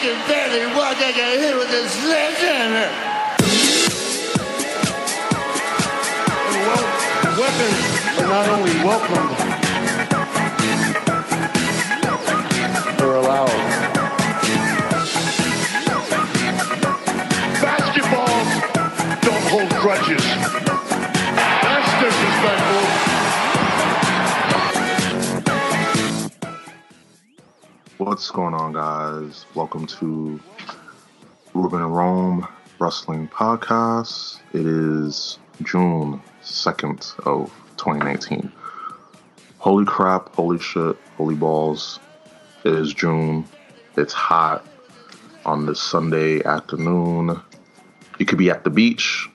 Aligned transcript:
can 0.00 0.16
barely 0.26 0.64
walk. 0.74 0.96
I 0.96 1.12
can 1.12 1.38
hit 1.38 1.54
with 1.54 1.68
a 1.68 1.88
sledgehammer. 1.88 2.88
Weapons 7.36 7.80
are 8.18 8.28
not 8.28 8.48
only 8.48 8.74
welcome, 8.82 9.28
they're 12.96 13.16
allowed. 13.16 13.60
Basketballs 17.60 18.50
don't 19.20 19.44
hold 19.48 19.70
grudges. 19.80 20.29
What's 28.10 28.28
going 28.32 28.54
on, 28.54 28.72
guys? 28.72 29.46
Welcome 29.54 29.86
to 29.86 30.40
Ruben 31.54 31.80
and 31.80 31.96
Rome 31.96 32.48
Wrestling 32.80 33.28
Podcast. 33.28 34.40
It 34.52 34.66
is 34.66 35.38
June 35.62 36.20
2nd 36.42 37.20
of 37.20 37.52
2019. 37.76 38.50
Holy 39.58 39.84
crap, 39.84 40.34
holy 40.34 40.58
shit, 40.58 40.96
holy 41.18 41.36
balls. 41.36 42.00
It 42.64 42.72
is 42.72 42.92
June. 42.92 43.44
It's 43.96 44.12
hot 44.12 44.66
on 45.46 45.66
this 45.66 45.80
Sunday 45.80 46.42
afternoon. 46.42 47.40
You 48.18 48.26
could 48.26 48.38
be 48.38 48.50
at 48.50 48.64
the 48.64 48.70
beach, 48.70 49.28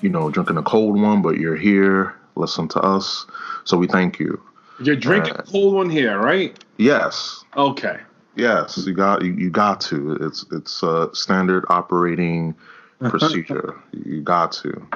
you 0.00 0.10
know, 0.10 0.30
drinking 0.30 0.58
a 0.58 0.62
cold 0.62 1.00
one, 1.00 1.22
but 1.22 1.38
you're 1.38 1.56
here, 1.56 2.14
listen 2.36 2.68
to 2.68 2.78
us. 2.78 3.26
So 3.64 3.76
we 3.76 3.88
thank 3.88 4.20
you. 4.20 4.40
You're 4.82 4.96
drinking 4.96 5.34
Uh, 5.34 5.42
cold 5.42 5.74
one 5.74 5.90
here, 5.90 6.18
right? 6.18 6.56
Yes, 6.78 7.44
Okay. 7.56 7.98
Yes, 8.34 8.78
you 8.86 8.94
got 8.94 9.22
you, 9.22 9.32
you 9.34 9.50
got 9.50 9.80
to. 9.82 10.12
It's 10.14 10.44
it's 10.52 10.82
a 10.82 11.10
standard 11.14 11.64
operating 11.68 12.54
procedure. 13.00 13.78
you 13.92 14.22
got 14.22 14.52
to. 14.52 14.86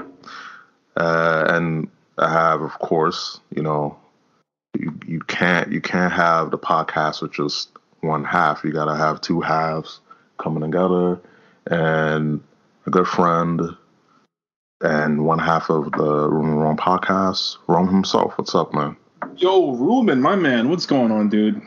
Uh, 0.97 1.45
and 1.51 1.89
I 2.17 2.31
have, 2.31 2.63
of 2.63 2.73
course, 2.79 3.41
you 3.55 3.63
know, 3.63 3.99
you, 4.79 4.99
you 5.07 5.21
can't 5.21 5.71
you 5.71 5.83
can't 5.83 6.13
have 6.13 6.51
the 6.51 6.59
podcast 6.59 7.21
with 7.21 7.33
just 7.33 7.71
one 8.01 8.25
half. 8.25 8.65
You 8.65 8.73
gotta 8.73 8.97
have 8.97 9.21
two 9.21 9.43
halves 9.43 10.01
coming 10.39 10.63
together, 10.63 11.21
and 11.67 12.41
a 12.87 12.91
good 12.91 13.07
friend, 13.07 13.61
and 14.81 15.27
one 15.27 15.39
half 15.39 15.69
of 15.69 15.93
the 15.93 16.31
Ruben 16.31 16.53
and 16.53 16.63
Rome 16.63 16.79
podcast. 16.79 17.59
Rome 17.67 17.89
himself. 17.89 18.33
What's 18.39 18.55
up, 18.55 18.73
man? 18.73 18.97
Yo, 19.37 19.73
Ruben, 19.73 20.21
my 20.23 20.37
man, 20.37 20.71
what's 20.71 20.87
going 20.87 21.11
on, 21.13 21.29
dude? 21.29 21.61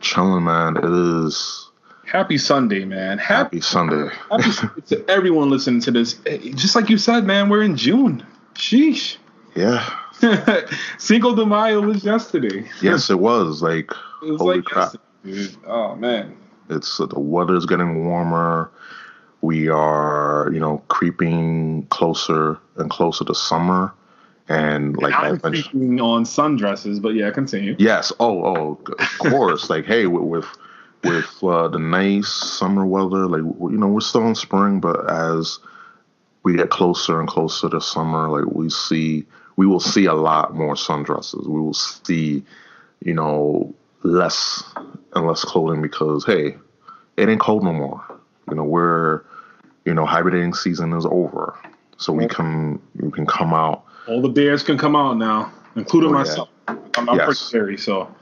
Chilling, 0.00 0.44
man. 0.44 0.76
It 0.76 0.84
is 0.84 1.70
Happy 2.06 2.36
Sunday, 2.38 2.84
man. 2.84 3.18
Happy, 3.18 3.56
happy 3.56 3.60
Sunday. 3.60 4.08
happy 4.30 4.42
Sunday 4.50 4.80
to 4.88 5.10
everyone 5.10 5.50
listening 5.50 5.80
to 5.82 5.90
this. 5.90 6.20
Eh, 6.26 6.52
just 6.54 6.76
like 6.76 6.90
you 6.90 6.98
said, 6.98 7.24
man, 7.24 7.48
we're 7.48 7.62
in 7.62 7.76
June. 7.76 8.24
Sheesh. 8.54 9.16
Yeah. 9.54 9.88
Cinco 10.98 11.34
de 11.34 11.46
Mayo 11.46 11.80
was 11.80 12.04
yesterday. 12.04 12.68
Yes, 12.82 13.10
it 13.10 13.18
was. 13.18 13.62
Like, 13.62 13.90
It 14.22 14.30
was 14.32 14.40
holy 14.40 14.56
like 14.56 14.64
crap. 14.64 14.92
dude. 15.24 15.56
Oh 15.66 15.96
man. 15.96 16.36
It's 16.70 16.98
uh, 17.00 17.06
the 17.06 17.20
weather's 17.20 17.66
getting 17.66 18.06
warmer. 18.06 18.70
We 19.42 19.68
are, 19.68 20.48
you 20.52 20.60
know, 20.60 20.82
creeping 20.88 21.86
closer 21.90 22.58
and 22.76 22.90
closer 22.90 23.24
to 23.24 23.34
summer. 23.34 23.92
And 24.48 24.96
like 24.98 25.14
I 25.14 25.28
I'm 25.28 25.40
mentioned, 25.42 25.64
speaking 25.64 26.00
on 26.00 26.24
sundresses, 26.24 27.00
but 27.00 27.14
yeah, 27.14 27.30
continue. 27.30 27.76
yes, 27.78 28.12
oh, 28.20 28.44
oh, 28.44 28.80
of 28.98 29.08
course. 29.18 29.70
like, 29.70 29.86
hey, 29.86 30.06
with 30.06 30.24
with, 30.24 30.46
with 31.02 31.42
uh, 31.42 31.68
the 31.68 31.78
nice 31.78 32.28
summer 32.28 32.84
weather, 32.84 33.26
like 33.26 33.40
you 33.40 33.78
know, 33.78 33.88
we're 33.88 34.00
still 34.00 34.26
in 34.28 34.34
spring, 34.34 34.80
but 34.80 35.10
as 35.10 35.58
we 36.42 36.56
get 36.56 36.68
closer 36.68 37.18
and 37.18 37.28
closer 37.28 37.70
to 37.70 37.80
summer, 37.80 38.28
like 38.28 38.54
we 38.54 38.68
see, 38.68 39.24
we 39.56 39.66
will 39.66 39.80
see 39.80 40.04
a 40.04 40.14
lot 40.14 40.54
more 40.54 40.74
sundresses. 40.74 41.46
We 41.46 41.60
will 41.60 41.72
see, 41.72 42.44
you 43.00 43.14
know, 43.14 43.74
less 44.02 44.62
and 45.14 45.26
less 45.26 45.42
clothing 45.42 45.80
because 45.80 46.24
hey, 46.26 46.56
it 47.16 47.28
ain't 47.28 47.40
cold 47.40 47.64
no 47.64 47.72
more. 47.72 48.04
You 48.50 48.56
know, 48.56 48.64
we're, 48.64 49.22
you 49.86 49.94
know, 49.94 50.04
hibernating 50.04 50.52
season 50.52 50.92
is 50.92 51.06
over, 51.06 51.58
so 51.96 52.12
we 52.12 52.26
can 52.26 52.78
we 52.96 53.10
can 53.10 53.26
come 53.26 53.54
out. 53.54 53.84
All 54.06 54.20
the 54.20 54.28
bears 54.28 54.62
can 54.62 54.76
come 54.76 54.94
out 54.96 55.16
now, 55.16 55.52
including 55.76 56.10
Oh, 56.10 56.14
yeah. 56.14 56.18
myself. 56.18 56.48
I'm, 56.68 57.08
I'm 57.08 57.16
Yes. 57.16 57.24
pretty 57.26 57.40
scary, 57.40 57.76
so 57.78 58.14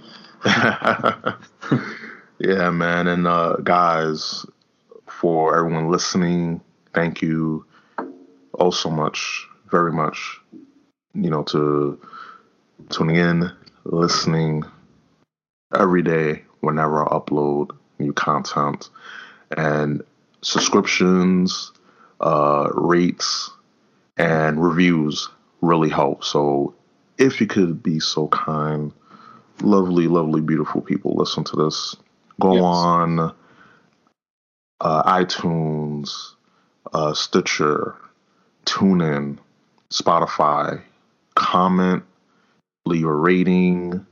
yeah, 2.38 2.70
man, 2.70 3.06
and 3.06 3.26
uh, 3.26 3.56
guys, 3.62 4.44
for 5.06 5.56
everyone 5.56 5.90
listening, 5.90 6.60
thank 6.94 7.22
you 7.22 7.64
oh 8.58 8.70
so 8.70 8.90
much, 8.90 9.46
very 9.70 9.92
much. 9.92 10.40
You 11.14 11.30
know, 11.30 11.42
to 11.44 12.00
tuning 12.90 13.16
in, 13.16 13.50
listening 13.84 14.64
every 15.74 16.02
day 16.02 16.42
whenever 16.60 17.04
I 17.04 17.08
upload 17.18 17.70
new 17.98 18.12
content, 18.12 18.88
and 19.56 20.02
subscriptions, 20.42 21.72
uh, 22.20 22.70
rates, 22.74 23.50
and 24.16 24.62
reviews 24.62 25.28
really 25.62 25.88
help. 25.88 26.24
So, 26.24 26.74
if 27.18 27.40
you 27.40 27.46
could 27.46 27.82
be 27.82 28.00
so 28.00 28.28
kind 28.28 28.92
lovely, 29.62 30.08
lovely, 30.08 30.40
beautiful 30.40 30.80
people 30.80 31.14
listen 31.14 31.44
to 31.44 31.56
this, 31.56 31.96
go 32.40 32.54
Yes. 32.54 32.62
on 32.64 33.32
uh, 34.80 35.02
iTunes, 35.04 36.34
uh, 36.92 37.14
Stitcher, 37.14 37.94
TuneIn, 38.66 39.38
Spotify, 39.90 40.82
comment, 41.34 42.02
leave 42.84 43.06
a 43.06 43.12
rating. 43.12 44.04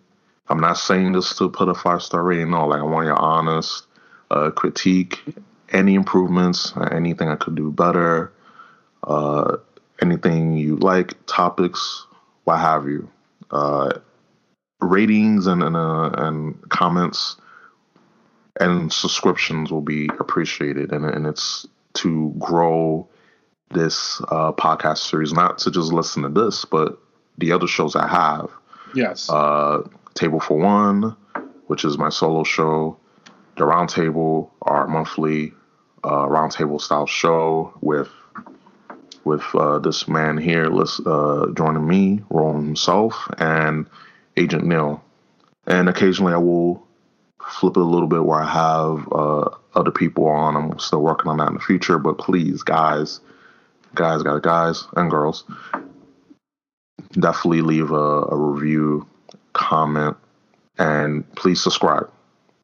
I'm 0.49 0.60
not 0.60 0.78
saying 0.78 1.12
this 1.12 1.37
to 1.39 1.49
put 1.49 1.69
a 1.69 1.75
five 1.75 2.03
star 2.03 2.22
rating. 2.22 2.50
No, 2.50 2.66
like 2.66 2.81
I 2.81 2.84
want 2.84 3.06
your 3.06 3.19
honest 3.19 3.87
uh, 4.31 4.50
critique, 4.50 5.22
any 5.71 5.94
improvements, 5.94 6.72
anything 6.91 7.28
I 7.28 7.37
could 7.37 7.55
do 7.55 7.71
better, 7.71 8.33
uh, 9.05 9.56
anything 10.00 10.53
you 10.56 10.77
like, 10.77 11.15
topics, 11.27 12.06
what 12.44 12.59
have 12.59 12.87
you. 12.87 13.09
Uh, 13.50 13.99
ratings 14.81 15.47
and 15.47 15.62
and, 15.62 15.77
uh, 15.77 16.11
and 16.15 16.69
comments 16.71 17.37
and 18.59 18.93
subscriptions 18.93 19.71
will 19.71 19.81
be 19.81 20.09
appreciated, 20.19 20.93
and 20.93 21.05
and 21.05 21.27
it's 21.27 21.66
to 21.94 22.33
grow 22.39 23.09
this 23.71 24.21
uh, 24.28 24.53
podcast 24.53 24.99
series, 24.99 25.33
not 25.33 25.59
to 25.59 25.71
just 25.71 25.93
listen 25.93 26.22
to 26.22 26.28
this, 26.28 26.65
but 26.65 26.99
the 27.39 27.53
other 27.53 27.66
shows 27.66 27.97
I 27.97 28.06
have. 28.09 28.50
yes. 28.94 29.28
Uh, 29.31 29.83
Table 30.15 30.41
for 30.41 30.59
One, 30.59 31.16
which 31.69 31.84
is 31.84 31.97
my 31.97 32.09
solo 32.09 32.43
show. 32.44 32.97
The 33.56 33.65
Roundtable, 33.65 34.50
our 34.62 34.89
monthly 34.89 35.53
uh, 36.03 36.27
roundtable 36.27 36.81
style 36.81 37.06
show 37.06 37.72
with 37.81 38.09
with 39.25 39.42
uh, 39.54 39.78
this 39.78 40.08
man 40.08 40.36
here 40.36 40.70
uh, 41.06 41.47
joining 41.53 41.86
me, 41.86 42.22
Rome 42.31 42.64
himself, 42.64 43.14
and 43.38 43.86
Agent 44.36 44.64
Neil. 44.64 45.03
And 45.66 45.88
occasionally 45.88 46.32
I 46.32 46.38
will 46.38 46.86
flip 47.47 47.76
it 47.76 47.80
a 47.80 47.84
little 47.84 48.09
bit 48.09 48.25
where 48.25 48.41
I 48.41 48.50
have 48.50 49.09
uh, 49.12 49.50
other 49.75 49.91
people 49.91 50.26
on. 50.26 50.56
I'm 50.56 50.78
still 50.78 51.03
working 51.03 51.28
on 51.30 51.38
that 51.38 51.48
in 51.48 51.54
the 51.54 51.60
future, 51.60 51.98
but 51.98 52.19
please, 52.19 52.62
guys, 52.62 53.20
guys, 53.94 54.22
guys, 54.22 54.41
guys, 54.41 54.84
and 54.97 55.10
girls, 55.10 55.44
definitely 57.12 57.62
leave 57.62 57.91
a, 57.91 57.94
a 57.94 58.36
review, 58.36 59.06
comment, 59.53 60.16
and 60.78 61.30
please 61.34 61.62
subscribe. 61.62 62.10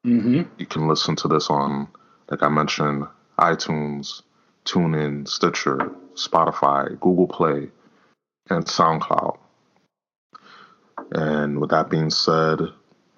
hmm 0.04 0.42
You 0.58 0.66
can 0.66 0.88
listen 0.88 1.16
to 1.16 1.28
this 1.28 1.50
on, 1.50 1.88
like 2.30 2.42
I 2.42 2.48
mentioned, 2.48 3.06
iTunes, 3.38 4.22
TuneIn, 4.64 5.28
Stitcher, 5.28 5.90
Spotify, 6.16 6.98
Google 7.00 7.26
Play, 7.26 7.68
and 8.50 8.64
SoundCloud. 8.64 9.38
And 11.12 11.60
with 11.60 11.70
that 11.70 11.90
being 11.90 12.10
said, 12.10 12.60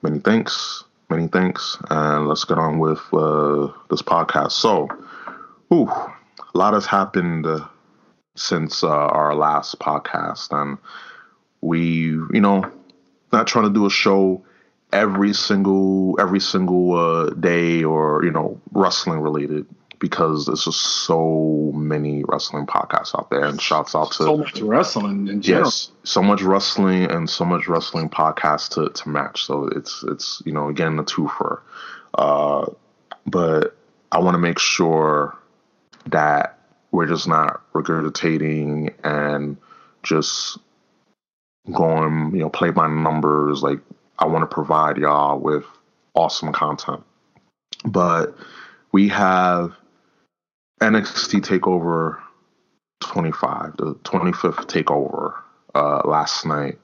many 0.02 0.18
thanks, 0.18 0.84
many 1.08 1.28
thanks, 1.28 1.78
and 1.90 2.28
let's 2.28 2.44
get 2.44 2.58
on 2.58 2.78
with 2.78 3.00
uh, 3.12 3.68
this 3.88 4.02
podcast. 4.02 4.52
So, 4.52 4.88
ooh, 5.72 5.88
a 5.88 6.14
lot 6.54 6.74
has 6.74 6.86
happened 6.86 7.46
since 8.36 8.82
uh, 8.82 8.88
our 8.88 9.34
last 9.34 9.78
podcast, 9.78 10.48
and 10.50 10.78
we, 11.60 11.80
you 11.80 12.40
know, 12.40 12.70
not 13.32 13.46
trying 13.46 13.64
to 13.64 13.72
do 13.72 13.86
a 13.86 13.90
show 13.90 14.44
every 14.92 15.34
single 15.34 16.16
every 16.18 16.40
single 16.40 16.94
uh, 16.94 17.30
day 17.30 17.84
or 17.84 18.24
you 18.24 18.30
know 18.30 18.58
wrestling 18.72 19.20
related 19.20 19.66
because 19.98 20.46
there's 20.46 20.64
just 20.64 20.80
so 20.80 21.72
many 21.74 22.24
wrestling 22.28 22.66
podcasts 22.66 23.18
out 23.18 23.30
there 23.30 23.44
and 23.44 23.60
shouts 23.60 23.94
out 23.94 24.12
to 24.12 24.24
so 24.24 24.36
much 24.36 24.60
wrestling 24.60 25.28
in 25.28 25.42
general. 25.42 25.66
yes 25.66 25.90
so 26.04 26.22
much 26.22 26.42
wrestling 26.42 27.10
and 27.10 27.28
so 27.28 27.44
much 27.44 27.66
wrestling 27.68 28.08
podcasts 28.08 28.68
to, 28.70 28.88
to 28.90 29.08
match 29.08 29.44
so 29.44 29.68
it's 29.74 30.04
it's 30.08 30.42
you 30.46 30.52
know 30.52 30.68
again 30.68 30.98
a 30.98 31.04
twofer 31.04 31.60
uh 32.14 32.66
but 33.26 33.76
I 34.10 34.20
want 34.20 34.34
to 34.34 34.38
make 34.38 34.58
sure 34.58 35.36
that 36.06 36.58
we're 36.90 37.06
just 37.06 37.28
not 37.28 37.62
regurgitating 37.72 38.94
and 39.04 39.56
just 40.02 40.58
going, 41.72 42.30
you 42.32 42.40
know, 42.40 42.48
play 42.48 42.70
by 42.70 42.88
numbers. 42.88 43.62
Like 43.62 43.80
I 44.18 44.26
want 44.26 44.48
to 44.48 44.52
provide 44.54 44.96
y'all 44.96 45.38
with 45.38 45.64
awesome 46.14 46.52
content. 46.52 47.04
But 47.84 48.34
we 48.92 49.08
have 49.08 49.74
NXT 50.80 51.40
Takeover 51.40 52.19
25, 53.00 53.76
the 53.76 53.94
25th 53.94 54.66
Takeover 54.66 55.34
uh, 55.75 56.02
last 56.04 56.46
night. 56.46 56.78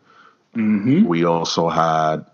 Mm-hmm. 0.56 1.04
We 1.06 1.24
also 1.24 1.68
had 1.68 2.26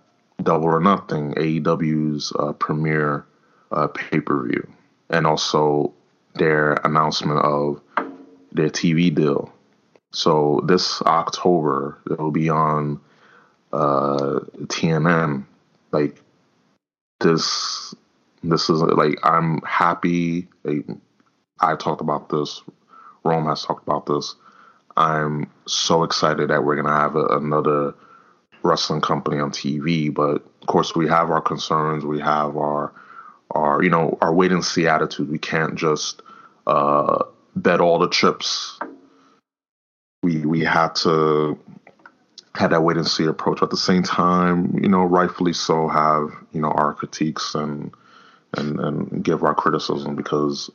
Double 0.42 0.66
or 0.66 0.80
Nothing, 0.80 1.34
AEW's 1.34 2.32
uh, 2.38 2.52
premiere 2.52 3.26
uh, 3.72 3.88
pay 3.88 4.20
per 4.20 4.46
view, 4.46 4.66
and 5.08 5.26
also 5.26 5.92
their 6.34 6.74
announcement 6.84 7.40
of 7.40 7.80
their 8.52 8.68
TV 8.68 9.14
deal. 9.14 9.52
So 10.12 10.62
this 10.66 11.02
October, 11.02 11.98
it 12.10 12.18
will 12.18 12.30
be 12.30 12.48
on 12.48 13.00
uh, 13.72 14.40
TNT. 14.66 15.44
Like 15.92 16.22
this, 17.20 17.94
this 18.42 18.70
is 18.70 18.80
like 18.80 19.18
I'm 19.24 19.60
happy. 19.62 20.48
Like, 20.64 20.86
I 21.60 21.76
talked 21.76 22.00
about 22.00 22.28
this. 22.28 22.62
Rome 23.24 23.46
has 23.46 23.64
talked 23.64 23.86
about 23.86 24.06
this. 24.06 24.34
I'm 24.96 25.50
so 25.66 26.04
excited 26.04 26.50
that 26.50 26.64
we're 26.64 26.76
gonna 26.76 26.96
have 26.96 27.16
a, 27.16 27.26
another 27.26 27.94
wrestling 28.62 29.00
company 29.00 29.38
on 29.38 29.50
TV. 29.50 30.12
But 30.12 30.44
of 30.60 30.66
course, 30.66 30.94
we 30.94 31.08
have 31.08 31.30
our 31.30 31.40
concerns. 31.40 32.04
We 32.04 32.20
have 32.20 32.56
our 32.56 32.92
our 33.52 33.82
you 33.82 33.90
know 33.90 34.18
our 34.20 34.32
wait 34.32 34.52
and 34.52 34.64
see 34.64 34.86
attitude. 34.86 35.30
We 35.30 35.38
can't 35.38 35.74
just 35.74 36.22
uh, 36.66 37.24
bet 37.56 37.80
all 37.80 37.98
the 37.98 38.08
chips. 38.08 38.78
We 40.22 40.44
we 40.44 40.60
had 40.60 40.94
to 40.96 41.58
have 42.54 42.70
that 42.70 42.82
wait 42.82 42.96
and 42.96 43.06
see 43.06 43.24
approach. 43.24 43.60
But 43.60 43.66
At 43.66 43.70
the 43.70 43.76
same 43.76 44.02
time, 44.02 44.78
you 44.82 44.88
know, 44.88 45.04
rightfully 45.04 45.52
so, 45.52 45.88
have 45.88 46.30
you 46.52 46.60
know 46.60 46.70
our 46.70 46.94
critiques 46.94 47.54
and 47.54 47.92
and 48.56 48.80
and 48.80 49.24
give 49.24 49.44
our 49.44 49.54
criticism 49.54 50.16
because 50.16 50.70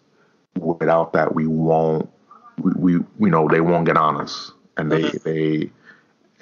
without 0.56 1.14
that, 1.14 1.36
we 1.36 1.48
won't. 1.48 2.10
We, 2.58 2.72
we 2.76 2.92
you 3.20 3.30
know 3.30 3.48
they 3.48 3.62
won't 3.62 3.86
get 3.86 3.98
on 3.98 4.20
us, 4.20 4.52
and 4.78 4.92
they 4.92 5.12
they 5.24 5.72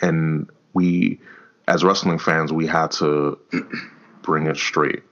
and 0.02 0.50
we 0.74 1.20
as 1.68 1.84
wrestling 1.84 2.20
fans 2.20 2.52
we 2.52 2.68
had 2.68 2.92
to 2.92 3.40
bring 4.22 4.48
it 4.48 4.58
straight. 4.58 5.04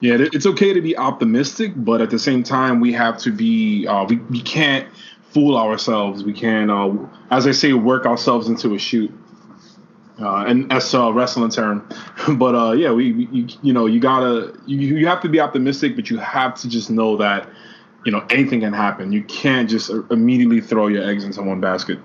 Yeah, 0.00 0.16
it's 0.18 0.46
okay 0.46 0.72
to 0.72 0.80
be 0.80 0.96
optimistic, 0.96 1.72
but 1.76 2.00
at 2.00 2.10
the 2.10 2.18
same 2.18 2.42
time, 2.42 2.80
we 2.80 2.92
have 2.92 3.18
to 3.18 3.30
be. 3.30 3.86
Uh, 3.86 4.04
we 4.04 4.16
we 4.16 4.42
can't 4.42 4.88
fool 5.30 5.56
ourselves. 5.56 6.24
We 6.24 6.32
can't, 6.32 6.70
uh, 6.70 6.92
as 7.30 7.46
I 7.46 7.52
say, 7.52 7.72
work 7.72 8.04
ourselves 8.04 8.48
into 8.48 8.74
a 8.74 8.78
shoot. 8.78 9.12
Uh, 10.22 10.44
and 10.46 10.70
that's 10.70 10.94
a 10.94 11.12
wrestling 11.12 11.50
term, 11.50 11.88
but 12.36 12.54
uh, 12.54 12.72
yeah, 12.72 12.92
we, 12.92 13.12
we 13.12 13.26
you, 13.32 13.48
you 13.62 13.72
know 13.72 13.86
you 13.86 13.98
gotta 13.98 14.56
you, 14.66 14.78
you 14.78 15.06
have 15.06 15.20
to 15.22 15.28
be 15.28 15.40
optimistic, 15.40 15.96
but 15.96 16.10
you 16.10 16.18
have 16.18 16.54
to 16.54 16.68
just 16.68 16.90
know 16.90 17.16
that 17.16 17.48
you 18.04 18.12
know 18.12 18.24
anything 18.30 18.60
can 18.60 18.72
happen. 18.72 19.10
You 19.10 19.24
can't 19.24 19.68
just 19.68 19.90
immediately 20.10 20.60
throw 20.60 20.86
your 20.86 21.08
eggs 21.08 21.24
into 21.24 21.42
one 21.42 21.60
basket. 21.60 21.98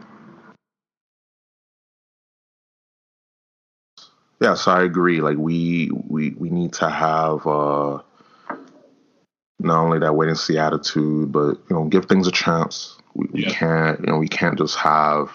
Yes, 4.42 4.68
I 4.68 4.84
agree. 4.84 5.22
Like 5.22 5.38
we 5.38 5.92
we 5.92 6.32
we 6.32 6.50
need 6.50 6.74
to 6.74 6.90
have 6.90 7.46
uh 7.46 8.00
not 9.60 9.84
only 9.84 10.00
that 10.00 10.14
wait 10.14 10.30
and 10.30 10.38
see 10.38 10.58
attitude, 10.58 11.32
but 11.32 11.58
you 11.70 11.76
know, 11.76 11.86
give 11.86 12.06
things 12.06 12.28
a 12.28 12.32
chance. 12.32 12.98
We, 13.14 13.28
we 13.32 13.44
can't 13.46 14.00
you 14.00 14.08
know 14.08 14.18
we 14.18 14.28
can't 14.28 14.58
just 14.58 14.78
have 14.78 15.32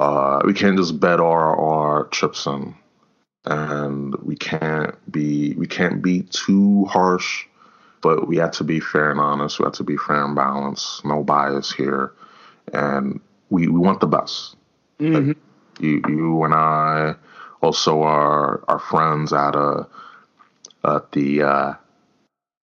uh 0.00 0.40
we 0.44 0.54
can't 0.54 0.76
just 0.78 0.98
bet 0.98 1.20
our 1.20 1.54
our 1.56 2.08
chips 2.08 2.46
in, 2.46 2.74
and 3.44 4.14
we 4.24 4.34
can't 4.34 4.94
be 5.12 5.54
we 5.54 5.66
can't 5.66 6.02
be 6.02 6.22
too 6.22 6.86
harsh, 6.86 7.46
but 8.00 8.26
we 8.26 8.38
have 8.38 8.52
to 8.52 8.64
be 8.64 8.80
fair 8.80 9.10
and 9.10 9.20
honest. 9.20 9.58
We 9.58 9.64
have 9.64 9.74
to 9.74 9.84
be 9.84 9.96
fair 9.98 10.24
and 10.24 10.34
balanced. 10.34 11.04
No 11.04 11.22
bias 11.22 11.70
here, 11.70 12.12
and 12.72 13.20
we 13.50 13.68
we 13.68 13.78
want 13.78 14.00
the 14.00 14.06
best 14.08 14.56
Mhm. 14.98 15.36
you 15.80 16.02
you 16.08 16.44
and 16.44 16.54
I 16.54 17.14
also 17.62 18.02
are 18.02 18.62
are 18.68 18.78
friends 18.78 19.32
at 19.32 19.54
a 19.54 19.86
at 20.84 21.12
the 21.12 21.42
uh, 21.42 21.74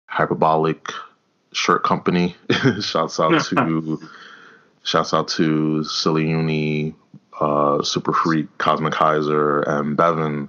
hyperbolic 0.09 0.89
shirt 1.53 1.85
company. 1.85 2.35
shouts 2.81 3.21
out 3.21 3.45
to 3.49 4.01
shouts 4.83 5.15
out 5.15 5.29
to 5.29 5.85
Silly 5.85 6.29
Uni, 6.29 6.95
uh, 7.41 7.83
Super 7.83 8.13
Freak, 8.13 8.47
Cosmic 8.59 8.93
Kaiser, 8.93 9.61
and 9.63 9.97
Bevan. 9.97 10.49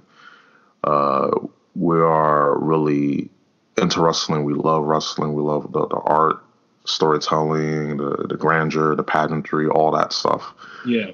Uh, 0.82 1.30
we 1.74 1.96
are 1.96 2.58
really 2.58 3.30
into 3.76 4.00
wrestling. 4.00 4.44
We 4.44 4.54
love 4.54 4.84
wrestling. 4.84 5.34
We 5.34 5.42
love 5.42 5.72
the, 5.72 5.86
the 5.88 5.96
art, 5.96 6.44
storytelling, 6.84 7.96
the 7.96 8.26
the 8.28 8.36
grandeur, 8.36 8.94
the 8.94 9.02
pageantry, 9.02 9.66
all 9.66 9.90
that 9.92 10.12
stuff 10.12 10.54
Yeah, 10.86 11.10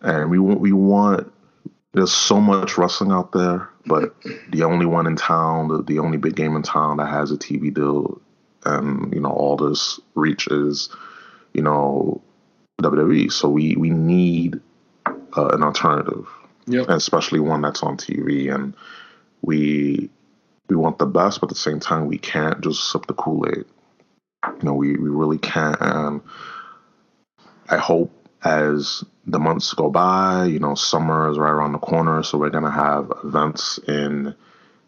and 0.00 0.30
we 0.30 0.38
want 0.38 0.60
we 0.60 0.72
want 0.72 1.32
there's 1.92 2.12
so 2.12 2.40
much 2.40 2.76
wrestling 2.76 3.12
out 3.12 3.32
there, 3.32 3.68
but 3.86 4.14
the 4.50 4.64
only 4.64 4.84
one 4.84 5.06
in 5.06 5.14
town, 5.14 5.68
the, 5.68 5.82
the 5.82 6.00
only 6.00 6.18
big 6.18 6.34
game 6.34 6.56
in 6.56 6.62
town 6.62 6.96
that 6.96 7.06
has 7.06 7.30
a 7.30 7.36
TV 7.36 7.72
deal 7.72 8.20
and 8.64 9.12
you 9.12 9.20
know 9.20 9.30
all 9.30 9.56
this 9.56 10.00
reach 10.14 10.46
is 10.48 10.88
you 11.52 11.62
know 11.62 12.22
WWE. 12.82 13.30
So 13.32 13.48
we 13.48 13.76
we 13.76 13.90
need 13.90 14.60
uh, 15.06 15.48
an 15.48 15.62
alternative, 15.62 16.26
Yep. 16.66 16.88
especially 16.88 17.40
one 17.40 17.62
that's 17.62 17.82
on 17.82 17.96
TV. 17.96 18.54
And 18.54 18.74
we 19.42 20.10
we 20.68 20.76
want 20.76 20.98
the 20.98 21.06
best, 21.06 21.40
but 21.40 21.46
at 21.46 21.54
the 21.54 21.60
same 21.60 21.80
time 21.80 22.06
we 22.06 22.18
can't 22.18 22.60
just 22.62 22.90
sip 22.90 23.06
the 23.06 23.14
Kool 23.14 23.46
Aid. 23.48 23.64
You 24.46 24.62
know, 24.62 24.74
we 24.74 24.96
we 24.96 25.08
really 25.08 25.38
can't. 25.38 25.76
And 25.80 26.20
I 27.68 27.76
hope 27.78 28.10
as 28.42 29.04
the 29.26 29.38
months 29.38 29.72
go 29.72 29.88
by, 29.88 30.44
you 30.44 30.58
know, 30.58 30.74
summer 30.74 31.30
is 31.30 31.38
right 31.38 31.50
around 31.50 31.72
the 31.72 31.78
corner, 31.78 32.22
so 32.22 32.36
we're 32.36 32.50
gonna 32.50 32.70
have 32.70 33.10
events 33.24 33.78
in, 33.88 34.34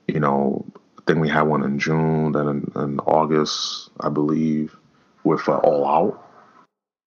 you 0.09 0.21
know, 0.21 0.67
I 0.99 1.03
think 1.07 1.21
we 1.21 1.29
had 1.31 1.43
one 1.43 1.63
in 1.63 1.79
June, 1.79 2.33
then 2.33 2.49
in, 2.49 2.73
in 2.83 3.01
August, 3.01 3.89
I 4.01 4.11
believe, 4.11 4.77
with 5.25 5.49
uh, 5.49 5.57
All 5.57 5.87
Out. 5.87 6.23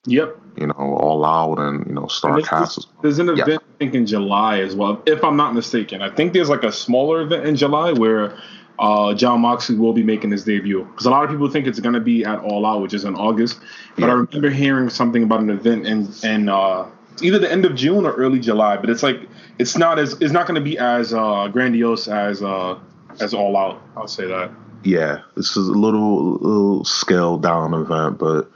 Yep. 0.09 0.37
You 0.57 0.67
know, 0.67 0.73
All 0.73 1.23
Out 1.25 1.59
and 1.59 1.85
you 1.87 1.93
know 1.93 2.07
Star 2.07 2.37
Starrcast. 2.39 2.87
There's, 3.01 3.19
an 3.19 3.27
Yeah. 3.27 3.43
event 3.43 3.63
I 3.63 3.77
think 3.77 3.93
in 3.95 4.05
July 4.05 4.59
as 4.59 4.75
well, 4.75 5.01
if 5.05 5.23
I'm 5.23 5.37
not 5.37 5.53
mistaken. 5.53 6.01
I 6.01 6.09
think 6.09 6.33
there's 6.33 6.49
like 6.49 6.63
a 6.63 6.71
smaller 6.71 7.21
event 7.21 7.45
in 7.45 7.55
July 7.55 7.91
where 7.93 8.37
uh, 8.79 9.13
Jon 9.13 9.41
Moxley 9.41 9.75
will 9.77 9.93
be 9.93 10.03
making 10.03 10.31
his 10.31 10.43
debut. 10.45 10.83
Because 10.85 11.05
a 11.05 11.09
lot 11.09 11.23
of 11.25 11.29
people 11.29 11.49
think 11.49 11.67
it's 11.67 11.79
going 11.81 11.95
to 11.95 11.99
be 12.01 12.23
at 12.25 12.39
All 12.39 12.65
Out, 12.65 12.81
which 12.81 12.93
is 12.93 13.03
in 13.05 13.15
August. 13.15 13.59
But 13.97 14.09
I 14.09 14.13
remember 14.13 14.49
hearing 14.49 14.89
something 14.89 15.23
about 15.23 15.41
an 15.41 15.49
event 15.49 15.85
in 15.85 16.09
in 16.23 16.49
uh, 16.49 16.87
either 17.21 17.39
the 17.39 17.51
end 17.51 17.65
of 17.65 17.75
June 17.75 18.05
or 18.05 18.13
early 18.13 18.39
July. 18.39 18.77
But 18.77 18.89
it's 18.89 19.03
like 19.03 19.19
it's 19.59 19.77
not 19.77 19.99
as 19.99 20.13
it's 20.21 20.31
not 20.33 20.47
going 20.47 20.55
to 20.55 20.61
be 20.61 20.77
as 20.77 21.13
uh, 21.13 21.47
grandiose 21.49 22.07
as 22.07 22.41
uh, 22.41 22.79
as 23.19 23.33
All 23.33 23.55
Out. 23.57 23.81
I'll 23.97 24.07
say 24.07 24.25
that. 24.27 24.49
yeah, 24.83 25.19
this 25.35 25.57
is 25.57 25.67
a 25.67 25.73
little 25.73 26.33
little 26.35 26.85
scaled 26.85 27.43
down 27.43 27.73
event, 27.73 28.17
but 28.17 28.49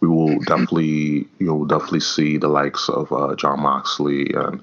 we 0.00 0.08
will 0.08 0.38
definitely 0.40 1.28
you'll 1.38 1.66
definitely 1.66 2.00
see 2.00 2.36
the 2.36 2.48
likes 2.48 2.88
of 2.88 3.12
uh, 3.12 3.34
Jon 3.36 3.60
Moxley 3.60 4.32
and 4.34 4.62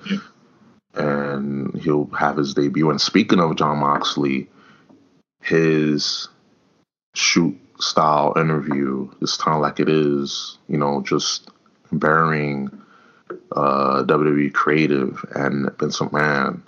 and 0.94 1.80
he'll 1.80 2.08
have 2.08 2.38
his 2.38 2.54
debut. 2.54 2.90
And 2.90 3.00
speaking 3.00 3.40
of 3.40 3.56
Jon 3.56 3.78
Moxley, 3.78 4.50
his 5.42 6.28
shoot 7.14 7.58
style 7.80 8.34
interview 8.36 9.10
is 9.22 9.38
kind 9.38 9.56
of 9.56 9.62
like 9.62 9.80
it 9.80 9.90
is, 9.90 10.58
you 10.68 10.78
know, 10.78 11.02
just 11.02 11.50
burying 11.92 12.70
uh, 13.56 14.04
WWE 14.04 14.54
creative 14.54 15.24
and 15.36 15.70
Vince 15.78 16.00
McMahon 16.00 16.62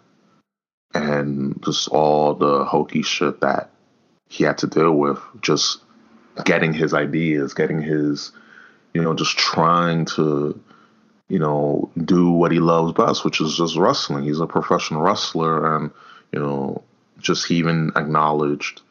and 0.94 1.62
just 1.64 1.88
all 1.90 2.36
the 2.36 2.66
hokey 2.66 3.02
shit 3.02 3.42
that 3.42 3.72
he 4.28 4.44
had 4.44 4.58
to 4.60 4.68
deal 4.68 4.94
with 4.94 5.20
just 5.42 5.82
getting 6.46 6.74
his 6.74 6.94
ideas, 6.94 7.54
getting 7.54 7.82
his, 7.82 8.32
you 9.00 9.06
know, 9.06 9.14
just 9.14 9.38
trying 9.38 10.06
to, 10.06 10.60
you 11.30 11.40
know, 11.40 11.90
do 11.98 12.32
what 12.32 12.52
he 12.52 12.60
loves 12.60 12.94
best, 12.94 13.24
which 13.24 13.40
is 13.42 13.56
just 13.56 13.78
wrestling. 13.78 14.24
He's 14.26 14.40
a 14.40 14.48
professional 14.48 15.02
wrestler, 15.02 15.76
and 15.76 15.92
you 16.32 16.40
know, 16.40 16.84
just 17.20 17.48
he 17.48 17.56
even 17.56 17.92
acknowledged 17.96 18.82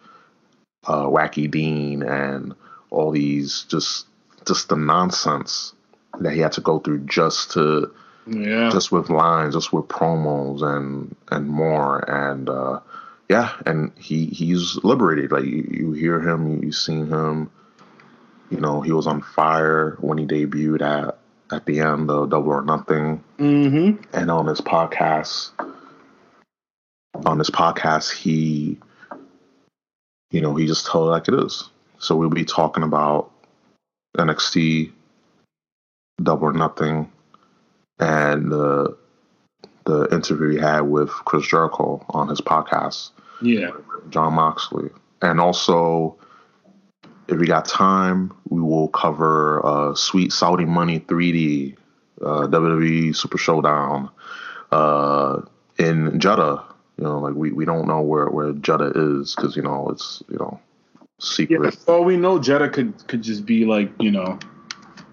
uh, 0.87 1.05
Wacky 1.05 1.51
Dean 1.51 2.03
and 2.03 2.55
all 2.91 3.11
these 3.11 3.65
just 3.69 4.07
just 4.47 4.69
the 4.69 4.77
nonsense 4.77 5.75
that 6.21 6.33
he 6.33 6.41
had 6.41 6.53
to 6.53 6.61
go 6.63 6.79
through 6.79 7.01
just 7.01 7.53
to 7.53 7.93
Yeah. 8.27 8.71
just 8.71 8.91
with 8.93 9.11
lines, 9.11 9.55
just 9.55 9.73
with 9.73 9.89
promos 9.89 10.63
and 10.63 11.15
and 11.31 11.49
more. 11.49 11.99
And 12.11 12.49
uh, 12.49 12.81
yeah, 13.29 13.53
and 13.67 13.93
he 13.97 14.27
he's 14.27 14.79
liberated. 14.83 15.33
Like 15.33 15.45
you, 15.45 15.69
you 15.71 15.93
hear 15.93 16.21
him, 16.21 16.49
you, 16.51 16.61
you 16.67 16.73
seen 16.73 17.07
him. 17.09 17.51
You 18.51 18.61
know, 18.61 18.81
he 18.81 18.93
was 18.93 19.07
on 19.07 19.21
fire 19.23 19.97
when 20.01 20.19
he 20.19 20.27
debuted 20.27 20.81
at 20.83 21.19
at 21.51 21.65
the 21.67 21.81
end 21.81 22.11
of 22.11 22.31
Double 22.31 22.51
or 22.51 22.63
Nothing, 22.63 23.23
Mm-hmm. 23.39 24.03
and 24.13 24.31
on 24.31 24.47
his 24.47 24.61
podcast, 24.61 25.51
on 27.25 27.39
his 27.39 27.49
podcast, 27.51 28.13
he, 28.13 28.77
you 30.31 30.41
know, 30.43 30.55
he 30.55 30.67
just 30.67 30.85
told 30.87 31.09
it 31.09 31.11
like 31.11 31.29
it 31.29 31.35
is. 31.35 31.71
So 31.99 32.17
we'll 32.17 32.29
be 32.29 32.45
talking 32.45 32.83
about 32.83 33.31
NXT, 34.17 34.93
Double 36.23 36.49
or 36.49 36.53
Nothing, 36.53 37.11
and 37.99 38.51
the 38.53 38.97
the 39.85 40.07
interview 40.13 40.51
he 40.51 40.59
had 40.59 40.81
with 40.83 41.09
Chris 41.09 41.47
Jericho 41.49 42.05
on 42.11 42.29
his 42.29 42.43
podcast. 42.43 43.11
Yeah. 43.41 43.71
Jon 44.11 44.35
Moxley. 44.35 44.91
And 45.23 45.41
also, 45.41 46.17
if 47.29 47.39
we 47.39 47.47
got 47.47 47.67
time, 47.67 48.33
we 48.49 48.61
will 48.61 48.89
cover 48.89 49.65
uh, 49.65 49.95
Sweet 49.95 50.33
Saudi 50.33 50.65
Money 50.65 51.01
3D, 51.01 51.77
uh, 52.23 52.47
WWE 52.49 53.15
Super 53.15 53.39
Showdown 53.39 54.11
uh, 54.73 55.43
in 55.79 56.19
Jeddah. 56.19 56.65
You 56.97 57.05
know, 57.05 57.21
like 57.21 57.35
we, 57.35 57.53
we 57.53 57.65
don't 57.65 57.87
know 57.87 58.01
where, 58.01 58.27
where 58.29 58.53
Jeddah 58.53 58.93
is 59.21 59.35
because, 59.35 59.55
you 59.57 59.63
know, 59.63 59.89
it's, 59.91 60.23
you 60.31 60.37
know, 60.39 60.59
Yeah. 61.21 61.25
secret. 61.25 61.77
Well, 61.87 62.05
we 62.05 62.17
know 62.17 62.39
Jeddah 62.39 62.71
could 62.71 63.07
could 63.09 63.23
just 63.23 63.45
be 63.45 63.65
like 63.65 63.91
you 64.01 64.11
know, 64.11 64.39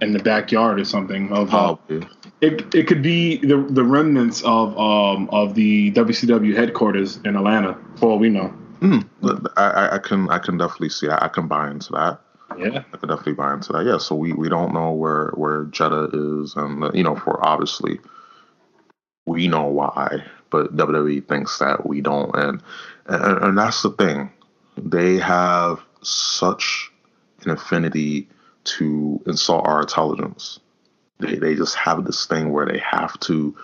in 0.02 0.14
the 0.14 0.20
backyard 0.20 0.80
or 0.80 0.86
something 0.86 1.32
of. 1.32 1.50
Uh, 1.54 1.76
Probably. 1.76 2.08
it 2.42 2.74
it 2.76 2.88
could 2.88 3.02
be 3.02 3.38
the 3.38 3.58
the 3.58 3.84
remnants 3.84 4.42
of 4.44 4.78
um 4.78 5.30
of 5.32 5.54
the 5.56 5.92
WCW 5.94 6.56
headquarters 6.56 7.18
in 7.26 7.36
Atlanta. 7.36 7.76
For 7.98 8.10
all 8.12 8.20
we 8.20 8.30
know. 8.30 8.54
Mm, 8.86 9.48
I, 9.58 9.96
I- 9.96 9.98
can 10.00 10.30
I 10.30 10.38
can 10.40 10.58
definitely 10.58 10.90
see 10.90 11.10
I, 11.10 11.26
I 11.26 11.28
can 11.28 11.48
buy 11.48 11.70
into 11.70 11.92
that. 11.94 12.20
Yeah. 12.58 12.84
I 12.94 12.98
can 12.98 13.10
definitely 13.10 13.34
buy 13.34 13.54
into 13.54 13.74
that. 13.74 13.86
Yeah, 13.86 13.98
so 13.98 14.16
we, 14.16 14.32
we 14.34 14.50
don't 14.50 14.74
know 14.74 14.92
where 14.92 15.30
where 15.30 15.64
Jeddah 15.66 16.10
is, 16.14 16.56
and 16.56 16.94
you 16.96 17.04
know, 17.04 17.16
for 17.16 17.44
obviously, 17.46 18.00
we 19.26 19.48
know 19.48 19.64
why, 19.66 20.24
but 20.52 20.76
WWE 20.78 21.28
thinks 21.28 21.58
that 21.60 21.88
we 21.88 22.02
don't, 22.02 22.34
and 22.36 22.62
and, 23.08 23.44
and 23.44 23.58
that's 23.58 23.82
the 23.82 23.92
thing. 23.92 24.32
They 24.78 25.18
have 25.18 25.80
such 26.04 26.92
an 27.44 27.50
affinity 27.52 28.28
to 28.66 29.22
insult 29.26 29.66
our 29.68 29.82
intelligence. 29.82 30.60
They 31.20 31.36
they 31.38 31.56
just 31.56 31.76
have 31.76 32.06
this 32.06 32.26
thing 32.26 32.52
where 32.52 32.66
they 32.68 32.80
have 32.80 33.20
to 33.22 33.56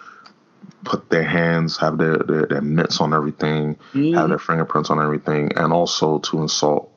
put 0.84 1.10
their 1.10 1.24
hands, 1.24 1.78
have 1.78 1.98
their 1.98 2.18
their, 2.18 2.46
their 2.46 2.62
mitts 2.62 3.02
on 3.02 3.14
everything, 3.14 3.78
have 4.16 4.30
their 4.30 4.40
fingerprints 4.40 4.90
on 4.90 5.02
everything, 5.02 5.52
and 5.56 5.74
also 5.74 6.20
to 6.20 6.42
insult 6.42 6.92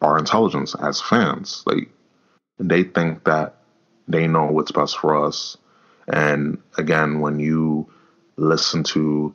our 0.00 0.18
intelligence 0.18 0.74
as 0.74 1.00
fans. 1.00 1.62
Like 1.66 1.88
they 2.58 2.82
think 2.84 3.24
that 3.24 3.56
they 4.08 4.26
know 4.26 4.46
what's 4.46 4.72
best 4.72 4.98
for 4.98 5.24
us. 5.24 5.56
And 6.08 6.58
again, 6.76 7.20
when 7.20 7.38
you 7.38 7.88
listen 8.36 8.82
to 8.84 9.34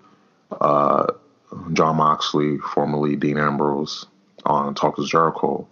uh, 0.60 1.08
Jon 1.74 1.96
Moxley, 1.98 2.58
formerly 2.58 3.16
Dean 3.16 3.38
Ambrose, 3.38 4.06
on 4.46 4.76
Talk 4.76 5.00
is 5.00 5.10
Jericho, 5.10 5.68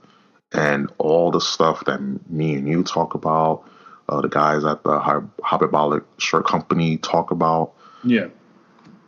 and 0.52 0.90
all 0.98 1.32
the 1.32 1.42
stuff 1.42 1.86
that 1.86 2.00
me 2.30 2.56
and 2.56 2.68
you 2.68 2.84
talk 2.84 3.14
about, 3.14 3.64
uh, 4.10 4.22
the 4.22 4.30
guys 4.30 4.64
at 4.64 4.84
the 4.84 5.00
Hy- 5.00 5.22
Hyperbolic 5.44 6.04
Shirt 6.18 6.46
Company 6.46 6.98
talk 6.98 7.32
about, 7.32 7.74
Yeah. 8.06 8.28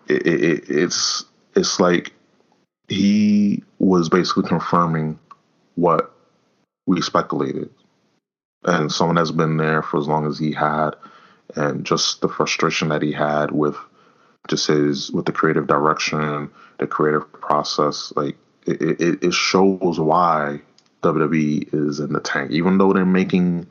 it, 0.07 0.25
it, 0.27 0.43
it- 0.43 0.63
it's 0.69 1.25
it's 1.55 1.79
like 1.79 2.13
he 2.87 3.63
was 3.79 4.09
basically 4.09 4.47
confirming 4.47 5.17
what 5.75 6.13
we 6.85 7.01
speculated, 7.01 7.69
and 8.63 8.91
someone 8.91 9.15
that's 9.15 9.31
been 9.31 9.57
there 9.57 9.81
for 9.81 9.99
as 9.99 10.07
long 10.07 10.25
as 10.27 10.37
he 10.39 10.51
had, 10.51 10.91
and 11.55 11.85
just 11.85 12.21
the 12.21 12.29
frustration 12.29 12.89
that 12.89 13.01
he 13.01 13.11
had 13.11 13.51
with 13.51 13.75
just 14.47 14.67
his 14.67 15.11
with 15.11 15.25
the 15.25 15.31
creative 15.31 15.67
direction, 15.67 16.49
the 16.79 16.87
creative 16.87 17.29
process, 17.33 18.13
like 18.15 18.37
it, 18.65 18.81
it, 19.01 19.23
it 19.23 19.33
shows 19.33 19.99
why 19.99 20.61
WWE 21.03 21.73
is 21.73 21.99
in 21.99 22.13
the 22.13 22.19
tank, 22.19 22.51
even 22.51 22.77
though 22.77 22.93
they're 22.93 23.05
making 23.05 23.67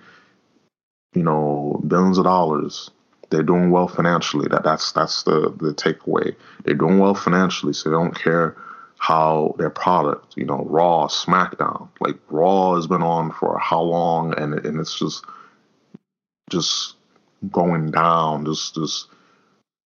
you 1.15 1.23
know 1.23 1.81
billions 1.87 2.19
of 2.19 2.25
dollars 2.25 2.91
they're 3.31 3.43
doing 3.43 3.71
well 3.71 3.89
financially. 3.89 4.49
That 4.49 4.63
that's 4.65 4.93
that's 4.93 5.23
the 5.25 5.53
the 5.59 5.75
takeaway. 5.75 6.35
They're 6.65 6.75
doing 6.75 6.99
well 6.99 7.15
financially, 7.15 7.73
so 7.73 7.91
they 7.91 7.95
don't 7.95 8.15
care 8.15 8.57
how 8.99 9.55
their 9.59 9.71
product, 9.71 10.37
you 10.37 10.45
know, 10.45 10.65
Raw, 10.71 11.07
SmackDown, 11.09 11.89
like 12.01 12.17
Raw 12.31 12.75
has 12.77 12.87
been 12.87 13.03
on 13.03 13.31
for 13.33 13.59
how 13.59 13.81
long, 13.83 14.35
and 14.39 14.55
and 14.55 14.81
it's 14.81 14.99
just 14.99 15.25
just 16.51 16.95
going 17.51 17.91
down, 17.91 18.45
just 18.47 18.75
just 18.75 19.09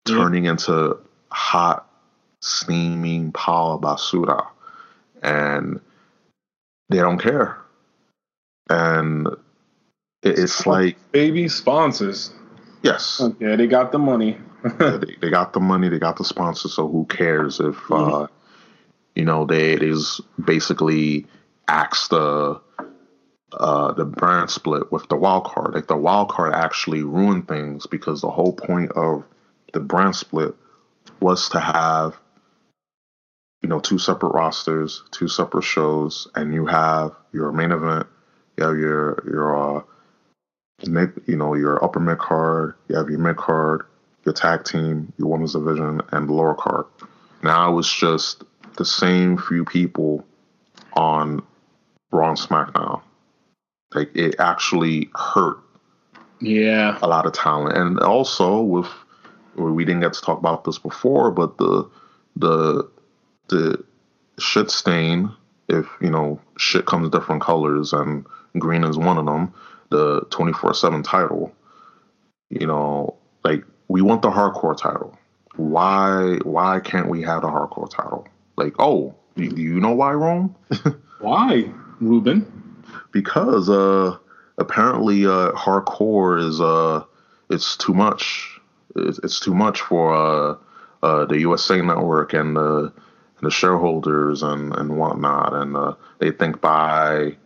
Yeah. 0.07 0.17
turning 0.17 0.45
into 0.45 0.97
hot, 1.31 1.87
steaming 2.41 3.31
power 3.31 3.77
basura, 3.77 4.47
and 5.21 5.79
they 6.89 6.97
don't 6.97 7.19
care, 7.19 7.57
and 8.69 9.27
it's 10.23 10.65
like 10.65 10.97
Baby 11.11 11.47
sponsors. 11.47 12.31
Yes. 12.85 13.21
Yeah, 13.39 13.55
they 13.55 13.67
got 13.67 13.91
the 13.91 13.99
money. 13.99 14.37
Yeah, 14.63 14.97
they, 14.97 15.15
they 15.21 15.29
got 15.29 15.53
the 15.53 15.59
money, 15.59 15.89
they 15.89 15.99
got 15.99 16.17
the 16.17 16.23
sponsor, 16.23 16.69
so 16.69 16.87
who 16.87 17.05
cares 17.05 17.59
if 17.59 17.77
uh 17.91 18.27
you 19.15 19.23
know 19.23 19.45
they 19.45 19.75
they 19.75 19.89
just 19.89 20.21
basically 20.43 21.25
axed 21.67 22.09
the 22.09 22.59
uh 23.53 23.91
the 23.93 24.05
brand 24.05 24.49
split 24.49 24.91
with 24.91 25.07
the 25.09 25.15
wild 25.15 25.45
card. 25.45 25.73
Like 25.75 25.87
the 25.87 25.97
wild 25.97 26.29
card 26.29 26.53
actually 26.53 27.03
ruined 27.03 27.47
things 27.47 27.85
because 27.85 28.21
the 28.21 28.31
whole 28.31 28.53
point 28.53 28.91
of 28.93 29.23
the 29.73 29.79
brand 29.79 30.15
split 30.15 30.55
was 31.19 31.49
to 31.49 31.59
have 31.59 32.17
you 33.61 33.69
know 33.69 33.79
two 33.79 33.99
separate 33.99 34.33
rosters, 34.33 35.03
two 35.11 35.27
separate 35.27 35.63
shows, 35.63 36.27
and 36.35 36.53
you 36.53 36.65
have 36.65 37.11
your 37.33 37.51
main 37.51 37.71
event, 37.71 38.07
you 38.57 38.63
have 38.63 38.77
your 38.77 39.23
your 39.27 39.77
uh 39.77 39.83
you 40.83 41.35
know 41.35 41.53
your 41.55 41.83
upper 41.83 41.99
mid 41.99 42.17
card, 42.19 42.75
you 42.87 42.95
have 42.95 43.09
your 43.09 43.19
mid 43.19 43.37
card, 43.37 43.83
your 44.25 44.33
tag 44.33 44.65
team, 44.65 45.11
your 45.17 45.29
women's 45.29 45.53
division, 45.53 46.01
and 46.11 46.29
the 46.29 46.33
lower 46.33 46.55
card. 46.55 46.85
Now 47.43 47.77
it's 47.77 47.93
just 47.93 48.43
the 48.77 48.85
same 48.85 49.37
few 49.37 49.63
people 49.65 50.25
on 50.93 51.41
Raw 52.11 52.29
and 52.29 52.37
SmackDown. 52.37 53.01
Like 53.93 54.15
it 54.15 54.35
actually 54.39 55.09
hurt 55.15 55.57
Yeah. 56.39 56.97
a 57.01 57.07
lot 57.07 57.25
of 57.25 57.33
talent, 57.33 57.77
and 57.77 57.99
also 57.99 58.61
with 58.61 58.87
we 59.55 59.85
didn't 59.85 60.01
get 60.01 60.13
to 60.13 60.21
talk 60.21 60.37
about 60.37 60.65
this 60.65 60.77
before, 60.77 61.31
but 61.31 61.57
the 61.57 61.89
the 62.35 62.89
the 63.47 63.83
shit 64.39 64.69
stain. 64.69 65.31
If 65.67 65.87
you 66.01 66.09
know 66.11 66.39
shit 66.57 66.85
comes 66.85 67.09
different 67.09 67.41
colors, 67.41 67.93
and 67.93 68.25
green 68.59 68.83
is 68.83 68.97
one 68.97 69.17
of 69.17 69.25
them. 69.25 69.53
The 69.89 70.21
twenty 70.29 70.53
four 70.53 70.73
seven 70.73 71.03
title. 71.03 71.53
You 72.49 72.67
know, 72.67 73.17
like 73.43 73.63
we 73.87 74.01
want 74.01 74.21
the 74.21 74.29
hardcore 74.29 74.77
title. 74.77 75.17
Why 75.55 76.37
why 76.43 76.79
can't 76.79 77.09
we 77.09 77.21
have 77.23 77.41
the 77.41 77.47
hardcore 77.47 77.89
title? 77.89 78.27
Like, 78.57 78.73
oh, 78.79 79.15
do 79.35 79.49
do 79.49 79.61
you 79.61 79.79
know 79.79 79.93
why, 79.93 80.13
Rome? 80.13 80.55
Why, 81.19 81.71
Ruben? 82.01 82.45
because 83.11 83.69
uh 83.69 84.17
apparently 84.57 85.25
uh 85.25 85.51
hardcore 85.53 86.37
is 86.37 86.59
uh 86.59 87.03
it's 87.49 87.77
too 87.77 87.93
much 87.93 88.59
it's, 88.95 89.19
it's 89.19 89.39
too 89.39 89.53
much 89.53 89.81
for 89.81 90.13
uh 90.13 90.55
uh 91.01 91.25
the 91.25 91.39
USA 91.39 91.81
network 91.81 92.33
and 92.33 92.55
the 92.55 92.91
the 93.41 93.49
shareholders 93.49 94.43
and 94.43 94.75
and 94.75 94.97
whatnot 94.97 95.53
and 95.53 95.77
uh 95.77 95.93
they 96.19 96.31
think 96.31 96.59
by 96.61 97.37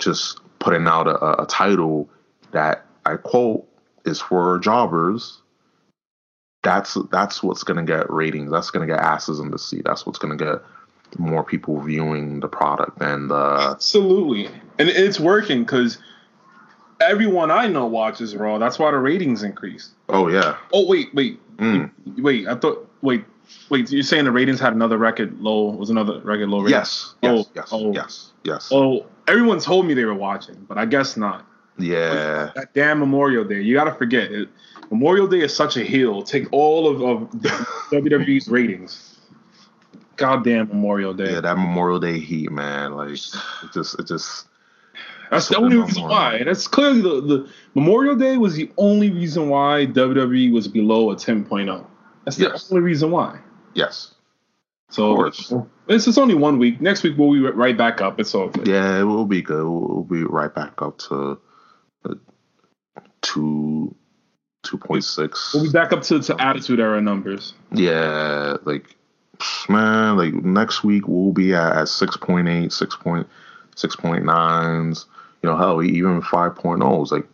just 0.00 0.40
putting 0.58 0.86
out 0.86 1.06
a, 1.06 1.42
a 1.42 1.46
title 1.46 2.08
that 2.52 2.84
I 3.04 3.16
quote 3.16 3.66
is 4.04 4.20
for 4.20 4.58
jobbers 4.58 5.42
that's 6.62 6.96
that's 7.10 7.42
what's 7.42 7.62
gonna 7.62 7.84
get 7.84 8.10
ratings 8.10 8.50
that's 8.50 8.70
gonna 8.70 8.86
get 8.86 8.98
asses 8.98 9.38
in 9.38 9.50
the 9.50 9.58
seat 9.58 9.82
that's 9.84 10.04
what's 10.04 10.18
gonna 10.18 10.36
get 10.36 10.60
more 11.18 11.44
people 11.44 11.80
viewing 11.80 12.40
the 12.40 12.48
product 12.48 13.00
and 13.00 13.30
Absolutely. 13.30 14.46
And 14.78 14.88
it's 14.88 15.20
working 15.20 15.62
because 15.62 15.98
everyone 17.00 17.50
I 17.50 17.68
know 17.68 17.86
watches 17.86 18.34
Raw. 18.34 18.58
That's 18.58 18.78
why 18.78 18.90
the 18.90 18.98
ratings 18.98 19.42
increased. 19.44 19.92
oh 20.08 20.28
yeah 20.28 20.56
Oh, 20.72 20.86
wait, 20.88 21.14
wait. 21.14 21.40
Mm. 21.58 21.90
Wait, 22.18 22.46
I 22.48 22.54
thought, 22.56 22.90
wait, 23.02 23.24
wait, 23.70 23.90
you're 23.90 24.02
saying 24.02 24.24
the 24.24 24.32
ratings 24.32 24.60
had 24.60 24.72
another 24.74 24.98
record 24.98 25.38
low, 25.40 25.70
was 25.70 25.88
another 25.90 26.20
record 26.20 26.48
low 26.48 26.58
rating? 26.58 26.72
Yes, 26.72 27.14
yes, 27.22 27.32
Oh, 27.46 27.50
yes, 27.54 27.68
oh. 27.72 27.92
yes, 27.92 28.32
yes. 28.44 28.68
Oh, 28.72 29.06
everyone 29.28 29.60
told 29.60 29.86
me 29.86 29.94
they 29.94 30.04
were 30.04 30.14
watching, 30.14 30.56
but 30.68 30.78
I 30.78 30.86
guess 30.86 31.16
not. 31.16 31.46
Yeah, 31.78 32.50
That 32.54 32.72
damn 32.74 32.98
Memorial 33.00 33.44
Day. 33.44 33.60
You 33.60 33.74
got 33.74 33.84
to 33.84 33.92
forget 33.94 34.32
it. 34.32 34.48
Memorial 34.90 35.26
Day 35.26 35.40
is 35.40 35.54
such 35.54 35.76
a 35.76 35.82
hill. 35.84 36.22
Take 36.22 36.46
all 36.50 36.88
of, 36.88 37.02
of 37.02 37.30
WWE's 37.90 38.48
ratings. 38.48 39.18
goddamn 40.16 40.68
Memorial 40.68 41.12
Day. 41.12 41.32
Yeah, 41.34 41.40
that 41.42 41.56
Memorial 41.58 41.98
Day 42.00 42.18
heat, 42.18 42.50
man. 42.50 42.94
Like 42.94 43.10
it 43.10 43.20
just 43.74 43.98
it 43.98 44.06
just 44.06 44.46
That's 45.30 45.48
the 45.48 45.58
only 45.58 45.76
reason 45.76 46.04
why. 46.04 46.42
That's 46.44 46.66
clearly 46.66 47.02
the, 47.02 47.20
the 47.20 47.50
Memorial 47.74 48.16
Day 48.16 48.38
was 48.38 48.54
the 48.54 48.70
only 48.78 49.10
reason 49.10 49.50
why 49.50 49.84
WWE 49.86 50.52
was 50.52 50.68
below 50.68 51.10
a 51.10 51.16
10.0. 51.16 51.84
That's 52.24 52.36
the 52.38 52.44
Yes. 52.44 52.70
only 52.72 52.82
reason 52.82 53.10
why. 53.10 53.38
yes. 53.74 54.14
So 54.88 55.10
Of 55.10 55.16
course. 55.16 55.52
It's 55.88 56.04
just 56.04 56.18
only 56.18 56.34
one 56.34 56.58
week. 56.58 56.80
Next 56.80 57.02
week 57.02 57.16
we'll 57.16 57.32
be 57.32 57.40
right 57.40 57.76
back 57.76 58.00
up. 58.00 58.20
It's 58.20 58.34
all 58.34 58.48
good. 58.48 58.66
Yeah, 58.66 59.00
it 59.00 59.04
will 59.04 59.26
be 59.26 59.42
good. 59.42 59.64
We'll, 59.64 60.02
be 60.02 60.22
right 60.22 60.54
back 60.54 60.80
up 60.82 60.98
to 60.98 61.40
uh, 62.04 62.14
two 63.22 63.94
two 64.62 64.78
point 64.78 65.04
six. 65.04 65.52
We'll 65.54 65.64
be 65.64 65.70
back 65.70 65.92
up 65.92 66.02
to, 66.02 66.20
to 66.20 66.40
Attitude 66.40 66.80
Era 66.80 67.00
numbers. 67.00 67.54
Yeah, 67.72 68.56
like 68.64 68.96
man, 69.68 70.16
like 70.16 70.34
next 70.34 70.84
week 70.84 71.06
we'll 71.06 71.32
be 71.32 71.54
at, 71.54 71.72
at 71.72 71.86
6.8, 71.86 72.72
6 72.72 72.96
point, 72.96 73.26
6.9s, 73.76 75.04
you 75.42 75.50
know, 75.50 75.56
hell, 75.56 75.82
even 75.82 76.22
5.0s. 76.22 77.12
Like, 77.12 77.26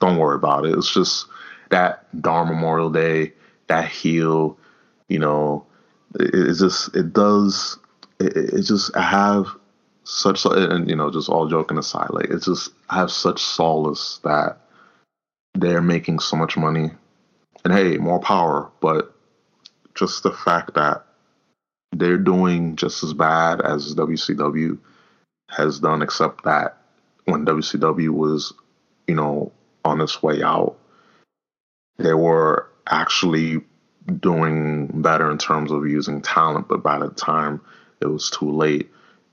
don't 0.00 0.18
worry 0.18 0.36
about 0.36 0.66
it. 0.66 0.76
It's 0.76 0.92
just 0.92 1.26
that 1.70 2.06
darn 2.20 2.48
Memorial 2.48 2.90
Day, 2.90 3.32
that 3.68 3.88
heel, 3.88 4.58
you 5.08 5.18
know, 5.18 5.66
it, 6.20 6.34
it's 6.34 6.60
just, 6.60 6.94
it 6.96 7.12
does, 7.12 7.78
it, 8.18 8.36
it 8.36 8.54
it 8.54 8.62
just, 8.62 8.96
I 8.96 9.02
have 9.02 9.46
such, 10.04 10.44
and, 10.44 10.88
you 10.88 10.96
know, 10.96 11.10
just 11.10 11.28
all 11.28 11.48
joking 11.48 11.78
aside, 11.78 12.10
like, 12.10 12.30
it's 12.30 12.46
just, 12.46 12.72
I 12.90 12.96
have 12.96 13.10
such 13.10 13.40
solace 13.40 14.20
that 14.24 14.58
they're 15.54 15.82
making 15.82 16.20
so 16.20 16.36
much 16.36 16.56
money. 16.56 16.90
And 17.64 17.72
hey, 17.72 17.96
more 17.96 18.20
power, 18.20 18.70
but 18.80 19.14
just 19.94 20.22
the 20.22 20.30
fact 20.30 20.74
that 20.74 21.04
they're 21.92 22.18
doing 22.18 22.76
just 22.76 23.02
as 23.02 23.12
bad 23.12 23.60
as 23.60 23.94
WCW 23.94 24.78
has 25.50 25.80
done, 25.80 26.02
except 26.02 26.44
that 26.44 26.76
when 27.24 27.46
WCW 27.46 28.10
was, 28.10 28.52
you 29.06 29.14
know, 29.14 29.52
on 29.84 30.00
its 30.00 30.22
way 30.22 30.42
out, 30.42 30.76
they 31.98 32.14
were 32.14 32.68
actually 32.88 33.62
doing 34.20 34.86
better 35.02 35.30
in 35.30 35.38
terms 35.38 35.72
of 35.72 35.86
using 35.86 36.22
talent, 36.22 36.68
but 36.68 36.82
by 36.82 36.98
the 36.98 37.10
time 37.10 37.60
it 38.00 38.06
was 38.06 38.30
too 38.30 38.50
late. 38.50 38.90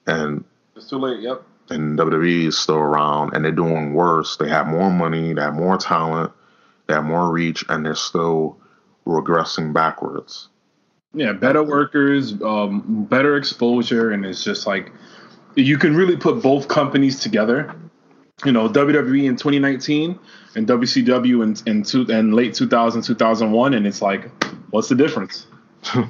And 0.07 0.43
It's 0.75 0.89
too 0.89 0.97
late. 0.97 1.21
Yep. 1.21 1.43
and 1.69 1.97
WWE 1.97 2.47
is 2.47 2.57
still 2.57 2.77
around 2.77 3.33
and 3.33 3.45
they're 3.45 3.51
doing 3.51 3.93
worse. 3.93 4.37
They 4.37 4.49
have 4.49 4.67
more 4.67 4.91
money, 4.91 5.33
they 5.33 5.41
have 5.41 5.55
more 5.55 5.77
talent, 5.77 6.31
they 6.87 6.93
have 6.93 7.05
more 7.05 7.31
reach, 7.31 7.63
and 7.69 7.85
they're 7.85 7.95
still 7.95 8.57
regressing 9.05 9.73
backwards. 9.73 10.49
Yeah, 11.13 11.33
better 11.33 11.63
workers, 11.63 12.33
um, 12.41 13.05
better 13.09 13.37
exposure, 13.37 14.11
and 14.11 14.25
it's 14.25 14.43
just 14.43 14.65
like 14.65 14.91
you 15.55 15.77
can 15.77 15.95
really 15.95 16.17
put 16.17 16.41
both 16.41 16.67
companies 16.67 17.19
together. 17.19 17.75
You 18.43 18.51
know, 18.51 18.67
WWE 18.67 19.25
in 19.25 19.35
2019 19.35 20.19
and 20.55 20.67
WCW 20.67 21.43
in 21.43 21.71
in, 21.71 21.83
two, 21.83 22.01
in 22.05 22.31
late 22.31 22.55
2000, 22.55 23.03
2001, 23.03 23.73
and 23.75 23.85
it's 23.85 24.01
like, 24.01 24.31
what's 24.73 24.89
the 24.89 24.95
difference? 24.95 25.45
you 25.95 26.03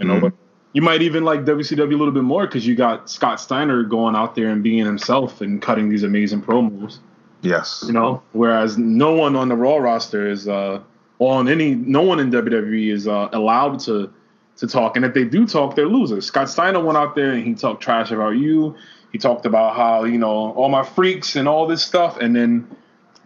know, 0.00 0.20
Mhm. 0.20 0.32
you 0.72 0.82
might 0.82 1.02
even 1.02 1.24
like 1.24 1.44
WCW 1.44 1.94
a 1.94 1.96
little 1.96 2.12
bit 2.12 2.24
more 2.24 2.46
because 2.46 2.66
you 2.66 2.74
got 2.74 3.08
Scott 3.08 3.40
Steiner 3.40 3.84
going 3.84 4.16
out 4.16 4.34
there 4.34 4.48
and 4.50 4.62
being 4.62 4.84
himself 4.84 5.40
and 5.40 5.62
cutting 5.62 5.88
these 5.88 6.02
amazing 6.02 6.42
promos. 6.42 6.98
Yes. 7.42 7.84
You 7.86 7.92
know, 7.92 8.22
whereas 8.32 8.76
no 8.76 9.12
one 9.14 9.36
on 9.36 9.48
the 9.48 9.56
Raw 9.56 9.76
roster 9.76 10.28
is, 10.28 10.48
uh, 10.48 10.80
or 11.18 11.34
on 11.34 11.48
any, 11.48 11.74
no 11.74 12.02
one 12.02 12.18
in 12.18 12.30
WWE 12.30 12.90
is 12.92 13.06
uh, 13.06 13.28
allowed 13.32 13.78
to 13.80 14.10
to 14.56 14.66
talk. 14.66 14.96
And 14.96 15.04
if 15.04 15.14
they 15.14 15.24
do 15.24 15.46
talk, 15.46 15.74
they're 15.76 15.88
losers. 15.88 16.26
Scott 16.26 16.48
Steiner 16.50 16.80
went 16.84 16.98
out 16.98 17.14
there 17.14 17.32
and 17.32 17.42
he 17.44 17.54
talked 17.54 17.82
trash 17.82 18.10
about 18.10 18.30
you. 18.36 18.74
He 19.12 19.18
talked 19.18 19.46
about 19.46 19.76
how 19.76 20.04
you 20.04 20.18
know 20.18 20.52
all 20.52 20.68
my 20.68 20.82
freaks 20.84 21.36
and 21.36 21.46
all 21.48 21.66
this 21.66 21.82
stuff, 21.84 22.16
and 22.18 22.34
then 22.36 22.66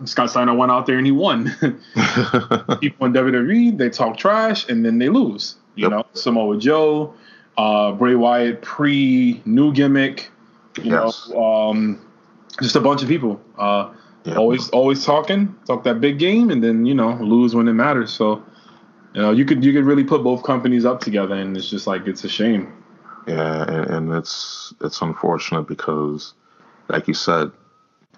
Scott 0.04 0.30
Steiner 0.30 0.54
went 0.54 0.70
out 0.70 0.86
there 0.86 0.98
and 0.98 1.06
he 1.06 1.12
won. 1.12 1.46
People 2.80 3.06
in 3.06 3.12
WWE 3.12 3.76
they 3.78 3.88
talk 3.90 4.16
trash 4.16 4.68
and 4.68 4.84
then 4.84 4.98
they 4.98 5.08
lose. 5.08 5.56
You 5.74 5.82
Yep. 5.84 5.90
know, 5.90 6.06
Samoa 6.14 6.58
Joe, 6.58 7.14
uh, 7.56 7.92
Bray 7.92 8.14
Wyatt 8.14 8.62
pre 8.62 9.40
new 9.44 9.72
gimmick. 9.72 10.30
You 10.82 10.90
Yes. 10.92 11.30
know, 11.32 11.42
um, 11.70 11.98
just 12.60 12.76
a 12.76 12.80
bunch 12.80 13.02
of 13.02 13.08
people. 13.08 13.40
Uh, 13.58 13.88
Yeah. 14.24 14.36
always 14.36 14.68
always 14.70 15.04
talking, 15.04 15.54
talk 15.66 15.84
that 15.84 16.00
big 16.00 16.18
game, 16.18 16.50
and 16.50 16.62
then 16.62 16.84
you 16.84 16.94
know 16.94 17.14
lose 17.20 17.54
when 17.54 17.68
it 17.68 17.74
matters. 17.74 18.10
So 18.12 18.42
you 19.14 19.22
know 19.22 19.30
you 19.30 19.44
could 19.44 19.64
you 19.64 19.72
could 19.72 19.84
really 19.84 20.04
put 20.04 20.22
both 20.22 20.42
companies 20.42 20.84
up 20.84 21.00
together, 21.00 21.34
and 21.34 21.56
it's 21.56 21.68
just 21.70 21.86
like 21.86 22.06
it's 22.06 22.24
a 22.24 22.28
shame. 22.28 22.72
Yeah, 23.26 23.62
and, 23.70 23.90
and 23.90 24.12
it's 24.14 24.74
it's 24.80 25.00
unfortunate 25.00 25.62
because, 25.68 26.34
like 26.88 27.06
you 27.08 27.14
said, 27.14 27.50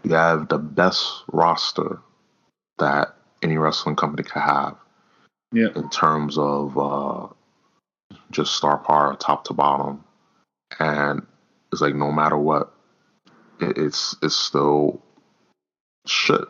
you 0.05 0.15
have 0.15 0.49
the 0.49 0.59
best 0.59 1.25
roster 1.33 1.99
that 2.79 3.15
any 3.43 3.57
wrestling 3.59 3.97
company 3.97 4.23
could 4.23 4.43
have 4.43 4.77
Yeah, 5.53 5.69
in 5.75 5.89
terms 5.91 6.39
of 6.39 6.77
uh, 6.79 7.27
just 8.31 8.55
star 8.55 8.79
power, 8.79 9.17
top 9.19 9.45
to 9.45 9.55
bottom, 9.55 10.05
and 10.79 11.27
it's 11.73 11.81
like 11.81 11.95
no 11.95 12.13
matter 12.13 12.37
what, 12.37 12.73
it, 13.61 13.77
it's 13.79 14.17
it's 14.23 14.37
still 14.37 15.01
shit. 16.07 16.43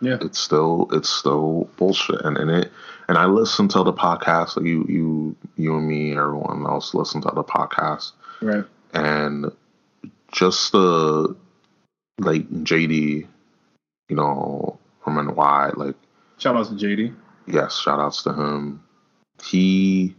yeah, 0.00 0.18
It's 0.20 0.38
still 0.38 0.88
it's 0.92 1.08
still 1.10 1.68
bullshit, 1.76 2.20
and, 2.24 2.36
and 2.36 2.50
it 2.50 2.72
and 3.08 3.18
I 3.18 3.26
listen 3.26 3.68
to 3.68 3.82
the 3.82 3.92
podcast. 3.92 4.56
Like 4.56 4.66
you 4.66 4.84
you 4.88 5.36
you 5.56 5.76
and 5.76 5.86
me, 5.88 6.12
everyone 6.16 6.66
else 6.66 6.94
listen 6.94 7.20
to 7.22 7.32
the 7.34 7.44
podcast. 7.44 8.12
right. 8.40 8.64
and 8.94 9.46
just 10.32 10.72
the 10.72 11.34
like 12.18 12.48
JD, 12.50 13.26
you 14.08 14.16
know, 14.16 14.78
from 15.02 15.14
NY, 15.26 15.70
like 15.76 15.96
Shout 16.38 16.56
out 16.56 16.66
to 16.66 16.72
JD. 16.74 17.14
yes, 17.46 17.78
shout 17.78 18.00
outs 18.00 18.22
to 18.24 18.32
him. 18.32 18.82
He 19.44 20.14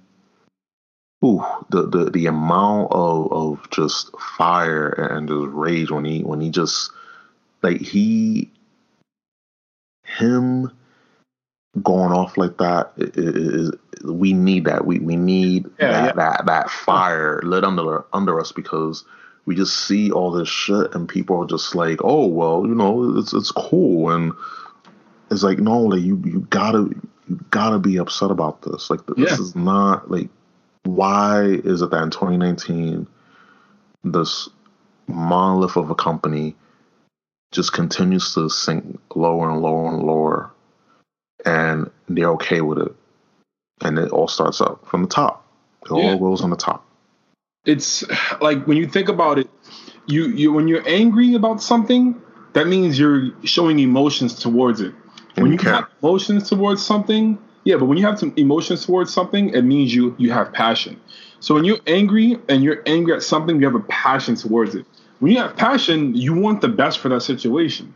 ooh, 1.23 1.43
the, 1.69 1.87
the 1.87 2.09
the 2.09 2.25
amount 2.27 2.91
of, 2.91 3.31
of 3.31 3.69
just 3.71 4.09
fire 4.19 4.89
and 4.89 5.27
just 5.27 5.47
rage 5.49 5.91
when 5.91 6.05
he 6.05 6.21
when 6.23 6.41
he 6.41 6.49
just 6.49 6.91
like 7.61 7.79
he 7.81 8.49
him 10.05 10.71
going 11.81 12.11
off 12.11 12.37
like 12.37 12.57
that 12.57 12.91
is 12.97 13.71
we 14.03 14.31
need 14.33 14.65
that 14.65 14.85
we 14.85 14.99
we 14.99 15.15
need 15.15 15.65
Yeah, 15.79 15.91
that, 15.91 16.05
yeah. 16.05 16.11
that 16.13 16.45
that 16.45 16.69
fire 16.69 17.41
lit 17.43 17.63
under 17.63 18.05
under 18.13 18.39
us 18.39 18.51
because 18.51 19.05
we 19.45 19.55
just 19.55 19.85
see 19.87 20.11
all 20.11 20.31
this 20.31 20.47
shit 20.47 20.93
and 20.95 21.07
people 21.07 21.41
are 21.43 21.47
just 21.47 21.75
like 21.75 21.99
oh 22.03 22.25
well 22.25 22.65
you 22.65 22.75
know 22.75 23.17
it's 23.17 23.33
it's 23.33 23.51
cool. 23.51 24.09
And 24.11 24.33
it's 25.31 25.43
like 25.43 25.59
no 25.59 25.79
like 25.81 26.01
you 26.01 26.21
you 26.25 26.41
gotta 26.49 26.89
you 27.27 27.39
gotta 27.51 27.79
be 27.79 27.97
upset 27.97 28.31
about 28.31 28.61
this. 28.61 28.89
Like 28.89 29.05
this 29.05 29.17
Yeah. 29.17 29.37
is 29.39 29.55
not 29.55 30.09
like 30.09 30.29
why 30.83 31.43
is 31.43 31.81
it 31.81 31.91
that 31.91 32.03
in 32.03 32.11
2019 32.11 33.07
this 34.03 34.49
monolith 35.07 35.77
of 35.77 35.89
a 35.89 35.95
company 35.95 36.55
just 37.51 37.73
continues 37.73 38.33
to 38.33 38.49
sink 38.49 38.99
lower 39.15 39.49
and 39.49 39.61
lower 39.61 39.93
and 39.93 40.03
lower 40.03 40.51
and 41.45 41.89
they're 42.07 42.31
okay 42.31 42.61
with 42.61 42.79
it? 42.79 42.95
And 43.81 43.97
it 43.99 44.11
all 44.11 44.27
starts 44.29 44.61
up 44.61 44.85
from 44.87 45.01
the 45.01 45.09
top. 45.09 45.45
It 45.85 45.91
Yeah. 45.91 45.97
all 45.97 46.19
goes 46.19 46.41
on 46.41 46.49
the 46.49 46.55
top 46.55 46.85
It's 47.65 48.03
like 48.41 48.65
when 48.67 48.77
you 48.77 48.87
think 48.87 49.09
about 49.09 49.39
it, 49.39 49.49
you 50.05 50.27
you 50.27 50.51
when 50.51 50.67
you're 50.67 50.87
angry 50.87 51.33
about 51.35 51.61
something, 51.61 52.21
that 52.53 52.67
means 52.67 52.99
you're 52.99 53.31
showing 53.43 53.79
emotions 53.79 54.37
towards 54.39 54.81
it. 54.81 54.93
When 55.35 55.47
you 55.47 55.57
you 55.61 55.69
have 55.69 55.87
emotions 56.01 56.49
towards 56.49 56.85
something, 56.85 57.37
yeah, 57.63 57.77
but 57.77 57.85
when 57.85 57.97
you 57.97 58.05
have 58.05 58.19
some 58.19 58.33
emotions 58.35 58.85
towards 58.85 59.13
something, 59.13 59.49
it 59.49 59.61
means 59.63 59.95
you 59.95 60.15
you 60.17 60.31
have 60.31 60.51
passion. 60.51 60.99
So 61.39 61.55
when 61.55 61.63
you're 61.63 61.79
angry 61.87 62.37
and 62.49 62.63
you're 62.63 62.83
angry 62.85 63.13
at 63.15 63.23
something, 63.23 63.59
you 63.59 63.65
have 63.65 63.75
a 63.75 63.85
passion 63.87 64.35
towards 64.35 64.75
it. 64.75 64.85
When 65.19 65.31
you 65.31 65.39
have 65.39 65.55
passion, 65.55 66.13
you 66.15 66.33
want 66.33 66.61
the 66.61 66.67
best 66.67 66.99
for 66.99 67.09
that 67.09 67.21
situation. 67.21 67.93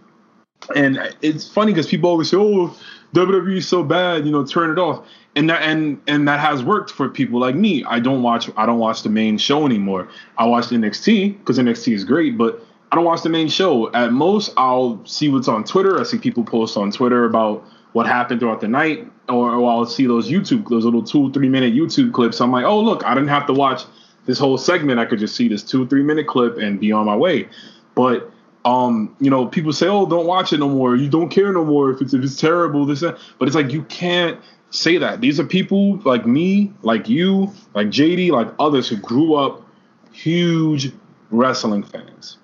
And 0.75 0.99
it's 1.21 1.47
funny 1.47 1.73
because 1.73 1.88
people 1.88 2.10
always 2.10 2.30
say, 2.30 2.38
"Oh, 2.38 2.75
WWE 3.13 3.63
so 3.63 3.84
bad," 3.84 4.26
you 4.26 4.32
know, 4.32 4.46
turn 4.46 4.72
it 4.72 4.80
off. 4.80 5.06
And 5.36 5.50
that 5.50 5.62
and 5.62 6.02
and 6.08 6.28
that 6.28 6.39
has 6.39 6.63
worked 6.63 6.91
for 6.91 7.10
people 7.10 7.39
like 7.39 7.56
me. 7.56 7.84
I 7.86 8.00
don't 8.00 8.24
watch 8.24 8.50
I 8.58 8.65
don't 8.65 8.80
watch 8.80 9.04
the 9.04 9.10
main 9.10 9.38
show 9.38 9.65
anymore. 9.65 10.08
I 10.38 10.46
watch 10.46 10.65
NXT 10.65 11.39
because 11.39 11.58
NXT 11.60 11.93
is 11.93 12.04
great, 12.04 12.38
but 12.38 12.63
I 12.91 12.96
don't 12.96 13.06
watch 13.06 13.22
the 13.22 13.30
main 13.30 13.50
show. 13.50 13.91
At 13.93 14.13
most, 14.13 14.54
I'll 14.58 15.04
see 15.06 15.30
what's 15.30 15.48
on 15.48 15.63
Twitter. 15.63 16.00
I 16.00 16.04
see 16.04 16.17
people 16.17 16.43
post 16.43 16.78
on 16.78 16.91
Twitter 16.91 17.26
about 17.26 17.65
what 17.93 18.08
happened 18.08 18.39
throughout 18.39 18.62
the 18.62 18.67
night, 18.67 19.12
or, 19.28 19.52
or 19.56 19.70
I'll 19.70 19.86
see 19.86 20.06
those 20.06 20.30
YouTube, 20.30 20.70
those 20.70 20.86
little 20.86 21.04
two, 21.04 21.32
three 21.32 21.50
minute 21.50 21.74
YouTube 21.74 22.13
clips. 22.13 22.39
I'm 22.39 22.52
like, 22.52 22.65
oh 22.65 22.80
look, 22.80 23.06
I 23.06 23.13
didn't 23.13 23.30
have 23.30 23.46
to 23.48 23.54
watch 23.54 23.84
this 24.26 24.39
whole 24.39 24.58
segment. 24.58 25.00
I 25.00 25.06
could 25.06 25.20
just 25.20 25.36
see 25.36 25.48
this 25.48 25.63
two, 25.63 25.88
three 25.88 26.04
minute 26.04 26.28
clip 26.28 26.58
and 26.58 26.80
be 26.80 26.91
on 26.91 27.06
my 27.06 27.15
way. 27.15 27.48
But 27.96 28.32
um, 28.67 29.15
you 29.21 29.30
know, 29.30 29.45
people 29.45 29.71
say, 29.71 29.88
oh, 29.88 30.06
don't 30.06 30.27
watch 30.27 30.51
it 30.51 30.58
no 30.58 30.67
more. 30.67 30.97
You 30.97 31.08
don't 31.08 31.30
care 31.30 31.53
no 31.53 31.63
more 31.63 31.89
if 31.89 32.01
it's 32.01 32.13
if 32.13 32.21
it's 32.21 32.36
terrible. 32.36 32.86
This, 32.86 32.99
that. 32.99 33.17
but 33.39 33.47
it's 33.47 33.56
like 33.56 33.71
you 33.71 33.84
can't 33.84 34.38
say 34.71 34.97
that. 34.97 35.21
These 35.21 35.39
are 35.39 35.45
people 35.45 35.97
like 35.99 36.25
me, 36.25 36.73
like 36.82 37.08
you, 37.08 37.53
like 37.73 37.88
JD, 37.88 38.32
like 38.32 38.49
others 38.60 38.89
who 38.89 38.97
grew 38.97 39.36
up 39.36 39.65
huge 40.12 40.91
wrestling 41.32 41.82
fans. 41.82 42.39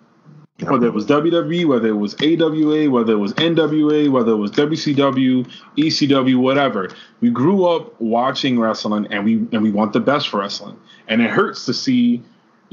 Whether 0.59 0.87
it 0.87 0.93
was 0.93 1.05
WWE, 1.07 1.65
whether 1.67 1.89
it 1.89 1.97
was 1.97 2.15
AWA, 2.21 2.89
whether 2.89 3.11
it 3.11 3.17
was 3.17 3.33
NWA, 3.33 4.09
whether 4.09 4.31
it 4.31 4.37
was 4.37 4.51
WCW, 4.51 5.45
ECW, 5.77 6.37
whatever. 6.37 6.89
We 7.19 7.31
grew 7.31 7.65
up 7.65 7.99
watching 7.99 8.57
wrestling 8.57 9.07
and 9.11 9.25
we 9.25 9.33
and 9.51 9.61
we 9.61 9.71
want 9.71 9.91
the 9.91 9.99
best 9.99 10.29
for 10.29 10.39
wrestling. 10.39 10.79
And 11.09 11.21
it 11.21 11.29
hurts 11.31 11.65
to 11.65 11.73
see, 11.73 12.23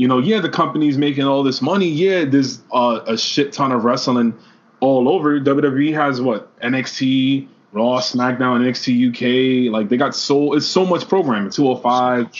you 0.00 0.08
know, 0.08 0.18
yeah, 0.18 0.40
the 0.40 0.48
company's 0.48 0.96
making 0.96 1.24
all 1.24 1.42
this 1.42 1.60
money. 1.60 1.86
Yeah, 1.86 2.24
there's 2.24 2.62
uh, 2.72 3.00
a 3.06 3.18
shit 3.18 3.52
ton 3.52 3.70
of 3.70 3.84
wrestling 3.84 4.32
all 4.80 5.10
over. 5.10 5.38
WWE 5.38 5.92
has 5.92 6.22
what? 6.22 6.58
NXT, 6.60 7.46
Raw, 7.72 8.00
SmackDown, 8.00 8.62
NXT 8.62 9.10
UK. 9.10 9.70
Like 9.70 9.90
they 9.90 9.98
got 9.98 10.16
so 10.16 10.54
it's 10.54 10.64
so 10.64 10.86
much 10.86 11.06
programming. 11.06 11.50
205. 11.50 12.34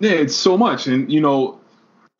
Yeah, 0.00 0.10
it's 0.10 0.34
so 0.34 0.58
much. 0.58 0.88
And 0.88 1.12
you 1.12 1.20
know, 1.20 1.60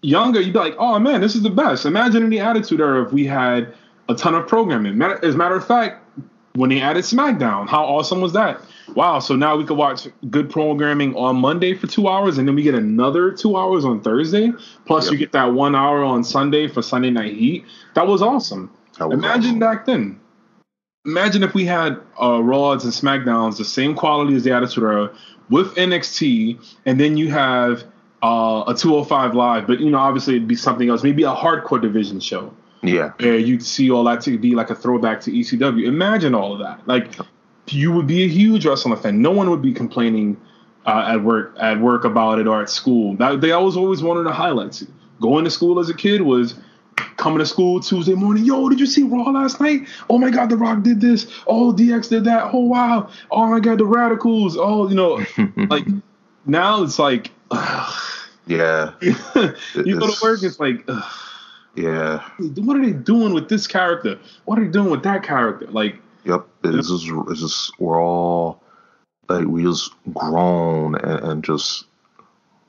younger, 0.03 0.41
you'd 0.41 0.53
be 0.53 0.61
like, 0.61 0.77
oh 0.79 1.01
man, 1.01 1.21
this 1.21 1.35
is 1.35 1.43
the 1.43 1.51
best. 1.51 1.85
Imagine 1.85 2.23
in 2.23 2.31
the 2.31 2.39
Attitude 2.39 2.81
Era 2.81 3.05
if 3.05 3.13
we 3.13 3.27
had 3.27 3.75
a 4.09 4.15
ton 4.15 4.37
of 4.37 4.47
programming. 4.47 5.03
As 5.03 5.35
a 5.35 5.37
matter 5.37 5.57
of 5.57 5.67
fact, 5.67 6.01
when 6.55 6.71
they 6.71 6.81
added 6.81 7.03
SmackDown, 7.03 7.69
how 7.69 7.83
awesome 7.83 8.21
was 8.21 8.35
that? 8.35 8.61
Wow, 8.95 9.21
so 9.21 9.37
now 9.37 9.57
we 9.57 9.65
could 9.65 9.77
watch 9.77 10.09
good 10.31 10.51
programming 10.51 11.15
on 11.17 11.37
Monday 11.37 11.75
for 11.75 11.87
two 11.87 12.09
hours, 12.09 12.39
and 12.39 12.47
then 12.47 12.55
we 12.55 12.63
get 12.63 12.75
another 12.75 13.31
two 13.31 13.57
hours 13.57 13.85
on 13.85 14.01
Thursday. 14.01 14.53
Plus, 14.87 15.05
yep. 15.07 15.13
you 15.13 15.19
get 15.19 15.33
that 15.33 15.53
one 15.53 15.75
hour 15.75 16.03
on 16.05 16.25
Sunday 16.25 16.69
for 16.69 16.83
Sunday 16.83 17.11
Night 17.11 17.35
Heat. 17.35 17.65
That 17.95 18.07
was 18.07 18.23
awesome. 18.23 18.71
That 18.99 19.09
was 19.09 19.19
Imagine 19.19 19.43
awesome. 19.43 19.59
back 19.59 19.87
then. 19.87 20.21
Imagine 21.07 21.43
if 21.43 21.55
we 21.55 21.65
had 21.65 21.99
uh, 22.21 22.43
Raws 22.43 22.85
and 22.85 22.93
SmackDowns 22.93 23.57
the 23.57 23.65
same 23.65 23.95
quality 23.95 24.35
as 24.35 24.45
the 24.45 24.53
Attitude 24.53 24.85
Era 24.85 25.15
with 25.49 25.75
NXT, 25.77 26.77
and 26.85 27.01
then 27.01 27.17
you 27.17 27.31
have 27.31 27.85
uh, 28.23 28.65
a 28.67 28.75
205 28.75 29.35
live, 29.35 29.67
but 29.67 29.81
you 29.81 29.91
know, 29.91 29.99
obviously 29.99 30.37
it'd 30.37 30.49
be 30.49 30.57
something 30.57 30.89
else, 30.89 31.03
maybe 31.03 31.23
a 31.23 31.35
hardcore 31.35 31.81
division 31.81 32.21
show. 32.21 32.55
Yeah. 32.83 33.13
Where 33.19 33.39
you'd 33.39 33.63
see 33.63 33.91
all 33.91 34.05
that 34.05 34.23
to 34.23 34.39
be 34.39 34.55
like 34.55 34.71
a 34.71 34.75
throwback 34.75 35.21
to 35.23 35.31
ECW. 35.31 35.87
Imagine 35.87 36.35
all 36.35 36.53
of 36.53 36.61
that. 36.61 36.87
Like 36.87 37.15
you 37.73 37.93
would 37.93 38.07
be 38.07 38.25
a 38.25 38.29
huge 38.29 38.67
wrestling 38.67 38.97
fan. 38.97 39.23
No 39.23 39.31
one 39.31 39.51
would 39.51 39.63
be 39.63 39.73
complaining 39.73 40.41
uh, 40.87 41.05
at 41.09 41.23
work 41.23 41.55
at 41.59 41.81
work 41.81 42.05
about 42.05 42.39
it 42.39 42.47
or 42.47 42.63
at 42.63 42.71
school. 42.71 43.17
That, 43.17 43.41
they 43.41 43.53
always 43.53 43.77
always 43.77 44.03
wanted 44.03 44.25
to 44.25 44.33
highlight 44.33 44.83
it. 44.83 44.89
Going 45.21 45.45
to 45.45 45.51
school 45.51 45.79
as 45.81 45.91
a 45.91 45.95
kid 45.95 46.23
was 46.23 46.55
coming 47.17 47.39
to 47.39 47.47
school 47.47 47.81
Tuesday 47.81 48.15
morning. 48.15 48.45
Yo, 48.45 48.69
did 48.69 48.81
you 48.81 48.87
see 48.87 49.03
Raw 49.03 49.31
last 49.31 49.61
night? 49.61 49.87
Oh 50.09 50.19
my 50.19 50.31
God, 50.31 50.49
The 50.49 50.57
Rock 50.57 50.83
did 50.83 51.01
this. 51.01 51.31
Oh, 51.47 51.73
DX 51.73 52.09
did 52.09 52.25
that. 52.25 52.51
Oh 52.53 52.61
wow. 52.61 53.11
Oh 53.31 53.47
my 53.47 53.61
God, 53.61 53.79
the 53.79 53.85
Radicalz. 53.85 54.57
Oh, 54.59 54.89
you 54.89 54.95
know, 54.95 55.25
like 55.69 55.87
now 56.47 56.83
it's 56.83 56.99
like. 56.99 57.31
Ugh, 57.51 57.93
yeah. 58.47 58.95
you 59.01 59.99
go 59.99 60.07
to 60.07 60.17
work, 60.23 60.43
it's 60.43 60.59
like, 60.59 60.85
ugh. 60.89 61.05
yeah. 61.75 62.29
What 62.39 62.77
are 62.77 62.85
they 62.85 62.93
doing 62.93 63.33
with 63.33 63.49
this 63.49 63.67
character? 63.67 64.19
What 64.45 64.59
are 64.59 64.65
they 64.65 64.71
doing 64.71 64.91
with 64.91 65.03
that 65.05 65.23
character? 65.23 65.67
Like, 65.67 65.97
yep. 66.25 66.47
It's 66.65 66.89
just, 66.89 67.07
it's 67.29 67.41
just, 67.41 67.79
we're 67.81 68.03
all 68.03 68.63
like, 69.29 69.47
we 69.47 69.63
just 69.63 69.93
groan 70.13 70.95
and, 70.97 71.25
and 71.25 71.45
just 71.45 71.85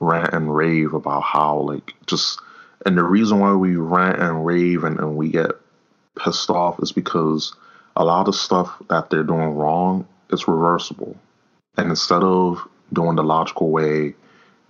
rant 0.00 0.32
and 0.32 0.54
rave 0.54 0.94
about 0.94 1.22
how, 1.22 1.58
like, 1.58 1.94
just, 2.06 2.40
and 2.84 2.96
the 2.98 3.04
reason 3.04 3.38
why 3.38 3.54
we 3.54 3.76
rant 3.76 4.20
and 4.20 4.44
rave 4.44 4.84
and, 4.84 4.98
and 4.98 5.16
we 5.16 5.30
get 5.30 5.52
pissed 6.22 6.50
off 6.50 6.82
is 6.82 6.92
because 6.92 7.54
a 7.96 8.04
lot 8.04 8.28
of 8.28 8.34
stuff 8.34 8.74
that 8.88 9.10
they're 9.10 9.22
doing 9.22 9.54
wrong 9.54 10.06
is 10.30 10.48
reversible. 10.48 11.16
And 11.76 11.90
instead 11.90 12.22
of 12.22 12.66
doing 12.92 13.16
the 13.16 13.22
logical 13.22 13.70
way 13.70 14.14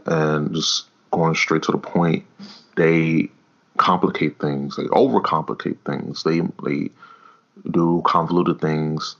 and 0.07 0.55
just 0.55 0.87
going 1.11 1.35
straight 1.35 1.62
to 1.64 1.73
the 1.73 1.79
point. 1.79 2.25
They 2.77 3.31
complicate 3.77 4.38
things. 4.40 4.77
They 4.77 4.85
overcomplicate 4.85 5.79
things. 5.85 6.23
They 6.25 6.40
they 6.64 6.90
do 7.71 8.03
convoluted 8.05 8.61
things 8.61 9.17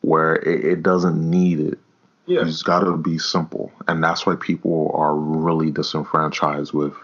where 0.00 0.36
it, 0.36 0.64
it 0.64 0.82
doesn't 0.82 1.18
need 1.18 1.60
it. 1.60 1.78
Yeah. 2.26 2.46
It's 2.46 2.62
got 2.62 2.80
to 2.80 2.96
be 2.96 3.18
simple, 3.18 3.70
and 3.86 4.02
that's 4.02 4.24
why 4.24 4.36
people 4.36 4.90
are 4.94 5.14
really 5.14 5.70
disenfranchised 5.70 6.72
with 6.72 6.94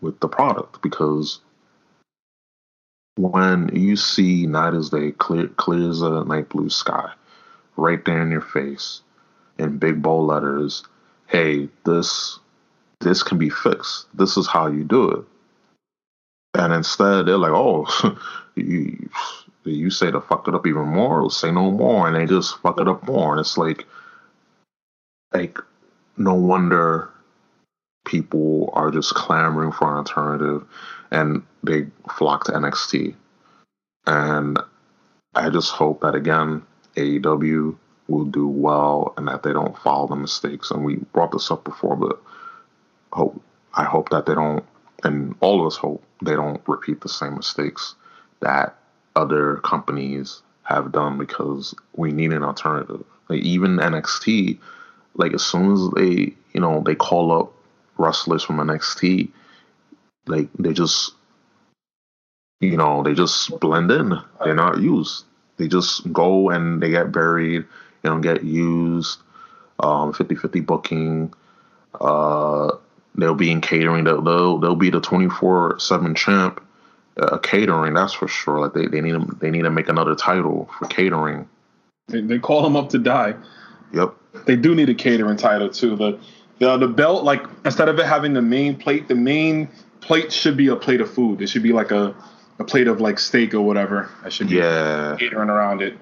with 0.00 0.20
the 0.20 0.28
product 0.28 0.80
because 0.82 1.40
when 3.16 3.68
you 3.74 3.96
see 3.96 4.46
night 4.46 4.74
as 4.74 4.90
day, 4.90 5.10
clear 5.10 5.48
clear 5.48 5.90
as 5.90 6.02
a 6.02 6.24
night 6.24 6.48
blue 6.48 6.70
sky, 6.70 7.10
right 7.76 8.04
there 8.04 8.22
in 8.22 8.30
your 8.30 8.40
face, 8.40 9.02
in 9.58 9.78
big 9.78 10.00
bold 10.00 10.28
letters, 10.28 10.84
hey, 11.26 11.68
this 11.84 12.38
this 13.00 13.22
can 13.22 13.38
be 13.38 13.50
fixed. 13.50 14.06
This 14.14 14.36
is 14.36 14.46
how 14.46 14.68
you 14.68 14.84
do 14.84 15.10
it. 15.10 15.24
And 16.54 16.72
instead, 16.72 17.26
they're 17.26 17.38
like, 17.38 17.52
oh, 17.52 17.86
you, 18.54 19.08
you 19.68 19.90
say 19.90 20.10
to 20.10 20.20
fuck 20.20 20.48
it 20.48 20.54
up 20.54 20.66
even 20.66 20.88
more, 20.88 21.22
or 21.22 21.30
say 21.30 21.50
no 21.50 21.70
more, 21.70 22.06
and 22.06 22.16
they 22.16 22.26
just 22.26 22.58
fuck 22.58 22.80
it 22.80 22.88
up 22.88 23.06
more. 23.06 23.32
And 23.32 23.40
it's 23.40 23.58
like, 23.58 23.86
like, 25.32 25.58
no 26.16 26.34
wonder 26.34 27.10
people 28.04 28.70
are 28.72 28.90
just 28.90 29.14
clamoring 29.14 29.72
for 29.72 29.90
an 29.90 29.98
alternative, 29.98 30.64
and 31.10 31.42
they 31.62 31.86
flock 32.16 32.44
to 32.44 32.52
NXT. 32.52 33.14
And 34.06 34.58
I 35.34 35.50
just 35.50 35.70
hope 35.70 36.00
that 36.00 36.14
again, 36.14 36.62
AEW 36.96 37.76
will 38.08 38.24
do 38.24 38.48
well 38.48 39.12
and 39.16 39.28
that 39.28 39.42
they 39.42 39.52
don't 39.52 39.78
follow 39.78 40.08
the 40.08 40.16
mistakes. 40.16 40.70
And 40.70 40.84
we 40.84 40.96
brought 41.12 41.32
this 41.32 41.50
up 41.50 41.64
before, 41.64 41.94
but 41.94 42.18
hope 43.12 43.40
I 43.74 43.84
hope 43.84 44.08
that 44.08 44.26
they 44.26 44.34
don't, 44.34 44.64
and 45.04 45.34
all 45.40 45.60
of 45.60 45.66
us 45.66 45.76
hope 45.76 46.02
they 46.24 46.34
don't 46.34 46.60
repeat 46.66 47.00
the 47.00 47.08
same 47.08 47.36
mistakes 47.36 47.94
that 48.40 48.76
other 49.18 49.56
companies 49.56 50.42
have 50.62 50.92
done 50.92 51.18
because 51.18 51.74
we 51.96 52.12
need 52.12 52.32
an 52.32 52.44
alternative. 52.44 53.04
Like 53.28 53.40
even 53.40 53.76
NXT, 53.76 54.58
like 55.14 55.32
as 55.34 55.44
soon 55.44 55.72
as 55.72 55.80
they, 55.96 56.34
you 56.52 56.60
know, 56.60 56.82
they 56.84 56.94
call 56.94 57.32
up 57.32 57.52
wrestlers 57.96 58.44
from 58.44 58.58
NXT, 58.58 59.30
like 60.26 60.48
they 60.58 60.72
just, 60.72 61.14
you 62.60 62.76
know, 62.76 63.02
they 63.02 63.14
just 63.14 63.58
blend 63.60 63.90
in. 63.90 64.14
They're 64.44 64.54
not 64.54 64.80
used. 64.80 65.24
They 65.56 65.68
just 65.68 66.12
go 66.12 66.50
and 66.50 66.82
they 66.82 66.90
get 66.90 67.12
buried. 67.12 67.64
They 68.02 68.08
don't 68.08 68.20
get 68.20 68.44
used. 68.44 69.20
Um, 69.80 70.12
50-50 70.12 70.66
booking. 70.66 71.32
Uh, 72.00 72.76
they'll 73.18 73.34
be 73.34 73.50
in 73.50 73.60
catering. 73.60 74.04
They'll 74.04 74.22
they'll, 74.22 74.58
they'll 74.58 74.76
be 74.76 74.90
the 74.90 75.00
twenty 75.00 75.28
four 75.28 75.78
seven 75.78 76.14
champ. 76.14 76.62
Uh, 77.18 77.36
catering, 77.38 77.94
that's 77.94 78.12
for 78.12 78.28
sure. 78.28 78.60
Like 78.60 78.74
they, 78.74 78.86
they 78.86 79.00
need 79.00 79.12
to 79.12 79.36
they 79.40 79.50
need 79.50 79.62
to 79.62 79.70
make 79.70 79.88
another 79.88 80.14
title 80.14 80.70
for 80.78 80.86
catering. 80.86 81.48
They, 82.06 82.20
they 82.20 82.38
call 82.38 82.62
them 82.62 82.76
up 82.76 82.90
to 82.90 82.98
die. 82.98 83.34
Yep. 83.92 84.14
They 84.46 84.54
do 84.54 84.74
need 84.74 84.88
a 84.88 84.94
catering 84.94 85.36
title 85.36 85.68
too. 85.68 85.96
The 85.96 86.20
the 86.60 86.76
the 86.76 86.86
belt, 86.86 87.24
like 87.24 87.42
instead 87.64 87.88
of 87.88 87.98
it 87.98 88.06
having 88.06 88.34
the 88.34 88.42
main 88.42 88.76
plate, 88.76 89.08
the 89.08 89.16
main 89.16 89.68
plate 90.00 90.32
should 90.32 90.56
be 90.56 90.68
a 90.68 90.76
plate 90.76 91.00
of 91.00 91.12
food. 91.12 91.42
It 91.42 91.48
should 91.48 91.64
be 91.64 91.72
like 91.72 91.90
a 91.90 92.14
a 92.60 92.64
plate 92.64 92.86
of 92.86 93.00
like 93.00 93.18
steak 93.18 93.52
or 93.52 93.62
whatever. 93.62 94.10
I 94.22 94.28
should 94.28 94.48
be 94.48 94.56
yeah 94.56 95.16
catering 95.18 95.50
around 95.50 95.82
it. 95.82 95.98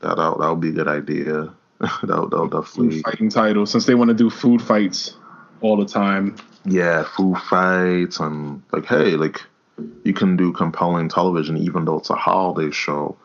That 0.00 0.16
that 0.16 0.48
would 0.48 0.60
be 0.60 0.70
a 0.70 0.72
good 0.72 0.88
idea. 0.88 1.54
that 1.78 2.00
that 2.02 2.48
definitely 2.50 2.96
food 2.96 3.04
fighting 3.04 3.28
title 3.28 3.64
since 3.64 3.86
they 3.86 3.94
want 3.94 4.08
to 4.08 4.14
do 4.14 4.28
food 4.28 4.60
fights 4.60 5.14
all 5.60 5.76
the 5.76 5.86
time. 5.86 6.36
Yeah, 6.64 7.04
food 7.04 7.38
fights 7.38 8.18
and 8.18 8.62
like, 8.72 8.86
hey, 8.86 9.12
like 9.12 9.40
you 10.04 10.12
can 10.12 10.36
do 10.36 10.52
compelling 10.52 11.08
television 11.08 11.56
even 11.56 11.84
though 11.84 11.98
it's 11.98 12.10
a 12.10 12.14
holiday 12.14 12.70
show. 12.70 13.16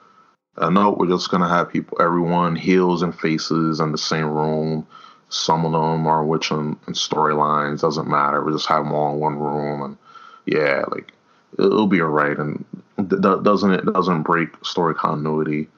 I 0.58 0.70
know 0.70 0.92
we're 0.92 1.08
just 1.08 1.32
gonna 1.32 1.50
have 1.50 1.72
people, 1.72 1.98
everyone 2.02 2.56
heels 2.56 3.02
and 3.02 3.18
faces 3.18 3.80
in 3.80 3.92
the 3.92 3.98
same 3.98 4.30
room. 4.30 4.88
Some 5.30 5.66
of 5.66 5.72
them 5.72 6.06
are 6.06 6.24
which 6.24 6.52
in 6.52 6.76
storylines 6.90 7.82
doesn't 7.82 8.08
matter. 8.08 8.44
We 8.44 8.54
just 8.54 8.68
have 8.68 8.84
them 8.84 8.94
all 8.94 9.14
in 9.14 9.20
one 9.20 9.40
room, 9.40 9.82
and 9.82 9.98
yeah, 10.46 10.84
like 10.90 11.12
it'll 11.58 11.88
be 11.88 12.02
alright. 12.02 12.38
And 12.38 12.64
it 13.00 13.22
doesn't 13.22 13.72
it 13.72 13.86
doesn't 13.86 14.22
break 14.24 14.50
story 14.64 14.94
continuity. 14.94 15.70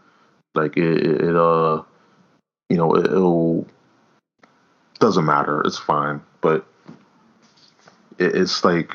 Like 0.55 0.75
it, 0.75 1.21
it 1.21 1.35
uh, 1.37 1.83
you 2.69 2.75
know, 2.75 2.93
it, 2.95 3.05
it'll 3.05 3.65
doesn't 4.99 5.25
matter. 5.25 5.61
It's 5.61 5.77
fine 5.77 6.21
but 6.45 6.63
it's 8.19 8.63
like 8.63 8.91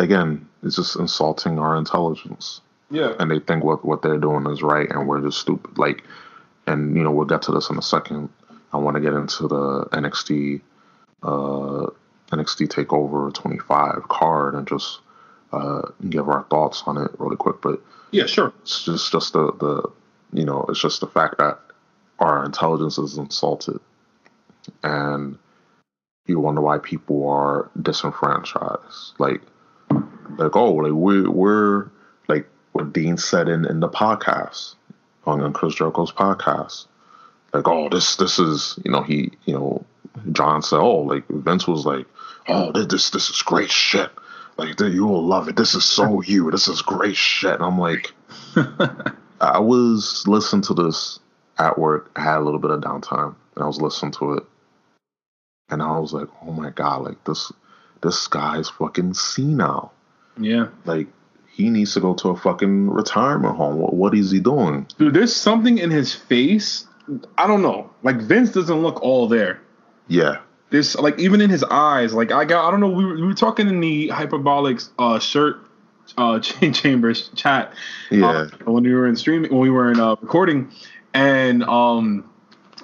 again, 0.00 0.48
it's 0.62 0.76
just 0.76 0.96
insulting 0.96 1.58
our 1.58 1.76
intelligence. 1.76 2.60
Yeah. 2.90 3.14
And 3.18 3.30
they 3.30 3.38
think 3.38 3.62
what 3.62 3.84
what 3.84 4.02
they're 4.02 4.18
doing 4.18 4.46
is 4.46 4.62
right, 4.62 4.90
and 4.90 5.06
we're 5.06 5.20
just 5.20 5.40
stupid. 5.40 5.78
Like, 5.78 6.02
and 6.66 6.96
you 6.96 7.04
know, 7.04 7.12
we'll 7.12 7.26
get 7.26 7.42
to 7.42 7.52
this 7.52 7.70
in 7.70 7.78
a 7.78 7.82
second. 7.82 8.28
I 8.72 8.78
want 8.78 8.96
to 8.96 9.00
get 9.00 9.12
into 9.12 9.46
the 9.46 9.88
NXT 9.92 10.60
uh, 11.22 11.86
NXT 12.32 12.68
Takeover 12.68 13.32
25 13.32 14.08
card 14.08 14.54
and 14.54 14.66
just 14.66 15.00
uh, 15.52 15.82
give 16.08 16.28
our 16.28 16.44
thoughts 16.50 16.82
on 16.86 16.96
it 16.96 17.10
really 17.18 17.36
quick. 17.36 17.60
But 17.60 17.80
yeah, 18.10 18.26
sure. 18.26 18.52
It's 18.62 18.84
just 18.84 19.12
just 19.12 19.32
the 19.34 19.52
the 19.52 19.90
you 20.32 20.44
know 20.44 20.64
it's 20.68 20.80
just 20.80 21.00
the 21.00 21.06
fact 21.06 21.38
that 21.38 21.60
our 22.18 22.44
intelligence 22.44 22.98
is 22.98 23.16
insulted 23.18 23.80
and 24.82 25.38
you 26.26 26.38
wonder 26.38 26.60
why 26.60 26.78
people 26.78 27.28
are 27.28 27.70
disenfranchised. 27.80 29.14
Like, 29.18 29.42
like 30.36 30.56
oh, 30.56 30.72
like 30.74 30.92
we're 30.92 31.30
we're 31.30 31.90
like 32.28 32.46
what 32.72 32.92
Dean 32.92 33.16
said 33.16 33.48
in 33.48 33.64
in 33.64 33.80
the 33.80 33.88
podcast 33.88 34.74
on 35.26 35.40
on 35.40 35.52
Chris 35.52 35.74
Jericho's 35.74 36.12
podcast. 36.12 36.86
Like, 37.52 37.66
oh, 37.66 37.88
this 37.88 38.16
this 38.16 38.38
is 38.38 38.78
you 38.84 38.90
know 38.90 39.02
he 39.02 39.32
you 39.44 39.54
know 39.54 39.84
Jon 40.32 40.62
said, 40.62 40.78
oh, 40.78 41.00
like 41.00 41.26
Vince 41.28 41.66
was 41.66 41.86
like, 41.86 42.06
oh, 42.48 42.72
this 42.72 43.10
this 43.10 43.30
is 43.30 43.42
great 43.42 43.70
shit. 43.70 44.10
Like 44.56 44.78
you 44.80 45.06
will 45.06 45.24
love 45.24 45.48
it. 45.48 45.56
This 45.56 45.74
is 45.74 45.84
so 45.84 46.20
you. 46.26 46.50
This 46.50 46.68
is 46.68 46.82
great 46.82 47.16
shit. 47.16 47.54
And 47.54 47.62
I'm 47.64 47.78
like, 47.78 48.12
I 49.40 49.58
was 49.58 50.24
listening 50.26 50.62
to 50.62 50.74
this 50.74 51.18
at 51.58 51.78
work. 51.78 52.10
I 52.16 52.22
had 52.22 52.38
a 52.38 52.44
little 52.44 52.60
bit 52.60 52.70
of 52.70 52.80
downtime, 52.80 53.34
and 53.54 53.64
I 53.64 53.66
was 53.66 53.80
listening 53.80 54.12
to 54.12 54.34
it, 54.34 54.44
and 55.70 55.82
I 55.82 55.98
was 55.98 56.12
like, 56.12 56.28
oh 56.42 56.52
my 56.52 56.70
god, 56.70 57.02
like 57.02 57.24
this 57.24 57.52
this 58.02 58.26
guy's 58.28 58.68
fucking 58.70 59.14
senile. 59.14 59.92
Yeah. 60.38 60.68
Like 60.84 61.08
he 61.48 61.70
needs 61.70 61.94
to 61.94 62.00
go 62.00 62.14
to 62.14 62.30
a 62.30 62.36
fucking 62.36 62.90
retirement 62.90 63.56
home. 63.56 63.76
What, 63.76 63.94
what 63.94 64.14
is 64.14 64.30
he 64.30 64.40
doing? 64.40 64.86
Dude, 64.98 65.14
there's 65.14 65.34
something 65.34 65.78
in 65.78 65.90
his 65.90 66.14
face. 66.14 66.86
I 67.36 67.46
don't 67.46 67.62
know. 67.62 67.90
Like 68.02 68.16
Vince 68.16 68.52
doesn't 68.52 68.82
look 68.82 69.02
all 69.02 69.28
there. 69.28 69.60
Yeah. 70.08 70.38
This 70.70 70.94
like 70.94 71.18
even 71.18 71.40
in 71.40 71.50
his 71.50 71.64
eyes. 71.64 72.14
Like 72.14 72.32
I 72.32 72.44
got 72.44 72.66
I 72.66 72.70
don't 72.70 72.80
know. 72.80 72.90
We 72.90 73.04
were, 73.04 73.14
we 73.14 73.22
were 73.22 73.34
talking 73.34 73.68
in 73.68 73.80
the 73.80 74.08
hyperbolic 74.08 74.80
uh, 74.98 75.18
shirt 75.18 75.60
uh, 76.16 76.38
chain 76.40 76.72
chambers 76.72 77.30
chat. 77.34 77.72
Yeah. 78.10 78.28
Uh, 78.28 78.48
when 78.64 78.84
we 78.84 78.94
were 78.94 79.06
in 79.06 79.16
streaming, 79.16 79.50
when 79.50 79.60
we 79.60 79.70
were 79.70 79.90
in 79.90 80.00
uh, 80.00 80.16
recording, 80.20 80.70
and 81.12 81.62
um, 81.64 82.30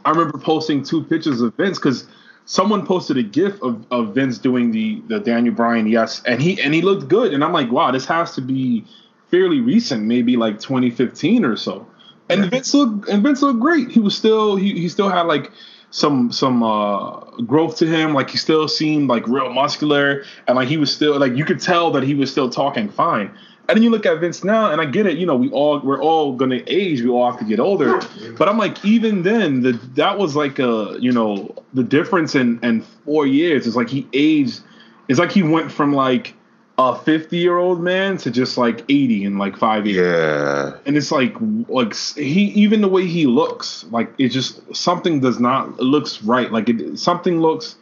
I 0.05 0.11
remember 0.11 0.39
posting 0.39 0.83
two 0.83 1.05
pictures 1.05 1.41
of 1.41 1.55
Vince 1.57 1.79
because 1.79 2.07
someone 2.47 2.87
posted 2.87 3.19
a 3.19 3.23
GIF 3.23 3.61
of, 3.61 3.85
of 3.91 4.15
Vince 4.15 4.39
doing 4.39 4.71
the 4.71 5.03
the 5.09 5.21
Daniel 5.21 5.55
Bryan 5.55 5.87
yes, 5.87 6.23
and 6.25 6.41
he 6.41 6.61
and 6.63 6.73
he 6.73 6.81
looked 6.81 7.09
good, 7.09 7.35
and 7.35 7.45
I'm 7.45 7.53
like, 7.53 7.71
wow, 7.71 7.91
this 7.91 8.07
has 8.07 8.35
to 8.37 8.41
be 8.41 8.85
fairly 9.31 9.61
recent, 9.61 10.05
maybe 10.05 10.37
like 10.37 10.61
2015 10.61 11.45
or 11.45 11.57
so. 11.57 11.87
And. 12.29 12.51
Vince 12.51 12.73
looked 12.75 13.09
and 13.09 13.23
Vince 13.23 13.43
looked 13.43 13.61
great. 13.61 13.91
He 13.91 14.01
was 14.01 14.17
still 14.17 14.57
he 14.57 14.73
he 14.73 14.89
still 14.89 15.11
had 15.11 15.23
like 15.23 15.53
some 15.91 16.33
some 16.33 16.63
uh 16.63 17.21
growth 17.43 17.77
to 17.77 17.87
him 17.87 18.13
like 18.13 18.29
he 18.31 18.37
still 18.37 18.67
seemed 18.67 19.09
like 19.09 19.27
real 19.29 19.53
muscular 19.53 20.25
and 20.49 20.57
like 20.57 20.69
he 20.69 20.77
was 20.77 20.93
still 20.93 21.19
like 21.19 21.37
you 21.37 21.45
could 21.45 21.61
tell 21.61 21.93
that 21.93 22.03
he 22.03 22.15
was 22.15 22.31
still 22.31 22.51
talking 22.51 22.89
fine 22.89 23.31
and 23.69 23.77
then 23.77 23.83
you 23.83 23.91
look 23.91 24.07
at 24.07 24.19
Vince 24.21 24.45
now 24.45 24.71
and 24.71 24.81
I 24.81 24.85
get 24.85 25.07
it 25.07 25.19
you 25.19 25.27
know 25.27 25.37
we 25.37 25.51
all 25.51 25.81
we're 25.81 26.03
all 26.03 26.33
gonna 26.33 26.63
age 26.67 27.03
we 27.03 27.09
all 27.09 27.31
have 27.31 27.39
to 27.41 27.47
get 27.47 27.61
older 27.61 28.01
but 28.39 28.49
I'm 28.49 28.59
like 28.59 28.85
even 28.85 29.23
then 29.23 29.63
the 29.63 29.73
that 29.95 30.19
was 30.19 30.37
like 30.37 30.59
a 30.59 30.97
you 31.01 31.13
know 31.13 31.55
the 31.75 31.83
difference 31.83 32.35
in 32.35 32.59
in 32.63 32.83
four 33.05 33.27
years 33.27 33.67
is 33.67 33.77
like 33.77 33.89
he 33.89 34.07
aged 34.13 34.61
it's 35.09 35.19
like 35.19 35.33
he 35.33 35.43
went 35.43 35.71
from 35.71 35.93
like 35.93 36.35
a 36.79 36.95
50 36.95 37.37
year 37.37 37.57
old 37.57 37.81
man 37.81 38.19
to 38.19 38.31
just 38.31 38.59
like 38.59 38.85
80 38.89 39.25
in 39.25 39.39
like 39.39 39.57
five 39.57 39.87
years. 39.87 40.07
Yeah. 40.07 40.79
And 40.85 40.97
it's 40.97 41.11
like, 41.11 41.35
like 41.69 41.95
he, 41.95 42.47
even 42.49 42.83
the 42.83 42.89
way 42.89 43.07
he 43.07 43.27
looks, 43.27 43.85
like 43.91 44.13
it 44.19 44.29
just, 44.29 44.75
something 44.75 45.21
does 45.21 45.41
not, 45.41 45.69
it 45.79 45.83
looks 45.83 46.23
right. 46.23 46.53
Like 46.53 46.69
it, 46.69 46.99
something 46.99 47.41
looks, 47.41 47.77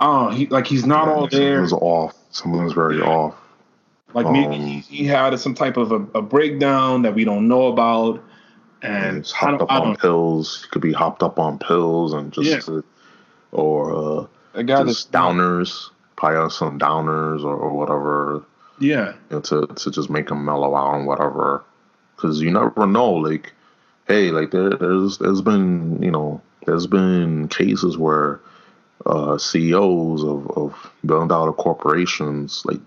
oh, 0.00 0.28
he, 0.30 0.46
like 0.46 0.66
he's 0.66 0.84
not 0.84 1.06
yeah, 1.06 1.14
all 1.14 1.28
there. 1.28 1.66
Something's 1.66 1.72
off. 1.72 2.14
Something's 2.30 2.72
very 2.74 3.00
off. 3.00 3.34
Like 4.14 4.26
um, 4.26 4.32
maybe 4.32 4.56
he, 4.56 4.80
he, 4.80 5.06
had 5.06 5.38
some 5.38 5.54
type 5.54 5.76
of 5.76 5.92
a, 5.92 5.96
a, 6.18 6.22
breakdown 6.22 7.02
that 7.02 7.14
we 7.14 7.24
don't 7.24 7.46
know 7.46 7.66
about. 7.66 8.22
And 8.80 9.18
he's 9.18 9.30
hopped 9.30 9.62
up 9.62 9.70
on 9.70 9.96
pills. 9.96 10.62
He 10.62 10.68
could 10.70 10.82
be 10.82 10.92
hopped 10.92 11.22
up 11.22 11.38
on 11.38 11.58
pills 11.58 12.14
and 12.14 12.32
just, 12.32 12.68
yeah. 12.68 12.80
or 13.52 13.92
uh, 14.22 14.26
I 14.54 14.62
got 14.62 14.86
just 14.86 15.12
downers 15.12 15.90
probably 16.16 16.38
on 16.38 16.50
some 16.50 16.78
downers 16.78 17.44
or, 17.44 17.54
or 17.54 17.72
whatever. 17.72 18.44
Yeah. 18.80 19.14
You 19.30 19.36
know, 19.36 19.40
to 19.40 19.66
to 19.66 19.90
just 19.90 20.08
make 20.08 20.30
him 20.30 20.44
mellow 20.44 20.74
out 20.74 20.94
and 20.94 21.06
whatever. 21.06 21.64
Because 22.16 22.40
you 22.40 22.50
never 22.50 22.86
know. 22.86 23.10
Like, 23.12 23.52
hey, 24.06 24.30
like 24.30 24.52
there 24.52 24.70
there's 24.70 25.18
there's 25.18 25.42
been 25.42 26.02
you 26.02 26.10
know 26.10 26.40
there's 26.66 26.86
been 26.86 27.48
cases 27.48 27.98
where 27.98 28.40
uh, 29.06 29.38
CEOs 29.38 30.22
of 30.22 30.50
of 30.52 30.92
billion 31.04 31.28
dollar 31.28 31.52
corporations 31.52 32.62
like 32.64 32.80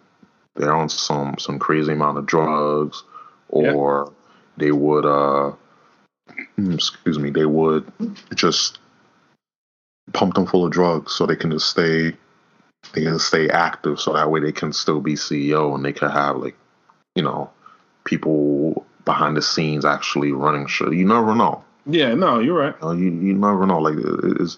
they're 0.56 0.74
on 0.74 0.90
some 0.90 1.36
some 1.38 1.60
crazy 1.60 1.92
amount 1.92 2.18
of 2.18 2.26
drugs 2.26 3.04
or 3.50 4.12
they 4.58 4.72
would 4.72 5.06
uh 5.06 5.52
excuse 6.58 7.20
me 7.20 7.30
they 7.30 7.46
would 7.46 7.90
just 8.36 8.80
pump 10.14 10.34
them 10.34 10.46
full 10.46 10.66
of 10.66 10.72
drugs 10.72 11.14
so 11.14 11.26
they 11.26 11.36
can 11.36 11.52
just 11.52 11.70
stay 11.70 12.14
they 12.94 13.04
can 13.04 13.20
stay 13.20 13.50
active 13.50 14.00
so 14.00 14.14
that 14.14 14.30
way 14.30 14.40
they 14.40 14.52
can 14.52 14.74
still 14.74 15.00
be 15.00 15.14
CEO 15.14 15.74
and 15.76 15.86
they 15.86 15.94
can 15.94 16.10
have 16.10 16.38
like, 16.38 16.56
you 17.16 17.24
know, 17.24 17.50
people 18.04 18.86
behind 19.06 19.38
the 19.38 19.42
scenes 19.42 19.86
actually 19.86 20.32
running 20.32 20.68
shit. 20.68 20.94
You 20.94 21.06
never 21.06 21.36
know. 21.36 21.64
Yeah, 21.86 22.14
no, 22.14 22.40
you're 22.40 22.58
right. 22.58 22.76
You, 22.82 22.88
know, 22.88 22.92
you, 22.94 23.12
you 23.12 23.34
never 23.34 23.66
know. 23.66 23.80
Like, 23.80 23.96
it's, 24.40 24.58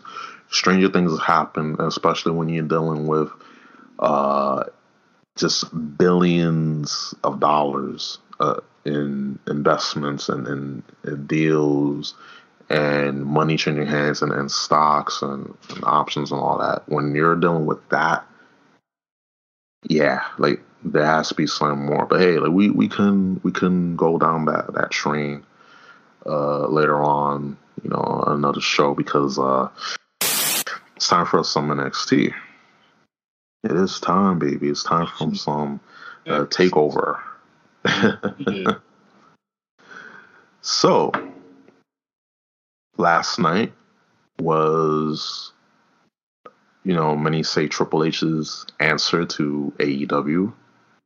stranger 0.50 0.90
things 0.90 1.20
happen, 1.22 1.76
especially 1.80 2.32
when 2.32 2.50
you're 2.50 2.64
dealing 2.64 3.08
with 3.08 3.30
uh, 4.00 4.64
just 5.36 5.98
billions 5.98 7.14
of 7.24 7.40
dollars 7.40 8.20
uh, 8.40 8.60
in 8.86 9.40
investments 9.48 10.30
and, 10.30 10.48
and, 10.48 10.84
and 11.04 11.28
deals 11.28 12.16
and 12.70 13.26
money 13.26 13.58
changing 13.58 13.86
hands 13.86 14.22
and, 14.22 14.32
and 14.32 14.52
stocks 14.52 15.22
and, 15.22 15.54
and, 15.70 15.84
options 15.84 16.32
and 16.32 16.40
all 16.40 16.58
that. 16.58 16.84
When 16.88 17.14
you're 17.16 17.36
dealing 17.36 17.66
with 17.66 17.88
that, 17.90 18.26
yeah, 19.88 20.22
like 20.38 20.62
there 20.84 21.06
has 21.06 21.30
to 21.30 21.36
be 21.36 21.48
some 21.48 21.86
more. 21.86 22.06
But 22.06 22.22
hey, 22.22 22.40
like 22.40 22.52
we 22.52 22.70
we 22.70 22.88
can 22.88 23.40
we 23.44 23.52
can 23.52 23.96
go 23.96 24.18
down 24.18 24.46
that 24.46 24.74
that 24.74 24.92
train 24.92 25.44
uh, 26.26 26.68
later 26.68 27.04
on, 27.04 27.58
you 27.84 27.90
know, 27.90 28.24
another 28.28 28.62
show 28.62 28.94
because 28.94 29.38
uh, 29.38 29.68
it's 30.96 31.08
time 31.08 31.26
for 31.26 31.40
us 31.40 31.50
some 31.50 31.70
NXT. 31.70 32.34
It 33.64 33.72
is 33.72 34.00
time, 34.00 34.40
baby. 34.40 34.70
It's 34.70 34.84
time 34.84 35.08
for 35.08 35.34
some 35.36 35.80
uh, 36.28 36.46
takeover. 36.46 37.20
so 40.62 41.12
last 42.98 43.40
night 43.40 43.74
was, 44.40 45.52
you 46.84 46.94
know, 46.94 47.16
many 47.16 47.44
say 47.44 47.68
Triple 47.68 48.04
H's 48.04 48.66
answer 48.80 49.26
to 49.26 49.74
AEW, 49.78 50.54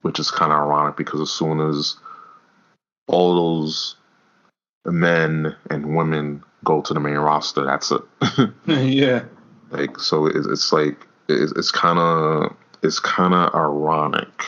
which 0.01 0.19
is 0.19 0.31
kind 0.31 0.51
of 0.51 0.59
ironic 0.59 0.97
because 0.97 1.21
as 1.21 1.31
soon 1.31 1.59
as 1.59 1.97
all 3.07 3.35
those 3.35 3.95
men 4.85 5.55
and 5.69 5.95
women 5.95 6.43
go 6.63 6.81
to 6.81 6.93
the 6.93 6.99
main 6.99 7.17
roster, 7.17 7.65
that's 7.65 7.91
it. 7.91 8.01
yeah. 8.65 9.23
Like 9.69 9.99
so, 9.99 10.27
it's, 10.27 10.47
it's 10.47 10.71
like 10.71 11.06
it's, 11.27 11.51
it's 11.53 11.71
kind 11.71 11.99
of 11.99 12.55
it's 12.83 12.99
kind 12.99 13.33
of 13.33 13.53
ironic. 13.53 14.43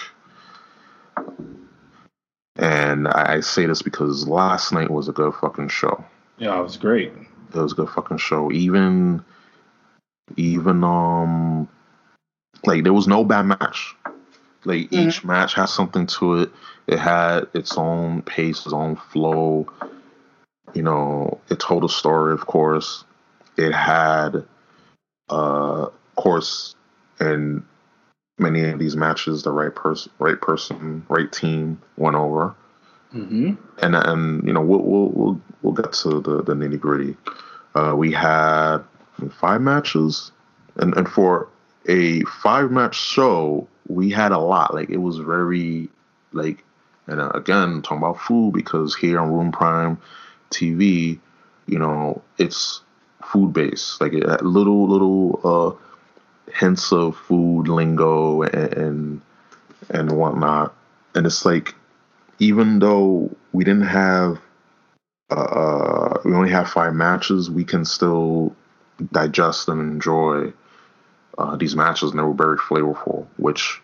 And 2.55 3.07
I 3.07 3.39
say 3.39 3.65
this 3.65 3.81
because 3.81 4.27
last 4.27 4.73
night 4.73 4.91
was 4.91 5.07
a 5.07 5.13
good 5.13 5.33
fucking 5.35 5.69
show. 5.69 6.03
Yeah, 6.37 6.59
it 6.59 6.63
was 6.63 6.77
great. 6.77 7.13
It 7.53 7.55
was 7.55 7.71
a 7.71 7.75
good 7.75 7.89
fucking 7.89 8.17
show. 8.17 8.51
Even, 8.51 9.23
even 10.35 10.83
um, 10.83 11.69
like 12.65 12.83
there 12.83 12.93
was 12.93 13.07
no 13.07 13.23
bad 13.23 13.43
match. 13.43 13.95
Like 14.65 14.89
mm-hmm. 14.89 15.07
each 15.07 15.23
match 15.23 15.53
has 15.53 15.73
something 15.73 16.05
to 16.07 16.35
it. 16.35 16.51
It 16.87 16.99
had 16.99 17.47
its 17.53 17.77
own 17.77 18.23
pace, 18.23 18.65
its 18.65 18.73
own 18.73 18.97
flow. 18.97 19.67
You 20.73 20.83
know, 20.83 21.39
it 21.49 21.59
told 21.59 21.85
a 21.85 21.89
story. 21.89 22.33
Of 22.33 22.45
course, 22.45 23.05
it 23.57 23.71
had, 23.71 24.45
uh, 25.29 25.85
of 25.85 25.93
course, 26.39 26.75
and 27.19 27.63
many 28.38 28.63
of 28.69 28.80
these 28.80 28.95
matches, 28.95 29.43
the 29.43 29.52
right 29.52 29.75
person, 29.75 30.12
right 30.19 30.39
person, 30.39 31.06
right 31.10 31.32
team 31.32 31.82
went 31.97 32.15
over. 32.15 32.56
Mm-hmm. 33.13 33.56
And 33.82 33.95
and 33.95 34.47
you 34.47 34.54
know 34.54 34.62
we'll 34.62 34.82
we'll 34.82 35.10
we'll, 35.10 35.41
we'll 35.62 35.73
get 35.73 35.91
to 35.93 36.21
the, 36.21 36.43
the 36.43 36.54
nitty 36.54 36.80
gritty. 36.80 37.17
Uh, 37.75 37.93
we 37.97 38.12
had 38.12 38.80
five 39.41 39.62
matches, 39.62 40.32
and 40.75 40.95
and 40.95 41.10
for 41.10 41.49
a 41.88 42.21
five 42.43 42.71
match 42.71 42.95
show, 42.95 43.67
we 43.88 44.12
had 44.12 44.32
a 44.32 44.38
lot. 44.38 44.73
Like 44.73 44.89
it 44.89 44.97
was 44.97 45.17
very 45.17 45.89
like, 46.32 46.63
and 47.08 47.19
uh, 47.19 47.32
again 47.34 47.82
talking 47.82 47.97
about 47.97 48.19
food 48.19 48.54
because 48.54 48.95
here 48.95 49.19
on 49.19 49.32
Ruben 49.32 49.52
Prime 49.52 49.99
TV, 50.52 51.19
you 51.65 51.80
know 51.80 52.21
it's 52.38 52.82
food 53.25 53.54
based. 53.54 53.99
Like 53.99 54.13
little 54.13 54.88
little 54.88 55.39
uh, 55.43 55.88
hints 56.53 56.91
of 56.91 57.15
food 57.15 57.67
lingo 57.67 58.43
and, 58.43 59.21
and 59.89 60.12
whatnot, 60.12 60.75
and 61.15 61.25
it's 61.25 61.45
like 61.45 61.75
even 62.39 62.79
though 62.79 63.35
we 63.51 63.63
didn't 63.63 63.88
have 63.88 64.39
uh, 65.31 65.35
uh, 65.35 66.21
we 66.25 66.33
only 66.33 66.49
have 66.49 66.69
five 66.69 66.93
matches, 66.93 67.49
we 67.49 67.63
can 67.63 67.85
still 67.85 68.55
digest 69.12 69.67
and 69.67 69.79
enjoy 69.79 70.51
uh, 71.38 71.55
these 71.55 71.75
matches, 71.75 72.12
and 72.12 72.19
they 72.19 72.23
were 72.23 72.33
very 72.33 72.57
flavorful, 72.57 73.27
which 73.38 73.81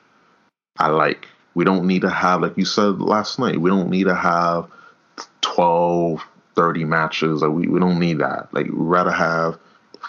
I 0.77 0.87
like. 0.87 1.27
We 1.53 1.63
don't 1.63 1.85
need 1.85 2.01
to 2.01 2.09
have, 2.09 2.41
like 2.41 2.57
you 2.57 2.65
said 2.65 2.99
last 2.99 3.39
night, 3.39 3.61
we 3.61 3.69
don't 3.69 3.89
need 3.89 4.05
to 4.05 4.15
have 4.15 4.67
12, 5.41 6.25
30 6.55 6.83
matches. 6.83 7.41
Like 7.41 7.51
we, 7.51 7.67
we 7.67 7.79
don't 7.79 7.99
need 7.99 8.19
that. 8.19 8.53
Like, 8.53 8.65
we'd 8.65 8.73
rather 8.73 9.11
have 9.11 9.57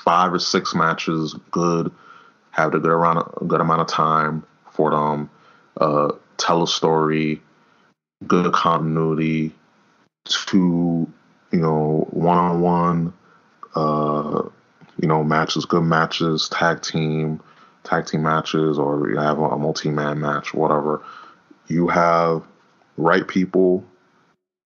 five 0.04 0.32
or 0.32 0.38
six 0.38 0.74
matches, 0.74 1.34
good, 1.50 1.92
have 2.56 2.72
a 2.72 2.80
good, 2.80 2.90
around, 2.90 3.18
a 3.18 3.44
good 3.44 3.60
amount 3.60 3.82
of 3.82 3.86
time 3.86 4.42
for 4.70 4.90
them, 4.90 5.28
uh, 5.78 6.10
tell 6.38 6.62
a 6.62 6.66
story, 6.66 7.42
good 8.26 8.50
continuity, 8.54 9.54
two, 10.24 11.06
you 11.52 11.60
know, 11.60 12.08
one 12.10 12.38
on 12.38 12.60
one, 12.62 13.12
uh, 13.74 14.42
you 14.98 15.06
know, 15.06 15.22
matches, 15.22 15.66
good 15.66 15.82
matches, 15.82 16.48
tag 16.48 16.80
team, 16.80 17.42
tag 17.84 18.06
team 18.06 18.22
matches, 18.22 18.78
or 18.78 19.10
you 19.10 19.18
have 19.18 19.38
a 19.38 19.58
multi 19.58 19.90
man 19.90 20.18
match, 20.18 20.54
whatever. 20.54 21.02
You 21.68 21.88
have 21.88 22.42
right 22.96 23.28
people 23.28 23.84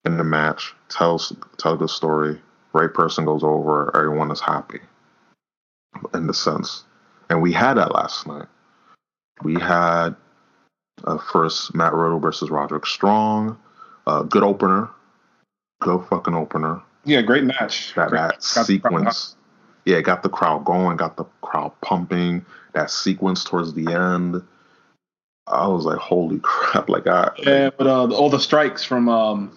in 0.05 0.15
the 0.15 0.23
match, 0.23 0.73
tells 0.87 1.33
tell 1.57 1.75
the 1.75 1.89
story, 1.89 2.39
right 2.71 2.93
person 2.93 3.25
goes 3.25 3.43
over, 3.43 3.93
everyone 3.93 4.31
is 4.31 4.39
happy. 4.39 4.79
In 6.13 6.27
the 6.27 6.33
sense. 6.33 6.85
And 7.31 7.41
we 7.41 7.53
had 7.53 7.75
that 7.75 7.93
last 7.93 8.27
night. 8.27 8.47
We 9.41 9.53
had 9.53 10.17
uh, 11.05 11.17
first 11.17 11.73
Matt 11.73 11.93
Riddle 11.93 12.19
versus 12.19 12.49
Roderick 12.49 12.85
Strong. 12.85 13.57
Uh, 14.05 14.23
good 14.23 14.43
opener. 14.43 14.89
Good 15.79 16.05
fucking 16.09 16.35
opener. 16.35 16.81
Yeah, 17.05 17.21
great 17.21 17.45
match. 17.45 17.93
That, 17.95 18.09
great. 18.09 18.19
that 18.19 18.43
sequence. 18.43 19.37
Yeah, 19.85 20.01
got 20.01 20.23
the 20.23 20.29
crowd 20.29 20.65
going, 20.65 20.97
got 20.97 21.15
the 21.15 21.23
crowd 21.41 21.71
pumping. 21.79 22.45
That 22.73 22.91
sequence 22.91 23.45
towards 23.45 23.73
the 23.75 23.93
end. 23.93 24.43
I 25.47 25.67
was 25.67 25.85
like, 25.85 25.97
holy 25.97 26.39
crap! 26.43 26.89
Like 26.89 27.07
I 27.07 27.31
yeah, 27.39 27.69
but 27.77 27.87
uh, 27.87 28.13
all 28.13 28.29
the 28.29 28.39
strikes 28.39 28.83
from 28.83 29.09
um 29.09 29.51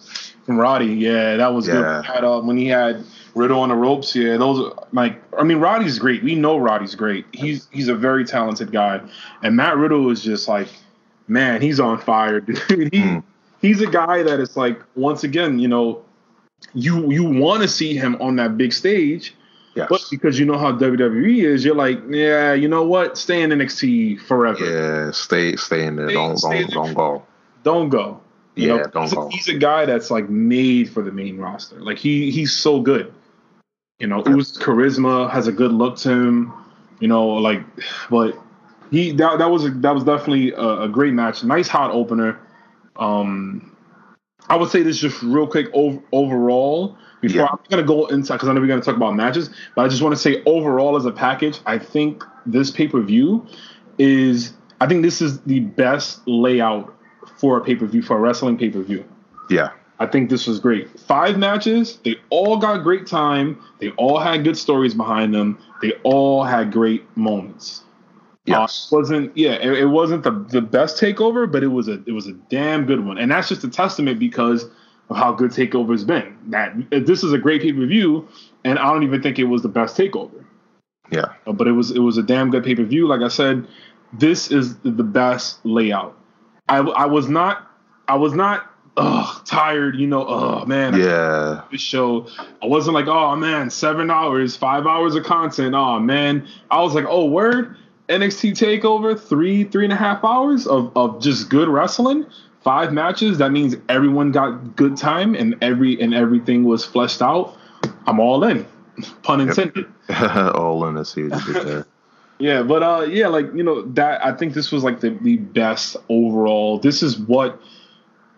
from 0.45 0.57
Roddy, 0.57 0.87
yeah, 0.87 1.37
that 1.37 1.53
was 1.53 1.67
Yeah. 1.67 1.73
good. 1.73 2.05
Had, 2.05 2.23
uh, 2.23 2.41
when 2.41 2.57
he 2.57 2.67
had 2.67 3.03
Riddle 3.33 3.59
on 3.59 3.69
the 3.69 3.75
ropes, 3.75 4.15
yeah, 4.15 4.37
those 4.37 4.73
like 4.91 5.21
I 5.37 5.43
mean, 5.43 5.59
Roddy's 5.59 5.99
great. 5.99 6.23
We 6.23 6.35
know 6.35 6.57
Roddy's 6.57 6.95
great. 6.95 7.25
He's 7.33 7.67
he's 7.71 7.87
a 7.87 7.95
very 7.95 8.25
talented 8.25 8.71
guy, 8.71 9.01
and 9.43 9.55
Matt 9.55 9.77
Riddle 9.77 10.09
is 10.11 10.23
just 10.23 10.47
like, 10.47 10.67
man, 11.27 11.61
he's 11.61 11.79
on 11.79 11.99
fire, 11.99 12.39
dude. 12.41 12.57
he 12.67 12.89
Mm. 13.01 13.23
he's 13.61 13.81
a 13.81 13.87
guy 13.87 14.23
that 14.23 14.39
is 14.39 14.57
like 14.57 14.81
once 14.95 15.23
again, 15.23 15.59
you 15.59 15.67
know, 15.67 16.03
you 16.73 17.11
you 17.11 17.23
want 17.23 17.61
to 17.61 17.67
see 17.67 17.95
him 17.95 18.15
on 18.21 18.35
that 18.37 18.57
big 18.57 18.73
stage. 18.73 19.33
Yes. 19.75 19.87
But 19.89 20.01
because 20.09 20.39
you 20.39 20.45
know 20.45 20.57
how 20.57 20.71
WWE 20.71 21.43
is, 21.43 21.63
you're 21.65 21.75
like, 21.75 21.99
yeah, 22.09 22.53
you 22.53 22.67
know 22.67 22.83
what? 22.83 23.17
Stay 23.17 23.41
in 23.41 23.51
NXT 23.51 24.21
forever. 24.21 24.65
yeah, 24.65 25.11
stay 25.11 25.55
stay 25.55 25.85
in 25.85 25.95
there. 25.97 26.07
Stay- 26.09 26.15
don't 26.15 26.37
stay 26.37 26.61
don't 26.63 26.71
don't 26.71 26.93
go. 26.93 27.25
Don't 27.63 27.89
go. 27.89 28.21
You 28.55 28.67
Yeah, 28.69 28.75
know, 28.77 28.83
don't 28.87 29.03
he's, 29.03 29.11
a- 29.11 29.15
go. 29.15 29.29
he's 29.29 29.47
a 29.49 29.53
guy 29.57 29.85
that's 29.85 30.09
like 30.09 30.29
made 30.29 30.89
for 30.89 31.01
the 31.03 31.11
main 31.11 31.37
roster. 31.37 31.79
Like 31.81 31.97
he 31.97 32.31
he's 32.31 32.53
so 32.53 32.79
good. 32.81 33.13
You 33.99 34.07
know, 34.07 34.23
U's 34.27 34.57
charisma 34.57 35.29
has 35.31 35.47
a 35.47 35.51
good 35.51 35.71
look 35.71 35.97
to 35.99 36.09
him. 36.11 36.53
You 36.99 37.07
know, 37.09 37.27
like, 37.27 37.61
but 38.09 38.37
he 38.91 39.11
that, 39.13 39.39
that 39.39 39.49
was 39.49 39.65
a, 39.65 39.69
that 39.69 39.93
was 39.93 40.03
definitely 40.05 40.51
a, 40.53 40.81
a 40.83 40.89
great 40.89 41.13
match. 41.13 41.43
Nice 41.43 41.67
hot 41.67 41.91
opener. 41.91 42.39
Um, 42.97 43.74
I 44.49 44.55
would 44.55 44.69
say 44.69 44.83
this 44.83 44.97
just 44.99 45.21
real 45.23 45.47
quick 45.47 45.67
over, 45.73 45.99
overall. 46.11 46.97
Before 47.21 47.41
Yeah. 47.41 47.47
I'm 47.51 47.59
gonna 47.69 47.83
go 47.83 48.05
into 48.07 48.33
because 48.33 48.47
I 48.47 48.53
know 48.53 48.61
we're 48.61 48.67
gonna 48.67 48.81
talk 48.81 48.95
about 48.95 49.15
matches, 49.15 49.49
but 49.75 49.85
I 49.85 49.87
just 49.87 50.01
want 50.01 50.13
to 50.13 50.21
say 50.21 50.43
overall 50.45 50.95
as 50.95 51.05
a 51.05 51.11
package, 51.11 51.59
I 51.65 51.77
think 51.77 52.23
this 52.45 52.69
pay 52.69 52.87
per 52.87 53.01
view 53.01 53.45
is 53.97 54.53
I 54.79 54.87
think 54.87 55.03
this 55.03 55.21
is 55.21 55.39
the 55.41 55.61
best 55.61 56.21
layout 56.27 56.93
for 57.37 57.57
a 57.57 57.61
pay 57.61 57.75
per 57.75 57.85
view 57.85 58.01
for 58.01 58.17
a 58.17 58.19
wrestling 58.19 58.57
pay 58.57 58.69
per 58.69 58.81
view. 58.81 59.03
Yeah, 59.49 59.69
I 59.99 60.05
think 60.05 60.29
this 60.29 60.45
was 60.45 60.59
great. 60.59 60.99
Five 60.99 61.37
matches, 61.37 61.99
they 62.03 62.17
all 62.29 62.57
got 62.57 62.83
great 62.83 63.07
time. 63.07 63.59
They 63.79 63.91
all 63.91 64.19
had 64.19 64.43
good 64.43 64.57
stories 64.57 64.93
behind 64.93 65.33
them. 65.33 65.57
They 65.81 65.93
all 66.03 66.43
had 66.43 66.71
great 66.71 67.05
moments. 67.17 67.84
Yes, 68.45 68.89
Uh, 68.91 68.95
wasn't 68.97 69.35
yeah, 69.37 69.53
it, 69.53 69.71
it 69.79 69.85
wasn't 69.85 70.23
the, 70.23 70.31
the 70.31 70.61
best 70.61 71.01
takeover, 71.01 71.51
but 71.51 71.63
it 71.63 71.67
was 71.67 71.87
a 71.87 72.01
it 72.05 72.11
was 72.11 72.27
a 72.27 72.33
damn 72.49 72.85
good 72.85 73.05
one, 73.05 73.17
and 73.17 73.31
that's 73.31 73.49
just 73.49 73.63
a 73.63 73.69
testament 73.69 74.19
because 74.19 74.65
of 75.09 75.17
how 75.17 75.31
good 75.33 75.51
takeover's 75.51 76.03
been. 76.03 76.37
That 76.47 76.75
this 76.91 77.23
is 77.23 77.33
a 77.33 77.37
great 77.37 77.61
pay 77.61 77.73
per 77.73 77.85
view, 77.85 78.27
and 78.63 78.79
I 78.79 78.91
don't 78.91 79.03
even 79.03 79.21
think 79.21 79.39
it 79.39 79.45
was 79.45 79.61
the 79.61 79.69
best 79.69 79.97
takeover, 79.97 80.43
yeah, 81.11 81.33
Uh, 81.47 81.53
but 81.53 81.67
it 81.67 81.73
was 81.73 81.91
it 81.91 81.99
was 81.99 82.17
a 82.17 82.23
damn 82.23 82.49
good 82.51 82.63
pay 82.63 82.75
per 82.75 82.83
view. 82.83 83.07
Like 83.07 83.21
I 83.21 83.27
said, 83.29 83.67
this 84.13 84.51
is 84.51 84.77
the 84.79 85.03
best 85.03 85.59
layout. 85.65 86.17
I 86.69 86.77
I 86.77 87.05
was 87.05 87.27
not 87.27 87.67
I 88.07 88.15
was 88.15 88.33
not 88.33 88.71
ugh, 88.97 89.45
tired, 89.45 89.95
you 89.95 90.07
know. 90.07 90.25
Oh 90.27 90.65
man, 90.65 90.95
yeah. 90.99 91.61
this 91.71 91.81
show. 91.81 92.27
I 92.61 92.65
wasn't 92.65 92.93
like, 92.95 93.07
oh 93.07 93.35
man, 93.35 93.69
seven 93.69 94.09
hours, 94.09 94.55
five 94.55 94.85
hours 94.87 95.15
of 95.15 95.23
content. 95.23 95.75
Oh 95.75 95.99
man. 95.99 96.47
I 96.71 96.81
was 96.81 96.93
like, 96.95 97.05
oh 97.07 97.25
word, 97.25 97.75
NXT 98.09 98.51
takeover, 98.51 99.19
three, 99.19 99.63
three 99.63 99.83
and 99.83 99.93
a 99.93 99.95
half 99.95 100.23
hours 100.23 100.67
of, 100.67 100.95
of 100.95 101.21
just 101.21 101.49
good 101.49 101.67
wrestling. 101.67 102.25
Five 102.63 102.93
matches. 102.93 103.37
That 103.37 103.51
means 103.51 103.75
everyone 103.89 104.31
got 104.31 104.75
good 104.75 104.97
time 104.97 105.35
and 105.35 105.55
every 105.61 106.01
and 106.01 106.13
everything 106.13 106.63
was 106.63 106.83
fleshed 106.83 107.21
out. 107.21 107.55
I'm 108.07 108.19
all 108.19 108.43
in. 108.43 108.65
Pun 109.23 109.41
intended. 109.41 109.85
All 110.09 110.85
in. 110.87 110.97
I 110.97 111.03
see 111.03 111.23
what 111.23 111.45
you 111.47 111.53
did 111.53 111.67
there. 111.67 111.87
Yeah, 112.37 112.63
but 112.63 112.83
uh 112.83 113.05
yeah, 113.09 113.27
like 113.27 113.53
you 113.53 113.63
know, 113.63 113.83
that 113.93 114.25
I 114.25 114.31
think 114.33 114.53
this 114.53 114.71
was 114.71 114.83
like 114.83 114.99
the, 114.99 115.11
the 115.21 115.37
best 115.37 115.95
overall. 116.09 116.79
This 116.79 117.03
is 117.03 117.17
what 117.17 117.61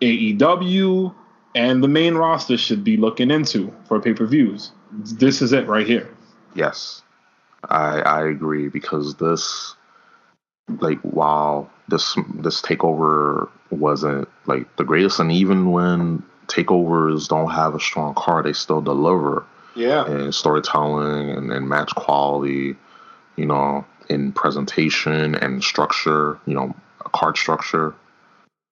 AEW 0.00 1.14
and 1.54 1.82
the 1.82 1.88
main 1.88 2.14
roster 2.14 2.56
should 2.56 2.84
be 2.84 2.96
looking 2.96 3.30
into 3.30 3.72
for 3.86 4.00
pay-per-views. 4.00 4.70
This 4.92 5.42
is 5.42 5.52
it 5.52 5.66
right 5.66 5.86
here. 5.86 6.08
Yes, 6.54 7.02
I 7.64 8.00
I 8.00 8.26
agree 8.28 8.68
because 8.68 9.14
this, 9.16 9.74
like, 10.80 11.00
while 11.00 11.70
this 11.88 12.16
this 12.34 12.60
takeover 12.62 13.48
wasn't 13.70 14.28
like 14.46 14.76
the 14.76 14.84
greatest, 14.84 15.20
and 15.20 15.32
even 15.32 15.70
when 15.70 16.22
takeovers 16.46 17.28
don't 17.28 17.50
have 17.50 17.74
a 17.74 17.80
strong 17.80 18.14
card, 18.14 18.46
they 18.46 18.52
still 18.54 18.80
deliver 18.80 19.44
Yeah. 19.74 20.06
and 20.06 20.34
storytelling 20.34 21.30
and, 21.30 21.52
and 21.52 21.68
match 21.68 21.94
quality, 21.94 22.74
you 23.36 23.44
know, 23.46 23.84
in 24.08 24.32
presentation 24.32 25.34
and 25.34 25.62
structure, 25.62 26.38
you 26.46 26.54
know, 26.54 26.74
card 27.12 27.36
structure. 27.36 27.94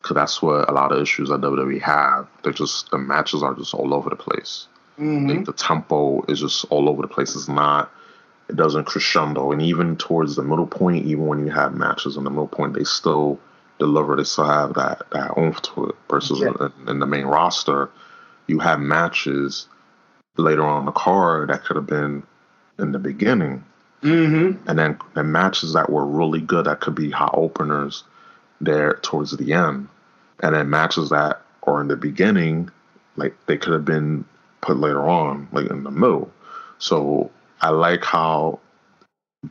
Because 0.01 0.15
that's 0.15 0.41
what 0.41 0.71
a 0.71 0.73
lot 0.73 0.93
of 0.93 1.03
issues 1.03 1.29
that 1.31 1.41
WWE 1.41 1.81
have. 1.83 2.29
They're 2.43 2.53
just 2.53 2.91
the 2.91 2.99
matches 2.99 3.43
are 3.43 3.55
just 3.55 3.75
all 3.75 3.93
over 3.93 4.09
the 4.09 4.17
place. 4.17 4.69
Mm-hmm. 4.99 5.29
Like 5.29 5.45
the 5.45 5.53
tempo 5.53 6.25
is 6.29 6.41
just 6.41 6.65
all 6.71 6.89
over 6.89 7.03
the 7.03 7.09
place. 7.09 7.35
It's 7.35 7.49
not. 7.49 7.91
It 8.49 8.57
doesn't 8.57 8.85
crescendo, 8.85 9.51
and 9.53 9.61
even 9.61 9.97
towards 9.97 10.37
the 10.37 10.43
middle 10.43 10.67
point, 10.69 11.05
even 11.07 11.27
when 11.27 11.45
you 11.45 11.51
have 11.51 11.75
matches 11.75 12.17
in 12.17 12.25
the 12.25 12.31
middle 12.31 12.47
point, 12.47 12.75
they 12.75 12.85
still 12.85 13.41
deliver. 13.79 14.15
They 14.17 14.25
still 14.25 14.45
have 14.47 14.75
that 14.75 15.03
that 15.11 15.37
oomph 15.37 15.61
to 15.63 15.87
it. 15.87 15.95
Versus 16.09 16.41
Yeah. 16.41 16.53
in, 16.85 16.89
in 16.89 16.99
the 17.01 17.07
main 17.07 17.25
roster, 17.27 17.91
you 18.47 18.61
have 18.61 18.79
matches 18.81 19.67
later 20.37 20.63
on 20.65 20.81
in 20.81 20.87
the 20.87 20.93
card 20.93 21.51
that 21.51 21.65
could 21.65 21.77
have 21.77 21.87
been 21.87 22.23
in 22.79 22.93
the 22.93 22.99
beginning, 22.99 23.65
Mm-hmm. 24.03 24.69
and 24.69 24.79
then 24.79 24.99
the 25.15 25.25
matches 25.25 25.73
that 25.73 25.91
were 25.91 26.07
really 26.07 26.41
good 26.41 26.67
that 26.67 26.81
could 26.81 26.95
be 26.95 27.11
hot 27.11 27.33
openers 27.35 28.05
there 28.61 28.95
towards 29.03 29.37
the 29.37 29.53
end, 29.55 29.89
and 30.41 30.55
then 30.55 30.71
matches 30.71 31.11
that 31.11 31.43
are 31.65 31.81
in 31.81 31.89
the 31.89 31.97
beginning, 31.97 32.71
like 33.17 33.35
they 33.47 33.57
could 33.57 33.73
have 33.73 33.85
been 33.85 34.25
put 34.61 34.77
later 34.77 35.03
on, 35.09 35.49
like 35.51 35.69
in 35.71 35.83
the 35.83 35.91
middle. 35.91 36.31
So 36.79 37.31
I 37.61 37.71
like 37.71 38.05
how 38.05 38.61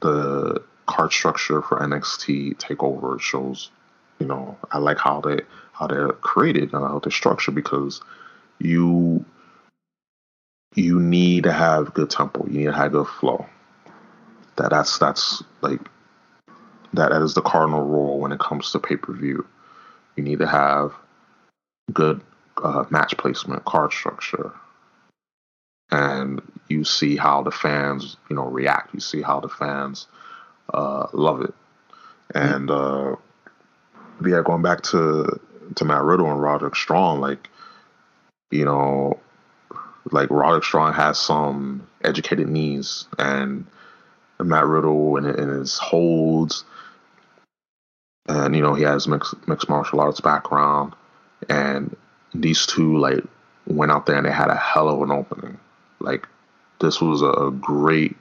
the 0.01 0.63
card 0.86 1.11
structure 1.11 1.61
for 1.61 1.80
NXT 1.80 2.57
Takeover 2.57 3.19
shows. 3.19 3.71
You 4.19 4.27
know, 4.27 4.57
I 4.71 4.77
like 4.77 4.97
how 4.97 5.21
they 5.21 5.41
how 5.73 5.88
they're 5.88 6.13
created 6.13 6.73
and 6.73 6.84
how 6.84 6.99
they're 6.99 7.11
structured 7.11 7.55
because 7.55 8.01
you 8.59 9.25
you 10.75 10.99
need 10.99 11.43
to 11.43 11.51
have 11.51 11.93
good 11.93 12.09
tempo. 12.09 12.45
You 12.47 12.59
need 12.59 12.65
to 12.65 12.73
have 12.73 12.91
good 12.91 13.07
flow. 13.07 13.45
That 14.57 14.69
that's 14.69 14.97
that's 14.97 15.43
like 15.61 15.82
that 16.93 17.09
that 17.09 17.21
is 17.21 17.34
the 17.34 17.41
cardinal 17.41 17.86
rule 17.86 18.19
when 18.19 18.32
it 18.32 18.39
comes 18.39 18.71
to 18.71 18.80
pay 18.80 18.95
per 18.95 19.13
view. 19.13 19.45
You 20.15 20.23
need 20.23 20.39
to 20.39 20.47
have 20.47 20.93
good 21.91 22.21
uh, 22.63 22.86
match 22.89 23.17
placement, 23.17 23.65
card 23.65 23.91
structure, 23.91 24.53
and 25.91 26.41
you 26.67 26.83
see 26.83 27.15
how 27.15 27.43
the 27.43 27.51
fans 27.51 28.17
you 28.29 28.36
know 28.36 28.45
react. 28.45 28.93
You 28.93 28.99
see 28.99 29.21
how 29.21 29.39
the 29.39 29.49
fans 29.49 30.07
uh, 30.73 31.07
love 31.13 31.41
it, 31.41 31.53
and 32.33 32.69
uh, 32.69 33.15
yeah, 34.25 34.41
going 34.43 34.61
back 34.61 34.81
to 34.83 35.39
to 35.75 35.86
Matt 35.86 36.03
Riddle 36.03 36.31
and 36.31 36.41
Roderick 36.41 36.75
Strong, 36.75 37.21
like 37.21 37.49
you 38.51 38.65
know, 38.65 39.19
like 40.11 40.29
Roderick 40.29 40.63
Strong 40.63 40.93
has 40.93 41.17
some 41.17 41.88
educated 42.03 42.47
knees, 42.47 43.07
and 43.19 43.65
Matt 44.39 44.65
Riddle 44.65 45.17
and, 45.17 45.27
and 45.27 45.51
his 45.51 45.77
holds, 45.77 46.63
and 48.27 48.55
you 48.55 48.61
know 48.61 48.73
he 48.73 48.83
has 48.83 49.07
mixed 49.07 49.47
mixed 49.47 49.69
martial 49.69 50.01
arts 50.01 50.21
background, 50.21 50.93
and 51.49 51.95
these 52.33 52.65
two 52.65 52.97
like 52.97 53.23
went 53.67 53.91
out 53.91 54.05
there 54.05 54.15
and 54.15 54.25
they 54.25 54.31
had 54.31 54.49
a 54.49 54.55
hell 54.55 54.89
of 54.89 55.01
an 55.01 55.11
opening. 55.11 55.57
Like 56.06 56.28
this 56.80 57.01
was 57.01 57.22
a 57.22 57.51
great, 57.60 58.16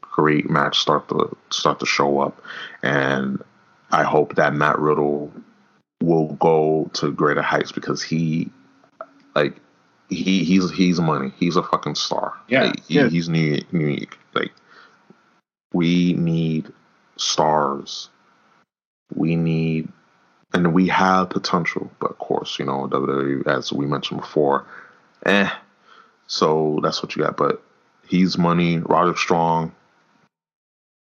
great 0.00 0.48
match 0.50 0.78
start 0.78 1.08
to 1.08 1.36
start 1.50 1.80
to 1.80 1.86
show 1.86 2.20
up, 2.20 2.42
and 2.82 3.42
I 3.90 4.04
hope 4.04 4.36
that 4.36 4.54
Matt 4.54 4.78
Riddle 4.78 5.32
will 6.02 6.34
go 6.34 6.90
to 6.94 7.12
greater 7.12 7.42
heights 7.42 7.72
because 7.72 8.02
he, 8.02 8.50
like, 9.34 9.56
he 10.08 10.44
he's 10.44 10.70
he's 10.70 11.00
money. 11.00 11.32
He's 11.38 11.56
a 11.56 11.62
fucking 11.62 11.94
star. 11.94 12.34
Yeah, 12.48 12.64
Like, 12.64 12.84
he, 12.84 12.94
yeah. 12.94 13.08
he's 13.08 13.28
unique. 13.28 13.66
unique. 13.72 14.18
Like 14.34 14.52
we 15.72 16.12
need 16.14 16.72
stars. 17.16 18.08
We 19.14 19.36
need, 19.36 19.88
and 20.54 20.72
we 20.72 20.88
have 20.88 21.30
potential, 21.30 21.90
but 22.00 22.10
of 22.10 22.18
course, 22.18 22.58
you 22.58 22.64
know, 22.64 22.88
WWE, 22.88 23.46
as 23.46 23.72
we 23.72 23.86
mentioned 23.86 24.20
before, 24.20 24.64
eh. 25.26 25.50
So 26.32 26.80
that's 26.82 27.02
what 27.02 27.14
you 27.14 27.22
got. 27.22 27.36
But 27.36 27.62
he's 28.08 28.38
money. 28.38 28.78
Roger 28.78 29.14
Strong. 29.14 29.70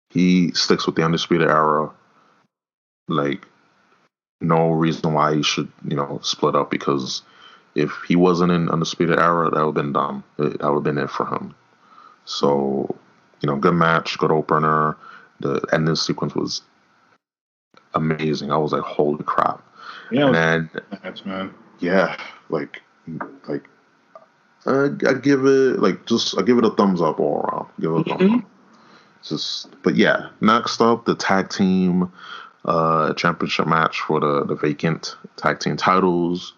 He 0.10 0.52
sticks 0.54 0.88
with 0.88 0.96
the 0.96 1.04
undisputed 1.04 1.48
era. 1.48 1.92
Like, 3.08 3.46
no 4.42 4.72
reason 4.72 5.14
why 5.14 5.36
he 5.36 5.44
should, 5.44 5.72
you 5.88 5.96
know, 5.96 6.20
split 6.24 6.56
up 6.56 6.72
because 6.72 7.22
if 7.76 7.92
he 8.08 8.16
wasn't 8.16 8.52
in 8.52 8.68
undisputed 8.68 9.20
era, 9.20 9.52
that 9.52 9.60
would 9.64 9.76
have 9.78 9.86
been 9.86 9.94
dumb. 9.94 10.24
It, 10.40 10.60
that 10.60 10.68
would 10.68 10.78
have 10.78 10.84
been 10.84 10.98
it 10.98 11.12
for 11.12 11.28
him. 11.28 11.54
So, 12.26 12.96
you 13.42 13.48
know, 13.48 13.58
good 13.58 13.76
match, 13.76 14.18
good 14.18 14.32
opener. 14.32 14.98
The 15.40 15.64
ending 15.72 15.96
sequence 15.96 16.34
was 16.34 16.64
amazing. 17.94 18.52
I 18.52 18.58
was 18.58 18.74
like, 18.74 18.82
holy 18.82 19.24
crap. 19.24 19.64
Yeah, 20.12 20.26
And 20.26 20.36
then 20.36 20.70
match, 21.04 21.26
man. 21.26 21.54
yeah, 21.80 22.18
like 22.50 22.82
like 23.48 23.70
I 24.66 25.14
give 25.14 25.45
it 25.45 25.80
like 25.80 26.05
just 26.05 26.38
I 26.38 26.43
give 26.43 26.57
it 26.57 26.66
a 26.66 26.72
thumbs 26.72 27.01
up 27.01 27.20
all 27.20 27.41
around. 27.41 27.68
Give 27.80 27.91
it 27.93 28.07
a 28.07 28.18
thumbs 28.18 28.34
up. 28.34 28.49
Just 29.24 29.84
but 29.84 29.95
yeah, 29.95 30.30
next 30.39 30.82
up 30.82 31.05
the 31.05 31.16
tag 31.16 31.49
team 31.49 32.12
uh 32.66 33.14
championship 33.16 33.68
match 33.68 34.01
for 34.01 34.20
the 34.20 34.45
the 34.45 34.55
vacant 34.55 35.16
tag 35.36 35.59
team 35.59 35.78
titles. 35.78 36.53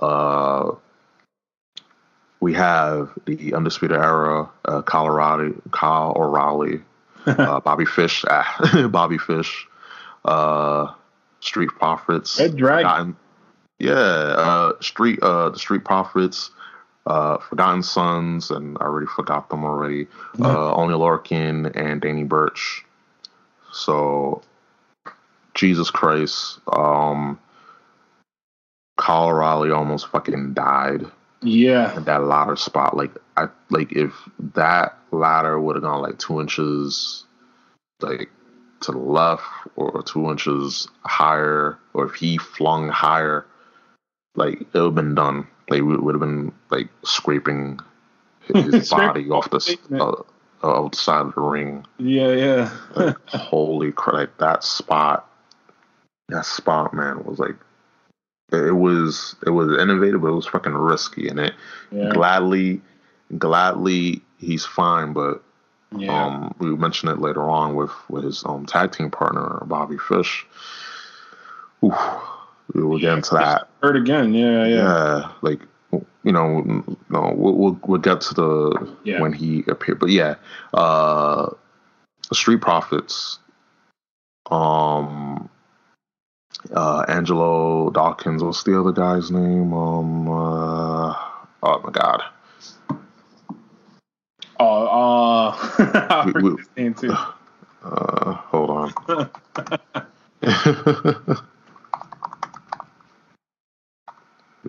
Uh 0.00 0.72
we 2.40 2.52
have 2.54 3.10
the 3.24 3.54
undisputed 3.54 3.96
era, 3.96 4.48
uh, 4.66 4.82
Colorado, 4.82 5.54
Kyle 5.70 6.12
O'Reilly, 6.16 6.80
uh, 7.26 7.60
Bobby 7.60 7.84
Fish, 7.86 8.24
ah, 8.30 8.88
Bobby 8.90 9.18
Fish, 9.18 9.66
uh, 10.24 10.92
Street 11.40 11.70
Profits, 11.70 12.38
Red 12.38 12.56
Dragon. 12.56 13.16
Yeah, 13.78 13.92
uh, 13.92 14.72
Street, 14.80 15.18
uh, 15.22 15.50
the 15.50 15.58
Street 15.58 15.84
Profits, 15.84 16.50
uh, 17.06 17.38
Forgotten 17.38 17.82
Sons, 17.82 18.50
and 18.50 18.76
I 18.80 18.84
already 18.84 19.06
forgot 19.06 19.48
them 19.48 19.64
already. 19.64 20.08
Uh, 20.40 20.74
Oney 20.74 20.94
Lorcan 20.94 21.72
and 21.76 22.00
Danny 22.00 22.24
Burch. 22.24 22.84
So, 23.72 24.42
Jesus 25.54 25.90
Christ, 25.90 26.58
um, 26.72 27.38
Kyle 28.96 29.28
O'Reilly 29.28 29.70
almost 29.70 30.08
fucking 30.08 30.54
died 30.54 31.06
Yeah, 31.42 31.98
that 32.00 32.24
ladder 32.24 32.56
spot. 32.56 32.96
Like 32.96 33.12
I 33.36 33.48
like 33.70 33.92
if 33.92 34.12
that 34.54 34.98
ladder 35.10 35.60
would 35.60 35.76
have 35.76 35.82
gone 35.82 36.02
like 36.02 36.18
two 36.18 36.40
inches 36.40 37.24
like 38.00 38.30
to 38.80 38.92
the 38.92 38.98
left 38.98 39.44
or 39.76 40.02
two 40.02 40.30
inches 40.30 40.88
higher, 41.04 41.78
or 41.94 42.06
if 42.06 42.14
he 42.14 42.38
flung 42.38 42.88
higher, 42.88 43.46
like 44.34 44.60
it 44.60 44.66
would 44.74 44.84
have 44.84 44.94
been 44.94 45.14
done. 45.14 45.46
Like 45.68 45.82
we 45.82 45.96
would 45.96 46.14
have 46.14 46.20
been 46.20 46.52
like 46.70 46.88
scraping 47.04 47.80
his 48.54 48.90
body 48.90 49.28
off 49.30 49.50
the 49.50 49.78
uh, 49.92 50.22
outside 50.66 51.26
of 51.26 51.34
the 51.34 51.40
ring. 51.40 51.84
yeah, 51.98 52.32
yeah. 52.32 52.76
Like, 52.94 53.16
holy 53.26 53.92
crap! 53.92 54.14
Like 54.14 54.38
that 54.38 54.64
spot, 54.64 55.28
that 56.28 56.46
spot, 56.46 56.94
man, 56.94 57.24
was 57.24 57.38
like 57.38 57.56
it 58.52 58.76
was 58.76 59.34
it 59.44 59.50
was 59.50 59.80
innovative, 59.80 60.22
but 60.22 60.28
it 60.28 60.34
was 60.34 60.46
fucking 60.46 60.72
risky, 60.72 61.28
and 61.28 61.40
it 61.40 61.54
yeah. 61.90 62.10
gladly, 62.10 62.80
gladly 63.38 64.22
he's 64.38 64.64
fine. 64.64 65.12
But 65.12 65.42
yeah. 65.96 66.26
um, 66.26 66.54
we 66.58 66.76
mentioned 66.76 67.10
it 67.12 67.20
later 67.20 67.42
on 67.42 67.74
with 67.74 67.90
with 68.08 68.24
his 68.24 68.44
um 68.44 68.66
tag 68.66 68.92
team 68.92 69.10
partner 69.10 69.62
Bobby 69.66 69.98
Fish. 69.98 70.46
Oof, 71.84 71.94
we 72.74 72.82
will 72.82 72.98
get 72.98 73.14
into 73.14 73.34
that. 73.34 73.68
Heard 73.82 73.96
again. 73.96 74.34
Yeah, 74.34 74.66
yeah. 74.66 74.76
Yeah, 74.76 75.32
like 75.42 75.60
you 76.24 76.32
know, 76.32 76.60
no, 77.08 77.34
we'll 77.36 77.54
we'll, 77.54 77.80
we'll 77.86 78.00
get 78.00 78.20
to 78.22 78.34
the 78.34 78.94
Yeah. 79.04 79.20
when 79.20 79.32
he 79.32 79.64
appeared, 79.68 79.98
but 80.00 80.10
yeah, 80.10 80.34
uh, 80.74 81.50
Street 82.32 82.60
Profits, 82.60 83.38
um, 84.50 85.48
uh, 86.74 87.04
Angelo 87.08 87.90
Dawkins. 87.90 88.42
What's 88.42 88.64
the 88.64 88.78
other 88.78 88.92
guy's 88.92 89.30
name? 89.30 89.72
Um, 89.72 90.28
uh, 90.28 91.14
oh 91.62 91.80
my 91.84 91.90
god, 91.92 92.22
Oh, 94.58 94.86
uh, 94.86 95.52
I 95.78 96.32
We- 96.34 96.42
we- 96.42 96.56
his 96.56 96.68
name 96.76 96.94
too. 96.94 97.12
uh, 97.84 98.32
hold 98.34 98.70
on. 98.70 99.30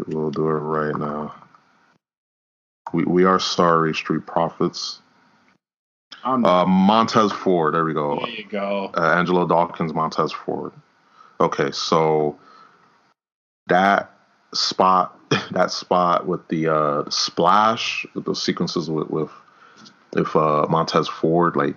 we'll 0.08 0.32
do 0.32 0.48
it 0.48 0.60
right 0.60 0.96
now. 0.96 1.34
We 2.94 3.04
we 3.06 3.24
are 3.26 3.40
sorry, 3.40 3.94
Street 3.94 4.26
Profits. 4.26 5.02
Uh, 6.24 6.66
Montez 6.66 7.32
Ford. 7.32 7.74
There 7.74 7.86
we 7.86 7.94
go. 7.94 8.20
there 8.20 8.30
you 8.30 8.46
go. 8.46 8.92
uh, 8.98 9.14
Angelo 9.18 9.46
Dawkins, 9.48 9.94
Montez 9.94 10.32
Ford. 10.32 10.74
Okay, 11.40 11.72
so 11.72 12.38
that 13.68 14.12
spot, 14.54 15.18
that 15.52 15.72
spot 15.72 16.26
with 16.28 16.46
the 16.50 16.68
uh, 16.74 17.10
splash, 17.10 18.06
with 18.14 18.26
the 18.26 18.36
sequences 18.36 18.90
with 18.90 19.10
with 19.10 19.30
if 20.16 20.36
uh, 20.36 20.66
Montez 20.70 21.08
Ford, 21.08 21.56
like 21.56 21.76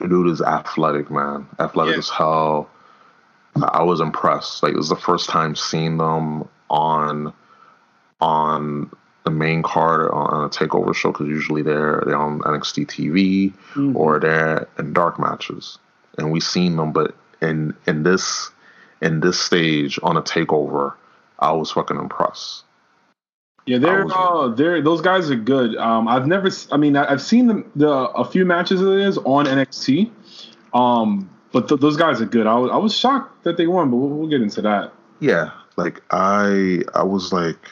dude 0.00 0.28
is 0.28 0.40
athletic, 0.40 1.10
man, 1.10 1.46
athletic 1.58 1.94
Yeah. 1.94 1.98
as 1.98 2.08
hell. 2.08 2.70
I 3.62 3.82
was 3.84 4.00
impressed. 4.00 4.62
Like 4.62 4.72
it 4.72 4.76
was 4.76 4.88
the 4.88 4.96
first 4.96 5.28
time 5.28 5.54
seeing 5.54 5.98
them 5.98 6.48
on 6.70 7.32
on 8.20 8.90
the 9.24 9.30
main 9.30 9.62
card 9.62 10.10
on 10.10 10.44
a 10.44 10.48
takeover 10.48 10.94
show 10.94 11.10
because 11.12 11.28
usually 11.28 11.62
they're 11.62 12.02
they're 12.06 12.16
on 12.16 12.40
NXT 12.40 12.86
TV 12.86 13.52
Mm-hmm. 13.74 13.96
or 13.96 14.20
they're 14.20 14.68
in 14.78 14.92
dark 14.92 15.18
matches, 15.18 15.78
and 16.18 16.30
we've 16.30 16.42
seen 16.44 16.76
them. 16.76 16.92
But 16.92 17.14
in 17.40 17.74
in 17.86 18.02
this 18.02 18.50
in 19.00 19.20
this 19.20 19.40
stage 19.40 19.98
on 20.02 20.16
a 20.16 20.22
takeover, 20.22 20.94
I 21.38 21.52
was 21.52 21.70
fucking 21.72 21.98
impressed. 21.98 22.64
Yeah, 23.66 23.78
they're 23.78 24.06
uh, 24.06 24.48
they're 24.48 24.82
those 24.82 25.00
guys 25.00 25.30
are 25.30 25.36
good. 25.36 25.74
Um, 25.76 26.06
I've 26.06 26.26
never, 26.26 26.50
I 26.70 26.76
mean, 26.76 26.96
I've 26.96 27.22
seen 27.22 27.46
them 27.46 27.70
the 27.74 27.88
a 27.88 28.24
few 28.24 28.44
matches 28.44 28.80
of 28.82 28.88
theirs 28.88 29.16
on 29.18 29.46
NXT. 29.46 30.10
Um, 30.74 31.30
but 31.50 31.68
th- 31.68 31.80
those 31.80 31.96
guys 31.96 32.20
are 32.20 32.26
good. 32.26 32.46
I 32.46 32.56
was 32.56 32.70
I 32.70 32.76
was 32.76 32.94
shocked 32.96 33.44
that 33.44 33.56
they 33.56 33.66
won, 33.66 33.90
but 33.90 33.96
we'll, 33.96 34.10
we'll 34.10 34.28
get 34.28 34.42
into 34.42 34.60
that. 34.62 34.92
Yeah, 35.20 35.50
like 35.76 36.02
I 36.10 36.82
I 36.94 37.04
was 37.04 37.32
like 37.32 37.70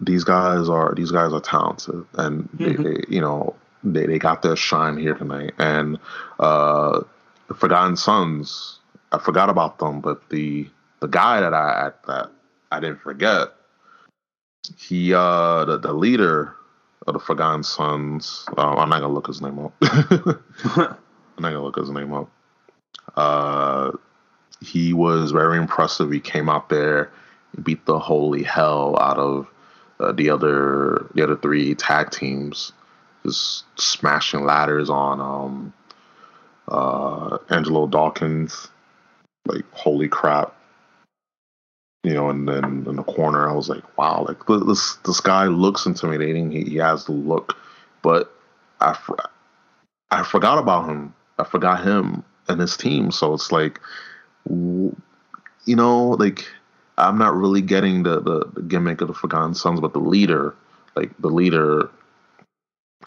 these 0.00 0.24
guys 0.24 0.68
are 0.68 0.94
these 0.94 1.10
guys 1.10 1.32
are 1.32 1.40
talented 1.40 2.04
and 2.14 2.48
they, 2.54 2.74
Mhm. 2.74 2.82
they 2.84 3.14
you 3.14 3.20
know 3.20 3.54
they, 3.84 4.06
they 4.06 4.18
got 4.18 4.42
their 4.42 4.56
shine 4.56 4.96
here 4.96 5.14
tonight 5.14 5.54
and 5.58 5.98
uh 6.38 7.00
the 7.48 7.54
Forgotten 7.54 7.96
Sons 7.96 8.78
I 9.12 9.18
forgot 9.18 9.50
about 9.50 9.78
them 9.78 10.00
but 10.00 10.28
the 10.30 10.68
the 11.00 11.08
guy 11.08 11.40
that 11.40 11.54
I 11.54 11.90
that 12.06 12.30
I 12.70 12.80
didn't 12.80 13.00
forget 13.00 13.48
he 14.76 15.14
uh 15.14 15.64
the, 15.64 15.78
the 15.78 15.92
leader 15.92 16.54
of 17.06 17.14
the 17.14 17.20
Forgotten 17.20 17.62
Sons 17.62 18.44
uh, 18.56 18.74
I'm 18.76 18.88
not 18.88 19.00
gonna 19.00 19.12
look 19.14 19.26
his 19.26 19.40
name 19.40 19.58
up 19.58 19.72
I'm 19.82 21.42
not 21.42 21.50
gonna 21.50 21.62
look 21.62 21.76
his 21.76 21.90
name 21.90 22.12
up 22.12 22.28
uh 23.16 23.90
he 24.60 24.92
was 24.92 25.30
very 25.30 25.56
impressive. 25.56 26.10
He 26.10 26.18
came 26.18 26.48
out 26.48 26.68
there, 26.68 27.12
beat 27.62 27.86
the 27.86 27.96
holy 28.00 28.42
hell 28.42 28.98
out 29.00 29.16
of 29.16 29.46
uh, 30.00 30.12
the 30.12 30.30
other 30.30 31.06
the 31.14 31.22
other 31.22 31.36
three 31.36 31.74
tag 31.74 32.10
teams, 32.10 32.72
just 33.24 33.64
smashing 33.78 34.44
ladders 34.44 34.90
on 34.90 35.20
um, 35.20 35.72
uh, 36.68 37.38
Angelo 37.50 37.86
Dawkins. 37.86 38.68
Like 39.46 39.64
holy 39.72 40.08
crap, 40.08 40.54
you 42.04 42.12
know. 42.12 42.28
And 42.28 42.46
then 42.46 42.84
in 42.86 42.96
the 42.96 43.02
corner, 43.02 43.48
I 43.48 43.54
was 43.54 43.70
like, 43.70 43.96
wow, 43.96 44.26
like 44.28 44.44
this 44.46 44.96
this 45.06 45.20
guy 45.20 45.46
looks 45.46 45.86
intimidating. 45.86 46.50
He, 46.50 46.64
he 46.64 46.76
has 46.76 47.06
the 47.06 47.12
look, 47.12 47.56
but 48.02 48.30
I 48.80 48.92
fr- 48.92 49.14
I 50.10 50.22
forgot 50.22 50.58
about 50.58 50.86
him. 50.86 51.14
I 51.38 51.44
forgot 51.44 51.82
him 51.82 52.24
and 52.48 52.60
his 52.60 52.76
team. 52.76 53.10
So 53.10 53.32
it's 53.32 53.52
like, 53.52 53.80
you 54.48 54.94
know, 55.66 56.10
like 56.10 56.46
I'm 56.98 57.16
not 57.18 57.34
really 57.34 57.62
getting 57.62 58.02
the, 58.02 58.20
the, 58.20 58.44
the 58.54 58.62
gimmick 58.62 59.00
of 59.00 59.08
the 59.08 59.14
Forgotten 59.14 59.54
Sons, 59.54 59.80
but 59.80 59.92
the 59.92 60.00
leader, 60.00 60.54
like 60.96 61.10
the 61.18 61.28
leader, 61.28 61.88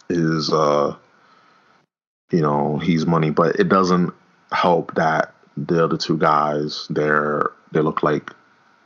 is 0.10 0.52
uh, 0.52 0.96
you 2.32 2.42
know, 2.42 2.78
he's 2.78 3.06
money, 3.06 3.30
but 3.30 3.58
it 3.58 3.70
doesn't 3.70 4.14
help 4.52 4.96
that 4.96 5.34
the 5.58 5.84
other 5.84 5.98
two 5.98 6.18
guys, 6.18 6.88
they're 6.90 7.52
they 7.74 7.82
look 7.82 8.04
like 8.04 8.32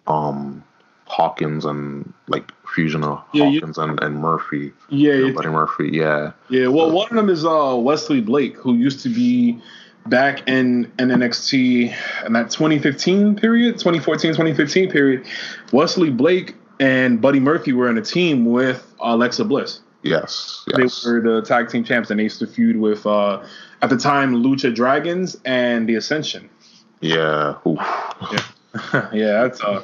um 0.08 0.64
Hawkins 1.08 1.66
and 1.66 2.12
like 2.28 2.52
fusion 2.68 3.04
of 3.04 3.24
Yeah, 3.34 3.46
you- 3.46 3.60
Hawkins 3.60 3.78
and, 3.78 4.02
and 4.02 4.18
Murphy. 4.18 4.74
Yeah, 4.90 5.14
You 5.14 5.22
know, 5.22 5.28
yeah. 5.28 5.34
Buddy 5.34 5.50
Murphy, 5.50 5.90
yeah. 5.94 6.32
Yeah, 6.50 6.68
well, 6.68 6.92
one 6.92 7.08
of 7.10 7.16
them 7.16 7.30
is 7.30 7.46
uh, 7.46 7.76
Wesley 7.78 8.22
Blake, 8.22 8.58
who 8.58 8.74
used 8.74 9.02
to 9.02 9.10
be 9.10 9.62
back 10.08 10.48
in, 10.48 10.92
in 11.00 11.10
NXT 11.10 11.96
in 12.26 12.34
that 12.34 12.52
2015 12.52 13.36
period, 13.36 13.74
2014, 13.74 14.32
2015 14.32 14.92
period. 14.92 15.26
Wesley 15.72 16.10
Blake 16.10 16.56
and 16.80 17.22
Buddy 17.22 17.40
Murphy 17.40 17.74
were 17.74 17.90
in 17.90 17.98
a 17.98 18.02
team 18.02 18.46
with 18.46 18.86
Alexa 19.00 19.46
Bliss. 19.46 19.82
Yes. 20.04 20.64
Yes. 20.68 21.04
They 21.04 21.12
were 21.12 21.22
the 21.22 21.42
tag 21.42 21.70
team 21.70 21.84
champs, 21.84 22.12
and 22.12 22.20
they 22.20 22.24
used 22.24 22.40
to 22.40 22.48
feud 22.48 22.78
with, 22.78 23.06
uh, 23.08 23.44
at 23.82 23.90
the 23.90 23.98
time, 23.98 24.36
Lucha 24.36 24.74
Dragons 24.74 25.36
and 25.46 25.90
the 25.90 25.96
Ascension. 25.96 26.50
yeah. 27.02 27.58
Oof. 27.66 27.80
yeah, 29.14 29.42
that's 29.44 29.62
uh. 29.62 29.82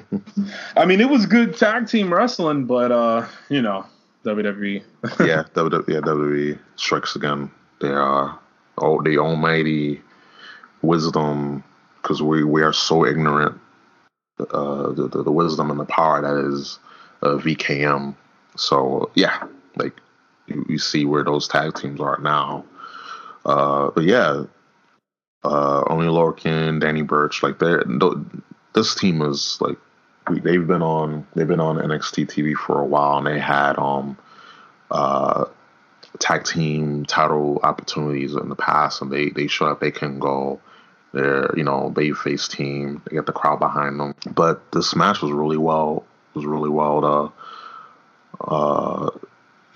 I 0.76 0.84
mean, 0.86 1.00
it 1.00 1.08
was 1.08 1.26
good 1.26 1.56
tag 1.56 1.86
team 1.86 2.12
wrestling, 2.12 2.64
but 2.64 2.90
uh, 2.90 3.26
you 3.48 3.62
know. 3.62 3.86
WWE. 4.24 4.82
yeah, 5.20 5.44
WWE, 5.54 5.86
yeah, 5.86 6.00
WWE 6.00 6.58
strikes 6.76 7.14
again. 7.14 7.50
They 7.80 7.90
are 7.90 8.38
oh, 8.78 9.02
the 9.02 9.18
almighty 9.18 10.02
wisdom, 10.82 11.64
because 12.02 12.22
we 12.22 12.44
we 12.44 12.62
are 12.62 12.72
so 12.72 13.06
ignorant. 13.06 13.60
Uh, 14.38 14.90
the, 14.92 15.08
the 15.08 15.22
the 15.22 15.32
wisdom 15.32 15.70
and 15.70 15.78
the 15.78 15.84
power 15.84 16.20
that 16.20 16.50
is 16.52 16.78
uh, 17.22 17.36
VKM. 17.36 18.14
So 18.56 19.10
yeah, 19.14 19.44
like 19.76 19.94
you, 20.46 20.64
you 20.68 20.78
see 20.78 21.04
where 21.04 21.24
those 21.24 21.48
tag 21.48 21.74
teams 21.74 22.00
are 22.00 22.18
now. 22.18 22.64
Uh, 23.44 23.90
but 23.90 24.04
yeah, 24.04 24.44
uh, 25.44 25.84
Oney 25.88 26.08
Lorcan, 26.08 26.80
Danny 26.80 27.02
Burch, 27.02 27.42
like 27.42 27.58
they're 27.58 27.84
th- 27.84 28.14
this 28.74 28.94
team 28.94 29.22
is 29.22 29.58
like 29.60 29.78
they've 30.30 30.66
been 30.66 30.82
on 30.82 31.26
they've 31.34 31.48
been 31.48 31.60
on 31.60 31.76
NXT 31.76 32.26
TV 32.26 32.54
for 32.54 32.80
a 32.80 32.84
while, 32.84 33.18
and 33.18 33.26
they 33.26 33.38
had 33.38 33.78
um 33.78 34.16
uh 34.90 35.44
tag 36.18 36.44
team 36.44 37.04
title 37.04 37.60
opportunities 37.62 38.34
in 38.34 38.48
the 38.48 38.56
past, 38.56 39.02
and 39.02 39.10
they 39.10 39.30
they 39.30 39.46
showed 39.46 39.70
up 39.70 39.80
they 39.80 39.90
can 39.90 40.18
go. 40.18 40.60
They're 41.12 41.56
you 41.56 41.64
know 41.64 41.92
babyface 41.94 42.50
team. 42.50 43.02
They 43.04 43.16
get 43.16 43.26
the 43.26 43.32
crowd 43.32 43.58
behind 43.58 44.00
them, 44.00 44.14
but 44.34 44.72
this 44.72 44.96
match 44.96 45.22
was 45.22 45.32
really 45.32 45.56
well 45.56 46.04
was 46.34 46.44
really 46.44 46.68
well 46.68 47.04
uh 47.04 48.44
uh 48.44 49.10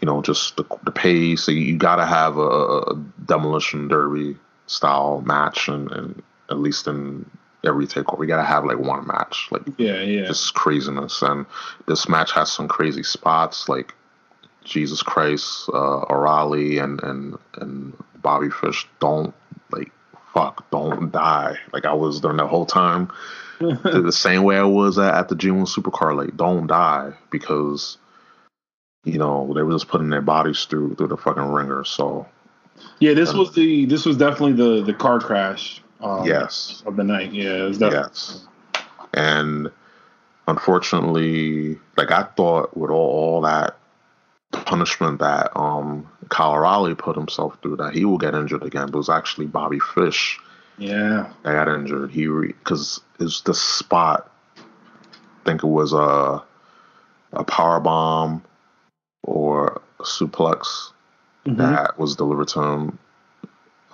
you 0.01 0.07
know 0.07 0.23
just 0.23 0.57
the, 0.57 0.65
the 0.85 0.91
pace. 0.91 1.49
You, 1.49 1.55
you 1.55 1.77
got 1.77 1.97
to 1.97 2.07
have 2.07 2.37
a, 2.37 2.41
a 2.41 3.05
demolition 3.25 3.89
derby 3.89 4.37
style 4.67 5.23
match, 5.23 5.69
and, 5.69 5.91
and 5.93 6.23
at 6.51 6.59
least 6.59 6.87
in 6.87 7.29
every 7.65 7.87
takeover, 7.87 8.21
you 8.21 8.27
got 8.27 8.37
to 8.39 8.45
have 8.45 8.65
like 8.65 8.79
one 8.79 9.07
match, 9.07 9.49
like 9.51 9.63
Yeah, 9.77 10.01
yeah. 10.01 10.27
just 10.27 10.55
craziness. 10.55 11.23
And 11.23 11.47
this 11.87 12.09
match 12.09 12.33
has 12.33 12.51
some 12.51 12.69
crazy 12.69 13.03
spots, 13.03 13.69
like 13.69 13.95
Jesus 14.69 15.03
Christ, 15.03 15.69
uh, 15.73 16.05
O'Reilly, 16.11 16.79
and 16.79 17.03
and 17.03 17.37
and 17.55 17.97
Bobby 18.23 18.51
Fish 18.51 18.87
don't 19.01 19.35
like 19.71 19.91
fuck, 20.35 20.71
don't 20.71 21.11
die. 21.11 21.59
Like 21.73 21.85
I 21.85 21.95
was 21.95 22.21
during 22.21 22.37
the 22.37 22.47
whole 22.47 22.67
time, 22.67 23.11
the 23.59 24.13
same 24.13 24.43
way 24.43 24.57
I 24.57 24.65
was 24.65 24.99
at, 24.99 25.15
at 25.15 25.29
the 25.29 25.35
G1 25.35 25.67
Supercard. 25.67 26.17
Like 26.17 26.37
don't 26.37 26.67
die 26.67 27.13
because 27.31 27.99
you 29.05 29.19
know 29.19 29.53
they 29.55 29.63
were 29.63 29.73
just 29.73 29.89
putting 29.89 30.11
their 30.11 30.23
bodies 30.23 30.65
through 30.65 30.95
through 30.97 31.09
the 31.09 31.17
fucking 31.17 31.43
ringer. 31.43 31.85
So 31.85 32.27
Yeah, 33.01 33.15
this 33.15 33.33
was 33.33 33.55
the 33.55 33.87
this 33.87 34.05
was 34.05 34.17
definitely 34.17 34.53
the 34.53 34.85
the 34.85 34.95
car 34.95 35.21
crash. 35.21 35.83
Um, 36.01 36.25
yes, 36.25 36.83
of 36.87 36.95
the 36.97 37.03
night. 37.03 37.33
Yeah, 37.33 37.65
it 37.65 37.69
was 37.69 37.79
definitely. 37.79 38.09
yes, 38.09 38.47
and 39.15 39.71
unfortunately, 40.47 41.79
like 41.97 42.11
I 42.13 42.23
thought 42.23 42.77
with 42.77 42.91
all, 42.91 43.11
all 43.11 43.41
that 43.43 43.78
punishment 44.53 45.19
that 45.21 45.51
um 45.57 46.09
Kyle 46.29 46.53
O'Reilly 46.55 46.95
put 46.95 47.17
himself 47.17 47.59
through, 47.63 47.77
that 47.77 47.95
he 47.95 48.05
will 48.05 48.19
get 48.19 48.35
injured 48.35 48.63
again. 48.63 48.87
But 48.87 48.95
it 48.95 48.97
was 48.97 49.09
actually 49.09 49.47
Bobby 49.47 49.79
Fish 49.79 50.39
Yeah, 50.79 51.33
that 51.43 51.53
got 51.53 51.69
injured. 51.69 52.11
He 52.11 52.27
because 52.27 53.01
it's 53.19 53.41
the 53.43 53.55
spot. 53.55 54.31
I 54.57 55.45
think 55.45 55.63
it 55.65 55.69
was 55.69 55.93
a 55.93 56.43
a 57.33 57.45
power 57.45 57.81
bomb 57.81 58.43
or 59.23 59.81
a 60.01 60.03
suplex 60.03 60.93
Mhm. 61.47 61.57
that 61.59 61.99
was 61.99 62.17
delivered 62.17 62.49
to 62.49 62.63
him 62.63 62.99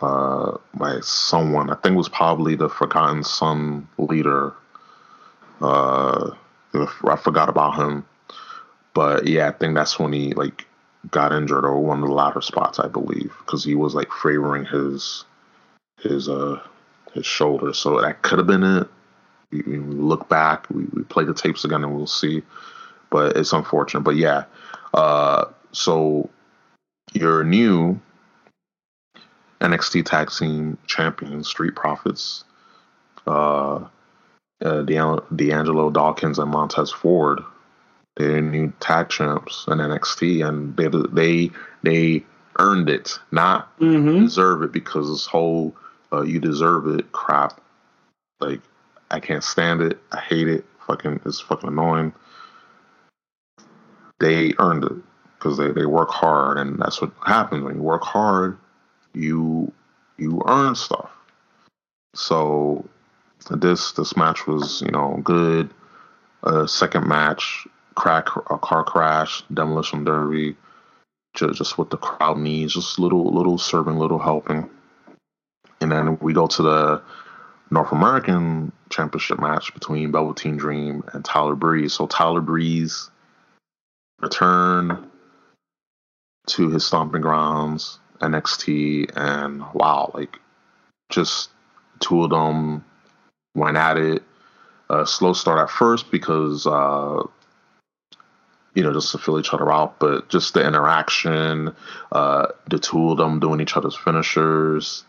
uh, 0.00 0.56
by 0.74 0.98
someone. 1.00 1.70
I 1.70 1.74
think 1.76 1.94
it 1.94 1.98
was 1.98 2.08
probably 2.08 2.54
the 2.56 2.68
Forgotten 2.68 3.22
Son 3.24 3.88
leader. 3.98 4.52
Uh, 5.60 6.30
I 6.74 7.16
forgot 7.16 7.48
about 7.48 7.76
him, 7.76 8.04
but 8.94 9.26
yeah, 9.26 9.48
I 9.48 9.52
think 9.52 9.74
that's 9.74 9.98
when 9.98 10.12
he 10.12 10.32
like 10.34 10.66
got 11.10 11.32
injured 11.32 11.64
or 11.64 11.78
one 11.78 12.02
of 12.02 12.08
the 12.08 12.14
latter 12.14 12.40
spots, 12.40 12.78
I 12.78 12.88
believe, 12.88 13.34
because 13.40 13.64
he 13.64 13.74
was 13.74 13.94
like 13.94 14.10
favoring 14.22 14.64
his 14.64 15.24
his 16.00 16.28
uh 16.28 16.60
his 17.12 17.26
shoulder. 17.26 17.72
So 17.74 18.00
that 18.00 18.22
could 18.22 18.38
have 18.38 18.46
been 18.46 18.62
it. 18.62 18.88
We, 19.50 19.62
look 19.78 20.28
back, 20.28 20.66
we, 20.70 20.84
we 20.92 21.02
play 21.02 21.24
the 21.24 21.34
tapes 21.34 21.64
again, 21.64 21.84
and 21.84 21.94
we'll 21.94 22.06
see. 22.06 22.42
But 23.10 23.36
it's 23.36 23.52
unfortunate. 23.52 24.00
But 24.00 24.16
yeah, 24.16 24.44
uh, 24.94 25.44
so 25.72 26.28
your 27.12 27.44
new 27.44 28.00
NXT 29.60 30.06
Tag 30.06 30.30
Team 30.30 30.78
Champions, 30.86 31.48
Street 31.48 31.76
Profits, 31.76 32.44
uh, 33.26 33.86
uh, 34.64 34.82
D'An- 34.82 35.22
D'Angelo 35.34 35.90
Dawkins 35.90 36.38
and 36.38 36.50
Montez 36.50 36.90
Ford, 36.90 37.40
they're 38.16 38.40
new 38.40 38.72
tag 38.80 39.08
champs 39.08 39.64
in 39.68 39.78
NXT, 39.78 40.46
and 40.46 40.76
they 40.76 40.88
they 41.12 41.50
they 41.82 42.24
earned 42.58 42.88
it, 42.88 43.18
not 43.30 43.76
Mm-hmm. 43.80 44.20
deserve 44.20 44.62
it 44.62 44.72
because 44.72 45.08
this 45.10 45.26
whole 45.26 45.74
uh, 46.12 46.22
"you 46.22 46.38
deserve 46.40 46.86
it" 46.88 47.10
crap. 47.12 47.60
Like 48.40 48.60
I 49.10 49.20
can't 49.20 49.42
stand 49.44 49.80
it. 49.82 49.98
I 50.12 50.20
hate 50.20 50.48
it. 50.48 50.64
Fucking 50.86 51.20
it's 51.24 51.40
fucking 51.40 51.68
annoying. 51.68 52.12
They 54.20 54.54
earned 54.58 54.84
it 54.84 54.92
because 55.38 55.58
they, 55.58 55.70
they 55.72 55.86
work 55.86 56.10
hard, 56.10 56.58
and 56.58 56.78
that's 56.78 57.00
what 57.00 57.10
happens 57.26 57.64
when 57.64 57.76
you 57.76 57.82
work 57.82 58.02
hard. 58.04 58.56
You 59.12 59.72
you 60.16 60.42
earn 60.46 60.74
stuff. 60.74 61.10
So 62.14 62.84
this 63.50 63.92
this 63.92 64.16
match 64.16 64.46
was 64.46 64.82
you 64.82 64.90
know 64.92 65.20
good. 65.24 65.70
Uh, 66.44 66.66
second 66.66 67.08
match, 67.08 67.66
crack 67.94 68.28
a 68.50 68.58
car 68.58 68.84
crash, 68.84 69.42
demolition 69.52 70.04
derby, 70.04 70.56
just, 71.34 71.58
just 71.58 71.78
what 71.78 71.90
the 71.90 71.96
crowd 71.96 72.38
needs, 72.38 72.74
just 72.74 72.98
little 72.98 73.32
little 73.32 73.58
serving, 73.58 73.96
little 73.96 74.18
helping. 74.18 74.68
And 75.80 75.92
then 75.92 76.18
we 76.20 76.32
go 76.32 76.46
to 76.46 76.62
the 76.62 77.02
North 77.70 77.92
American 77.92 78.72
Championship 78.90 79.40
match 79.40 79.74
between 79.74 80.12
Velveteen 80.12 80.56
Dream 80.56 81.02
and 81.12 81.24
Tyler 81.24 81.54
Breeze. 81.56 81.92
So 81.94 82.06
Tyler 82.06 82.40
Breeze 82.40 83.10
return 84.20 85.10
to 86.46 86.70
his 86.70 86.86
stomping 86.86 87.22
grounds, 87.22 87.98
NXT, 88.20 89.10
and 89.16 89.64
wow, 89.74 90.10
like 90.14 90.38
just 91.10 91.50
two 92.00 92.24
of 92.24 92.30
them 92.30 92.84
went 93.54 93.76
at 93.76 93.96
it. 93.96 94.22
A 94.90 95.06
slow 95.06 95.32
start 95.32 95.58
at 95.58 95.70
first 95.70 96.10
because 96.10 96.66
uh, 96.66 97.22
you 98.74 98.82
know 98.82 98.92
just 98.92 99.12
to 99.12 99.18
fill 99.18 99.38
each 99.38 99.52
other 99.52 99.72
out, 99.72 99.98
but 99.98 100.28
just 100.28 100.54
the 100.54 100.66
interaction, 100.66 101.74
uh, 102.12 102.46
the 102.68 102.78
two 102.78 103.10
of 103.10 103.18
them 103.18 103.40
doing 103.40 103.60
each 103.60 103.76
other's 103.76 103.96
finishers, 103.96 105.04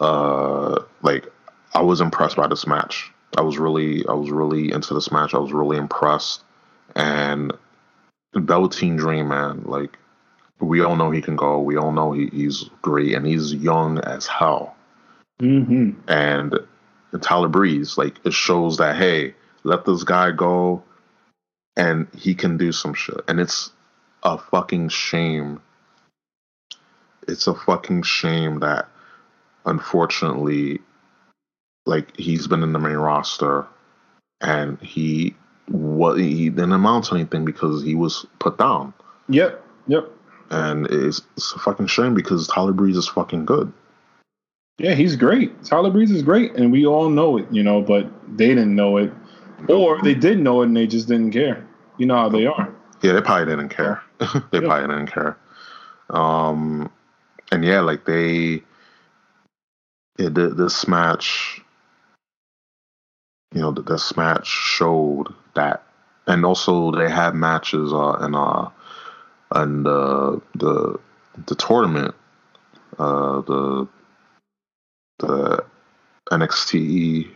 uh, 0.00 0.82
like 1.02 1.26
I 1.72 1.82
was 1.82 2.00
impressed 2.00 2.36
by 2.36 2.46
this 2.46 2.66
match. 2.66 3.10
I 3.36 3.40
was 3.40 3.58
really, 3.58 4.06
I 4.06 4.12
was 4.12 4.30
really 4.30 4.72
into 4.72 4.94
this 4.94 5.10
match. 5.10 5.34
I 5.34 5.38
was 5.38 5.52
really 5.52 5.76
impressed, 5.76 6.42
and 6.94 7.52
Velveteen 8.34 8.96
Dream, 8.96 9.28
man, 9.28 9.64
like 9.64 9.98
we 10.60 10.82
all 10.82 10.96
know 10.96 11.10
he 11.10 11.22
can 11.22 11.36
go. 11.36 11.60
We 11.60 11.76
all 11.76 11.92
know 11.92 12.12
he, 12.12 12.26
he's 12.26 12.70
great, 12.82 13.14
and 13.14 13.26
he's 13.26 13.52
young 13.54 13.98
as 13.98 14.26
hell. 14.26 14.76
Mm-hmm. 15.40 16.00
And 16.08 16.58
Tyler 17.20 17.48
Breeze, 17.48 17.98
like 17.98 18.18
it 18.24 18.32
shows 18.32 18.78
that 18.78 18.96
hey, 18.96 19.34
let 19.62 19.84
this 19.84 20.04
guy 20.04 20.30
go, 20.30 20.82
and 21.76 22.06
he 22.16 22.34
can 22.34 22.56
do 22.56 22.72
some 22.72 22.94
shit. 22.94 23.20
And 23.28 23.40
it's 23.40 23.72
a 24.22 24.38
fucking 24.38 24.88
shame. 24.90 25.60
it's 27.28 27.46
a 27.46 27.54
fucking 27.54 28.02
shame 28.02 28.60
that 28.60 28.88
unfortunately 29.66 30.80
like 31.86 32.16
he's 32.16 32.46
been 32.46 32.62
in 32.62 32.72
the 32.72 32.78
main 32.78 32.96
roster 32.96 33.66
and 34.40 34.80
he 34.80 35.34
what 35.68 36.18
he 36.18 36.50
didn't 36.50 36.72
amount 36.72 37.06
to 37.06 37.14
anything 37.14 37.44
because 37.44 37.82
he 37.82 37.94
was 37.94 38.26
put 38.38 38.58
down. 38.58 38.92
Yep. 39.28 39.64
Yep. 39.86 40.10
And 40.50 40.86
it's, 40.86 41.22
it's 41.36 41.52
a 41.54 41.58
fucking 41.58 41.86
shame 41.86 42.14
because 42.14 42.46
Tyler 42.48 42.72
Breeze 42.72 42.96
is 42.96 43.08
fucking 43.08 43.46
good. 43.46 43.72
Yeah, 44.78 44.94
he's 44.94 45.16
great. 45.16 45.64
Tyler 45.64 45.90
Breeze 45.90 46.10
is 46.10 46.22
great, 46.22 46.54
and 46.54 46.72
we 46.72 46.84
all 46.84 47.08
know 47.08 47.38
it, 47.38 47.46
you 47.50 47.62
know, 47.62 47.80
but 47.80 48.10
they 48.36 48.48
didn't 48.48 48.74
know 48.74 48.98
it. 48.98 49.12
Or 49.68 50.00
they 50.02 50.14
did 50.14 50.38
know 50.40 50.62
it 50.62 50.66
and 50.66 50.76
they 50.76 50.86
just 50.86 51.08
didn't 51.08 51.32
care. 51.32 51.66
You 51.98 52.06
know 52.06 52.16
how 52.16 52.28
they 52.28 52.46
are. 52.46 52.74
Yeah, 53.02 53.12
they 53.12 53.20
probably 53.20 53.46
didn't 53.46 53.70
care. 53.70 54.02
they 54.18 54.26
Yeah. 54.60 54.60
probably 54.60 54.88
didn't 54.88 55.06
care. 55.12 55.36
Um, 56.10 56.90
and 57.52 57.64
yeah, 57.64 57.80
like 57.80 58.04
they, 58.04 58.62
the, 60.16 60.30
this 60.56 60.86
match, 60.88 61.60
you 63.54 63.60
know, 63.60 63.72
th- 63.72 63.86
this 63.86 64.16
match 64.16 64.46
showed 64.46 65.28
that, 65.54 65.82
and 66.26 66.44
also 66.44 66.90
they 66.90 67.10
had 67.10 67.34
matches 67.34 67.92
uh, 67.92 68.18
in 68.22 68.34
uh, 68.34 68.70
in 69.56 69.82
the 69.82 70.40
the 70.56 70.98
the 71.46 71.54
tournament, 71.54 72.14
uh, 72.98 73.40
the 73.42 73.88
the 75.18 75.64
NXT 76.30 77.30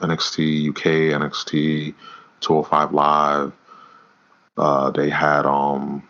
NXT 0.00 0.70
UK, 0.70 1.20
NXT 1.20 1.94
205 2.40 2.92
Live. 2.92 3.52
Uh, 4.56 4.90
they 4.90 5.08
had 5.08 5.46
um, 5.46 6.02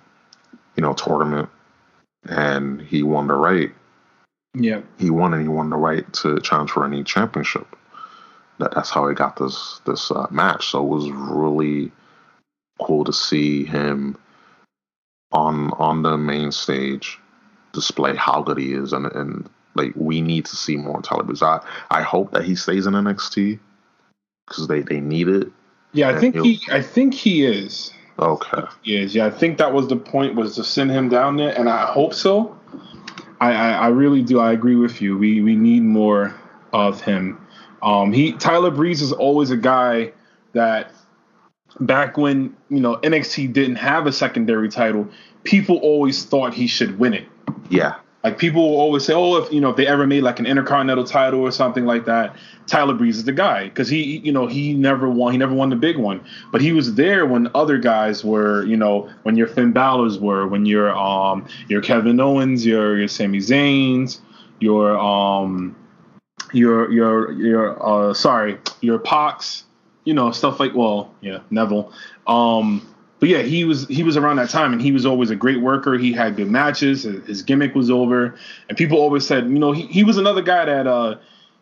you 0.76 0.82
know, 0.82 0.94
tournament, 0.94 1.48
and 2.28 2.80
he 2.80 3.02
won 3.02 3.26
the 3.26 3.34
right. 3.34 3.70
Yeah. 4.54 4.80
He 4.98 5.10
won, 5.10 5.34
and 5.34 5.42
he 5.42 5.48
won 5.48 5.70
the 5.70 5.76
right 5.76 6.10
to 6.14 6.40
challenge 6.40 6.70
for 6.70 6.84
any 6.84 7.04
championship. 7.04 7.66
That, 8.58 8.74
that's 8.74 8.90
how 8.90 9.08
he 9.08 9.14
got 9.14 9.36
this 9.36 9.80
this 9.84 10.10
uh, 10.10 10.26
match. 10.30 10.68
So 10.68 10.82
it 10.82 10.88
was 10.88 11.10
really 11.10 11.92
cool 12.80 13.04
to 13.04 13.12
see 13.12 13.64
him 13.64 14.16
on 15.32 15.70
on 15.72 16.02
the 16.02 16.16
main 16.16 16.50
stage 16.52 17.18
display 17.72 18.16
how 18.16 18.42
good 18.42 18.58
he 18.58 18.72
is, 18.72 18.92
and 18.92 19.06
and 19.12 19.48
like 19.74 19.92
we 19.94 20.20
need 20.20 20.46
to 20.46 20.56
see 20.56 20.76
more 20.76 21.00
Breeze. 21.00 21.42
I 21.42 21.60
I 21.90 22.02
hope 22.02 22.32
that 22.32 22.44
he 22.44 22.54
stays 22.54 22.86
in 22.86 22.94
NXT 22.94 23.58
because 24.50 24.66
they 24.66 24.82
they 24.82 25.00
need 25.00 25.28
it. 25.28 25.48
Yeah, 25.92 26.10
I 26.10 26.18
think 26.18 26.36
he 26.36 26.60
I 26.70 26.82
think 26.82 27.14
he 27.14 27.44
is. 27.44 27.92
Okay. 28.18 28.62
He 28.82 28.96
is. 28.96 29.14
Yeah, 29.14 29.26
I 29.26 29.30
think 29.30 29.56
that 29.58 29.72
was 29.72 29.88
the 29.88 29.96
point 29.96 30.34
was 30.34 30.54
to 30.56 30.64
send 30.64 30.90
him 30.90 31.08
down 31.08 31.36
there, 31.36 31.58
and 31.58 31.70
I 31.70 31.86
hope 31.86 32.12
so. 32.12 32.58
I, 33.40 33.52
I, 33.52 33.70
I 33.72 33.88
really 33.88 34.22
do. 34.22 34.38
I 34.38 34.52
agree 34.52 34.76
with 34.76 35.00
you. 35.00 35.16
We 35.16 35.40
we 35.40 35.56
need 35.56 35.82
more 35.82 36.34
of 36.72 37.00
him. 37.00 37.40
Um, 37.82 38.12
he 38.12 38.32
Tyler 38.32 38.70
Breeze 38.70 39.00
is 39.00 39.12
always 39.12 39.50
a 39.50 39.56
guy 39.56 40.12
that 40.52 40.92
back 41.80 42.18
when 42.18 42.54
you 42.68 42.80
know 42.80 42.96
NXT 42.96 43.52
didn't 43.52 43.76
have 43.76 44.06
a 44.06 44.12
secondary 44.12 44.68
title, 44.68 45.08
people 45.44 45.78
always 45.78 46.24
thought 46.24 46.52
he 46.52 46.66
should 46.66 46.98
win 46.98 47.14
it. 47.14 47.26
Yeah. 47.70 47.94
Like 48.22 48.38
people 48.38 48.68
will 48.68 48.78
always 48.78 49.04
say, 49.04 49.14
oh, 49.14 49.36
if 49.36 49.50
you 49.50 49.60
know 49.60 49.70
if 49.70 49.76
they 49.76 49.86
ever 49.86 50.06
made 50.06 50.22
like 50.22 50.38
an 50.38 50.46
intercontinental 50.46 51.04
title 51.04 51.40
or 51.40 51.50
something 51.50 51.86
like 51.86 52.04
that, 52.04 52.36
Tyler 52.66 52.92
Breeze 52.92 53.16
is 53.16 53.24
the 53.24 53.32
guy 53.32 53.64
because 53.64 53.88
he, 53.88 54.18
you 54.18 54.30
know, 54.30 54.46
he 54.46 54.74
never 54.74 55.08
won. 55.08 55.32
He 55.32 55.38
never 55.38 55.54
won 55.54 55.70
the 55.70 55.76
big 55.76 55.96
one, 55.96 56.20
but 56.52 56.60
he 56.60 56.72
was 56.72 56.94
there 56.96 57.24
when 57.24 57.48
other 57.54 57.78
guys 57.78 58.22
were, 58.22 58.64
you 58.64 58.76
know, 58.76 59.10
when 59.22 59.36
your 59.36 59.46
Finn 59.46 59.72
Balor's 59.72 60.18
were, 60.18 60.46
when 60.46 60.66
your 60.66 60.94
um 60.94 61.46
your 61.68 61.80
Kevin 61.80 62.20
Owens, 62.20 62.66
your 62.66 62.98
your 62.98 63.08
Sami 63.08 63.38
Zayn's, 63.38 64.20
your 64.58 64.98
um 64.98 65.74
your 66.52 66.92
your 66.92 67.32
your 67.32 68.10
uh 68.10 68.12
sorry 68.12 68.58
your 68.82 68.98
Pox, 68.98 69.64
you 70.04 70.12
know 70.12 70.30
stuff 70.30 70.60
like 70.60 70.74
well 70.74 71.14
yeah 71.22 71.38
Neville, 71.50 71.90
um 72.26 72.86
but 73.20 73.28
yeah, 73.28 73.42
he 73.42 73.64
was 73.64 73.86
he 73.88 74.02
was 74.02 74.16
around 74.16 74.36
that 74.36 74.48
time, 74.50 74.72
and 74.72 74.80
he 74.82 74.92
was 74.92 75.04
always 75.06 75.30
a 75.30 75.36
great 75.36 75.60
worker. 75.60 75.96
He 75.98 76.12
had 76.12 76.36
good 76.36 76.50
matches. 76.50 77.02
His, 77.04 77.26
his 77.26 77.42
gimmick 77.42 77.74
was 77.74 77.90
over, 77.90 78.34
and 78.68 78.76
people 78.78 78.98
always 78.98 79.26
said, 79.26 79.44
you 79.44 79.58
know, 79.58 79.72
he, 79.72 79.86
he 79.86 80.02
was 80.04 80.16
another 80.16 80.42
guy 80.42 80.64
that 80.64 80.86
uh, 80.86 81.16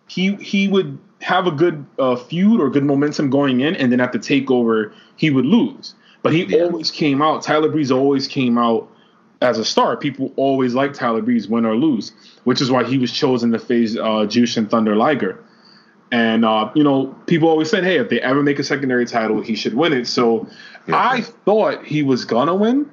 he 0.07 0.37
he 0.37 0.69
would 0.69 0.99
have 1.21 1.49
a 1.49 1.51
good 1.51 1.85
uh, 1.99 2.15
feud 2.15 2.61
or 2.61 2.71
good 2.71 2.85
momentum 2.85 3.29
going 3.29 3.61
in, 3.61 3.75
and 3.75 3.91
then 3.91 4.01
at 4.01 4.13
the 4.13 4.19
takeover 4.21 4.93
he 5.17 5.31
would 5.31 5.45
lose. 5.47 5.95
But 6.23 6.33
he 6.33 6.45
Yeah. 6.45 6.63
always 6.65 6.91
came 6.93 7.21
out. 7.21 7.43
Tyler 7.43 7.69
Breeze 7.69 7.91
always 7.91 8.29
came 8.29 8.57
out 8.57 8.89
as 9.41 9.59
a 9.59 9.65
star. 9.65 9.97
People 9.97 10.33
always 10.37 10.75
liked 10.75 10.95
Tyler 10.95 11.23
Breeze, 11.23 11.49
win 11.49 11.65
or 11.65 11.77
lose, 11.77 12.13
which 12.45 12.61
is 12.61 12.71
why 12.71 12.85
he 12.85 12.99
was 12.99 13.13
chosen 13.13 13.51
to 13.53 13.59
face 13.59 13.97
uh, 13.97 14.27
Jushin 14.27 14.69
Thunder 14.71 14.95
Liger. 14.97 15.39
And 16.11 16.45
uh, 16.45 16.71
you 16.75 16.83
know, 16.83 17.09
people 17.27 17.49
always 17.49 17.71
said, 17.71 17.85
"Hey, 17.85 17.99
if 17.99 18.09
they 18.09 18.21
ever 18.21 18.43
make 18.43 18.59
a 18.59 18.65
secondary 18.65 19.05
title, 19.05 19.41
he 19.43 19.55
should 19.55 19.75
win 19.75 19.93
it." 19.93 20.07
So 20.07 20.47
Yeah. 20.87 20.97
I 20.97 21.21
thought 21.21 21.85
he 21.85 22.03
was 22.03 22.25
gonna 22.25 22.55
win, 22.55 22.91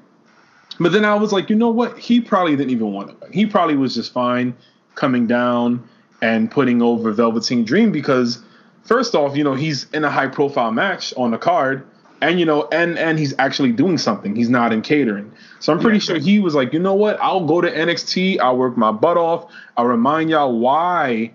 but 0.79 0.91
then 0.91 1.05
I 1.05 1.15
was 1.15 1.31
like, 1.31 1.49
you 1.49 1.55
know 1.55 1.69
what? 1.69 1.97
He 1.97 2.19
probably 2.19 2.55
didn't 2.55 2.71
even 2.71 2.91
want 2.91 3.09
to 3.09 3.15
win. 3.21 3.31
He 3.31 3.45
probably 3.45 3.77
was 3.77 3.95
just 3.95 4.11
fine 4.11 4.53
coming 4.95 5.27
down 5.27 5.87
and 6.21 6.49
putting 6.49 6.81
over 6.81 7.11
Velveteen 7.11 7.63
Dream 7.63 7.91
because 7.91 8.41
first 8.83 9.15
off, 9.15 9.35
you 9.35 9.43
know, 9.43 9.53
he's 9.53 9.89
in 9.91 10.03
a 10.03 10.09
high 10.09 10.27
profile 10.27 10.71
match 10.71 11.13
on 11.15 11.31
the 11.31 11.37
card. 11.37 11.85
And 12.21 12.39
you 12.39 12.45
know, 12.45 12.67
and 12.71 12.97
and 12.97 13.19
he's 13.19 13.33
actually 13.39 13.73
doing 13.73 13.97
something. 13.97 14.35
He's 14.35 14.49
not 14.49 14.71
in 14.71 14.81
catering. 14.81 15.31
So 15.59 15.73
I'm 15.73 15.79
pretty 15.79 15.99
sure 15.99 16.17
he 16.17 16.39
was 16.39 16.55
like, 16.55 16.71
you 16.71 16.79
know 16.79 16.93
what? 16.93 17.19
I'll 17.21 17.45
go 17.45 17.59
to 17.59 17.69
NXT. 17.69 18.39
I'll 18.39 18.57
work 18.57 18.77
my 18.77 18.91
butt 18.91 19.17
off. 19.17 19.51
I'll 19.75 19.85
remind 19.85 20.29
y'all 20.29 20.57
why, 20.57 21.31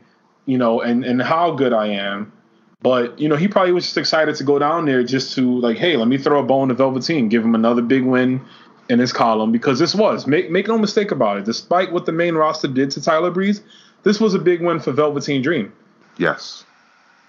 you 0.47 0.59
know, 0.59 0.81
and 0.81 1.05
and 1.05 1.23
how 1.23 1.53
good 1.53 1.73
I 1.73 1.89
am. 1.89 2.33
But 2.83 3.19
you 3.19 3.29
know, 3.29 3.37
he 3.37 3.49
probably 3.49 3.73
was 3.73 3.85
just 3.85 3.99
excited 3.99 4.37
to 4.37 4.45
go 4.45 4.59
down 4.59 4.87
there 4.87 5.03
just 5.03 5.35
to 5.35 5.59
like, 5.61 5.77
hey, 5.77 5.97
let 5.97 6.09
me 6.09 6.19
throw 6.19 6.41
a 6.41 6.43
bone 6.43 6.69
to 6.69 6.75
Velveteen, 6.75 7.29
give 7.29 7.45
him 7.45 7.55
another 7.55 7.83
big 7.83 8.05
win 8.05 8.41
in 8.89 8.99
his 8.99 9.13
column 9.13 9.53
because 9.53 9.79
this 9.79 9.95
was 9.95 10.27
make 10.27 10.51
make 10.51 10.67
no 10.67 10.79
mistake 10.79 11.11
about 11.11 11.39
it. 11.39 11.45
Despite 11.45 11.93
what 11.93 12.07
the 12.07 12.13
main 12.13 12.35
roster 12.35 12.69
did 12.69 12.91
to 12.93 13.03
Tyler 13.03 13.31
Breeze, 13.31 13.63
this 14.03 14.19
was 14.19 14.35
a 14.35 14.39
big 14.39 14.63
win 14.63 14.81
for 14.81 14.93
Velveteen 14.93 15.43
Dream. 15.43 15.73
Yes. 16.17 16.65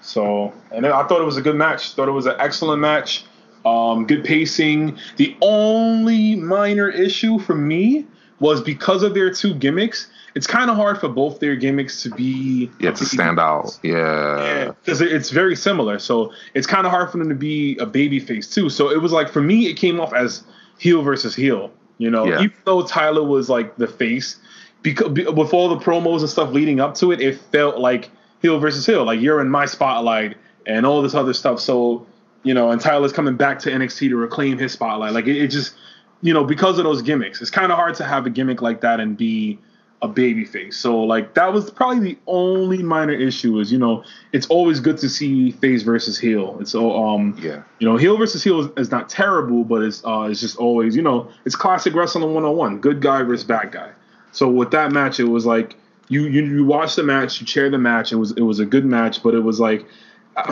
So, 0.02 0.54
and 0.72 0.86
I 0.86 1.06
thought 1.08 1.22
it 1.22 1.26
was 1.26 1.38
a 1.38 1.42
good 1.42 1.56
match. 1.56 1.92
Thought 1.92 2.08
it 2.08 2.14
was 2.14 2.26
an 2.26 2.36
excellent 2.40 2.82
match. 2.82 3.26
Um, 3.66 4.08
good 4.08 4.24
pacing. 4.24 4.98
The 5.18 5.38
only 5.42 6.36
minor 6.36 6.90
issue 6.90 7.38
for 7.38 7.54
me 7.54 8.08
was 8.40 8.60
because 8.62 9.04
of 9.04 9.14
their 9.14 9.32
two 9.32 9.54
gimmicks. 9.54 10.08
It's 10.36 10.48
kind 10.48 10.70
of 10.70 10.78
hard 10.78 11.00
for 11.00 11.10
both 11.10 11.40
their 11.40 11.56
gimmicks 11.56 12.04
to 12.04 12.10
be 12.12 12.72
Yeah, 12.80 12.92
to 12.92 13.06
stand 13.06 13.40
out. 13.40 13.78
Yeah. 13.84 14.72
because 14.84 15.02
it's 15.02 15.30
very 15.30 15.56
similar. 15.56 16.00
So 16.00 16.32
it's 16.54 16.68
kind 16.68 16.86
of 16.86 16.92
hard 16.92 17.12
for 17.12 17.18
them 17.18 17.30
to 17.30 17.36
be 17.36 17.78
a 17.78 17.86
baby 17.86 18.20
face 18.20 18.48
too. 18.50 18.70
So 18.70 18.90
it 18.92 19.02
was 19.02 19.12
like 19.12 19.30
for 19.30 19.42
me, 19.42 19.68
it 19.68 19.74
came 19.74 20.00
off 20.00 20.14
as 20.14 20.44
heel 20.78 21.02
versus 21.02 21.36
heel. 21.36 21.72
You 21.98 22.10
know, 22.10 22.26
Yeah. 22.26 22.36
even 22.42 22.54
though 22.66 22.84
Tyler 22.84 23.24
was 23.24 23.50
like 23.50 23.76
the 23.78 23.88
face, 23.88 24.38
because 24.82 25.10
with 25.10 25.54
all 25.54 25.70
the 25.70 25.78
promos 25.78 26.22
and 26.22 26.30
stuff 26.30 26.52
leading 26.52 26.80
up 26.80 26.96
to 26.96 27.12
it, 27.12 27.22
it 27.22 27.38
felt 27.52 27.78
like 27.78 28.10
heel 28.42 28.58
versus 28.60 28.86
heel. 28.86 29.04
Like 29.04 29.20
you're 29.22 29.42
in 29.42 29.50
my 29.50 29.66
spotlight 29.66 30.38
and 30.66 30.86
all 30.86 31.02
this 31.02 31.14
other 31.14 31.34
stuff. 31.34 31.60
So 31.60 32.06
you 32.44 32.54
know, 32.56 32.72
and 32.72 32.82
Tyler's 32.82 33.14
coming 33.14 33.36
back 33.36 33.60
to 33.60 33.70
NXT 33.70 34.10
to 34.10 34.16
reclaim 34.16 34.58
his 34.58 34.72
spotlight. 34.72 35.14
Like 35.14 35.28
it, 35.28 35.38
it 35.38 35.48
just, 35.50 35.76
you 36.24 36.34
know, 36.34 36.44
because 36.44 36.80
of 36.80 36.86
those 36.86 37.04
gimmicks, 37.04 37.40
it's 37.40 37.52
kind 37.52 37.72
of 37.72 37.78
hard 37.78 37.94
to 37.96 38.04
have 38.04 38.26
a 38.26 38.32
gimmick 38.32 38.64
like 38.64 38.82
that 38.82 39.00
and 39.00 39.16
be 39.16 39.60
a 40.02 40.08
baby 40.08 40.46
face. 40.46 40.78
So 40.78 41.00
like 41.02 41.36
that 41.36 41.54
was 41.54 41.70
probably 41.70 42.00
the 42.00 42.18
only 42.28 42.82
minor 42.82 43.14
issue 43.14 43.60
is, 43.60 43.72
you 43.72 43.78
know, 43.78 44.04
it's 44.34 44.48
always 44.48 44.80
good 44.80 44.98
to 45.00 45.10
see 45.10 45.52
face 45.52 45.84
versus 45.84 46.18
heel. 46.18 46.58
It's 46.60 46.72
so 46.72 46.96
um 47.06 47.38
Yeah. 47.40 47.62
you 47.80 47.88
know, 47.88 47.98
heel 47.98 48.18
versus 48.18 48.44
heel 48.44 48.62
is, 48.62 48.68
is 48.78 48.92
not 48.92 49.10
terrible, 49.10 49.64
but 49.64 49.84
it's 49.84 50.04
uh 50.04 50.28
it's 50.30 50.40
just 50.40 50.58
always, 50.58 50.96
you 50.96 51.02
know, 51.04 51.30
it's 51.46 51.56
classic 51.56 51.94
wrestling 51.94 52.24
101, 52.34 52.80
good 52.80 53.02
guy 53.02 53.22
versus 53.24 53.44
bad 53.46 53.72
guy. 53.72 53.92
So 54.32 54.50
with 54.50 54.72
that 54.72 54.92
match 54.92 55.20
it 55.20 55.26
was 55.26 55.46
like 55.46 55.76
you 56.10 56.24
you, 56.24 56.44
you 56.46 56.66
watch 56.66 56.96
the 56.96 57.04
match, 57.04 57.40
you 57.40 57.46
chair 57.46 57.70
the 57.70 57.78
match, 57.78 58.12
it 58.12 58.16
was 58.18 58.32
it 58.32 58.42
was 58.42 58.60
a 58.60 58.66
good 58.66 58.86
match, 58.86 59.22
but 59.22 59.36
it 59.36 59.42
was 59.42 59.60
like 59.60 59.86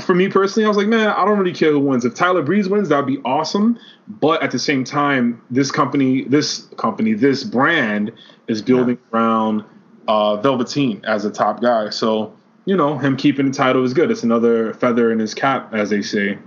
for 0.01 0.13
me 0.13 0.29
personally, 0.29 0.65
I 0.65 0.67
was 0.67 0.77
like, 0.77 0.87
man, 0.87 1.07
I 1.07 1.25
don't 1.25 1.37
really 1.37 1.53
care 1.53 1.71
who 1.71 1.79
wins. 1.79 2.05
If 2.05 2.15
Tyler 2.15 2.41
Breeze 2.41 2.67
wins, 2.69 2.89
that'd 2.89 3.05
be 3.05 3.19
awesome. 3.25 3.79
But 4.07 4.43
at 4.43 4.51
the 4.51 4.59
same 4.59 4.83
time, 4.83 5.41
this 5.49 5.71
company, 5.71 6.23
this 6.23 6.67
company, 6.77 7.13
this 7.13 7.43
brand 7.43 8.11
is 8.47 8.61
building 8.61 8.97
around 9.13 9.63
uh, 10.07 10.37
Velveteen 10.37 11.03
as 11.05 11.25
a 11.25 11.31
top 11.31 11.61
guy. 11.61 11.89
So 11.89 12.33
you 12.65 12.75
know, 12.75 12.97
him 12.97 13.17
keeping 13.17 13.47
the 13.47 13.53
title 13.53 13.83
is 13.83 13.93
good. 13.93 14.11
It's 14.11 14.23
another 14.23 14.73
feather 14.75 15.11
in 15.11 15.19
his 15.19 15.33
cap, 15.33 15.73
as 15.73 15.89
they 15.89 16.01
say. 16.01 16.37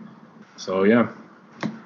So 0.57 0.85
yeah, 0.85 1.09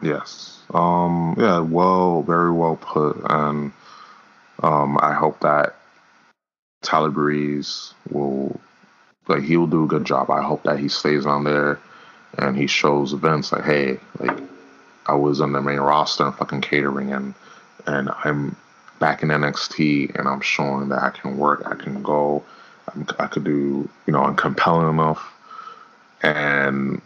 Yes. 0.03 0.61
Um. 0.73 1.37
Yeah. 1.39 1.61
Well. 1.61 2.23
Very 2.23 2.53
well 2.53 2.77
put. 2.77 3.17
And 3.29 3.73
um. 4.63 4.99
I 5.01 5.13
hope 5.13 5.41
that 5.41 5.77
Tyler 6.83 7.11
Breeze 7.11 7.95
will 8.11 8.61
like 9.29 9.43
he'll 9.43 9.67
do 9.67 9.85
a 9.85 9.89
good 9.89 10.05
job. 10.05 10.31
I 10.31 10.43
hope 10.43 10.63
that 10.65 10.79
he 10.79 10.89
stays 10.89 11.27
on 11.27 11.45
there 11.45 11.79
and 12.39 12.57
he 12.57 12.67
shows 12.67 13.13
Vince 13.13 13.53
like, 13.53 13.65
hey, 13.65 13.99
like 14.19 14.39
I 15.07 15.15
was 15.15 15.41
on 15.41 15.53
the 15.53 15.63
main 15.63 15.79
roster 15.81 16.25
and 16.27 16.35
fucking 16.35 16.61
catering 16.61 17.13
and 17.13 17.35
and 17.87 18.11
I'm 18.25 18.57
back 18.99 19.23
in 19.23 19.29
NXT, 19.29 20.19
and 20.19 20.27
I'm 20.27 20.41
showing 20.41 20.89
that 20.89 21.03
I 21.03 21.11
can 21.11 21.37
work, 21.37 21.63
I 21.67 21.75
can 21.75 22.03
go, 22.03 22.43
I'm, 22.93 23.07
I 23.19 23.27
could 23.27 23.45
do, 23.45 23.89
you 24.07 24.13
know, 24.13 24.23
I'm 24.23 24.37
compelling 24.37 24.89
enough, 24.89 25.23
and 26.23 27.01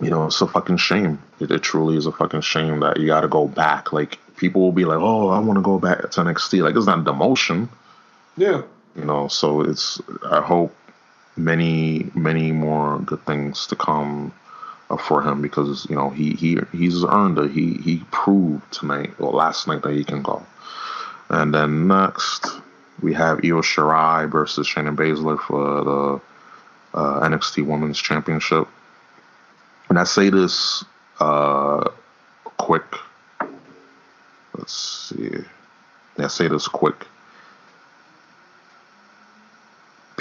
you 0.00 0.10
know, 0.10 0.26
it's 0.26 0.40
a 0.40 0.46
fucking 0.46 0.76
shame. 0.76 1.22
It, 1.40 1.50
it 1.50 1.62
truly 1.62 1.96
is 1.96 2.06
a 2.06 2.12
fucking 2.12 2.42
shame 2.42 2.80
that 2.80 2.98
you 2.98 3.06
got 3.06 3.22
to 3.22 3.28
go 3.28 3.48
back. 3.48 3.92
Like 3.92 4.18
people 4.36 4.60
will 4.62 4.72
be 4.72 4.84
like, 4.84 4.98
"Oh, 4.98 5.28
I 5.28 5.38
want 5.38 5.58
to 5.58 5.62
go 5.62 5.78
back 5.78 6.02
to 6.10 6.20
NXT." 6.20 6.62
Like 6.62 6.76
it's 6.76 6.86
not 6.86 7.04
demotion, 7.04 7.68
Yeah. 8.36 8.62
you 8.94 9.04
know. 9.04 9.28
So 9.28 9.62
it's. 9.62 10.00
I 10.24 10.40
hope 10.40 10.74
many, 11.36 12.10
many 12.14 12.52
more 12.52 12.98
good 13.00 13.24
things 13.26 13.66
to 13.68 13.76
come 13.76 14.32
uh, 14.90 14.96
for 14.96 15.22
him 15.22 15.42
because 15.42 15.86
you 15.90 15.96
know 15.96 16.10
he 16.10 16.34
he 16.34 16.58
he's 16.72 17.04
earned 17.04 17.38
it. 17.38 17.50
He 17.50 17.74
he 17.74 18.02
proved 18.10 18.70
tonight 18.72 19.12
or 19.18 19.32
last 19.32 19.66
night 19.66 19.82
that 19.82 19.94
he 19.94 20.04
can 20.04 20.22
go. 20.22 20.44
And 21.28 21.52
then 21.52 21.88
next 21.88 22.46
we 23.02 23.12
have 23.14 23.38
Io 23.44 23.60
Shirai 23.60 24.30
versus 24.30 24.66
Shayna 24.66 24.94
Baszler 24.94 25.38
for 25.38 25.84
the 25.84 26.20
uh, 26.98 27.28
NXT 27.28 27.66
Women's 27.66 28.00
Championship. 28.00 28.68
And 29.88 29.98
I 29.98 30.04
say 30.04 30.30
this 30.30 30.84
uh, 31.20 31.90
quick. 32.58 32.84
Let's 34.56 34.72
see. 34.72 35.30
I 36.18 36.28
say 36.28 36.48
this 36.48 36.66
quick. 36.66 37.06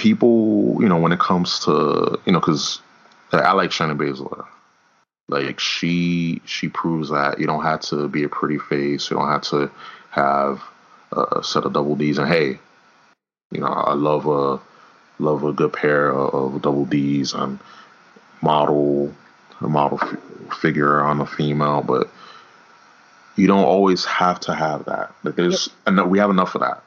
People, 0.06 0.78
you 0.82 0.88
know, 0.88 0.97
when 0.97 1.12
it 1.12 1.20
comes 1.20 1.58
to, 1.62 2.20
you 2.28 2.32
know, 2.32 2.39
because 2.39 2.80
I 3.32 3.53
like 3.53 3.72
Shayna 3.72 3.97
Baszler. 3.97 4.45
Like 5.30 5.60
she, 5.60 6.43
she 6.45 6.68
proves 6.68 7.10
that 7.10 7.39
you 7.39 7.47
don't 7.47 7.64
have 7.64 7.82
to 7.89 8.08
be 8.08 8.24
a 8.24 8.30
pretty 8.30 8.60
face. 8.60 9.10
You 9.10 9.18
don't 9.18 9.28
have 9.28 9.41
to 9.45 9.72
have 10.12 10.62
a 11.12 11.43
set 11.43 11.64
of 11.64 11.74
double 11.74 11.95
D's. 11.95 12.20
And 12.20 12.28
hey, 12.28 12.60
you 13.49 13.62
know, 13.62 13.66
I 13.66 13.95
love 13.95 14.28
a 14.28 14.62
love 15.18 15.43
a 15.43 15.53
good 15.53 15.74
pair 15.74 16.14
of, 16.14 16.62
double 16.62 16.86
D's 16.86 17.34
and 17.34 17.58
model 18.43 19.12
a 19.62 19.68
model 19.68 19.97
f- 19.99 20.60
figure 20.62 21.01
on 21.01 21.20
a 21.20 21.26
female, 21.26 21.82
but 21.82 22.12
you 23.38 23.47
don't 23.47 23.66
always 23.66 24.06
have 24.06 24.39
to 24.41 24.53
have 24.53 24.86
that. 24.86 25.16
Like 25.24 25.36
there's, 25.36 25.68
and 25.88 26.12
we 26.12 26.20
have 26.20 26.30
enough 26.30 26.53
of 26.53 26.62
that. 26.62 26.84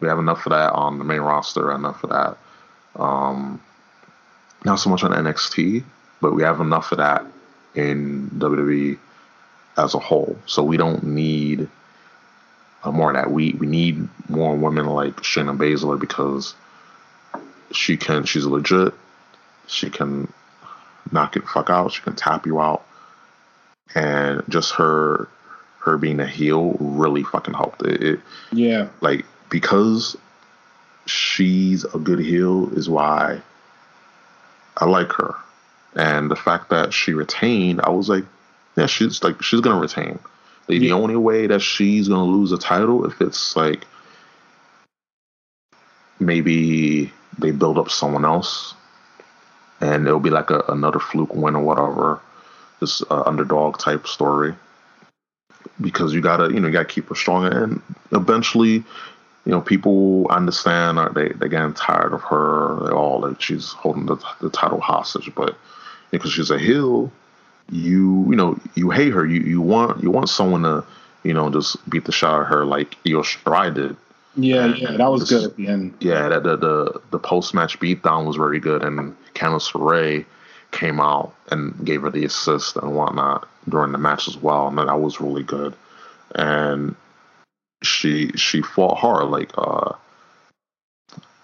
We 0.00 0.08
have 0.08 0.18
enough 0.18 0.44
of 0.44 0.50
that 0.50 0.74
on 0.74 0.98
the 0.98 1.04
main 1.04 1.20
roster, 1.20 1.72
enough 1.72 2.04
of 2.04 2.10
that. 2.10 2.36
Um, 2.96 3.60
not 4.64 4.76
so 4.76 4.90
much 4.90 5.02
on 5.04 5.12
NXT, 5.12 5.84
but 6.20 6.34
we 6.34 6.42
have 6.42 6.60
enough 6.60 6.92
of 6.92 6.98
that 6.98 7.24
in 7.74 8.28
WWE 8.30 8.98
as 9.76 9.94
a 9.94 9.98
whole. 9.98 10.36
So 10.46 10.62
we 10.62 10.76
don't 10.76 11.02
need 11.02 11.68
uh, 12.82 12.90
more 12.90 13.10
of 13.10 13.16
that. 13.16 13.30
We 13.30 13.52
we 13.52 13.66
need 13.66 14.08
more 14.28 14.54
women 14.56 14.86
like 14.86 15.16
Shayna 15.16 15.56
Baszler 15.56 15.98
because 15.98 16.54
she 17.72 17.96
can. 17.96 18.24
She's 18.24 18.44
legit. 18.44 18.94
She 19.66 19.90
can 19.90 20.32
knock 21.12 21.36
it 21.36 21.46
fuck 21.48 21.70
out. 21.70 21.92
She 21.92 22.02
can 22.02 22.16
tap 22.16 22.46
you 22.46 22.60
out, 22.60 22.84
and 23.94 24.42
just 24.48 24.72
her 24.74 25.28
her 25.80 25.96
being 25.96 26.20
a 26.20 26.26
heel 26.26 26.76
really 26.78 27.22
fucking 27.22 27.54
helped 27.54 27.82
it. 27.82 28.02
it 28.02 28.20
Yeah. 28.52 28.88
like 29.00 29.24
because 29.48 30.16
she's 31.06 31.84
a 31.84 31.98
good 31.98 32.18
heel 32.20 32.72
is 32.76 32.88
why 32.88 33.40
I 34.76 34.84
like 34.84 35.12
her. 35.12 35.34
And 35.96 36.30
the 36.30 36.36
fact 36.36 36.70
that 36.70 36.92
she 36.92 37.12
retained, 37.14 37.80
I 37.82 37.90
was 37.90 38.08
like, 38.08 38.24
yeah, 38.76 38.86
she's 38.86 39.22
like 39.22 39.42
she's 39.42 39.60
gonna 39.60 39.80
retain. 39.80 40.18
Like, 40.68 40.80
The 40.80 40.86
Yeah. 40.88 40.94
only 40.94 41.16
way 41.16 41.46
that 41.48 41.60
she's 41.60 42.08
gonna 42.08 42.24
lose 42.24 42.52
a 42.52 42.58
title 42.58 43.04
if 43.06 43.20
it's 43.20 43.56
like 43.56 43.86
maybe 46.20 47.12
they 47.38 47.50
build 47.50 47.78
up 47.78 47.90
someone 47.90 48.24
else 48.24 48.74
and 49.80 50.06
it'll 50.06 50.20
be 50.20 50.30
like 50.30 50.50
a, 50.50 50.60
another 50.68 50.98
fluke 50.98 51.34
win 51.34 51.56
or 51.56 51.62
whatever, 51.62 52.20
this 52.80 53.02
uh, 53.10 53.22
underdog 53.26 53.78
type 53.78 54.06
story. 54.06 54.54
Because 55.80 56.12
you 56.12 56.20
gotta, 56.20 56.52
you 56.52 56.60
know, 56.60 56.66
you 56.68 56.72
gotta 56.72 56.84
keep 56.84 57.08
her 57.08 57.14
strong, 57.14 57.46
and 57.46 57.82
eventually, 58.12 58.84
you 59.50 59.56
know, 59.56 59.62
people 59.62 60.28
understand 60.30 60.96
or 60.96 61.08
they 61.08 61.30
they're 61.30 61.48
getting 61.48 61.74
tired 61.74 62.12
of 62.12 62.22
her. 62.22 62.78
They 62.84 62.92
all 62.92 63.22
like 63.22 63.40
she's 63.40 63.72
holding 63.72 64.06
the, 64.06 64.16
the 64.40 64.48
title 64.48 64.80
hostage, 64.80 65.28
but 65.34 65.56
because 66.12 66.30
she's 66.30 66.52
a 66.52 66.58
heel, 66.58 67.10
you 67.68 68.26
you 68.30 68.36
know 68.36 68.60
you 68.76 68.90
hate 68.90 69.12
her. 69.12 69.26
You 69.26 69.40
you 69.40 69.60
want 69.60 70.04
you 70.04 70.12
want 70.12 70.28
someone 70.28 70.62
to 70.62 70.84
you 71.24 71.34
know 71.34 71.50
just 71.50 71.90
beat 71.90 72.04
the 72.04 72.12
shot 72.12 72.42
of 72.42 72.46
her 72.46 72.64
like 72.64 72.94
Io 73.04 73.22
Shirai 73.22 73.74
did. 73.74 73.96
Yeah, 74.36 74.72
yeah, 74.72 74.92
that 74.92 75.10
was 75.10 75.28
good 75.28 75.42
at 75.42 75.56
the 75.56 75.66
end. 75.66 75.94
Yeah, 75.98 76.28
that 76.28 76.44
the 76.44 76.56
the, 76.56 77.00
the 77.10 77.18
post 77.18 77.52
match 77.52 77.80
beatdown 77.80 78.26
was 78.26 78.36
very 78.36 78.60
good, 78.60 78.84
and 78.84 79.16
Candice 79.34 79.72
LeRae 79.72 80.24
came 80.70 81.00
out 81.00 81.34
and 81.50 81.74
gave 81.84 82.02
her 82.02 82.10
the 82.10 82.24
assist 82.24 82.76
and 82.76 82.94
whatnot 82.94 83.48
during 83.68 83.90
the 83.90 83.98
match 83.98 84.28
as 84.28 84.36
well, 84.36 84.68
and 84.68 84.78
that 84.78 85.00
was 85.00 85.20
really 85.20 85.42
good. 85.42 85.74
And 86.36 86.94
she 87.82 88.30
she 88.32 88.62
fought 88.62 88.98
hard, 88.98 89.28
like 89.28 89.50
uh 89.56 89.92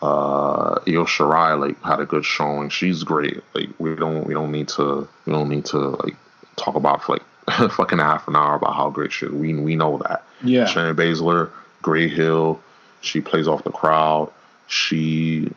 uh 0.03 0.79
Io 0.87 1.05
Shirai 1.05 1.59
like 1.59 1.83
had 1.83 2.01
a 2.01 2.07
good 2.07 2.25
showing. 2.25 2.69
She's 2.69 3.03
great. 3.03 3.43
Like 3.55 3.71
we 3.79 3.95
don't 3.95 4.27
we 4.27 4.35
don't 4.35 4.53
need 4.53 4.69
to 4.69 5.09
we 5.25 5.33
don't 5.33 5.49
need 5.49 5.65
to 5.67 5.79
like 5.79 6.17
talk 6.57 6.75
about 6.75 7.03
for 7.03 7.15
like 7.15 7.73
fucking 7.73 7.99
half 7.99 8.29
an 8.29 8.37
hour 8.37 8.57
about 8.57 8.75
how 8.75 8.91
great 8.91 9.13
she 9.13 9.27
is. 9.27 9.33
We 9.33 9.55
we 9.55 9.77
know 9.77 9.99
that. 9.99 10.25
Yeah. 10.43 10.65
Shayna 10.67 10.95
Baszler, 10.95 11.51
Gray 11.83 12.09
Hill. 12.09 12.61
She 13.01 13.21
plays 13.21 13.49
off 13.49 13.65
the 13.65 13.71
crowd. 13.71 14.31
She 14.67 15.51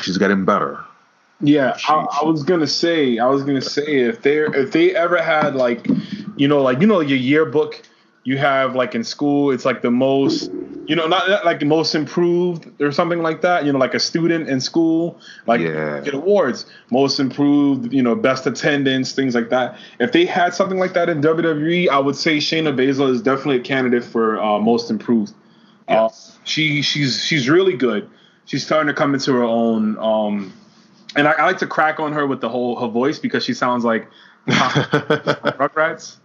she's 0.00 0.18
getting 0.18 0.44
better. 0.44 0.84
Yeah, 1.44 1.76
I, 1.88 2.06
I 2.22 2.24
was 2.24 2.44
gonna 2.44 2.68
say, 2.68 3.18
I 3.18 3.26
was 3.26 3.42
gonna 3.42 3.60
say 3.60 4.02
if 4.02 4.22
they 4.22 4.38
if 4.38 4.70
they 4.70 4.94
ever 4.94 5.20
had 5.20 5.56
like, 5.56 5.88
you 6.36 6.46
know, 6.46 6.62
like 6.62 6.80
you 6.80 6.86
know 6.86 7.00
your 7.00 7.18
yearbook, 7.18 7.82
you 8.24 8.38
have 8.38 8.74
like 8.74 8.94
in 8.94 9.04
school, 9.04 9.50
it's 9.50 9.64
like 9.64 9.82
the 9.82 9.90
most, 9.90 10.50
you 10.86 10.96
know, 10.96 11.06
not, 11.06 11.28
not 11.28 11.44
like 11.44 11.60
the 11.60 11.66
most 11.66 11.94
improved 11.94 12.68
or 12.80 12.92
something 12.92 13.22
like 13.22 13.40
that. 13.42 13.64
You 13.64 13.72
know, 13.72 13.78
like 13.78 13.94
a 13.94 14.00
student 14.00 14.48
in 14.48 14.60
school, 14.60 15.20
like 15.46 15.60
Yeah. 15.60 16.00
get 16.00 16.14
awards, 16.14 16.66
most 16.90 17.18
improved, 17.20 17.92
you 17.92 18.02
know, 18.02 18.14
best 18.14 18.46
attendance, 18.46 19.12
things 19.12 19.34
like 19.34 19.50
that. 19.50 19.76
If 19.98 20.12
they 20.12 20.24
had 20.24 20.54
something 20.54 20.78
like 20.78 20.94
that 20.94 21.08
in 21.08 21.20
WWE, 21.20 21.88
I 21.88 21.98
would 21.98 22.16
say 22.16 22.38
Shayna 22.38 22.74
Baszler 22.74 23.10
is 23.10 23.22
definitely 23.22 23.56
a 23.56 23.62
candidate 23.62 24.04
for 24.04 24.40
uh, 24.40 24.58
most 24.58 24.90
improved. 24.90 25.34
Uh, 25.88 26.08
she 26.44 26.82
she's 26.82 27.22
she's 27.24 27.48
really 27.48 27.76
good. 27.76 28.08
She's 28.44 28.64
starting 28.64 28.88
to 28.88 28.94
come 28.94 29.14
into 29.14 29.32
her 29.32 29.44
own. 29.44 29.98
Um, 29.98 30.52
and 31.16 31.28
I, 31.28 31.32
I 31.32 31.44
like 31.44 31.58
to 31.58 31.66
crack 31.66 32.00
on 32.00 32.12
her 32.12 32.26
with 32.26 32.40
the 32.40 32.48
whole 32.48 32.80
her 32.80 32.88
voice 32.88 33.18
because 33.18 33.44
she 33.44 33.54
sounds 33.54 33.84
like 33.84 34.08
Rugrats. 34.48 36.16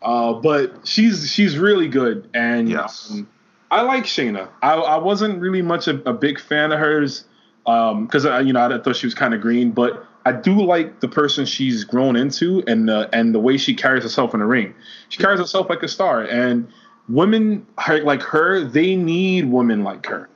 Uh, 0.00 0.34
but 0.34 0.86
she's 0.86 1.30
she's 1.30 1.58
really 1.58 1.88
good, 1.88 2.28
and 2.34 2.68
Yes. 2.68 3.10
um, 3.10 3.28
I 3.70 3.82
like 3.82 4.04
Shayna. 4.04 4.48
I, 4.62 4.74
I 4.74 4.96
wasn't 4.98 5.40
really 5.40 5.62
much 5.62 5.88
a, 5.88 6.00
a 6.08 6.12
big 6.12 6.40
fan 6.40 6.72
of 6.72 6.78
hers 6.78 7.24
Um 7.66 8.06
because 8.06 8.24
I 8.24 8.40
you 8.40 8.52
know 8.52 8.64
I 8.64 8.78
thought 8.78 8.96
she 8.96 9.06
was 9.06 9.14
kind 9.14 9.34
of 9.34 9.40
green, 9.40 9.72
but 9.72 10.04
I 10.24 10.32
do 10.32 10.62
like 10.64 11.00
the 11.00 11.08
person 11.08 11.46
she's 11.46 11.84
grown 11.84 12.16
into 12.16 12.62
and 12.66 12.88
the 12.88 13.08
and 13.12 13.34
the 13.34 13.40
way 13.40 13.56
she 13.56 13.74
carries 13.74 14.04
herself 14.04 14.34
in 14.34 14.40
the 14.40 14.46
ring. 14.46 14.74
She 15.08 15.18
carries 15.22 15.40
herself 15.40 15.68
like 15.68 15.82
a 15.82 15.88
star, 15.88 16.22
and 16.22 16.68
women 17.08 17.66
like 18.04 18.22
her 18.22 18.62
they 18.64 18.94
need 18.94 19.46
women 19.50 19.82
like 19.82 20.06
her. 20.06 20.28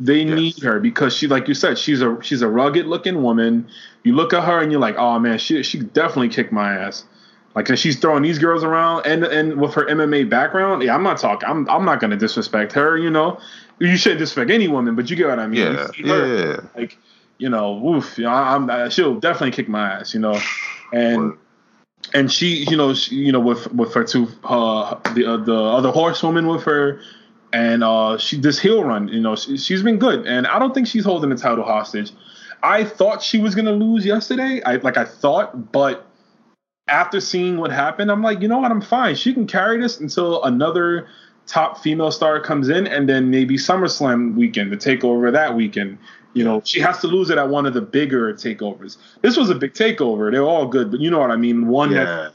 They 0.00 0.24
Yes. 0.24 0.34
need 0.36 0.62
her 0.64 0.80
because 0.80 1.14
she, 1.14 1.28
like 1.28 1.46
you 1.46 1.54
said, 1.54 1.78
she's 1.78 2.02
a 2.02 2.18
she's 2.22 2.42
a 2.42 2.48
rugged 2.48 2.86
looking 2.86 3.22
woman. 3.22 3.68
You 4.02 4.14
look 4.16 4.32
at 4.32 4.42
her 4.44 4.60
and 4.60 4.72
you're 4.72 4.80
like, 4.80 4.96
oh 4.98 5.18
man, 5.20 5.38
she 5.38 5.62
she 5.62 5.78
definitely 5.80 6.28
kicked 6.30 6.52
my 6.52 6.74
ass. 6.74 7.04
Like 7.54 7.68
and 7.68 7.78
she's 7.78 7.98
throwing 7.98 8.22
these 8.22 8.38
girls 8.38 8.64
around, 8.64 9.06
and 9.06 9.24
and 9.24 9.60
with 9.60 9.74
her 9.74 9.84
MMA 9.84 10.28
background, 10.30 10.82
yeah, 10.82 10.94
I'm 10.94 11.02
not 11.02 11.18
talking. 11.18 11.48
I'm 11.48 11.68
I'm 11.68 11.84
not 11.84 12.00
gonna 12.00 12.16
disrespect 12.16 12.72
her. 12.72 12.96
You 12.96 13.10
know, 13.10 13.38
you 13.78 13.96
shouldn't 13.96 14.20
disrespect 14.20 14.50
any 14.50 14.68
woman, 14.68 14.94
but 14.94 15.10
you 15.10 15.16
get 15.16 15.28
what 15.28 15.38
I 15.38 15.46
mean. 15.46 15.60
yeah, 15.98 16.26
yeah. 16.26 16.60
like 16.74 16.96
you 17.42 17.48
know, 17.48 17.72
woof, 17.72 18.18
you 18.18 18.24
know, 18.24 18.30
I'm, 18.30 18.70
I, 18.70 18.88
she'll 18.88 19.18
definitely 19.18 19.50
kick 19.50 19.68
my 19.68 19.94
ass, 19.94 20.14
you 20.14 20.20
know, 20.20 20.40
and 20.92 21.36
and 22.14 22.30
she, 22.30 22.64
you 22.70 22.76
know, 22.76 22.94
she, 22.94 23.16
you 23.16 23.32
know, 23.32 23.40
with 23.40 23.70
with 23.72 23.92
her 23.94 24.04
two, 24.04 24.28
uh, 24.44 24.94
the 25.14 25.26
uh, 25.26 25.36
the 25.38 25.54
other 25.54 25.90
horsewoman 25.90 26.46
with 26.46 26.62
her, 26.62 27.00
and 27.52 27.82
uh, 27.82 28.16
she 28.16 28.38
this 28.38 28.60
heel 28.60 28.84
run, 28.84 29.08
you 29.08 29.20
know, 29.20 29.34
she, 29.34 29.56
she's 29.58 29.82
been 29.82 29.98
good, 29.98 30.24
and 30.26 30.46
I 30.46 30.60
don't 30.60 30.72
think 30.72 30.86
she's 30.86 31.04
holding 31.04 31.30
the 31.30 31.36
title 31.36 31.64
hostage. 31.64 32.12
I 32.62 32.84
thought 32.84 33.22
she 33.22 33.40
was 33.40 33.56
gonna 33.56 33.72
lose 33.72 34.06
yesterday, 34.06 34.62
I 34.64 34.76
like 34.76 34.96
I 34.96 35.04
thought, 35.04 35.72
but 35.72 36.06
after 36.88 37.20
seeing 37.20 37.58
what 37.58 37.70
happened, 37.70 38.10
I'm 38.10 38.22
like, 38.22 38.40
you 38.40 38.48
know 38.48 38.58
what, 38.58 38.70
I'm 38.70 38.80
fine. 38.80 39.14
She 39.14 39.32
can 39.32 39.46
carry 39.46 39.80
this 39.80 40.00
until 40.00 40.42
another 40.44 41.08
top 41.46 41.78
female 41.82 42.10
star 42.10 42.40
comes 42.40 42.68
in, 42.68 42.86
and 42.86 43.08
then 43.08 43.30
maybe 43.30 43.56
SummerSlam 43.56 44.34
weekend, 44.36 44.72
the 44.72 44.76
takeover 44.76 45.32
that 45.32 45.54
weekend. 45.54 45.98
You 46.34 46.44
know, 46.44 46.62
she 46.64 46.80
has 46.80 46.98
to 47.00 47.08
lose 47.08 47.28
it 47.30 47.36
at 47.36 47.48
one 47.50 47.66
of 47.66 47.74
the 47.74 47.82
bigger 47.82 48.32
takeovers. 48.32 48.96
This 49.20 49.36
was 49.36 49.50
a 49.50 49.54
big 49.54 49.74
takeover. 49.74 50.30
They're 50.32 50.44
all 50.44 50.66
good, 50.66 50.90
but 50.90 51.00
you 51.00 51.10
know 51.10 51.18
what 51.18 51.30
I 51.30 51.36
mean. 51.36 51.66
One 51.68 51.92
that 51.92 52.06
Yeah. 52.06 52.28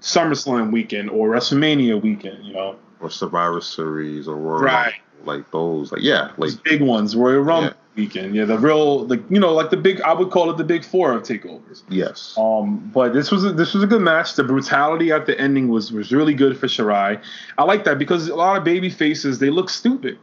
SummerSlam 0.00 0.70
weekend 0.72 1.10
or 1.10 1.28
WrestleMania 1.28 2.00
weekend, 2.00 2.44
you 2.44 2.54
know. 2.54 2.76
or 3.00 3.10
Survivor 3.10 3.60
Series 3.60 4.28
or 4.28 4.36
Royal 4.36 4.62
Right. 4.62 4.94
Like 5.24 5.50
those. 5.50 5.92
Like 5.92 6.02
yeah, 6.02 6.30
like 6.36 6.50
Those 6.50 6.56
big 6.56 6.82
ones, 6.82 7.14
Royal 7.16 7.40
Rumble 7.40 7.68
Yeah. 7.68 7.72
weekend. 7.96 8.34
Yeah, 8.34 8.44
the 8.44 8.58
real, 8.58 9.04
the 9.04 9.22
you 9.28 9.38
know, 9.40 9.52
like 9.52 9.70
the 9.70 9.76
big. 9.76 10.00
I 10.02 10.12
would 10.12 10.30
call 10.30 10.50
it 10.50 10.56
the 10.56 10.64
big 10.64 10.84
four 10.84 11.12
of 11.12 11.22
takeovers. 11.22 11.82
yes, 11.88 12.34
Um, 12.38 12.90
but 12.94 13.12
this 13.12 13.30
was 13.30 13.44
a, 13.44 13.52
this 13.52 13.74
was 13.74 13.82
a 13.82 13.86
good 13.86 14.00
match. 14.02 14.34
The 14.34 14.44
brutality 14.44 15.12
at 15.12 15.26
the 15.26 15.38
ending 15.40 15.68
was 15.68 15.92
was 15.92 16.12
really 16.12 16.34
good 16.34 16.56
for 16.58 16.66
Shirai. 16.66 17.20
I 17.58 17.64
like 17.64 17.84
that 17.84 17.98
because 17.98 18.28
a 18.28 18.34
lot 18.36 18.56
of 18.56 18.64
baby 18.64 18.90
faces 18.90 19.38
they 19.38 19.50
look 19.50 19.68
stupid, 19.70 20.18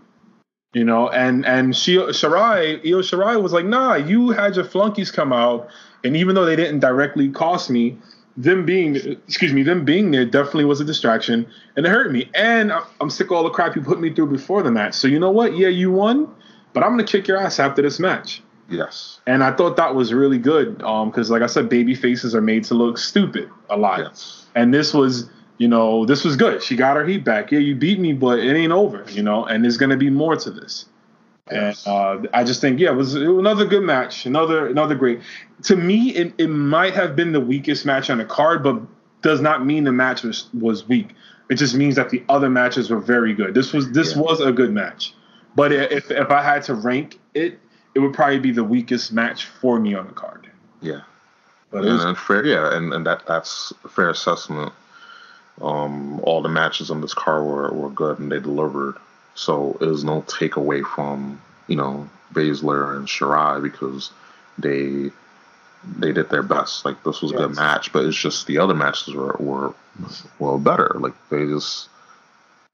you 0.74 0.84
know. 0.84 1.10
And 1.10 1.46
and 1.46 1.76
she 1.76 1.96
Shirai, 1.98 2.80
Io 2.86 3.02
Shirai 3.02 3.42
was 3.42 3.54
like, 3.54 3.66
nah, 3.66 3.96
you 3.96 4.30
had 4.32 4.56
your 4.56 4.66
flunkies 4.66 5.12
come 5.12 5.32
out, 5.34 5.70
and 6.04 6.16
even 6.18 6.36
though 6.36 6.46
they 6.46 6.56
didn't 6.56 6.80
directly 6.80 7.30
cost 7.30 7.70
me, 7.70 7.98
them 8.40 8.66
being 8.66 8.96
excuse 8.96 9.54
me, 9.54 9.64
them 9.64 9.84
being 9.86 10.12
there 10.12 10.26
definitely 10.26 10.66
was 10.66 10.80
a 10.80 10.86
distraction, 10.86 11.46
and 11.76 11.86
it 11.86 11.90
hurt 11.90 12.12
me. 12.12 12.30
And 12.34 12.72
I'm 13.02 13.10
sick 13.10 13.28
of 13.28 13.34
all 13.34 13.44
the 13.44 13.50
crap 13.50 13.76
you 13.76 13.82
put 13.82 14.00
me 14.00 14.14
through 14.14 14.28
before 14.28 14.64
the 14.64 14.72
match. 14.72 14.94
So 14.96 15.08
you 15.08 15.20
know 15.20 15.30
what? 15.30 15.58
Yeah, 15.58 15.68
you 15.68 15.92
won, 15.92 16.34
but 16.74 16.84
I'm 16.84 16.92
gonna 16.92 17.04
kick 17.04 17.28
your 17.28 17.38
ass 17.38 17.60
after 17.60 17.82
this 17.82 18.00
match. 18.00 18.42
yes, 18.70 19.20
And 19.28 19.44
I 19.44 19.52
thought 19.52 19.76
that 19.76 19.94
was 19.94 20.14
really 20.14 20.38
good 20.38 20.82
um, 20.84 21.10
because, 21.10 21.30
like 21.30 21.42
I 21.42 21.48
said, 21.48 21.68
baby 21.70 21.96
faces 21.96 22.34
are 22.34 22.42
made 22.42 22.64
to 22.66 22.76
look 22.76 22.98
stupid 22.98 23.50
a 23.70 23.76
lot. 23.78 24.00
yes, 24.00 24.46
And 24.56 24.74
this 24.74 24.94
was, 24.94 25.30
you 25.58 25.68
know, 25.68 26.06
this 26.06 26.24
was 26.24 26.36
good. 26.38 26.64
She 26.64 26.76
got 26.78 26.96
her 26.96 27.06
heat 27.06 27.26
back. 27.26 27.52
Yeah, 27.52 27.60
you 27.60 27.76
beat 27.76 28.00
me, 28.00 28.14
but 28.14 28.40
it 28.40 28.56
ain't 28.56 28.72
over, 28.72 29.04
you 29.10 29.22
know, 29.24 29.44
and 29.46 29.64
there's 29.64 29.78
going 29.78 29.90
to 29.90 29.98
be 29.98 30.10
more 30.10 30.36
to 30.38 30.50
this. 30.52 30.86
And 31.52 31.78
uh, 31.86 32.28
I 32.34 32.44
just 32.44 32.62
think, 32.62 32.80
yeah, 32.80 32.92
it 32.92 32.96
was, 32.96 33.16
another 33.16 33.66
good 33.66 33.84
match. 33.84 34.26
Another 34.26 34.68
another 34.68 34.96
great. 34.96 35.20
To 35.64 35.76
me, 35.76 36.10
it, 36.12 36.34
it 36.38 36.48
might 36.48 36.94
have 36.94 37.16
been 37.16 37.32
the 37.32 37.40
weakest 37.40 37.86
match 37.86 38.10
on 38.10 38.20
the 38.20 38.26
card, 38.26 38.64
but 38.64 38.82
does 39.22 39.42
not 39.42 39.66
mean 39.66 39.84
the 39.84 39.92
match 39.92 40.24
was, 40.24 40.48
was 40.54 40.88
weak. 40.88 41.10
It 41.50 41.56
just 41.56 41.76
means 41.76 41.96
that 41.96 42.10
the 42.12 42.24
other 42.30 42.50
matches 42.50 42.90
were 42.90 43.00
very 43.00 43.34
good. 43.34 43.54
This 43.54 43.74
was 43.74 43.92
this 43.92 44.16
Yeah. 44.16 44.22
was 44.22 44.40
a 44.40 44.52
good 44.52 44.72
match. 44.72 45.14
But 45.56 45.72
if 45.72 46.12
if 46.12 46.30
I 46.30 46.44
had 46.44 46.62
to 46.64 46.76
rank 46.76 47.20
it, 47.34 47.60
it 47.96 48.00
would 48.00 48.14
probably 48.14 48.40
be 48.40 48.52
the 48.52 48.64
weakest 48.64 49.12
match 49.12 49.46
for 49.46 49.80
me 49.80 49.96
on 49.96 50.08
the 50.08 50.14
card. 50.14 50.50
yeah. 50.82 51.02
But 51.72 51.86
and, 51.86 52.00
and 52.02 52.18
fair, 52.18 52.46
yeah, 52.46 52.76
and, 52.76 52.94
and 52.94 53.06
that 53.06 53.26
that's 53.28 53.72
a 53.84 53.90
fair 53.90 54.10
assessment. 54.10 54.74
Um, 55.62 56.20
all 56.22 56.42
the 56.42 56.50
matches 56.50 56.90
on 56.90 57.02
this 57.02 57.14
card 57.14 57.44
were, 57.44 57.72
were 57.74 57.90
good 57.90 58.18
and 58.20 58.32
they 58.32 58.40
delivered, 58.40 58.96
so 59.40 59.78
it 59.80 59.86
was 59.86 60.04
no 60.04 60.22
takeaway 60.24 60.86
from 60.86 61.42
you 61.68 61.76
know 61.78 62.10
Baszler 62.34 62.98
and 62.98 63.08
Shirai 63.08 63.62
because 63.64 64.12
they 64.58 65.12
they 65.98 66.12
did 66.12 66.30
their 66.30 66.44
best. 66.44 66.84
Like 66.84 67.02
this 67.04 67.22
was 67.22 67.32
a 67.32 67.36
good 67.38 67.56
match, 67.56 67.94
but 67.94 68.04
it's 68.06 68.18
just 68.18 68.48
the 68.48 68.58
other 68.58 68.74
matches 68.76 69.14
were 69.16 69.38
were 69.40 69.74
well 70.40 70.60
better. 70.60 70.92
Like 71.00 71.14
they 71.30 71.46
just 71.46 71.88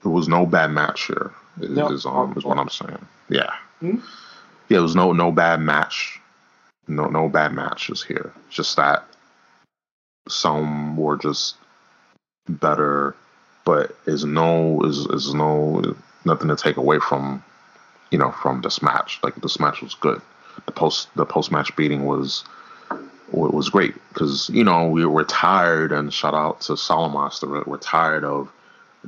there 0.01 0.11
was 0.11 0.27
no 0.27 0.45
bad 0.47 0.71
match 0.71 1.05
here. 1.05 1.31
Is, 1.61 1.69
No. 1.69 1.91
is, 1.91 2.05
um, 2.05 2.33
is 2.35 2.43
what 2.43 2.57
I'm 2.57 2.69
saying. 2.69 3.05
Yeah, 3.29 3.53
Hmm? 3.79 3.97
yeah. 3.97 4.01
There 4.69 4.81
was 4.81 4.95
no 4.95 5.11
no 5.13 5.31
bad 5.31 5.61
match. 5.61 6.19
No 6.87 7.05
no 7.07 7.29
bad 7.29 7.53
matches 7.53 8.01
here. 8.03 8.33
Just 8.49 8.75
that 8.77 9.05
some 10.27 10.97
were 10.97 11.17
just 11.17 11.55
better, 12.49 13.15
but 13.65 13.95
is 14.07 14.25
no 14.25 14.81
is 14.83 15.05
is 15.07 15.33
no 15.33 15.95
nothing 16.25 16.47
to 16.49 16.55
take 16.55 16.77
away 16.77 16.99
from 16.99 17.43
you 18.11 18.17
know 18.17 18.31
from 18.31 18.61
this 18.61 18.81
match. 18.81 19.19
Like 19.23 19.35
this 19.35 19.59
match 19.59 19.81
was 19.81 19.95
good. 19.95 20.21
The 20.65 20.71
post 20.71 21.09
the 21.15 21.25
post 21.25 21.51
match 21.51 21.75
beating 21.75 22.05
was 22.05 22.43
wa- 23.31 23.49
was 23.49 23.69
great 23.69 23.93
because 24.09 24.49
you 24.49 24.63
know 24.63 24.87
we 24.87 25.05
were 25.05 25.23
tired 25.23 25.91
and 25.91 26.13
shout 26.13 26.33
out 26.33 26.61
to 26.61 26.73
Solomonster. 26.73 27.49
We're, 27.49 27.63
we're 27.65 27.77
tired 27.77 28.23
of 28.23 28.51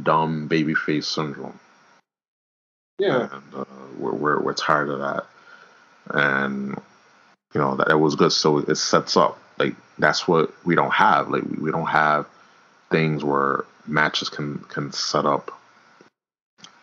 dumb 0.04 0.48
babyface 0.50 1.06
syndrome 1.06 1.60
yeah, 3.00 3.30
and 3.32 3.54
uh, 3.56 3.66
we're, 4.00 4.14
we're 4.14 4.42
we're 4.42 4.54
tired 4.54 4.90
of 4.90 5.00
that. 5.00 5.26
And 6.10 6.70
you 7.54 7.62
know 7.62 7.76
that 7.76 7.90
it 7.90 7.96
was 7.96 8.16
good. 8.16 8.32
So 8.32 8.60
it 8.60 8.76
sets 8.76 9.16
up 9.16 9.40
like 9.60 9.76
that's 10.00 10.28
what 10.28 10.54
we 10.66 10.76
don't 10.76 10.94
have. 10.94 11.30
Like 11.30 11.44
we, 11.44 11.58
we 11.66 11.72
don't 11.72 11.88
have 11.88 12.28
things 12.90 13.24
where 13.24 13.66
matches 13.86 14.30
can 14.30 14.60
can 14.70 14.92
set 14.92 15.26
up. 15.26 15.52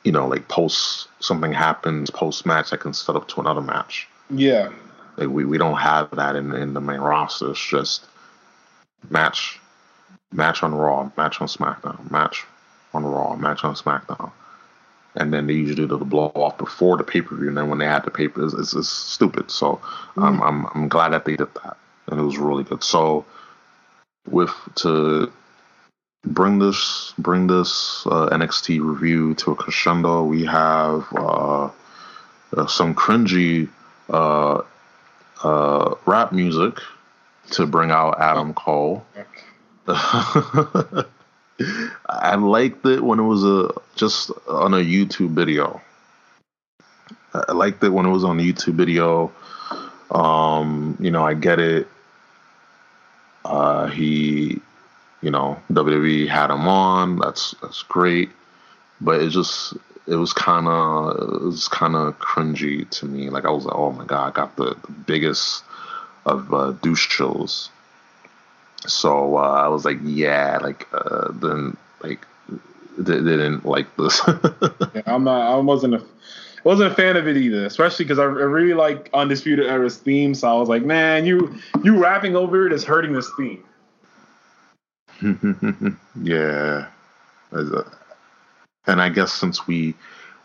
You 0.04 0.12
know, 0.12 0.28
like 0.28 0.48
post 0.48 1.08
something 1.20 1.52
happens 1.52 2.10
post 2.10 2.46
match 2.46 2.72
I 2.72 2.76
can 2.76 2.92
set 2.92 3.16
up 3.16 3.26
to 3.28 3.40
another 3.40 3.62
match. 3.62 4.06
yeah, 4.30 4.70
Like 5.16 5.28
we, 5.28 5.44
we 5.44 5.58
don't 5.58 5.78
have 5.78 6.10
that 6.12 6.36
in 6.36 6.54
in 6.54 6.74
the 6.74 6.80
main 6.80 7.00
roster. 7.00 7.50
It's 7.50 7.66
just 7.66 8.06
match 9.10 9.58
match 10.32 10.62
on 10.62 10.74
Raw, 10.74 11.10
match 11.16 11.40
on 11.40 11.48
SmackDown, 11.48 12.10
match 12.10 12.44
on 12.92 13.04
Raw, 13.04 13.36
match 13.36 13.64
on 13.64 13.74
SmackDown. 13.74 14.30
And 15.16 15.32
then 15.32 15.46
they 15.46 15.52
usually 15.54 15.76
do 15.76 15.86
the 15.86 16.04
blow 16.04 16.32
off 16.34 16.58
before 16.58 16.96
the 16.96 17.04
pay 17.04 17.20
per 17.22 17.36
view, 17.36 17.48
and 17.48 17.56
then 17.56 17.68
when 17.68 17.78
they 17.78 17.86
had 17.86 18.04
the 18.04 18.10
paper, 18.10 18.44
it's, 18.44 18.52
it's, 18.52 18.74
it's 18.74 18.88
stupid. 18.88 19.50
So 19.50 19.80
I'm 20.16 20.38
mm. 20.38 20.46
I'm 20.46 20.66
I'm 20.74 20.88
glad 20.88 21.10
that 21.10 21.24
they 21.24 21.36
did 21.36 21.54
that, 21.62 21.76
and 22.08 22.20
it 22.20 22.22
was 22.24 22.36
really 22.36 22.64
good. 22.64 22.82
So 22.82 23.24
with 24.28 24.50
to 24.76 25.32
bring 26.24 26.58
this 26.58 27.12
bring 27.18 27.46
this 27.46 28.06
uh, 28.06 28.28
NXT 28.30 28.80
review 28.80 29.34
to 29.36 29.52
a 29.52 29.54
crescendo, 29.54 30.24
we 30.24 30.44
have 30.44 31.06
uh, 31.12 31.70
uh, 32.56 32.66
some 32.66 32.94
cringy 32.94 33.68
uh, 34.08 34.62
uh, 35.42 35.94
rap 36.06 36.32
music 36.32 36.78
to 37.50 37.66
bring 37.66 37.90
out 37.90 38.20
Adam 38.20 38.54
Cole. 38.54 39.04
I 39.86 41.04
liked 42.36 42.84
it 42.86 43.04
when 43.04 43.18
it 43.20 43.24
was 43.24 43.44
a 43.44 43.70
just 43.94 44.30
on 44.48 44.74
a 44.74 44.78
YouTube 44.78 45.30
video. 45.30 45.80
I 47.34 47.52
liked 47.52 47.82
it 47.84 47.90
when 47.90 48.06
it 48.06 48.10
was 48.10 48.24
on 48.24 48.38
the 48.38 48.52
YouTube 48.52 48.74
video. 48.74 49.32
Um, 50.10 50.96
you 51.00 51.10
know, 51.10 51.24
I 51.24 51.34
get 51.34 51.58
it. 51.58 51.88
Uh, 53.44 53.86
he, 53.88 54.62
you 55.24 55.30
know, 55.30 55.60
WWE 55.72 56.28
had 56.28 56.50
him 56.50 56.68
on. 56.68 57.18
That's 57.18 57.54
that's 57.62 57.82
great, 57.82 58.30
but 59.00 59.20
it 59.20 59.30
just 59.30 59.74
it 60.06 60.16
was 60.16 60.32
kind 60.32 60.68
of 60.68 61.16
it 61.16 61.44
was 61.44 61.66
kind 61.68 61.96
of 61.96 62.18
cringy 62.18 62.88
to 62.90 63.06
me. 63.06 63.30
Like 63.30 63.46
I 63.46 63.50
was 63.50 63.64
like, 63.64 63.74
oh 63.74 63.92
my 63.92 64.04
god, 64.04 64.28
I 64.28 64.30
got 64.32 64.56
the, 64.56 64.76
the 64.86 64.92
biggest 64.92 65.64
of 66.26 66.52
uh, 66.52 66.72
douche 66.82 67.08
chills. 67.08 67.70
So 68.86 69.38
uh, 69.38 69.62
I 69.64 69.68
was 69.68 69.86
like, 69.86 69.98
yeah, 70.02 70.58
like 70.60 70.86
uh, 70.92 71.32
then 71.32 71.76
like 72.02 72.26
they, 72.98 73.14
didn't 73.14 73.64
like 73.64 73.96
this. 73.96 74.20
yeah. 74.94 75.02
I'm 75.06 75.24
not. 75.24 75.52
I 75.52 75.56
wasn't 75.56 75.94
a 75.94 76.02
wasn't 76.64 76.92
a 76.92 76.94
fan 76.94 77.16
of 77.16 77.26
it 77.26 77.38
either, 77.38 77.64
especially 77.64 78.04
because 78.04 78.18
I, 78.18 78.24
I 78.24 78.26
really 78.26 78.74
like 78.74 79.08
Undisputed 79.14 79.66
Era's 79.66 79.96
theme. 79.96 80.34
So 80.34 80.48
I 80.48 80.58
was 80.58 80.68
like, 80.68 80.84
man, 80.84 81.24
you 81.24 81.58
you 81.82 81.96
rapping 81.96 82.36
over 82.36 82.66
it 82.66 82.74
is 82.74 82.84
hurting 82.84 83.14
this 83.14 83.30
theme. 83.38 83.64
yeah, 86.22 86.86
and 88.86 89.00
I 89.02 89.08
guess 89.08 89.32
since 89.32 89.66
we 89.66 89.94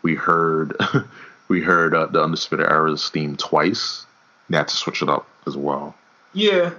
we 0.02 0.14
heard 0.14 0.76
we 1.48 1.60
heard 1.60 1.94
uh, 1.94 2.06
the 2.06 2.22
Undisputed 2.22 2.66
Era's 2.66 3.08
theme 3.08 3.36
twice, 3.36 4.06
they 4.48 4.56
had 4.56 4.68
to 4.68 4.76
switch 4.76 5.02
it 5.02 5.08
up 5.08 5.28
as 5.46 5.56
well. 5.56 5.94
Yeah, 6.32 6.72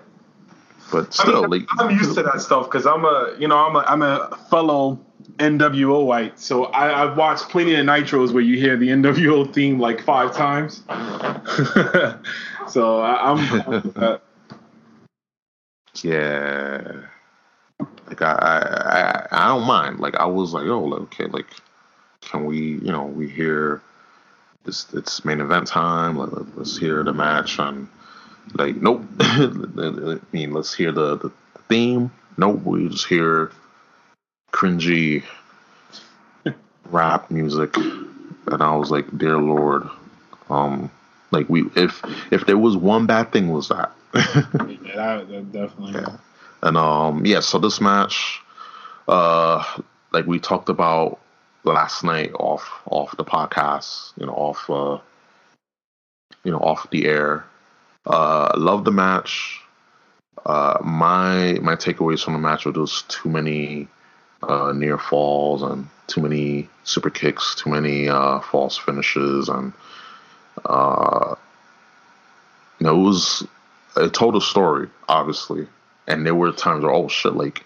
But 0.92 1.08
I 1.08 1.24
still, 1.24 1.42
mean, 1.42 1.50
like 1.62 1.68
I'm 1.78 1.92
used 1.92 2.16
to 2.16 2.24
that 2.24 2.42
stuff 2.42 2.66
because 2.66 2.86
I'm 2.86 3.04
a, 3.04 3.36
you 3.38 3.48
know, 3.48 3.58
I'm 3.58 3.76
a, 3.76 3.80
I'm 3.80 4.02
a 4.02 4.38
fellow 4.50 4.98
NWO 5.38 6.06
white, 6.06 6.40
so 6.40 6.66
I, 6.66 7.04
I've 7.04 7.18
watched 7.18 7.50
plenty 7.50 7.76
of 7.76 7.86
nitros 7.86 8.32
where 8.32 8.44
you 8.44 8.58
hear 8.58 8.78
the 8.78 8.88
NWO 8.90 9.54
theme 9.54 9.80
like 9.80 10.02
five 10.02 10.34
times. 10.34 10.84
so 12.70 13.02
I, 13.02 13.32
I'm, 13.32 13.94
uh, 13.96 14.18
Yeah. 16.02 17.02
Like 18.12 18.22
I, 18.24 18.34
I, 18.34 19.38
I, 19.40 19.46
I 19.46 19.48
don't 19.48 19.66
mind. 19.66 20.02
Like 20.02 20.16
I 20.16 20.26
was 20.26 20.52
like, 20.54 20.66
oh, 20.66 20.92
okay, 21.04 21.28
like, 21.28 21.48
can 22.20 22.44
we, 22.44 22.58
you 22.58 22.92
know, 22.92 23.06
we 23.06 23.30
hear 23.30 23.82
this, 24.66 24.94
it's 24.94 25.24
main 25.24 25.40
event 25.40 25.68
time. 25.68 26.18
Like, 26.18 26.34
let- 26.34 26.58
let's 26.58 26.78
hear 26.78 27.04
the 27.04 27.14
match. 27.14 27.58
And 27.58 27.88
like, 28.54 28.76
nope. 28.76 29.06
I 29.22 30.20
mean, 30.34 30.52
let's 30.52 30.74
hear 30.74 30.92
the, 30.92 31.16
the 31.16 31.32
theme. 31.70 32.12
Nope. 32.38 32.64
We 32.66 32.90
just 32.90 33.08
hear 33.08 33.54
cringy 34.52 35.24
rap 36.90 37.32
music. 37.32 37.78
And 37.78 38.62
I 38.62 38.76
was 38.76 38.92
like, 38.92 39.18
dear 39.18 39.38
Lord, 39.38 39.88
um, 40.50 40.92
like 41.32 41.48
we, 41.48 41.64
if 41.78 42.02
if 42.30 42.46
there 42.46 42.58
was 42.58 42.76
one 42.76 43.06
bad 43.06 43.32
thing, 43.32 43.54
was 43.54 43.70
that. 43.70 43.94
yeah, 44.14 44.96
that, 44.96 45.30
that 45.30 45.52
definitely. 45.54 45.94
Yeah. 45.94 46.18
And 46.62 46.78
um 46.78 47.26
yeah, 47.26 47.40
so 47.40 47.60
this 47.60 47.82
match, 47.82 48.40
uh 49.08 49.64
like 50.12 50.26
we 50.26 50.40
talked 50.40 50.70
about 50.70 51.20
last 51.64 52.04
night 52.04 52.32
off 52.34 52.70
off 52.86 53.16
the 53.18 53.26
podcast, 53.26 54.14
you 54.18 54.26
know, 54.26 54.34
off 54.34 54.70
uh 54.70 55.00
you 56.44 56.52
know, 56.52 56.60
off 56.60 56.90
the 56.92 57.06
air. 57.06 57.46
Uh 58.06 58.52
love 58.58 58.86
the 58.86 58.92
match. 58.92 59.62
Uh 60.46 60.78
my 60.84 61.54
my 61.62 61.76
takeaways 61.76 62.24
from 62.24 62.34
the 62.34 62.40
match 62.40 62.66
were 62.66 62.74
just 62.74 63.10
too 63.10 63.30
many 63.30 63.88
uh, 64.44 64.72
near 64.74 64.98
falls 64.98 65.62
and 65.62 65.88
too 66.08 66.22
many 66.22 66.68
super 66.84 67.10
kicks, 67.10 67.56
too 67.56 67.70
many 67.70 68.10
uh, 68.10 68.40
false 68.40 68.78
finishes, 68.78 69.50
and 69.50 69.74
uh, 70.66 71.36
you 72.80 72.88
know, 72.88 73.00
it 73.00 73.04
was 73.04 73.48
it 73.98 74.14
told 74.14 74.36
a 74.36 74.42
story, 74.42 74.90
obviously, 75.08 75.68
and 76.08 76.26
there 76.26 76.36
were 76.36 76.52
times 76.52 76.84
where 76.84 76.94
oh 76.94 77.08
shit, 77.08 77.34
like 77.34 77.64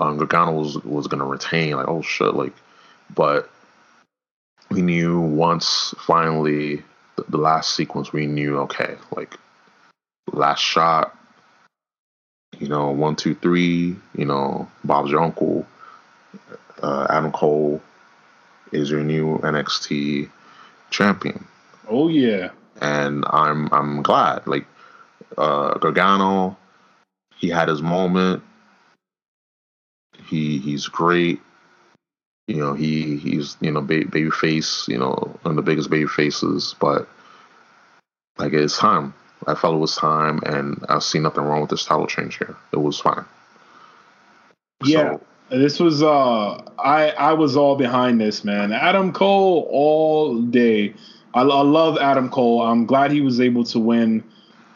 um, 0.00 0.16
Gargano 0.16 0.52
was 0.52 0.82
was 0.84 1.06
gonna 1.06 1.26
retain, 1.26 1.76
like 1.76 1.88
oh 1.88 2.02
shit, 2.02 2.34
like, 2.34 2.54
but 3.14 3.50
we 4.70 4.82
knew 4.82 5.20
once 5.20 5.94
finally 5.98 6.82
the, 7.16 7.24
the 7.28 7.38
last 7.38 7.74
sequence, 7.74 8.12
we 8.12 8.26
knew 8.26 8.58
okay, 8.60 8.96
like 9.14 9.38
last 10.32 10.60
shot, 10.60 11.16
you 12.58 12.68
know, 12.68 12.90
one, 12.90 13.16
two, 13.16 13.34
three, 13.34 13.96
you 14.16 14.24
know, 14.24 14.68
Bob's 14.84 15.10
your 15.10 15.20
uncle, 15.20 15.66
uh, 16.82 17.06
Adam 17.10 17.32
Cole 17.32 17.80
is 18.72 18.90
your 18.90 19.02
new 19.02 19.38
NXT 19.38 20.30
champion. 20.90 21.44
Oh 21.88 22.08
yeah. 22.08 22.50
And 22.80 23.24
I'm 23.28 23.72
I'm 23.72 24.02
glad. 24.02 24.46
Like 24.46 24.66
uh 25.36 25.74
Gargano, 25.78 26.56
he 27.42 27.48
had 27.48 27.68
his 27.68 27.82
moment. 27.82 28.42
He 30.28 30.58
he's 30.58 30.86
great. 30.86 31.40
You 32.46 32.56
know, 32.56 32.72
he 32.72 33.16
he's 33.16 33.56
you 33.60 33.72
know 33.72 33.82
ba- 33.82 34.06
baby 34.06 34.30
face, 34.30 34.86
you 34.88 34.96
know, 34.96 35.14
one 35.42 35.52
of 35.52 35.56
the 35.56 35.62
biggest 35.62 35.90
baby 35.90 36.06
faces, 36.06 36.74
but 36.80 37.06
like 38.38 38.52
it's 38.54 38.78
time. 38.78 39.12
I 39.46 39.56
felt 39.56 39.74
it 39.74 39.78
was 39.78 39.96
time, 39.96 40.40
and 40.46 40.84
I 40.88 41.00
see 41.00 41.18
nothing 41.18 41.42
wrong 41.42 41.62
with 41.62 41.70
this 41.70 41.84
title 41.84 42.06
change 42.06 42.38
here. 42.38 42.54
It 42.72 42.76
was 42.76 43.00
fine. 43.00 43.24
Yeah, 44.84 45.16
so, 45.16 45.58
this 45.58 45.80
was 45.80 46.00
uh, 46.00 46.62
I 46.78 47.10
I 47.10 47.32
was 47.32 47.56
all 47.56 47.74
behind 47.74 48.20
this 48.20 48.44
man. 48.44 48.72
Adam 48.72 49.12
Cole 49.12 49.66
all 49.68 50.40
day. 50.40 50.94
I, 51.34 51.40
I 51.40 51.62
love 51.62 51.98
Adam 51.98 52.30
Cole. 52.30 52.62
I'm 52.62 52.86
glad 52.86 53.10
he 53.10 53.20
was 53.20 53.40
able 53.40 53.64
to 53.64 53.80
win 53.80 54.22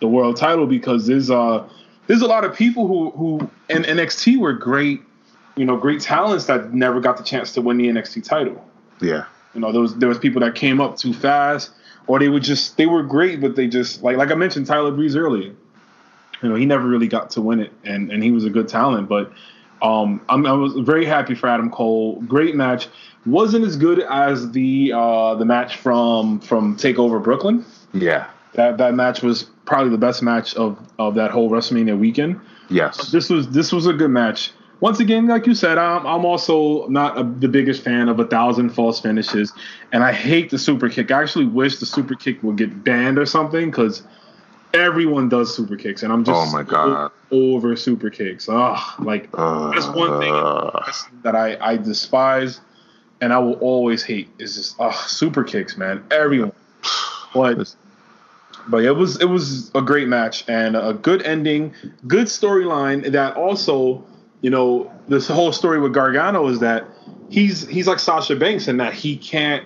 the 0.01 0.09
world 0.09 0.37
title 0.37 0.67
because 0.67 1.07
there's 1.07 1.31
uh 1.31 1.69
there's 2.07 2.23
a 2.23 2.27
lot 2.27 2.45
of 2.45 2.55
people 2.55 2.87
who 2.87 3.11
who 3.11 3.51
in 3.69 3.83
NXT 3.83 4.39
were 4.39 4.53
great, 4.53 5.03
you 5.57 5.65
know, 5.65 5.77
great 5.77 6.01
talents 6.01 6.47
that 6.47 6.73
never 6.73 7.01
got 7.01 7.17
the 7.17 7.25
chance 7.25 7.53
to 7.53 7.63
win 7.63 7.79
the 7.79 7.89
NXT 7.89 8.25
title. 8.25 8.65
Yeah. 9.01 9.27
You 9.55 9.61
know, 9.61 9.73
there 9.73 9.81
was 9.81 9.95
there 9.97 10.09
was 10.09 10.19
people 10.19 10.41
that 10.41 10.55
came 10.55 10.81
up 10.81 10.97
too 10.97 11.13
fast, 11.13 11.71
or 12.07 12.19
they 12.19 12.29
were 12.29 12.41
just 12.41 12.77
they 12.77 12.87
were 12.87 13.03
great, 13.03 13.41
but 13.41 13.57
they 13.57 13.67
just 13.67 14.03
like 14.03 14.17
like 14.17 14.31
I 14.31 14.35
mentioned 14.35 14.67
Tyler 14.67 14.93
Breeze 14.93 15.17
earlier. 15.17 15.55
You 16.43 16.51
know, 16.51 16.55
he 16.55 16.67
never 16.67 16.87
really 16.87 17.09
got 17.09 17.31
to 17.31 17.41
win 17.41 17.61
it, 17.61 17.73
and 17.85 18.13
and 18.13 18.23
he 18.23 18.31
was 18.31 18.45
a 18.45 18.51
good 18.51 18.69
talent, 18.69 19.09
but 19.09 19.33
um, 19.83 20.21
I'm, 20.29 20.47
I 20.47 20.53
was 20.53 20.75
very 20.75 21.05
happy 21.05 21.35
for 21.35 21.49
Adam 21.49 21.71
Cole. 21.71 22.21
Great 22.23 22.55
match. 22.55 22.89
Wasn't 23.25 23.65
as 23.65 23.77
good 23.77 24.01
as 24.01 24.53
the 24.53 24.93
uh, 24.95 25.35
the 25.35 25.45
match 25.45 25.77
from 25.77 26.41
from 26.41 26.77
Takeover 26.77 27.23
Brooklyn. 27.23 27.65
Yeah, 27.93 28.29
that 28.55 28.79
that 28.79 28.95
match 28.95 29.23
was 29.23 29.47
probably 29.67 29.91
the 29.91 29.99
best 29.99 30.23
match 30.23 30.55
of 30.55 30.79
of 30.99 31.15
that 31.17 31.31
whole 31.31 31.51
WrestleMania 31.51 31.99
weekend. 31.99 32.41
Yes, 32.71 33.11
this 33.11 33.29
was 33.29 33.51
this 33.51 33.73
was 33.73 33.87
a 33.87 33.93
good 33.93 34.11
match. 34.11 34.53
Once 34.81 35.01
again, 35.01 35.27
like 35.27 35.47
you 35.47 35.55
said, 35.55 35.79
I'm 35.79 36.07
I'm 36.07 36.25
also 36.25 36.87
not 36.89 37.19
a, 37.19 37.25
the 37.25 37.49
biggest 37.49 37.83
fan 37.83 38.09
of 38.09 38.21
a 38.21 38.27
thousand 38.27 38.71
false 38.71 39.01
finishes, 39.01 39.53
and 39.93 40.03
I 40.03 40.13
hate 40.13 40.51
the 40.51 40.59
super 40.59 40.89
kick. 40.89 41.11
I 41.11 41.23
actually 41.23 41.47
wish 41.47 41.79
the 41.79 41.87
super 41.87 42.15
kick 42.15 42.43
would 42.43 42.57
get 42.57 42.85
banned 42.85 43.19
or 43.19 43.27
something 43.27 43.71
because 43.71 44.03
everyone 44.75 45.29
does 45.29 45.55
super 45.55 45.77
kicks, 45.77 46.03
and 46.03 46.13
I'm 46.13 46.25
just 46.25 46.37
oh 46.37 46.53
my 46.53 46.63
god 46.63 47.11
over 47.31 47.77
super 47.77 48.11
kicks. 48.11 48.49
Ugh, 48.49 49.01
like 49.01 49.29
uh, 49.35 49.71
that's 49.73 49.89
one 49.89 50.21
thing 50.21 50.33
that 51.23 51.35
I 51.35 51.57
I 51.61 51.77
despise, 51.77 52.61
and 53.21 53.33
I 53.33 53.39
will 53.39 53.55
always 53.55 54.03
hate 54.03 54.29
is 54.39 54.57
just 54.57 54.77
ugh, 54.79 54.95
super 55.09 55.45
kicks, 55.45 55.77
man. 55.77 56.05
Everyone, 56.11 56.53
but 57.35 57.75
but 58.69 58.85
it 58.85 58.93
was 58.93 59.21
it 59.21 59.29
was 59.29 59.71
a 59.75 59.83
great 59.83 60.09
match 60.09 60.45
and 60.49 60.77
a 60.77 60.93
good 60.95 61.23
ending, 61.23 61.75
good 62.07 62.27
storyline. 62.27 63.13
That 63.13 63.37
also, 63.37 64.05
you 64.41 64.51
know, 64.51 64.93
this 65.09 65.29
whole 65.29 65.53
story 65.53 65.81
with 65.81 65.93
Gargano 65.93 66.47
is 66.49 66.61
that 66.61 66.87
he's 67.29 67.67
he's 67.69 67.87
like 67.87 67.99
Sasha 67.99 68.37
Banks 68.37 68.69
in 68.69 68.77
that 68.79 68.93
he 68.95 69.17
can't 69.17 69.65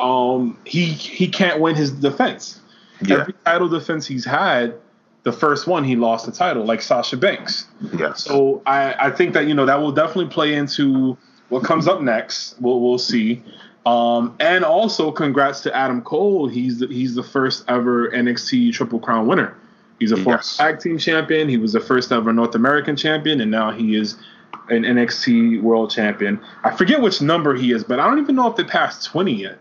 um 0.00 0.58
he 0.64 0.86
he 0.86 1.28
can't 1.28 1.60
win 1.60 1.74
his 1.74 1.90
defense 1.90 2.60
yeah. 3.02 3.20
Every 3.20 3.34
title 3.44 3.68
defense 3.68 4.06
he's 4.06 4.24
had, 4.24 4.74
the 5.22 5.32
first 5.32 5.66
one 5.66 5.84
he 5.84 5.96
lost 5.96 6.26
the 6.26 6.32
title, 6.32 6.64
like 6.64 6.80
Sasha 6.80 7.16
Banks. 7.16 7.66
Yes. 7.96 8.24
So 8.24 8.62
I, 8.66 8.94
I 9.06 9.10
think 9.10 9.34
that 9.34 9.46
you 9.46 9.54
know 9.54 9.66
that 9.66 9.80
will 9.80 9.92
definitely 9.92 10.32
play 10.32 10.54
into 10.54 11.16
what 11.48 11.64
comes 11.64 11.88
up 11.88 12.00
next. 12.00 12.60
We'll 12.60 12.80
we'll 12.80 12.98
see. 12.98 13.42
Um, 13.86 14.36
and 14.40 14.64
also, 14.64 15.12
congrats 15.12 15.60
to 15.62 15.74
Adam 15.74 16.02
Cole. 16.02 16.48
He's 16.48 16.80
the, 16.80 16.88
he's 16.88 17.14
the 17.14 17.22
first 17.22 17.64
ever 17.68 18.10
NXT 18.10 18.72
Triple 18.72 18.98
Crown 18.98 19.28
winner. 19.28 19.56
He's 20.00 20.12
a 20.12 20.16
former 20.16 20.38
yes. 20.38 20.56
tag 20.56 20.80
team 20.80 20.98
champion. 20.98 21.48
He 21.48 21.56
was 21.56 21.72
the 21.72 21.80
first 21.80 22.12
ever 22.12 22.32
North 22.32 22.54
American 22.54 22.96
champion, 22.96 23.40
and 23.40 23.50
now 23.50 23.70
he 23.70 23.96
is 23.96 24.16
an 24.68 24.82
NXT 24.82 25.62
World 25.62 25.90
Champion. 25.90 26.40
I 26.64 26.74
forget 26.74 27.00
which 27.00 27.22
number 27.22 27.54
he 27.54 27.72
is, 27.72 27.84
but 27.84 28.00
I 28.00 28.06
don't 28.06 28.18
even 28.18 28.34
know 28.34 28.50
if 28.50 28.56
they 28.56 28.64
passed 28.64 29.06
twenty 29.06 29.34
yet. 29.34 29.58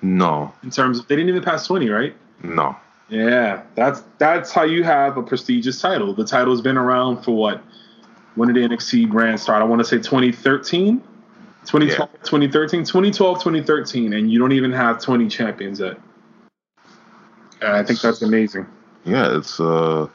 No. 0.00 0.52
In 0.62 0.70
terms 0.70 1.00
of 1.00 1.08
they 1.08 1.16
didn't 1.16 1.30
even 1.30 1.42
pass 1.42 1.66
twenty, 1.66 1.90
right? 1.90 2.14
No. 2.42 2.76
Yeah, 3.08 3.62
that's 3.74 4.02
that's 4.18 4.52
how 4.52 4.62
you 4.62 4.84
have 4.84 5.16
a 5.16 5.22
prestigious 5.22 5.80
title. 5.80 6.14
The 6.14 6.24
title's 6.24 6.62
been 6.62 6.78
around 6.78 7.22
for 7.22 7.32
what? 7.32 7.62
When 8.36 8.52
did 8.52 8.56
the 8.56 8.74
NXT 8.74 9.10
brand 9.10 9.38
start? 9.38 9.60
I 9.60 9.64
want 9.64 9.80
to 9.80 9.84
say 9.84 9.98
2013. 9.98 11.02
2012, 11.66 12.10
yeah. 12.12 12.18
2013, 12.24 12.84
2012, 12.84 13.38
2013, 13.38 14.12
and 14.12 14.30
you 14.30 14.38
don't 14.38 14.52
even 14.52 14.72
have 14.72 15.00
20 15.00 15.28
champions 15.28 15.80
yet. 15.80 15.98
And 17.60 17.72
I 17.72 17.82
think 17.82 18.00
that's 18.00 18.22
amazing. 18.22 18.66
Yeah, 19.04 19.36
it's 19.36 19.58
uh 19.60 20.08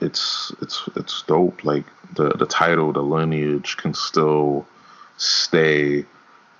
it's 0.00 0.52
it's 0.60 0.88
it's 0.96 1.22
dope. 1.22 1.64
Like 1.64 1.84
the 2.14 2.30
the 2.30 2.46
title, 2.46 2.92
the 2.92 3.02
lineage 3.02 3.76
can 3.76 3.94
still 3.94 4.66
stay. 5.16 6.02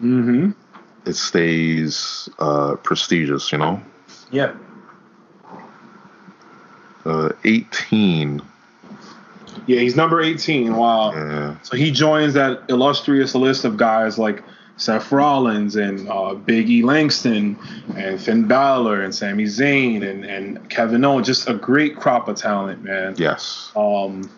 Mm-hmm. 0.00 0.50
It 1.06 1.14
stays 1.14 2.28
uh 2.38 2.76
prestigious, 2.76 3.50
you 3.50 3.58
know. 3.58 3.82
Yeah. 4.30 4.54
Uh, 7.04 7.32
18. 7.44 8.40
Yeah, 9.66 9.80
he's 9.80 9.96
number 9.96 10.20
18. 10.20 10.74
Wow. 10.74 11.12
Yeah. 11.12 11.56
So 11.62 11.76
he 11.76 11.90
joins 11.90 12.34
that 12.34 12.62
illustrious 12.68 13.34
list 13.34 13.64
of 13.64 13.76
guys 13.76 14.18
like 14.18 14.42
Seth 14.76 15.12
Rollins 15.12 15.76
and 15.76 16.08
uh, 16.08 16.34
Big 16.34 16.68
E 16.68 16.82
Langston 16.82 17.56
and 17.96 18.20
Finn 18.20 18.46
Balor 18.46 19.02
and 19.02 19.14
Sami 19.14 19.44
Zayn 19.44 20.08
and, 20.08 20.24
and 20.24 20.68
Kevin 20.70 21.04
Owens. 21.04 21.26
Just 21.26 21.48
a 21.48 21.54
great 21.54 21.96
crop 21.96 22.28
of 22.28 22.36
talent, 22.36 22.82
man. 22.82 23.14
Yes. 23.16 23.70
Um, 23.76 24.30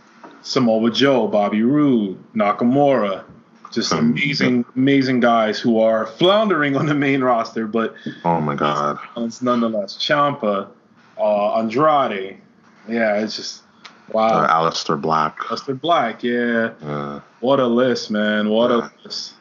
Samoa 0.43 0.91
Joe, 0.91 1.27
Bobby 1.27 1.63
Roode, 1.63 2.19
Nakamura, 2.35 3.25
just 3.75 3.93
amazing, 3.93 4.65
amazing 4.77 5.19
guys 5.19 5.59
who 5.59 5.81
are 5.81 6.07
floundering 6.07 6.77
on 6.77 6.87
the 6.87 6.95
main 6.95 7.25
roster, 7.25 7.67
but 7.67 7.95
oh 8.25 8.41
my 8.41 8.55
god, 8.55 8.99
it's 9.17 9.43
nonetheless 9.43 9.97
Ciampa, 9.97 10.69
uh, 11.19 11.59
Andrade, 11.59 12.37
yeah, 12.89 13.17
it's 13.17 13.37
just 13.37 13.64
wow. 14.13 14.29
Uh, 14.29 14.49
Aleister 14.49 15.01
Black, 15.01 15.39
Aleister 15.39 15.81
Black, 15.81 16.23
yeah. 16.23 17.21
What 17.41 17.61
a 17.61 17.67
list, 17.67 18.11
man! 18.11 18.51
What 18.51 18.71
yeah. 18.71 18.89
a 18.89 19.05
list. 19.05 19.35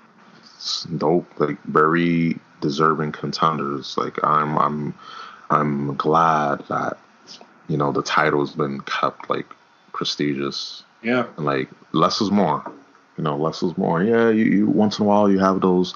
It's 0.56 0.84
dope, 0.86 1.28
like 1.40 1.62
very 1.64 2.40
deserving 2.62 3.12
contenders. 3.12 3.98
Like 3.98 4.24
I'm, 4.24 4.58
I'm, 4.58 4.94
I'm 5.50 5.96
glad 5.96 6.64
that 6.70 6.98
you 7.68 7.78
know 7.78 7.92
the 7.92 8.04
title's 8.04 8.54
been 8.54 8.82
kept 8.82 9.30
like 9.30 9.48
prestigious. 9.94 10.84
Yeah, 11.02 11.28
and 11.38 11.46
like 11.46 11.70
less 11.92 12.22
is 12.22 12.32
more 12.32 12.64
you 13.18 13.24
know, 13.24 13.38
less 13.38 13.62
is 13.64 13.78
more. 13.78 14.04
Yeah, 14.04 14.30
you, 14.30 14.46
you 14.46 14.68
once 14.68 15.00
in 15.00 15.06
a 15.06 15.08
while 15.08 15.30
you 15.30 15.40
have 15.40 15.62
those 15.62 15.94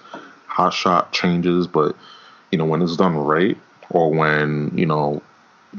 hot 0.48 0.74
shot 0.74 1.12
changes, 1.12 1.68
but 1.68 1.96
you 2.52 2.58
know 2.58 2.66
when 2.66 2.82
it's 2.82 2.98
done 2.98 3.16
right 3.16 3.58
or 3.90 4.12
when 4.12 4.72
you 4.78 4.86
know 4.86 5.22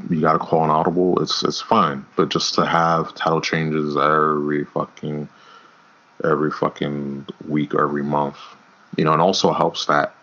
you 0.09 0.21
got 0.21 0.33
to 0.33 0.39
call 0.39 0.63
an 0.63 0.69
audible, 0.69 1.21
it's 1.21 1.43
it's 1.43 1.61
fine. 1.61 2.05
But 2.15 2.29
just 2.29 2.55
to 2.55 2.65
have 2.65 3.13
title 3.15 3.41
changes 3.41 3.97
every 3.97 4.65
fucking 4.65 5.27
every 6.23 6.51
fucking 6.51 7.25
week 7.47 7.73
or 7.73 7.83
every 7.83 8.03
month, 8.03 8.37
you 8.97 9.05
know, 9.05 9.13
and 9.13 9.21
also 9.21 9.51
helps 9.51 9.85
that 9.85 10.15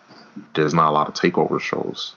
there's 0.53 0.73
not 0.73 0.89
a 0.89 0.91
lot 0.91 1.07
of 1.07 1.13
takeover 1.13 1.59
shows. 1.59 2.15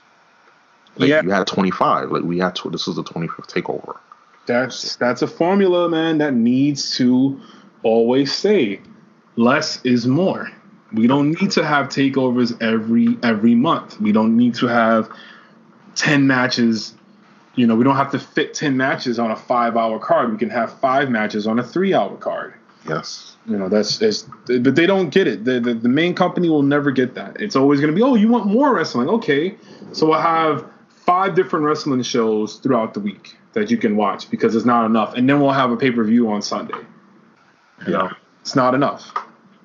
Like 0.97 1.09
yeah. 1.09 1.21
you 1.23 1.29
had 1.31 1.47
25. 1.47 2.11
Like 2.11 2.23
we 2.23 2.39
had 2.39 2.55
to, 2.57 2.69
this 2.69 2.87
is 2.87 2.95
the 2.95 3.03
25th 3.03 3.47
takeover. 3.47 3.97
That's 4.45 4.95
that's 4.95 5.21
a 5.21 5.27
formula, 5.27 5.87
man, 5.89 6.17
that 6.17 6.33
needs 6.33 6.95
to 6.97 7.39
always 7.83 8.33
stay 8.33 8.81
less 9.35 9.83
is 9.85 10.07
more. 10.07 10.51
We 10.93 11.07
don't 11.07 11.39
need 11.39 11.51
to 11.51 11.65
have 11.65 11.87
takeovers 11.87 12.59
every 12.61 13.17
every 13.23 13.55
month. 13.55 14.01
We 14.01 14.11
don't 14.11 14.35
need 14.35 14.55
to 14.55 14.67
have 14.67 15.09
10 15.95 16.27
matches. 16.27 16.93
You 17.55 17.67
know, 17.67 17.75
we 17.75 17.83
don't 17.83 17.97
have 17.97 18.11
to 18.11 18.19
fit 18.19 18.53
10 18.53 18.77
matches 18.77 19.19
on 19.19 19.31
a 19.31 19.35
5-hour 19.35 19.99
card. 19.99 20.31
We 20.31 20.37
can 20.37 20.49
have 20.49 20.79
5 20.79 21.09
matches 21.09 21.47
on 21.47 21.59
a 21.59 21.63
3-hour 21.63 22.17
card. 22.17 22.53
Yes. 22.87 23.35
You 23.45 23.57
know, 23.57 23.69
that's 23.69 24.01
it's, 24.01 24.27
but 24.45 24.75
they 24.75 24.85
don't 24.85 25.09
get 25.09 25.27
it. 25.27 25.45
The, 25.45 25.59
the 25.59 25.73
the 25.73 25.89
main 25.89 26.15
company 26.15 26.49
will 26.49 26.63
never 26.63 26.91
get 26.91 27.15
that. 27.15 27.39
It's 27.39 27.55
always 27.55 27.79
going 27.79 27.91
to 27.91 27.95
be, 27.95 28.01
oh, 28.01 28.15
you 28.15 28.27
want 28.27 28.47
more 28.47 28.73
wrestling? 28.73 29.09
Okay, 29.09 29.55
so 29.91 30.07
we'll 30.07 30.21
have 30.21 30.65
five 30.89 31.35
different 31.35 31.65
wrestling 31.65 32.01
shows 32.03 32.55
throughout 32.57 32.93
the 32.93 32.99
week 32.99 33.35
that 33.53 33.69
you 33.69 33.77
can 33.77 33.95
watch 33.95 34.29
because 34.29 34.55
it's 34.55 34.65
not 34.65 34.85
enough, 34.85 35.15
and 35.15 35.29
then 35.29 35.39
we'll 35.39 35.51
have 35.51 35.71
a 35.71 35.77
pay 35.77 35.91
per 35.91 36.03
view 36.03 36.29
on 36.31 36.41
Sunday. 36.41 36.77
You 37.85 37.93
know, 37.93 38.11
it's 38.41 38.55
not 38.55 38.75
enough. 38.75 39.11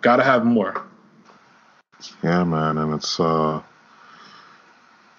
Got 0.00 0.16
to 0.16 0.24
have 0.24 0.44
more. 0.44 0.82
Yeah, 2.22 2.44
man, 2.44 2.78
and 2.78 2.94
it's 2.94 3.18
uh, 3.20 3.62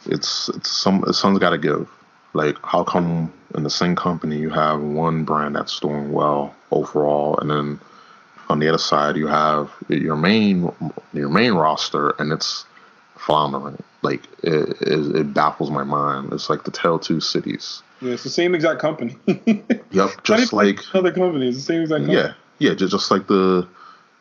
it's 0.06 0.50
it's 0.50 0.72
some 0.72 1.04
someone's 1.12 1.40
got 1.40 1.52
to 1.52 1.58
give. 1.58 1.90
Like, 2.38 2.56
how 2.64 2.84
come 2.84 3.34
in 3.56 3.64
the 3.64 3.70
same 3.70 3.96
company 3.96 4.38
you 4.38 4.52
have 4.52 4.80
one 4.80 5.24
brand 5.24 5.56
that's 5.56 5.80
doing 5.80 6.12
well 6.14 6.56
overall, 6.72 7.36
and 7.40 7.50
then 7.50 7.80
on 8.48 8.60
the 8.60 8.70
other 8.70 8.78
side 8.78 9.16
you 9.16 9.26
have 9.26 9.72
your 9.90 10.16
main 10.16 10.72
your 11.14 11.30
main 11.30 11.54
roster, 11.54 12.12
and 12.20 12.32
it's 12.32 12.66
floundering. 13.16 13.82
Like, 14.04 14.22
it, 14.44 14.80
it, 14.82 15.16
it 15.16 15.34
baffles 15.34 15.72
my 15.72 15.84
mind. 15.84 16.32
It's 16.32 16.48
like 16.48 16.64
the 16.64 16.70
Tale 16.70 17.00
Two 17.00 17.20
Cities. 17.20 17.82
Yeah, 18.02 18.14
it's 18.14 18.24
the 18.24 18.30
same 18.30 18.54
exact 18.54 18.80
company. 18.80 19.18
Yep, 19.92 20.24
just 20.24 20.52
like 20.52 20.80
other 20.94 21.14
companies, 21.14 21.56
the 21.56 21.62
same 21.62 21.82
exact 21.82 22.02
company. 22.02 22.18
yeah, 22.20 22.34
yeah, 22.60 22.76
just 22.76 22.92
just 22.92 23.10
like 23.10 23.26
the, 23.28 23.68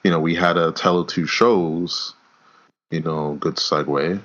you 0.04 0.10
know, 0.10 0.20
we 0.20 0.34
had 0.34 0.56
a 0.56 0.72
Tele 0.72 1.04
Two 1.04 1.26
shows. 1.26 2.14
You 2.90 3.00
know, 3.00 3.34
good 3.40 3.56
segue 3.56 4.22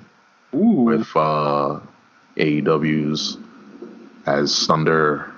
Ooh. 0.54 0.58
with 0.58 1.08
uh, 1.16 1.80
AEW's 2.36 3.36
as 4.26 4.66
Thunder 4.66 5.30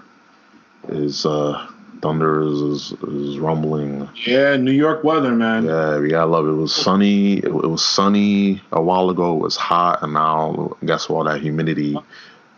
is 0.88 1.24
uh 1.26 1.68
Thunder 2.02 2.42
is, 2.42 2.60
is, 2.60 2.92
is 3.02 3.38
rumbling. 3.38 4.08
yeah, 4.26 4.56
New 4.56 4.72
York 4.72 5.04
weather, 5.04 5.30
man. 5.30 5.64
Yeah, 5.64 5.98
we 5.98 6.10
gotta 6.10 6.30
love 6.30 6.46
it. 6.46 6.50
It 6.50 6.56
was 6.56 6.74
sunny. 6.74 7.38
It, 7.38 7.46
it 7.46 7.50
was 7.50 7.82
sunny 7.82 8.60
a 8.72 8.82
while 8.82 9.08
ago. 9.08 9.36
It 9.36 9.40
was 9.40 9.56
hot, 9.56 10.02
and 10.02 10.12
now 10.12 10.76
guess 10.84 11.08
what? 11.08 11.24
That 11.24 11.40
humidity. 11.40 11.96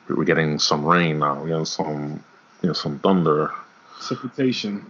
We're 0.09 0.24
getting 0.24 0.59
some 0.59 0.85
rain 0.85 1.20
now. 1.20 1.41
We're 1.41 1.49
getting 1.49 1.64
some, 1.64 2.24
you 2.62 2.68
know, 2.68 2.72
some 2.72 2.99
thunder. 2.99 3.53
Precipitation. 3.95 4.85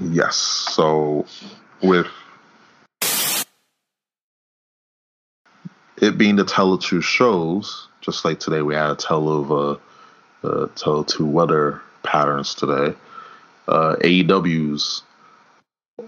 Yes. 0.00 0.36
So 0.36 1.26
with 1.82 2.06
it 5.96 6.18
being 6.18 6.36
the 6.36 6.78
two 6.80 7.00
shows, 7.00 7.88
just 8.00 8.24
like 8.24 8.40
today 8.40 8.62
we 8.62 8.74
had 8.74 8.90
a 8.90 8.96
tell 8.96 9.28
of 9.28 9.52
uh, 9.52 9.76
uh 10.44 10.66
Tele 10.76 11.04
two 11.04 11.26
weather 11.26 11.80
patterns 12.02 12.54
today. 12.54 12.96
Uh 13.66 13.96
AEW's 14.00 15.02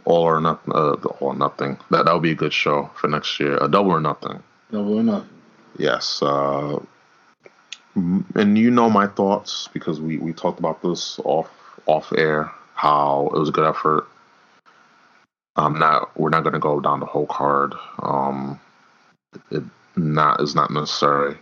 all 0.04 0.22
or 0.22 0.40
nothing 0.40 0.72
uh 0.74 0.92
all 1.20 1.28
or 1.28 1.34
nothing. 1.34 1.78
That 1.90 2.04
that 2.04 2.12
would 2.12 2.22
be 2.22 2.32
a 2.32 2.36
good 2.36 2.52
show 2.52 2.90
for 2.94 3.08
next 3.08 3.38
year. 3.40 3.56
A 3.60 3.68
double 3.68 3.90
or 3.90 4.00
nothing. 4.00 4.42
Double 4.70 4.98
or 4.98 5.02
nothing. 5.02 5.28
Yes. 5.78 6.22
Uh 6.22 6.78
and 7.94 8.56
you 8.56 8.70
know 8.70 8.88
my 8.88 9.06
thoughts 9.06 9.68
because 9.72 10.00
we, 10.00 10.16
we 10.18 10.32
talked 10.32 10.58
about 10.58 10.82
this 10.82 11.18
off 11.24 11.50
off 11.86 12.12
air, 12.16 12.50
how 12.74 13.30
it 13.34 13.38
was 13.38 13.48
a 13.48 13.52
good 13.52 13.66
effort. 13.66 14.06
I'm 15.56 15.78
not 15.78 16.16
we're 16.18 16.30
not 16.30 16.44
gonna 16.44 16.60
go 16.60 16.80
down 16.80 17.00
the 17.00 17.06
whole 17.06 17.26
card. 17.26 17.74
Um 18.00 18.60
it 19.50 19.64
not 19.96 20.40
is 20.40 20.54
not 20.54 20.70
necessary. 20.70 21.36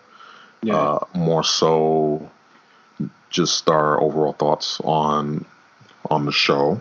Yeah. 0.62 0.76
Uh 0.76 1.04
more 1.14 1.44
so 1.44 2.30
just 3.30 3.68
our 3.68 4.00
overall 4.00 4.32
thoughts 4.32 4.80
on 4.84 5.44
on 6.10 6.26
the 6.26 6.32
show. 6.32 6.80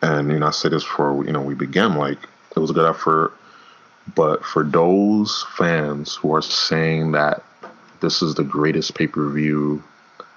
And 0.00 0.30
you 0.30 0.38
know, 0.38 0.46
I 0.46 0.50
say 0.50 0.68
this 0.68 0.84
before 0.84 1.24
you 1.24 1.32
know 1.32 1.42
we 1.42 1.54
begin, 1.54 1.96
like 1.96 2.18
it 2.56 2.58
was 2.58 2.70
a 2.70 2.74
good 2.74 2.88
effort. 2.88 3.32
But 4.14 4.44
for 4.44 4.64
those 4.64 5.44
fans 5.56 6.16
who 6.16 6.34
are 6.34 6.42
saying 6.42 7.12
that 7.12 7.42
this 8.00 8.20
is 8.20 8.34
the 8.34 8.42
greatest 8.42 8.94
pay 8.94 9.06
per 9.06 9.28
view 9.30 9.82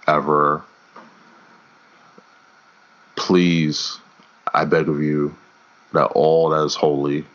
ever, 0.07 0.63
please, 3.16 3.97
I 4.53 4.66
beg 4.66 4.88
of 4.88 5.01
you, 5.01 5.36
that 5.93 6.05
all 6.07 6.49
that 6.49 6.63
is 6.63 6.76
holy. 6.76 7.26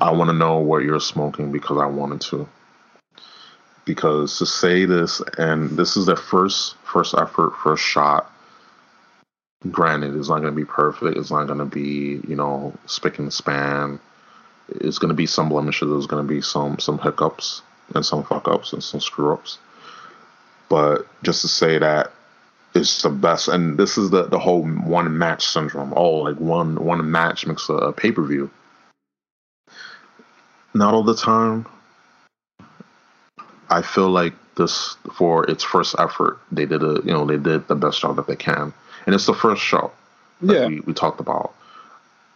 I 0.00 0.10
want 0.12 0.30
to 0.30 0.34
know 0.34 0.56
what 0.58 0.84
you're 0.84 1.00
smoking 1.00 1.52
because 1.52 1.78
I 1.78 1.86
wanted 1.86 2.22
to. 2.22 2.48
Because 3.84 4.38
to 4.38 4.46
say 4.46 4.84
this, 4.84 5.20
and 5.38 5.70
this 5.70 5.96
is 5.96 6.06
their 6.06 6.16
first 6.16 6.76
first 6.84 7.14
effort, 7.14 7.54
first 7.62 7.82
shot. 7.82 8.30
Granted, 9.70 10.16
it's 10.16 10.28
not 10.28 10.40
going 10.40 10.52
to 10.52 10.56
be 10.56 10.64
perfect. 10.64 11.16
It's 11.16 11.30
not 11.30 11.46
going 11.46 11.58
to 11.58 11.64
be, 11.64 12.20
you 12.28 12.36
know, 12.36 12.74
spick 12.86 13.18
and 13.18 13.32
span. 13.32 14.00
It's 14.68 14.98
going 14.98 15.08
to 15.08 15.14
be 15.14 15.26
some 15.26 15.48
blemishes. 15.48 15.88
There's 15.88 16.06
going 16.06 16.26
to 16.26 16.28
be 16.28 16.40
some 16.40 16.78
some 16.78 16.98
hiccups 16.98 17.62
and 17.94 18.04
some 18.04 18.24
fuck 18.24 18.48
ups 18.48 18.72
and 18.72 18.82
some 18.82 19.00
screw 19.00 19.32
ups. 19.32 19.58
But 20.68 21.06
just 21.22 21.42
to 21.42 21.48
say 21.48 21.78
that 21.78 22.12
it's 22.74 23.02
the 23.02 23.10
best, 23.10 23.48
and 23.48 23.78
this 23.78 23.98
is 23.98 24.10
the 24.10 24.24
the 24.24 24.38
whole 24.38 24.62
one 24.64 25.16
match 25.18 25.46
syndrome. 25.46 25.92
Oh, 25.94 26.18
like 26.18 26.36
one 26.36 26.82
one 26.82 27.10
match 27.10 27.46
makes 27.46 27.68
a, 27.68 27.74
a 27.74 27.92
pay 27.92 28.12
per 28.12 28.22
view. 28.22 28.50
Not 30.74 30.94
all 30.94 31.02
the 31.02 31.16
time. 31.16 31.66
I 33.72 33.82
feel 33.82 34.10
like 34.10 34.34
this 34.56 34.96
for 35.14 35.48
its 35.50 35.64
first 35.64 35.96
effort, 35.98 36.38
they 36.52 36.66
did 36.66 36.82
a 36.82 37.00
you 37.04 37.12
know 37.12 37.24
they 37.26 37.38
did 37.38 37.66
the 37.68 37.74
best 37.74 38.00
job 38.00 38.16
that 38.16 38.26
they 38.26 38.36
can, 38.36 38.72
and 39.06 39.14
it's 39.14 39.26
the 39.26 39.34
first 39.34 39.62
show 39.62 39.90
that 40.42 40.54
Yeah. 40.54 40.66
we, 40.66 40.80
we 40.80 40.92
talked 40.92 41.20
about. 41.20 41.54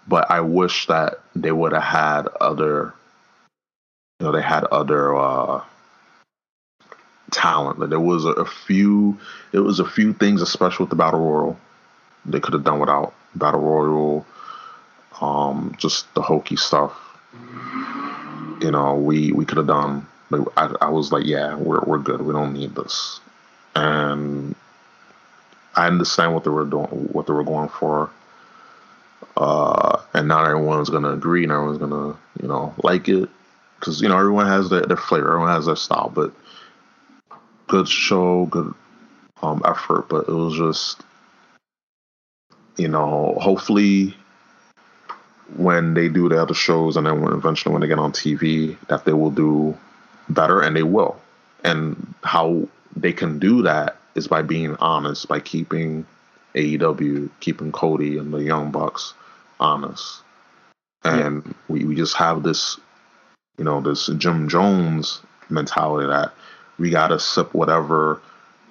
But 0.08 0.30
I 0.30 0.40
wish 0.40 0.86
that 0.86 1.20
they 1.34 1.52
would 1.52 1.72
have 1.72 1.82
had 1.82 2.28
other, 2.40 2.94
you 4.20 4.26
know, 4.26 4.32
they 4.32 4.42
had 4.42 4.64
other 4.64 5.14
uh, 5.16 5.62
talent. 7.32 7.80
Like 7.80 7.90
there 7.90 8.00
was 8.00 8.24
a, 8.24 8.30
a 8.30 8.46
few, 8.46 9.18
it 9.52 9.58
was 9.60 9.80
a 9.80 9.84
few 9.84 10.12
things, 10.12 10.42
especially 10.42 10.84
with 10.84 10.90
the 10.90 10.96
battle 10.96 11.20
royal, 11.20 11.58
they 12.24 12.40
could 12.40 12.54
have 12.54 12.64
done 12.64 12.78
without 12.78 13.14
battle 13.34 13.60
royal. 13.60 14.26
Um, 15.20 15.74
just 15.78 16.12
the 16.14 16.22
hokey 16.22 16.56
stuff. 16.56 16.92
You 18.62 18.70
know, 18.70 18.94
we 18.96 19.32
we 19.32 19.44
could 19.44 19.58
have 19.58 19.66
done. 19.66 20.06
Like, 20.30 20.46
I, 20.56 20.74
I 20.80 20.88
was 20.88 21.12
like, 21.12 21.24
yeah, 21.24 21.54
we're 21.56 21.80
we're 21.80 21.98
good. 21.98 22.22
We 22.22 22.32
don't 22.32 22.52
need 22.52 22.74
this. 22.74 23.20
And 23.74 24.54
I 25.74 25.86
understand 25.86 26.34
what 26.34 26.44
they 26.44 26.50
were 26.50 26.64
doing, 26.64 26.86
what 27.12 27.26
they 27.26 27.32
were 27.34 27.44
going 27.44 27.68
for. 27.68 28.10
Uh, 29.36 30.00
and 30.14 30.28
not 30.28 30.46
everyone's 30.46 30.90
gonna 30.90 31.12
agree, 31.12 31.42
and 31.42 31.52
everyone's 31.52 31.78
gonna, 31.78 32.16
you 32.40 32.48
know, 32.48 32.74
like 32.82 33.08
it, 33.08 33.28
because 33.78 34.00
you 34.00 34.08
know 34.08 34.18
everyone 34.18 34.46
has 34.46 34.70
their, 34.70 34.82
their 34.82 34.96
flavor, 34.96 35.28
everyone 35.28 35.54
has 35.54 35.66
their 35.66 35.76
style. 35.76 36.10
But 36.14 36.32
good 37.66 37.88
show, 37.88 38.46
good 38.46 38.72
um 39.42 39.62
effort, 39.64 40.08
but 40.08 40.28
it 40.28 40.32
was 40.32 40.56
just, 40.56 41.02
you 42.76 42.88
know, 42.88 43.36
hopefully 43.40 44.16
when 45.56 45.94
they 45.94 46.08
do 46.08 46.28
the 46.28 46.40
other 46.40 46.54
shows, 46.54 46.96
and 46.96 47.06
then 47.06 47.20
when 47.20 47.32
eventually 47.32 47.72
when 47.72 47.82
they 47.82 47.88
get 47.88 47.98
on 47.98 48.12
TV, 48.12 48.76
that 48.88 49.04
they 49.04 49.12
will 49.12 49.30
do 49.30 49.76
better, 50.28 50.60
and 50.60 50.76
they 50.76 50.82
will. 50.82 51.20
And 51.64 52.14
how 52.22 52.68
they 52.94 53.12
can 53.12 53.38
do 53.38 53.62
that 53.62 53.96
is 54.14 54.28
by 54.28 54.42
being 54.42 54.76
honest, 54.76 55.28
by 55.28 55.40
keeping 55.40 56.06
AEW, 56.54 57.30
keeping 57.40 57.72
Cody 57.72 58.18
and 58.18 58.32
the 58.32 58.42
Young 58.42 58.70
Bucks 58.70 59.14
honest. 59.60 60.22
And 61.04 61.54
we, 61.68 61.84
we 61.84 61.94
just 61.94 62.16
have 62.16 62.42
this, 62.42 62.78
you 63.58 63.64
know, 63.64 63.80
this 63.80 64.08
Jim 64.18 64.48
Jones 64.48 65.20
mentality 65.48 66.08
that 66.08 66.32
we 66.78 66.90
gotta 66.90 67.20
sip 67.20 67.54
whatever 67.54 68.20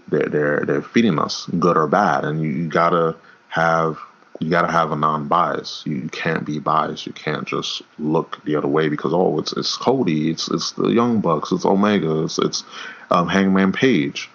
they're 0.10 0.28
they're 0.28 0.60
they're 0.66 0.82
feeding 0.82 1.18
us, 1.18 1.46
good 1.60 1.78
or 1.78 1.88
bad, 1.88 2.26
and 2.26 2.42
you, 2.42 2.50
you 2.50 2.68
gotta 2.68 3.16
have 3.48 3.98
you 4.40 4.50
gotta 4.50 4.72
have 4.72 4.92
a 4.92 4.96
non-bias. 4.96 5.84
You, 5.86 5.96
you 5.96 6.10
can't 6.10 6.46
be 6.46 6.60
biased. 6.60 7.08
You 7.08 7.14
can't 7.14 7.48
just 7.48 7.82
look 7.98 8.44
the 8.44 8.56
other 8.56 8.68
way 8.68 8.90
because 8.90 9.14
oh, 9.14 9.40
it's 9.40 9.54
it's 9.54 9.76
Cody, 9.78 10.30
it's 10.30 10.50
it's 10.50 10.72
the 10.74 10.90
Young 10.90 11.22
Bucks, 11.22 11.52
it's 11.52 11.66
Omega, 11.66 12.24
it's 12.24 12.38
it's 12.40 12.64
um, 13.12 13.28
Hangman 13.28 13.72
Page. 13.72 14.30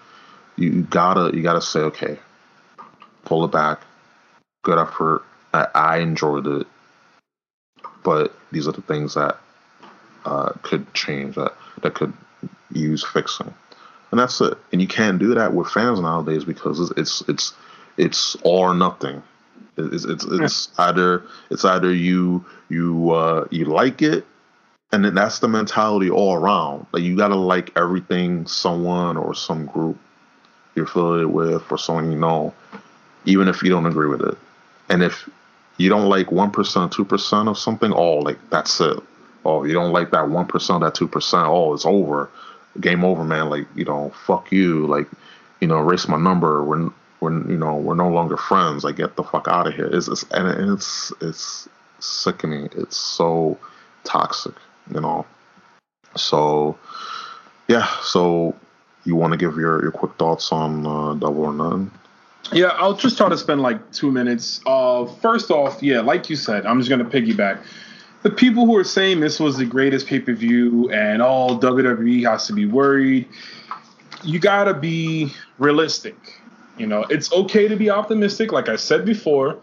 You, 0.57 0.71
you 0.71 0.83
gotta 0.83 1.37
you 1.37 1.43
gotta 1.43 1.61
say 1.61 1.81
okay, 1.81 2.19
pull 3.25 3.45
it 3.45 3.53
back, 3.53 3.81
good 4.63 4.79
effort. 4.79 5.23
I, 5.53 5.67
I 5.75 5.99
enjoyed 5.99 6.47
it, 6.47 6.67
but 8.03 8.35
these 8.53 8.69
are 8.69 8.73
the 8.73 8.83
things 8.83 9.15
that 9.15 9.39
uh, 10.25 10.53
could 10.63 10.93
change 10.95 11.35
that 11.35 11.55
that 11.83 11.95
could 11.95 12.13
use 12.73 13.05
fixing, 13.05 13.53
and 14.11 14.21
that's 14.21 14.41
it. 14.41 14.57
And 14.73 14.81
you 14.81 14.89
can't 14.89 15.19
do 15.19 15.35
that 15.35 15.53
with 15.53 15.69
fans 15.69 16.01
nowadays 16.01 16.45
because 16.45 16.81
it's 16.81 16.93
it's 16.97 17.29
it's, 17.29 17.53
it's 17.99 18.37
all 18.37 18.61
or 18.61 18.75
nothing. 18.75 19.23
It's 19.93 20.05
it's, 20.05 20.25
it's 20.25 20.69
either 20.79 21.23
it's 21.51 21.65
either 21.65 21.93
you 21.93 22.45
you 22.69 23.11
uh, 23.11 23.47
you 23.51 23.65
like 23.67 24.03
it, 24.03 24.27
and 24.93 25.05
then 25.05 25.15
that's 25.15 25.39
the 25.39 25.49
mentality 25.49 26.11
all 26.11 26.35
around. 26.35 26.87
Like 26.93 27.03
you 27.03 27.17
gotta 27.17 27.37
like 27.37 27.77
everything 27.77 28.47
someone 28.47 29.17
or 29.17 29.35
some 29.35 29.67
group 29.67 29.99
you're 30.75 30.85
affiliated 30.85 31.33
with 31.33 31.71
or 31.71 31.79
someone 31.79 32.13
you 32.13 32.19
know, 32.19 32.55
even 33.25 33.49
if 33.49 33.63
you 33.63 33.71
don't 33.71 33.87
agree 33.87 34.09
with 34.09 34.23
it. 34.23 34.37
And 34.89 35.03
if 35.03 35.29
you 35.77 35.89
don't 35.89 36.09
like 36.09 36.31
one 36.31 36.51
percent, 36.51 36.93
two 36.93 37.05
percent 37.05 37.49
of 37.49 37.59
something, 37.59 37.93
oh, 37.93 38.17
like 38.17 38.39
that's 38.51 38.81
it. 38.81 38.99
Oh, 39.45 39.65
you 39.65 39.73
don't 39.73 39.93
like 39.93 40.11
that 40.11 40.29
one 40.29 40.47
percent, 40.47 40.83
that 40.83 40.95
two 40.95 41.09
percent, 41.09 41.47
oh, 41.47 41.75
it's 41.75 41.87
over, 41.87 42.31
game 42.81 43.05
over, 43.05 43.25
man. 43.25 43.49
Like 43.49 43.67
you 43.75 43.85
know, 43.85 44.13
fuck 44.27 44.53
you, 44.53 44.87
like 44.87 45.07
you 45.61 45.69
know, 45.69 45.79
erase 45.79 46.09
my 46.09 46.19
number. 46.19 46.63
We're 46.65 46.91
we're 47.21 47.33
you 47.49 47.59
know 47.59 47.77
we're 47.77 47.95
no 47.95 48.09
longer 48.09 48.37
friends. 48.37 48.85
Like 48.85 48.97
get 48.97 49.17
the 49.17 49.25
fuck 49.25 49.47
out 49.49 49.67
of 49.67 49.75
here. 49.75 49.89
It's, 49.93 50.09
and 50.31 50.73
it's 50.73 51.13
it's 51.21 51.69
sickening. 51.99 52.69
It's 52.73 52.97
so 52.97 53.59
toxic, 54.05 54.55
you 54.93 55.01
know. 55.01 55.27
So 56.17 56.79
yeah, 57.69 57.87
so 58.03 58.57
you 59.05 59.17
want 59.17 59.33
to 59.33 59.37
give 59.37 59.57
your 59.57 59.83
your 59.83 59.93
quick 59.93 60.13
thoughts 60.19 60.53
on 60.53 60.87
uh, 60.87 61.15
Double 61.15 61.45
or 61.45 61.53
None? 61.53 61.91
Yeah, 62.53 62.69
I'll 62.69 62.95
just 62.95 63.17
try 63.17 63.29
to 63.29 63.39
spend 63.39 63.63
like 63.63 63.93
two 63.93 64.11
minutes. 64.11 64.61
Uh, 64.67 65.07
first 65.07 65.51
off, 65.51 65.83
yeah, 65.83 66.01
like 66.01 66.29
you 66.31 66.37
said, 66.37 66.67
I'm 66.67 66.81
just 66.81 66.91
gonna 66.91 67.05
piggyback. 67.05 67.63
The 68.23 68.31
people 68.31 68.67
who 68.67 68.77
are 68.77 68.85
saying 68.85 69.21
this 69.21 69.41
was 69.41 69.57
the 69.57 69.65
greatest 69.65 70.07
pay 70.07 70.21
per 70.21 70.35
view 70.35 70.91
and 70.91 71.23
all 71.23 71.59
WWE 71.59 72.29
has 72.29 72.47
to 72.49 72.53
be 72.53 72.67
worried, 72.67 73.29
you 74.25 74.39
gotta 74.39 74.75
be 74.75 75.33
realistic. 75.59 76.40
You 76.81 76.87
know, 76.87 77.05
it's 77.11 77.31
okay 77.31 77.69
to 77.69 77.77
be 77.77 77.91
optimistic, 77.91 78.53
like 78.53 78.71
I 78.71 78.77
said 78.77 79.05
before, 79.05 79.59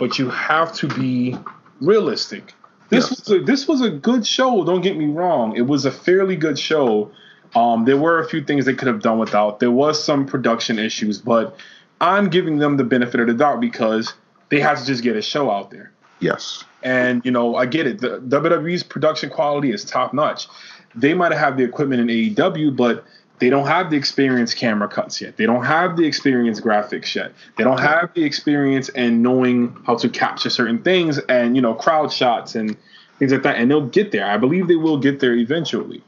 but 0.00 0.18
you 0.18 0.28
have 0.30 0.72
to 0.74 0.88
be 0.88 1.36
realistic. 1.80 2.54
This 2.88 3.08
yes. 3.08 3.20
was 3.20 3.30
a, 3.30 3.44
this 3.44 3.68
was 3.68 3.80
a 3.82 3.90
good 3.90 4.26
show. 4.26 4.64
Don't 4.64 4.80
get 4.80 4.96
me 4.96 5.06
wrong; 5.06 5.56
it 5.56 5.68
was 5.68 5.84
a 5.84 5.92
fairly 5.92 6.34
good 6.34 6.58
show. 6.58 7.12
Um, 7.54 7.84
there 7.84 7.96
were 7.96 8.18
a 8.18 8.28
few 8.28 8.42
things 8.42 8.64
they 8.64 8.74
could 8.74 8.88
have 8.88 9.00
done 9.00 9.20
without. 9.20 9.60
There 9.60 9.70
was 9.70 10.02
some 10.02 10.26
production 10.26 10.80
issues, 10.80 11.18
but 11.18 11.56
I'm 12.00 12.30
giving 12.30 12.58
them 12.58 12.76
the 12.76 12.84
benefit 12.84 13.20
of 13.20 13.28
the 13.28 13.34
doubt 13.34 13.60
because 13.60 14.14
they 14.48 14.58
had 14.58 14.76
to 14.78 14.84
just 14.84 15.04
get 15.04 15.14
a 15.14 15.22
show 15.22 15.50
out 15.50 15.70
there. 15.70 15.92
Yes. 16.18 16.64
And 16.82 17.24
you 17.24 17.30
know, 17.30 17.54
I 17.54 17.66
get 17.66 17.86
it. 17.86 18.00
The 18.00 18.18
WWE's 18.20 18.82
production 18.82 19.30
quality 19.30 19.70
is 19.70 19.84
top 19.84 20.12
notch. 20.12 20.48
They 20.96 21.14
might 21.14 21.32
have 21.32 21.56
the 21.56 21.62
equipment 21.62 22.00
in 22.00 22.08
AEW, 22.08 22.76
but 22.76 23.04
they 23.38 23.50
don't 23.50 23.66
have 23.66 23.90
the 23.90 23.96
experience 23.96 24.54
camera 24.54 24.88
cuts 24.88 25.20
yet. 25.20 25.36
They 25.36 25.46
don't 25.46 25.64
have 25.64 25.96
the 25.96 26.06
experience 26.06 26.60
graphics 26.60 27.14
yet. 27.14 27.32
They 27.56 27.64
don't 27.64 27.80
have 27.80 28.12
the 28.14 28.24
experience 28.24 28.88
and 28.90 29.22
knowing 29.22 29.76
how 29.86 29.96
to 29.96 30.08
capture 30.08 30.50
certain 30.50 30.82
things 30.82 31.18
and 31.18 31.54
you 31.54 31.62
know 31.62 31.74
crowd 31.74 32.12
shots 32.12 32.54
and 32.54 32.76
things 33.18 33.32
like 33.32 33.42
that. 33.42 33.56
And 33.56 33.70
they'll 33.70 33.86
get 33.86 34.12
there. 34.12 34.26
I 34.26 34.38
believe 34.38 34.68
they 34.68 34.76
will 34.76 34.98
get 34.98 35.20
there 35.20 35.34
eventually. 35.34 36.02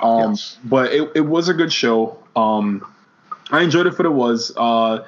Um, 0.00 0.30
yes. 0.30 0.58
But 0.64 0.92
it, 0.92 1.10
it 1.14 1.20
was 1.20 1.48
a 1.48 1.54
good 1.54 1.72
show. 1.72 2.18
Um, 2.34 2.84
I 3.50 3.62
enjoyed 3.62 3.86
it 3.86 3.92
for 3.92 4.02
what 4.02 4.06
it 4.06 4.14
was. 4.14 4.52
Uh, 4.56 5.04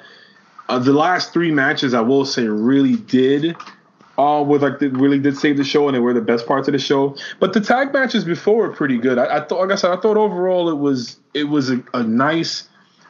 uh, 0.69 0.79
the 0.79 0.93
last 0.93 1.33
three 1.33 1.51
matches, 1.51 1.93
I 1.93 2.01
will 2.01 2.25
say, 2.25 2.47
really 2.47 2.95
did. 2.95 3.55
Uh, 4.17 4.41
with 4.41 4.63
like 4.63 4.79
they 4.79 4.87
really 4.87 5.19
did 5.19 5.37
save 5.37 5.57
the 5.57 5.63
show 5.63 5.89
and 5.89 5.95
they 5.95 5.99
were 5.99 6.13
the 6.13 6.21
best 6.21 6.47
parts 6.47 6.69
of 6.69 6.71
the 6.71 6.79
show. 6.79 7.15
But 7.41 7.51
the 7.51 7.59
tag 7.59 7.91
matches 7.91 8.23
before 8.23 8.67
were 8.67 8.73
pretty 8.73 8.97
good. 8.97 9.17
I, 9.17 9.37
I 9.37 9.41
thought, 9.41 9.59
like 9.59 9.71
I 9.71 9.75
said, 9.75 9.91
I 9.91 9.97
thought 9.97 10.15
overall 10.15 10.69
it 10.69 10.77
was 10.77 11.17
it 11.33 11.45
was 11.45 11.69
a, 11.69 11.83
a 11.93 12.01
nice 12.01 12.69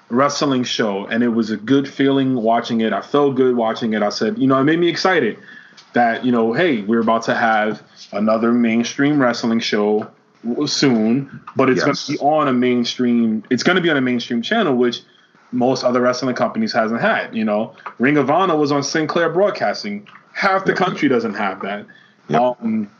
wrestling 0.10 0.64
show 0.64 1.06
and 1.06 1.23
it 1.23 1.30
was 1.30 1.52
a 1.52 1.57
good 1.57 1.88
feeling 1.88 2.36
watching 2.36 2.82
it. 2.82 2.91
I 2.91 3.02
felt 3.02 3.36
good 3.36 3.56
watching 3.56 3.94
it. 3.94 4.02
I 4.02 4.10
said, 4.10 4.40
you 4.40 4.48
know, 4.48 4.60
it 4.60 4.64
made 4.64 4.80
me 4.80 4.90
excited 4.90 5.38
that 5.94 6.26
you 6.26 6.32
know, 6.32 6.53
hey, 6.53 6.82
we're 6.82 7.02
about 7.02 7.23
to 7.23 7.36
have 7.36 7.84
another 8.11 8.52
mainstream 8.52 9.19
wrestling 9.19 9.60
show 9.60 10.10
soon, 10.65 11.41
but 11.56 11.69
it's 11.69 11.77
yes. 11.77 11.86
going 11.86 11.95
to 11.95 12.11
be 12.11 12.19
on 12.19 12.48
a 12.48 12.53
mainstream. 12.53 13.44
It's 13.49 13.64
going 13.64 13.77
to 13.77 13.82
be 13.82 13.90
on 13.90 13.98
a 13.98 14.02
mainstream 14.02 14.41
channel, 14.41 14.76
which 14.76 15.02
most 15.52 15.84
other 15.84 16.02
wrestling 16.02 16.36
companies 16.36 16.73
hasn't 16.73 17.02
had. 17.02 17.36
You 17.36 17.45
know, 17.45 17.76
Ring 17.98 18.18
of 18.18 18.30
Honor 18.30 18.56
was 18.56 18.72
on 18.72 18.84
Sinclair 18.84 19.30
Broadcasting. 19.30 20.07
Half 20.36 20.66
the 20.66 20.74
country 20.74 21.07
doesn't 21.07 21.36
have 21.36 21.62
that. 21.62 21.86
Yep. 22.28 22.41
Um, 22.41 22.91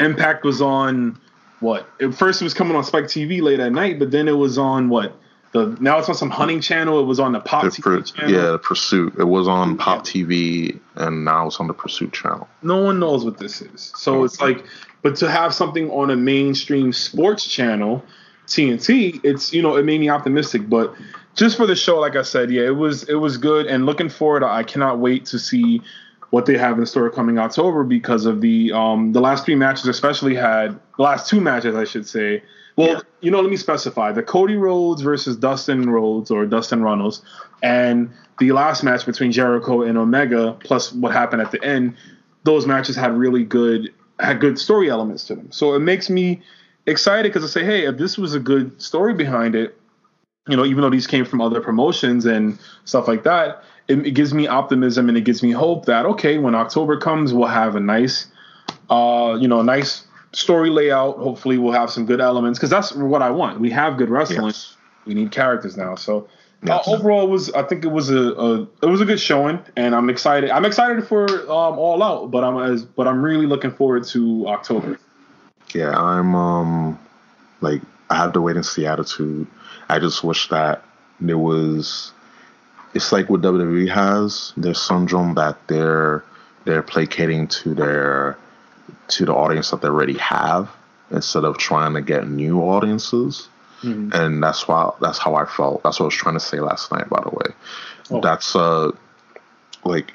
Impact 0.00 0.42
was 0.42 0.62
on 0.62 1.20
what? 1.60 1.86
At 2.00 2.14
first, 2.14 2.40
it 2.40 2.44
was 2.44 2.54
coming 2.54 2.74
on 2.74 2.82
Spike 2.82 3.04
TV 3.04 3.42
late 3.42 3.60
at 3.60 3.72
night, 3.72 3.98
but 3.98 4.10
then 4.10 4.26
it 4.26 4.32
was 4.32 4.56
on 4.56 4.88
what? 4.88 5.14
The 5.52 5.76
now 5.80 5.98
it's 5.98 6.08
on 6.08 6.14
some 6.14 6.30
hunting 6.30 6.62
channel. 6.62 6.98
It 6.98 7.04
was 7.04 7.20
on 7.20 7.32
the 7.32 7.40
Pop 7.40 7.64
the 7.64 7.68
TV 7.68 7.82
per, 7.82 8.00
channel. 8.00 8.32
Yeah, 8.32 8.56
Pursuit. 8.62 9.14
It 9.18 9.24
was 9.24 9.46
on 9.48 9.76
Pop 9.76 10.02
TV, 10.02 10.80
and 10.94 11.26
now 11.26 11.46
it's 11.46 11.60
on 11.60 11.66
the 11.66 11.74
Pursuit 11.74 12.14
channel. 12.14 12.48
No 12.62 12.82
one 12.82 12.98
knows 12.98 13.22
what 13.22 13.36
this 13.36 13.60
is. 13.60 13.92
So 13.94 14.24
it's 14.24 14.40
like, 14.40 14.64
but 15.02 15.14
to 15.16 15.30
have 15.30 15.54
something 15.54 15.90
on 15.90 16.10
a 16.10 16.16
mainstream 16.16 16.90
sports 16.94 17.46
channel, 17.46 18.02
TNT, 18.46 19.20
it's 19.22 19.52
you 19.52 19.60
know 19.60 19.76
it 19.76 19.84
made 19.84 20.00
me 20.00 20.08
optimistic. 20.08 20.70
But 20.70 20.94
just 21.34 21.58
for 21.58 21.66
the 21.66 21.76
show, 21.76 21.98
like 21.98 22.16
I 22.16 22.22
said, 22.22 22.50
yeah, 22.50 22.62
it 22.62 22.76
was 22.76 23.02
it 23.04 23.16
was 23.16 23.36
good, 23.36 23.66
and 23.66 23.84
looking 23.84 24.08
forward. 24.08 24.42
I 24.42 24.62
cannot 24.62 25.00
wait 25.00 25.26
to 25.26 25.38
see 25.38 25.82
what 26.32 26.46
they 26.46 26.56
have 26.56 26.78
in 26.78 26.86
store 26.86 27.10
coming 27.10 27.38
October 27.38 27.84
because 27.84 28.24
of 28.24 28.40
the 28.40 28.72
um 28.72 29.12
the 29.12 29.20
last 29.20 29.44
three 29.44 29.54
matches, 29.54 29.86
especially 29.86 30.34
had 30.34 30.70
the 30.96 31.02
last 31.02 31.28
two 31.28 31.40
matches, 31.40 31.76
I 31.76 31.84
should 31.84 32.06
say. 32.06 32.42
Well, 32.74 32.88
yeah. 32.88 33.00
you 33.20 33.30
know, 33.30 33.42
let 33.42 33.50
me 33.50 33.58
specify 33.58 34.12
the 34.12 34.22
Cody 34.22 34.56
Rhodes 34.56 35.02
versus 35.02 35.36
Dustin 35.36 35.90
Rhodes 35.90 36.30
or 36.30 36.46
Dustin 36.46 36.82
Runnels, 36.82 37.22
and 37.62 38.10
the 38.38 38.52
last 38.52 38.82
match 38.82 39.04
between 39.04 39.30
Jericho 39.30 39.82
and 39.82 39.98
Omega, 39.98 40.56
plus 40.64 40.90
what 40.90 41.12
happened 41.12 41.42
at 41.42 41.50
the 41.50 41.62
end. 41.62 41.96
Those 42.44 42.66
matches 42.66 42.96
had 42.96 43.12
really 43.12 43.44
good 43.44 43.92
had 44.18 44.40
good 44.40 44.58
story 44.58 44.88
elements 44.88 45.26
to 45.26 45.34
them, 45.34 45.52
so 45.52 45.74
it 45.74 45.80
makes 45.80 46.08
me 46.08 46.40
excited 46.86 47.30
because 47.30 47.44
I 47.44 47.60
say, 47.60 47.64
hey, 47.64 47.84
if 47.84 47.98
this 47.98 48.16
was 48.16 48.34
a 48.34 48.40
good 48.40 48.80
story 48.80 49.12
behind 49.12 49.54
it, 49.54 49.78
you 50.48 50.56
know, 50.56 50.64
even 50.64 50.80
though 50.80 50.90
these 50.90 51.06
came 51.06 51.26
from 51.26 51.42
other 51.42 51.60
promotions 51.60 52.24
and 52.24 52.58
stuff 52.86 53.06
like 53.06 53.22
that, 53.24 53.62
it, 53.88 54.06
it, 54.06 54.10
gives 54.12 54.32
me 54.32 54.46
optimism 54.46 55.08
and 55.08 55.18
it 55.18 55.22
gives 55.22 55.42
me 55.42 55.50
hope 55.50 55.86
that 55.86 56.06
okay, 56.06 56.38
when 56.38 56.54
October 56.54 56.98
comes, 56.98 57.32
we'll 57.32 57.48
have 57.48 57.76
a 57.76 57.80
nice, 57.80 58.26
uh, 58.90 59.36
you 59.40 59.48
know, 59.48 59.60
a 59.60 59.64
nice 59.64 60.04
story 60.32 60.70
layout. 60.70 61.18
Hopefully, 61.18 61.58
we'll 61.58 61.72
have 61.72 61.90
some 61.90 62.06
good 62.06 62.20
elements 62.20 62.58
because 62.58 62.70
that's 62.70 62.94
what 62.94 63.22
I 63.22 63.30
want. 63.30 63.60
We 63.60 63.70
have 63.70 63.96
good 63.96 64.10
wrestling. 64.10 64.46
Yes. 64.46 64.76
We 65.04 65.14
need 65.14 65.32
characters 65.32 65.76
now. 65.76 65.96
So 65.96 66.28
uh, 66.68 66.80
overall, 66.86 67.24
it 67.24 67.30
was 67.30 67.50
I 67.52 67.64
think 67.64 67.84
it 67.84 67.90
was 67.90 68.10
a, 68.10 68.32
a, 68.34 68.62
it 68.82 68.86
was 68.86 69.00
a 69.00 69.04
good 69.04 69.20
showing, 69.20 69.58
and 69.76 69.94
I'm 69.94 70.08
excited. 70.08 70.50
I'm 70.50 70.64
excited 70.64 71.06
for 71.06 71.28
um, 71.42 71.78
All 71.78 72.02
Out, 72.02 72.30
but 72.30 72.44
I'm 72.44 72.56
as 72.58 72.84
but 72.84 73.08
I'm 73.08 73.22
really 73.22 73.46
looking 73.46 73.72
forward 73.72 74.04
to 74.08 74.46
October. 74.48 74.98
Yeah, 75.74 75.90
I'm 75.90 76.34
um 76.36 76.98
like 77.60 77.82
I 78.10 78.16
have 78.16 78.32
to 78.34 78.40
wait 78.40 78.56
and 78.56 78.64
see 78.64 78.86
attitude 78.86 79.46
I 79.92 79.98
just 79.98 80.24
wish 80.24 80.48
that 80.48 80.82
there 81.20 81.38
was. 81.38 82.12
It's 82.94 83.12
like 83.12 83.30
what 83.30 83.40
WWE 83.40 83.88
has. 83.90 84.52
Their 84.56 84.74
syndrome 84.74 85.34
that 85.34 85.56
they're 85.68 86.24
they're 86.64 86.82
placating 86.82 87.48
to 87.48 87.74
their 87.74 88.36
to 89.08 89.24
the 89.24 89.34
audience 89.34 89.70
that 89.70 89.80
they 89.82 89.88
already 89.88 90.18
have 90.18 90.70
instead 91.10 91.44
of 91.44 91.58
trying 91.58 91.94
to 91.94 92.00
get 92.00 92.28
new 92.28 92.60
audiences. 92.60 93.48
Mm-hmm. 93.82 94.10
And 94.12 94.42
that's 94.42 94.68
why 94.68 94.92
that's 95.00 95.18
how 95.18 95.34
I 95.34 95.44
felt. 95.44 95.82
That's 95.82 95.98
what 95.98 96.04
I 96.04 96.08
was 96.08 96.14
trying 96.14 96.34
to 96.34 96.40
say 96.40 96.60
last 96.60 96.92
night. 96.92 97.08
By 97.08 97.22
the 97.22 97.30
way, 97.30 97.54
oh. 98.10 98.20
that's 98.20 98.54
uh 98.54 98.92
like 99.84 100.12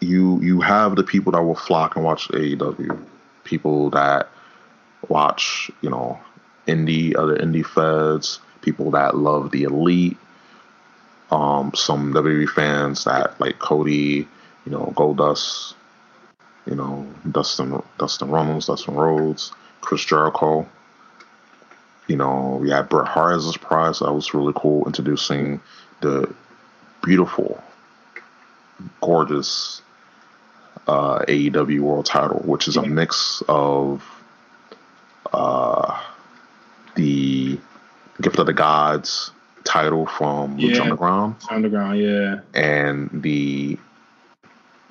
you 0.00 0.40
you 0.40 0.60
have 0.60 0.96
the 0.96 1.04
people 1.04 1.32
that 1.32 1.42
will 1.42 1.54
flock 1.54 1.96
and 1.96 2.04
watch 2.04 2.28
AEW, 2.28 2.98
people 3.44 3.90
that 3.90 4.28
watch 5.08 5.70
you 5.82 5.90
know 5.90 6.18
indie 6.66 7.16
other 7.16 7.36
indie 7.36 7.64
feds, 7.64 8.40
people 8.62 8.90
that 8.92 9.16
love 9.16 9.50
the 9.50 9.64
elite, 9.64 10.16
um, 11.36 11.72
some 11.74 12.14
WWE 12.14 12.48
fans 12.48 13.04
that 13.04 13.38
like 13.38 13.58
Cody, 13.58 14.26
you 14.64 14.72
know, 14.72 14.92
Goldust, 14.96 15.74
you 16.64 16.74
know, 16.74 17.06
Dustin 17.30 17.82
Dustin 17.98 18.30
Runnels, 18.30 18.66
Dustin 18.66 18.94
Rhodes, 18.94 19.52
Chris 19.82 20.02
Jericho. 20.04 20.66
You 22.06 22.16
know, 22.16 22.58
we 22.62 22.70
had 22.70 22.88
Bret 22.88 23.06
Hart 23.06 23.36
as 23.36 23.44
a 23.44 23.52
surprise. 23.52 23.98
That 23.98 24.12
was 24.12 24.32
really 24.32 24.54
cool 24.56 24.86
introducing 24.86 25.60
the 26.00 26.32
beautiful, 27.04 27.62
gorgeous 29.02 29.82
uh, 30.86 31.18
AEW 31.28 31.80
World 31.80 32.06
Title, 32.06 32.38
which 32.46 32.66
is 32.66 32.78
a 32.78 32.82
mix 32.86 33.42
of 33.46 34.02
uh, 35.34 36.00
the 36.94 37.58
Gift 38.22 38.38
of 38.38 38.46
the 38.46 38.54
Gods 38.54 39.32
title 39.66 40.06
from 40.06 40.58
yeah, 40.58 40.80
Underground. 40.80 41.36
Underground, 41.50 41.98
yeah. 41.98 42.40
And 42.54 43.10
the 43.12 43.78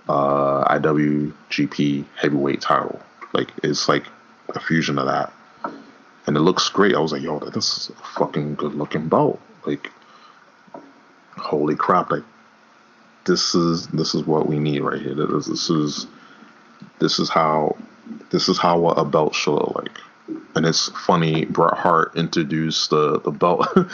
uh, 0.07 0.77
IWGP 0.77 2.05
Heavyweight 2.15 2.61
title. 2.61 2.99
Like 3.33 3.51
it's 3.63 3.89
like 3.89 4.05
a 4.49 4.59
fusion 4.59 4.99
of 4.99 5.07
that, 5.07 5.33
and 6.27 6.37
it 6.37 6.41
looks 6.41 6.69
great. 6.69 6.95
I 6.95 6.99
was 6.99 7.11
like, 7.11 7.21
yo, 7.21 7.39
this 7.39 7.77
is 7.77 7.89
a 7.89 8.03
fucking 8.19 8.55
good 8.55 8.75
looking 8.75 9.09
belt. 9.09 9.41
Like, 9.65 9.91
holy 11.35 11.75
crap! 11.75 12.11
Like, 12.11 12.23
this 13.25 13.55
is 13.55 13.87
this 13.87 14.15
is 14.15 14.23
what 14.25 14.47
we 14.47 14.59
need 14.59 14.81
right 14.81 15.01
here. 15.01 15.15
This, 15.15 15.47
this 15.47 15.69
is 15.69 16.07
this 16.99 17.19
is 17.19 17.29
how 17.29 17.75
this 18.29 18.47
is 18.47 18.57
how 18.57 18.85
a 18.89 19.03
belt 19.03 19.35
should 19.35 19.55
look 19.55 19.75
like 19.75 19.99
and 20.55 20.65
it's 20.65 20.89
funny. 20.89 21.45
Bret 21.45 21.77
Hart 21.77 22.15
introduced 22.15 22.89
the 22.89 23.19
the 23.19 23.31
belt. 23.31 23.67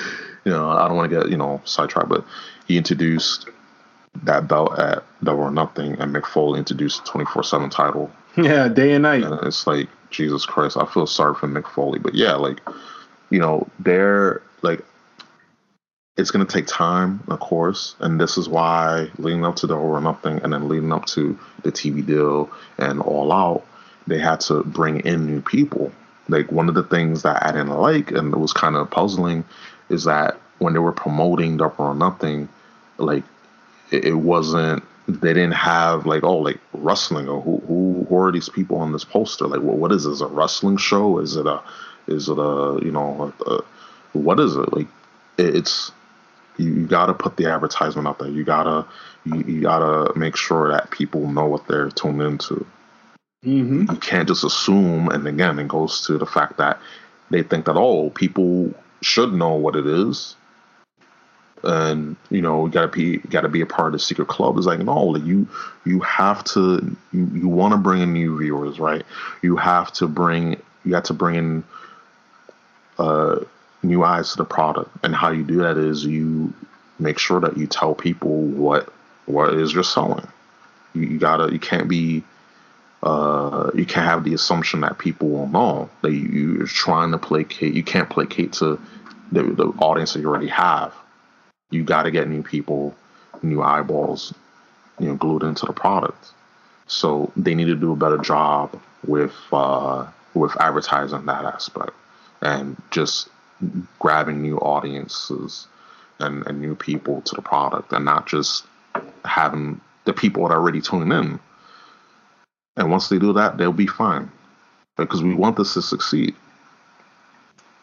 you 0.46 0.52
know, 0.52 0.70
I 0.70 0.88
don't 0.88 0.98
want 0.98 1.12
to 1.12 1.22
get 1.22 1.30
you 1.30 1.38
know 1.38 1.62
sidetracked, 1.66 2.10
but 2.10 2.26
he 2.68 2.78
introduced 2.78 3.50
that 4.24 4.48
belt 4.48 4.78
at 4.78 5.04
Double 5.24 5.44
or 5.44 5.52
Nothing, 5.52 5.94
and 6.00 6.14
Mick 6.14 6.26
Foley 6.26 6.60
introduced 6.60 7.06
the 7.06 7.12
24 7.12 7.44
7 7.44 7.70
title. 7.70 8.12
Yeah, 8.38 8.68
day 8.68 8.94
and 8.94 9.04
night. 9.04 9.24
And 9.24 9.40
it's 9.46 9.68
like, 9.68 9.90
Jesus 10.10 10.46
Christ, 10.46 10.78
I 10.78 10.86
feel 10.86 11.08
sorry 11.08 11.36
for 11.36 11.48
Mick 11.48 11.68
Foley, 11.68 12.00
But 12.00 12.16
yeah, 12.16 12.34
like, 12.34 12.60
you 13.30 13.40
know, 13.40 13.68
they're 13.80 14.42
like, 14.62 14.84
it's 16.18 16.32
going 16.32 16.46
to 16.46 16.54
take 16.54 16.68
time, 16.68 17.24
of 17.30 17.40
course. 17.40 17.96
And 18.00 18.20
this 18.20 18.38
is 18.38 18.48
why 18.50 19.10
leading 19.18 19.46
up 19.46 19.56
to 19.58 19.68
Double 19.68 19.84
or 19.84 20.02
Nothing 20.02 20.40
and 20.44 20.52
then 20.54 20.68
leading 20.68 20.92
up 20.92 21.06
to 21.08 21.38
the 21.64 21.72
TV 21.72 22.06
deal 22.06 22.50
and 22.78 23.02
All 23.02 23.32
Out, 23.32 23.66
they 24.08 24.20
had 24.20 24.42
to 24.42 24.64
bring 24.64 25.00
in 25.02 25.26
new 25.26 25.42
people. 25.42 25.92
Like, 26.28 26.52
one 26.52 26.70
of 26.70 26.76
the 26.76 26.84
things 26.84 27.24
that 27.24 27.44
I 27.44 27.52
didn't 27.52 27.70
like 27.70 28.12
and 28.12 28.34
it 28.34 28.38
was 28.38 28.54
kind 28.54 28.76
of 28.76 28.90
puzzling 28.90 29.44
is 29.92 30.06
that 30.06 30.40
when 30.60 30.74
they 30.74 30.80
were 30.80 30.92
promoting 30.92 31.58
Double 31.58 31.86
or 31.86 31.96
Nothing, 31.96 32.48
like, 32.98 33.24
it, 33.92 34.06
it 34.06 34.16
wasn't 34.16 34.84
they 35.08 35.34
didn't 35.34 35.54
have 35.54 36.06
like 36.06 36.24
oh 36.24 36.38
like 36.38 36.60
wrestling 36.74 37.28
or 37.28 37.42
who 37.42 37.58
who, 37.68 38.06
who 38.08 38.18
are 38.18 38.32
these 38.32 38.50
people 38.50 38.78
on 38.78 38.92
this 38.92 39.04
poster? 39.04 39.48
Like 39.48 39.62
what 39.62 39.78
what 39.78 39.92
is 39.92 40.06
this 40.06 40.22
a 40.22 40.28
wrestling 40.28 40.78
show? 40.78 41.20
Is 41.20 41.36
it 41.36 41.46
a 41.46 41.62
is 42.08 42.30
it 42.30 42.38
a 42.38 42.80
you 42.84 42.92
know 42.92 43.34
a, 43.46 43.52
a, 43.52 43.64
what 44.14 44.40
is 44.40 44.56
it? 44.56 44.72
Like 44.74 44.88
it, 45.38 45.56
it's 45.56 45.92
you, 46.58 46.72
you 46.74 46.88
got 46.88 47.08
to 47.08 47.14
put 47.14 47.38
the 47.38 47.48
advertisement 47.48 48.08
out 48.08 48.20
there. 48.20 48.30
You 48.30 48.44
gotta 48.44 48.86
you, 49.26 49.40
you 49.42 49.62
gotta 49.62 50.18
make 50.18 50.36
sure 50.36 50.72
that 50.72 50.92
people 50.92 51.28
know 51.28 51.46
what 51.46 51.68
they're 51.68 51.90
tuned 51.90 52.22
into. 52.22 52.66
Mm-hmm. 53.44 53.92
you 53.92 53.98
can't 53.98 54.28
just 54.28 54.44
assume 54.44 55.10
and 55.10 55.28
again 55.28 55.58
it 55.58 55.68
goes 55.68 56.06
to 56.06 56.20
the 56.20 56.28
fact 56.28 56.58
that 56.58 56.80
they 57.32 57.42
think 57.42 57.66
that 57.66 57.76
oh 57.76 58.12
people 58.12 58.72
should 59.02 59.34
know 59.34 59.56
what 59.56 59.76
it 59.76 59.88
is. 59.88 60.36
And 61.64 62.16
you 62.32 62.42
know 62.42 62.68
gotta 62.68 62.88
be 62.88 63.18
gotta 63.18 63.48
be 63.48 63.62
a 63.62 63.68
part 63.68 63.88
of 63.88 63.94
the 63.94 64.00
secret 64.00 64.28
club. 64.28 64.58
It's 64.58 64.66
like 64.66 64.80
no 64.80 65.16
you 65.16 65.48
you 65.86 66.00
have 66.00 66.44
to 66.46 66.96
you, 67.12 67.30
you 67.34 67.48
want 67.48 67.74
to 67.74 67.78
bring 67.78 68.02
in 68.02 68.14
new 68.14 68.40
viewers 68.40 68.80
right? 68.80 69.06
You 69.44 69.58
have 69.58 69.92
to 69.94 70.08
bring 70.08 70.60
you 70.84 70.96
have 70.96 71.04
to 71.04 71.14
bring 71.14 71.36
in 71.36 71.64
uh 72.98 73.40
new 73.84 74.04
eyes 74.04 74.32
to 74.32 74.38
the 74.38 74.46
product. 74.46 74.90
And 75.04 75.16
how 75.16 75.30
you 75.30 75.44
do 75.44 75.58
that 75.58 75.78
is 75.78 76.04
you 76.04 76.52
make 76.98 77.20
sure 77.20 77.40
that 77.42 77.58
you 77.58 77.68
tell 77.68 77.94
people 77.94 78.42
what 78.42 78.92
what 79.26 79.54
is 79.54 79.72
you're 79.72 79.84
selling. 79.84 80.28
You, 80.94 81.04
you 81.04 81.20
gotta 81.20 81.52
you 81.52 81.60
can't 81.60 81.88
be 81.88 82.24
uh, 83.04 83.72
you 83.74 83.86
can't 83.86 84.06
have 84.06 84.24
the 84.24 84.34
assumption 84.34 84.82
that 84.82 84.98
people 84.98 85.30
will 85.30 85.48
know 85.48 85.90
that 86.02 86.12
you, 86.12 86.54
you're 86.54 86.68
trying 86.68 87.12
to 87.12 87.18
placate. 87.18 87.74
You 87.74 87.84
can't 87.84 88.10
placate 88.10 88.54
to 88.54 88.80
the, 89.32 89.44
the 89.44 89.68
audience 89.80 90.14
that 90.14 90.20
you 90.20 90.28
already 90.28 90.50
have. 90.50 90.94
You 91.72 91.84
got 91.84 92.04
to 92.04 92.12
get 92.12 92.28
new 92.28 92.44
people, 92.44 92.96
new 93.42 93.62
eyeballs, 93.62 94.34
you 95.00 95.08
know, 95.08 95.16
glued 95.16 95.44
into 95.44 95.66
the 95.66 95.74
product. 95.74 96.32
So 96.86 97.32
they 97.36 97.56
need 97.56 97.66
to 97.66 97.76
do 97.76 97.94
a 97.94 97.96
better 97.96 98.18
job 98.18 98.80
with 99.08 99.34
uh, 99.52 100.08
with 100.34 100.56
advertising 100.60 101.26
that 101.26 101.46
aspect 101.46 101.92
and 102.42 102.82
just 102.92 103.30
grabbing 104.00 104.42
new 104.42 104.58
audiences 104.58 105.68
and, 106.20 106.46
and 106.48 106.62
new 106.62 106.76
people 106.76 107.22
to 107.22 107.36
the 107.36 107.42
product 107.42 107.94
and 107.94 108.06
not 108.06 108.28
just 108.28 108.66
having 109.26 109.82
the 110.06 110.14
people 110.14 110.44
that 110.44 110.54
are 110.54 110.58
already 110.58 110.82
tuning 110.82 111.12
in 111.12 111.40
and 112.82 112.90
once 112.90 113.10
they 113.10 113.20
do 113.20 113.32
that, 113.34 113.58
they'll 113.58 113.72
be 113.72 113.88
fine. 113.88 114.32
Because 114.98 115.24
we 115.24 115.36
want 115.36 115.56
this 115.56 115.76
to 115.76 115.82
succeed. 115.82 116.36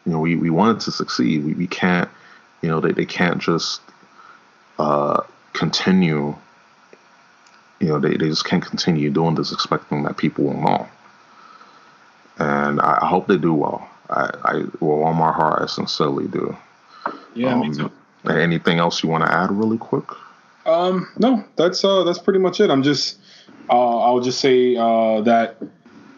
You 0.05 0.13
know, 0.13 0.21
we, 0.21 0.37
we 0.37 0.51
want 0.51 0.77
it 0.77 0.85
to 0.85 0.91
succeed. 0.91 1.45
We, 1.45 1.55
we 1.55 1.67
can't, 1.67 2.09
you 2.63 2.69
know, 2.69 2.81
they, 2.81 2.93
they 2.93 3.07
can't 3.07 3.39
just 3.39 3.81
uh, 4.79 5.23
continue, 5.53 6.35
you 7.81 7.89
know, 7.89 8.01
they, 8.01 8.17
they 8.17 8.29
just 8.29 8.45
can't 8.45 8.65
continue 8.65 9.11
doing 9.11 9.37
this 9.37 9.53
expecting 9.53 10.03
that 10.03 10.17
people 10.17 10.45
will 10.45 10.61
know. 10.61 10.89
And 12.39 12.81
I, 12.81 12.99
I 13.03 13.07
hope 13.07 13.29
they 13.29 13.39
do 13.39 13.55
well. 13.55 13.89
I, 14.11 14.31
I, 14.45 14.65
well, 14.81 15.05
on 15.05 15.17
my 15.17 15.33
heart, 15.33 15.63
I 15.63 15.67
sincerely 15.67 16.27
do. 16.27 16.57
Yeah, 17.35 17.55
um, 17.55 17.61
me 17.61 17.75
too. 17.75 17.91
Anything 18.29 18.79
else 18.79 19.03
you 19.03 19.09
want 19.09 19.25
to 19.25 19.33
add 19.33 19.53
really 19.53 19.79
quick? 19.79 20.05
Um, 20.67 21.09
no, 21.19 21.45
that's 21.57 21.85
uh, 21.85 22.05
that's 22.05 22.19
pretty 22.19 22.41
much 22.41 22.61
it. 22.61 22.71
I'm 22.71 22.83
just, 22.83 23.19
uh, 23.71 23.99
I'll 23.99 24.21
just 24.21 24.41
say 24.41 24.77
uh, 24.77 25.21
that, 25.23 25.57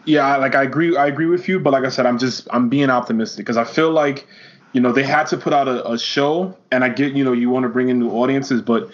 yeah, 0.05 0.37
like 0.37 0.55
I 0.55 0.63
agree, 0.63 0.95
I 0.95 1.07
agree 1.07 1.27
with 1.27 1.47
you, 1.47 1.59
but 1.59 1.71
like 1.73 1.83
I 1.83 1.89
said, 1.89 2.05
I'm 2.05 2.17
just, 2.17 2.47
I'm 2.51 2.69
being 2.69 2.89
optimistic 2.89 3.45
because 3.45 3.57
I 3.57 3.63
feel 3.63 3.91
like, 3.91 4.27
you 4.73 4.81
know, 4.81 4.91
they 4.91 5.03
had 5.03 5.27
to 5.27 5.37
put 5.37 5.53
out 5.53 5.67
a, 5.67 5.87
a 5.91 5.97
show, 5.99 6.57
and 6.71 6.83
I 6.83 6.89
get, 6.89 7.13
you 7.13 7.23
know, 7.23 7.33
you 7.33 7.49
want 7.49 7.63
to 7.63 7.69
bring 7.69 7.89
in 7.89 7.99
new 7.99 8.09
audiences, 8.11 8.61
but 8.61 8.89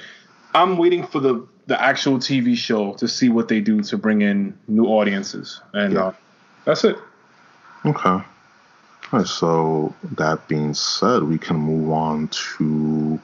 I'm 0.55 0.77
waiting 0.77 1.05
for 1.05 1.19
the 1.19 1.47
the 1.67 1.79
actual 1.81 2.17
TV 2.17 2.55
show 2.55 2.93
to 2.93 3.07
see 3.09 3.27
what 3.29 3.49
they 3.49 3.59
do 3.59 3.81
to 3.81 3.97
bring 3.97 4.21
in 4.21 4.57
new 4.67 4.85
audiences, 4.85 5.61
and 5.73 5.93
Yeah. 5.93 6.05
uh, 6.07 6.13
that's 6.65 6.83
it. 6.85 6.97
Okay. 7.85 8.09
All 8.09 8.23
right, 9.11 9.27
so 9.27 9.93
that 10.15 10.47
being 10.47 10.73
said, 10.73 11.23
we 11.23 11.37
can 11.37 11.57
move 11.57 11.91
on 11.91 12.29
to 12.57 13.19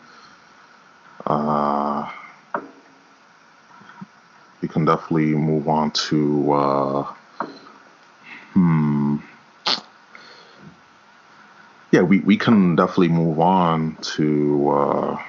uh 1.25 2.09
we 4.63 4.69
can 4.69 4.85
definitely 4.85 5.35
move 5.35 5.67
on 5.67 5.91
to 5.91 6.53
uh 6.53 7.03
hmm 8.53 9.17
yeah 11.91 12.01
we, 12.01 12.21
we 12.21 12.37
can 12.37 12.75
definitely 12.77 13.09
move 13.09 13.39
on 13.41 13.97
to 14.01 14.69
uh 14.69 15.23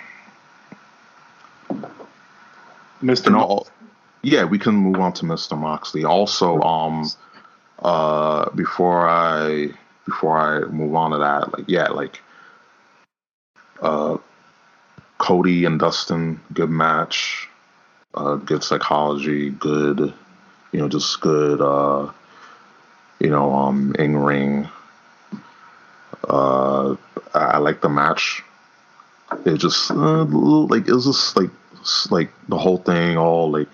Mr. 3.03 3.37
all, 3.37 3.67
yeah 4.23 4.45
we 4.45 4.59
can 4.59 4.75
move 4.77 5.01
on 5.01 5.13
to 5.15 5.25
mr 5.25 5.59
moxley 5.59 6.05
also 6.05 6.61
um 6.63 7.11
uh 7.81 8.49
before 8.51 9.09
i 9.09 9.69
before 10.07 10.39
i 10.39 10.61
move 10.71 10.95
on 10.95 11.11
to 11.11 11.19
that 11.19 11.53
like 11.53 11.65
yeah 11.67 11.89
like 11.89 12.23
uh 13.83 14.17
cody 15.19 15.65
and 15.65 15.81
dustin 15.81 16.41
good 16.53 16.71
match 16.71 17.49
uh 18.15 18.37
good 18.37 18.63
psychology 18.63 19.51
good 19.51 20.13
you 20.73 20.81
know 20.81 20.89
just 20.89 21.21
good 21.21 21.61
uh 21.61 22.11
you 23.21 23.29
know 23.29 23.53
um 23.53 23.95
in 23.99 24.17
ring 24.17 24.69
uh 26.29 26.97
I, 27.35 27.39
I 27.39 27.59
like 27.59 27.81
the 27.81 27.89
match. 27.89 28.43
It 29.45 29.57
just 29.57 29.91
uh, 29.91 30.25
like 30.25 30.87
it 30.87 30.93
was 30.93 31.07
just 31.07 31.37
like 31.37 31.51
like 32.11 32.31
the 32.49 32.57
whole 32.59 32.79
thing 32.79 33.17
all 33.17 33.51
like 33.51 33.69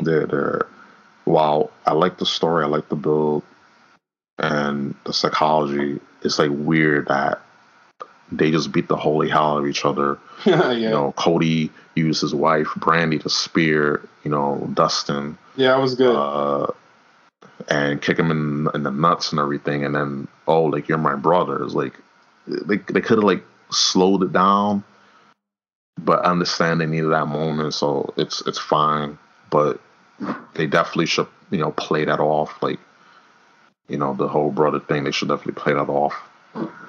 they're, 0.00 0.66
while 1.24 1.70
I 1.86 1.92
like 1.92 2.18
the 2.18 2.26
story, 2.26 2.64
I 2.64 2.68
like 2.68 2.88
the 2.88 2.96
build 2.96 3.42
and 4.38 4.94
the 5.04 5.12
psychology, 5.12 6.00
it's 6.22 6.38
like 6.38 6.50
weird 6.52 7.08
that 7.08 7.40
they 8.32 8.50
just 8.50 8.72
beat 8.72 8.88
the 8.88 8.96
holy 8.96 9.28
hell 9.28 9.54
out 9.54 9.58
of 9.60 9.66
each 9.66 9.84
other. 9.84 10.18
yeah, 10.46 10.70
You 10.72 10.88
know, 10.90 11.12
Cody 11.12 11.70
used 11.94 12.20
his 12.20 12.34
wife, 12.34 12.68
Brandy, 12.76 13.18
to 13.18 13.28
spear, 13.30 14.00
you 14.24 14.30
know, 14.30 14.68
Dustin, 14.74 15.36
yeah, 15.56 15.76
it 15.76 15.80
was 15.80 15.94
good. 15.94 16.14
uh, 16.14 16.68
and 17.68 18.00
kick 18.00 18.18
him 18.18 18.30
in, 18.30 18.68
in 18.74 18.82
the 18.84 18.90
nuts 18.90 19.32
and 19.32 19.40
everything. 19.40 19.84
And 19.84 19.94
then, 19.94 20.28
oh, 20.46 20.64
like, 20.64 20.88
you're 20.88 20.98
my 20.98 21.14
brother. 21.16 21.62
It's 21.62 21.74
like, 21.74 21.94
they, 22.46 22.76
they 22.78 23.00
could 23.00 23.18
have, 23.18 23.24
like, 23.24 23.44
slowed 23.70 24.22
it 24.22 24.32
down, 24.32 24.82
but 25.98 26.24
I 26.24 26.30
understand 26.30 26.80
they 26.80 26.86
needed 26.86 27.10
that 27.10 27.26
moment, 27.26 27.74
so 27.74 28.12
it's 28.16 28.40
it's 28.46 28.58
fine. 28.58 29.18
But 29.50 29.80
they 30.54 30.66
definitely 30.66 31.06
should, 31.06 31.28
you 31.50 31.58
know, 31.58 31.72
play 31.72 32.04
that 32.04 32.20
off. 32.20 32.62
Like, 32.62 32.80
you 33.88 33.98
know, 33.98 34.14
the 34.14 34.28
whole 34.28 34.50
brother 34.50 34.80
thing, 34.80 35.04
they 35.04 35.10
should 35.10 35.28
definitely 35.28 35.60
play 35.60 35.74
that 35.74 35.88
off 35.88 36.14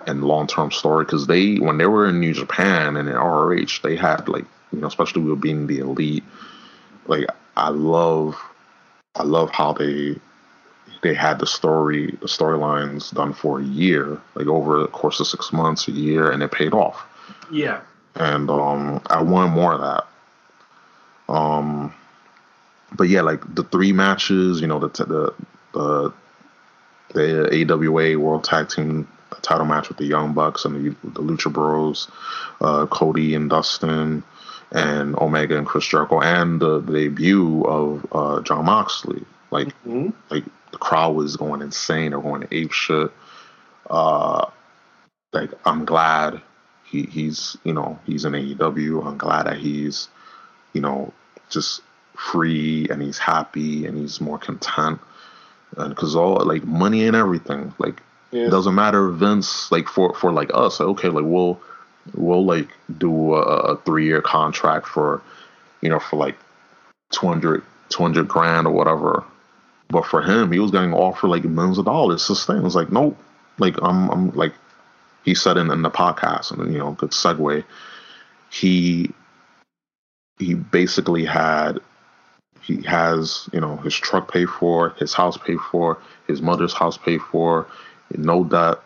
and 0.08 0.24
long 0.24 0.48
term 0.48 0.72
story 0.72 1.06
because 1.06 1.28
they 1.28 1.56
when 1.58 1.78
they 1.78 1.86
were 1.86 2.08
in 2.08 2.20
New 2.20 2.34
Japan 2.34 2.98
and 2.98 3.08
in 3.08 3.16
ROH, 3.16 3.80
they 3.84 3.96
had 3.96 4.28
like 4.28 4.46
you 4.72 4.80
know, 4.80 4.88
especially 4.88 5.22
with 5.22 5.42
being 5.42 5.68
the 5.68 5.80
elite. 5.80 6.24
Like, 7.08 7.26
I 7.58 7.70
love, 7.70 8.42
I 9.16 9.24
love 9.24 9.52
how 9.52 9.74
they 9.74 10.16
they 11.04 11.14
had 11.14 11.40
the 11.40 11.48
story, 11.48 12.18
the 12.22 12.28
storylines 12.28 13.14
done 13.14 13.34
for 13.34 13.60
a 13.60 13.64
year, 13.64 14.22
like 14.36 14.48
over 14.48 14.80
the 14.80 14.88
course 14.88 15.20
of 15.20 15.28
six 15.28 15.52
months, 15.52 15.88
a 15.88 15.92
year, 15.92 16.32
and 16.32 16.42
it 16.44 16.52
paid 16.52 16.74
off 16.74 17.06
yeah, 17.52 17.82
and 18.16 18.50
um, 18.50 19.02
I 19.08 19.22
want 19.22 19.54
more 19.54 19.74
of 19.74 19.82
that. 19.82 21.34
Um, 21.34 21.94
but 22.94 23.04
yeah, 23.10 23.22
like 23.22 23.42
the 23.54 23.64
three 23.64 23.92
matches, 23.92 24.62
you 24.62 24.68
know, 24.68 24.80
the 24.80 24.88
the 24.88 25.34
the 25.74 26.14
the 27.14 27.72
AWA 27.72 28.18
World 28.18 28.44
Tag 28.44 28.70
Team 28.70 29.08
title 29.42 29.66
match 29.66 29.90
with 29.90 29.98
the 29.98 30.06
Young 30.06 30.34
Bucks 30.34 30.66
and 30.66 30.76
the, 30.76 30.90
the 31.10 31.22
Lucha 31.22 31.52
Bros, 31.52 32.08
uh, 32.62 32.86
Cody 32.88 33.36
and 33.36 33.50
Dustin, 33.50 34.24
and 34.72 35.16
Omega 35.18 35.58
and 35.58 35.68
Chris 35.68 35.86
Jericho, 35.88 36.22
and 36.22 36.60
the, 36.60 36.80
the 36.80 36.94
debut 36.94 37.64
of 37.64 38.06
uh, 38.12 38.42
Jon 38.42 38.66
Moxley. 38.66 39.24
Like, 39.52 39.68
Mhm. 39.86 40.14
like 40.30 40.46
the 40.72 40.78
crowd 40.78 41.16
was 41.16 41.36
going 41.36 41.62
insane. 41.62 42.12
They're 42.12 42.22
going 42.22 42.48
ape 42.52 42.72
shit. 42.72 43.12
Uh, 43.90 44.46
like 45.34 45.52
I'm 45.66 45.86
glad 45.86 46.42
he, 46.86 47.04
he's 47.04 47.58
you 47.64 47.74
know 47.74 48.00
he's 48.06 48.24
in 48.26 48.34
AEW. 48.34 49.06
I'm 49.06 49.18
glad 49.18 49.48
that 49.48 49.58
he's 49.58 50.08
you 50.74 50.82
know 50.82 51.14
just 51.50 51.82
free 52.16 52.88
and 52.90 53.02
he's 53.02 53.18
happy 53.18 53.86
and 53.86 53.98
he's 53.98 54.22
more 54.22 54.38
content. 54.38 55.00
And 55.78 55.90
because 55.94 56.16
all 56.16 56.36
like 56.46 56.64
money 56.64 57.06
and 57.08 57.16
everything, 57.16 57.74
like 57.80 58.02
Yeah. 58.32 58.48
it 58.48 58.50
doesn't 58.50 58.76
matter 58.76 59.10
Vince 59.10 59.72
like 59.72 59.88
for 59.88 60.14
for 60.16 60.32
like 60.32 60.52
us, 60.54 60.80
okay, 60.80 61.10
like 61.10 61.26
we'll 61.26 61.60
we'll 62.16 62.46
like 62.46 62.70
do 62.98 63.34
a, 63.36 63.42
a 63.42 63.78
three 63.78 64.06
year 64.06 64.22
contract 64.22 64.88
for 64.88 65.22
you 65.82 65.90
know 65.90 66.00
for 66.00 66.18
like 66.18 66.38
200, 67.12 67.64
200 67.90 68.28
grand 68.28 68.68
or 68.68 68.74
whatever. 68.74 69.24
But 69.90 70.06
for 70.06 70.22
him, 70.22 70.52
he 70.52 70.60
was 70.60 70.72
getting 70.72 70.94
offered 70.94 71.28
like 71.28 71.44
millions 71.44 71.78
of 71.78 71.86
dollars. 71.86 72.28
This 72.28 72.46
thing 72.46 72.64
was 72.64 72.76
like, 72.76 72.92
nope. 72.92 73.18
Like 73.58 73.76
I'm, 73.82 74.10
I'm 74.10 74.32
like 74.32 74.54
he 75.24 75.36
said 75.36 75.58
in, 75.58 75.70
in 75.70 75.82
the 75.82 75.92
podcast, 75.92 76.52
and 76.52 76.72
you 76.74 76.80
know, 76.80 76.92
good 76.94 77.12
segue. 77.12 77.64
He 78.50 79.12
he 80.40 80.54
basically 80.56 81.26
had 81.26 81.80
he 82.62 82.82
has 82.84 83.50
you 83.52 83.60
know 83.60 83.78
his 83.78 83.96
truck 83.96 84.32
paid 84.32 84.50
for, 84.50 84.92
his 84.92 85.14
house 85.14 85.38
paid 85.38 85.60
for, 85.60 86.00
his 86.28 86.42
mother's 86.42 86.74
house 86.74 86.98
paid 86.98 87.22
for, 87.22 87.68
no 88.18 88.44
debt. 88.44 88.80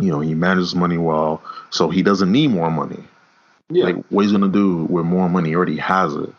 You 0.00 0.10
know, 0.10 0.20
he 0.20 0.34
manages 0.34 0.74
money 0.74 0.98
well, 0.98 1.42
so 1.70 1.88
he 1.88 2.02
doesn't 2.02 2.30
need 2.32 2.48
more 2.48 2.70
money. 2.70 3.04
Yeah. 3.70 3.84
Like, 3.84 3.96
what 4.10 4.22
he's 4.22 4.32
gonna 4.32 4.48
do 4.48 4.84
with 4.84 5.04
more 5.04 5.28
money? 5.28 5.50
He 5.50 5.56
already 5.56 5.76
has 5.78 6.14
it. 6.14 6.30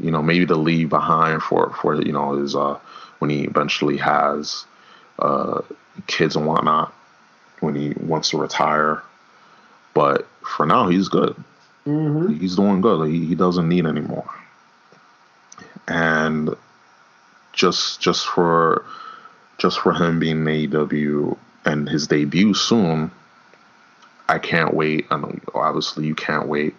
You 0.00 0.10
know, 0.10 0.22
maybe 0.22 0.46
to 0.46 0.56
leave 0.56 0.88
behind 0.88 1.42
for 1.42 1.70
for 1.80 2.00
you 2.00 2.12
know 2.12 2.36
his 2.36 2.54
uh 2.54 2.78
when 3.18 3.30
he 3.30 3.44
eventually 3.44 3.96
has 3.98 4.64
uh 5.18 5.62
kids 6.06 6.36
and 6.36 6.46
whatnot 6.46 6.92
when 7.60 7.74
he 7.74 7.94
wants 8.00 8.30
to 8.30 8.38
retire. 8.38 9.02
But 9.94 10.26
for 10.42 10.66
now, 10.66 10.88
he's 10.88 11.08
good. 11.08 11.36
mm-hmm. 11.86 12.34
He's 12.34 12.56
doing 12.56 12.80
good. 12.80 12.98
Like, 13.00 13.10
he, 13.10 13.26
he 13.26 13.34
doesn't 13.34 13.68
need 13.68 13.86
anymore. 13.86 14.28
And 15.88 16.56
just 17.52 18.00
just 18.00 18.26
for 18.26 18.84
just 19.58 19.80
for 19.80 19.92
him 19.92 20.18
being 20.18 20.46
in 20.46 20.70
AEW 20.70 21.36
and 21.64 21.88
his 21.88 22.06
debut 22.06 22.54
soon, 22.54 23.10
I 24.28 24.38
can't 24.38 24.74
wait. 24.74 25.06
I 25.10 25.18
know 25.18 25.38
obviously 25.54 26.06
you 26.06 26.14
can't 26.14 26.48
wait. 26.48 26.74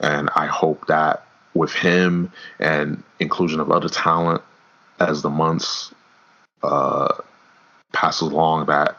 And 0.00 0.30
I 0.34 0.46
hope 0.46 0.86
that 0.86 1.26
with 1.54 1.72
him 1.72 2.32
and 2.58 3.02
inclusion 3.20 3.60
of 3.60 3.70
other 3.70 3.88
talent 3.88 4.42
as 4.98 5.22
the 5.22 5.30
months 5.30 5.92
uh, 6.62 7.14
passes 7.92 8.28
along, 8.28 8.66
that 8.66 8.96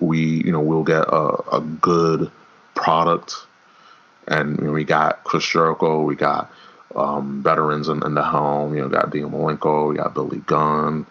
we 0.00 0.20
you 0.44 0.52
know 0.52 0.60
we'll 0.60 0.84
get 0.84 1.04
a, 1.08 1.56
a 1.56 1.60
good 1.60 2.30
product. 2.74 3.34
And 4.28 4.58
you 4.58 4.66
know, 4.66 4.72
we 4.72 4.84
got 4.84 5.24
Chris 5.24 5.46
Jericho, 5.46 6.02
we 6.02 6.16
got 6.16 6.50
um, 6.94 7.42
veterans 7.42 7.88
in, 7.88 8.04
in 8.04 8.14
the 8.14 8.22
home. 8.22 8.74
You 8.74 8.82
know, 8.82 8.88
got 8.88 9.10
Dean 9.10 9.30
Malenko, 9.30 9.90
we 9.90 9.96
got 9.96 10.14
Billy 10.14 10.38
Gunn. 10.46 11.06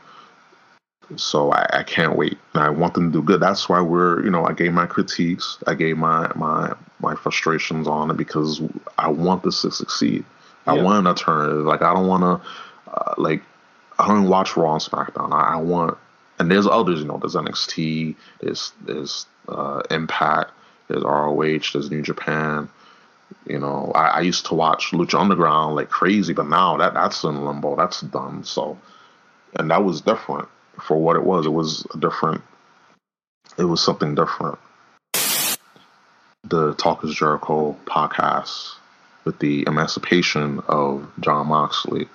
So 1.18 1.52
I, 1.52 1.68
I 1.72 1.84
can't 1.84 2.16
wait, 2.18 2.38
and 2.54 2.64
I 2.64 2.70
want 2.70 2.94
them 2.96 3.12
to 3.12 3.20
do 3.20 3.24
good. 3.24 3.40
That's 3.40 3.70
why 3.70 3.82
we're, 3.82 4.24
you 4.24 4.30
know, 4.32 4.46
I 4.46 4.54
gave 4.54 4.74
my 4.74 4.86
critiques, 4.88 5.58
I 5.68 5.76
gave 5.76 5.98
my 5.98 6.32
my 6.36 6.74
my 7.00 7.16
frustrations 7.16 7.88
on 7.88 8.10
it 8.12 8.18
because 8.18 8.62
I 8.98 9.10
want 9.10 9.44
this 9.44 9.62
to 9.62 9.72
succeed. 9.72 10.26
I 10.66 10.76
Yeah. 10.76 10.84
want 10.84 11.00
an 11.00 11.08
alternative. 11.08 11.66
Like 11.66 11.82
I 11.84 11.94
don't 11.94 12.08
want 12.08 12.24
to, 12.24 12.92
uh, 12.92 13.14
like 13.18 13.44
I 14.00 14.08
don't 14.08 14.28
watch 14.30 14.58
Raw 14.58 14.74
and 14.74 14.82
SmackDown. 14.82 15.32
I, 15.32 15.54
I 15.54 15.56
want, 15.58 15.98
and 16.40 16.50
there's 16.50 16.68
others, 16.68 17.00
you 17.00 17.06
know, 17.06 17.18
there's 17.18 17.36
NXT, 17.36 18.16
there's 18.42 18.72
there's 18.82 19.28
uh, 19.48 19.84
Impact, 19.92 20.52
there's 20.88 21.04
ROH, 21.04 21.72
there's 21.74 21.92
New 21.92 22.02
Japan. 22.02 22.68
You 23.48 23.60
know, 23.60 23.92
I, 23.94 24.08
I 24.08 24.20
used 24.22 24.48
to 24.48 24.56
watch 24.56 24.92
Lucha 24.92 25.20
Underground 25.20 25.76
like 25.76 25.90
crazy, 25.90 26.34
but 26.34 26.48
now 26.48 26.78
that 26.78 26.94
that's 26.96 27.24
in 27.24 27.46
limbo. 27.46 27.76
That's 27.76 28.02
done. 28.02 28.44
So, 28.44 28.78
and 29.56 29.70
that 29.70 29.84
was 29.84 30.02
different 30.02 30.48
for 30.82 30.98
what 30.98 31.16
it 31.16 31.24
was. 31.24 31.46
It 31.46 31.50
was 31.50 31.86
a 31.94 31.98
different. 31.98 32.42
It 33.58 33.64
was 33.64 33.82
something 33.82 34.16
different. 34.16 34.58
The 36.44 36.74
Talk 36.76 37.04
is 37.04 37.16
Jericho 37.16 37.76
podcast 37.86 38.76
with 39.24 39.40
the 39.40 39.64
emancipation 39.68 40.62
of 40.68 41.12
Jon 41.20 41.48
Moxley, 41.48 42.08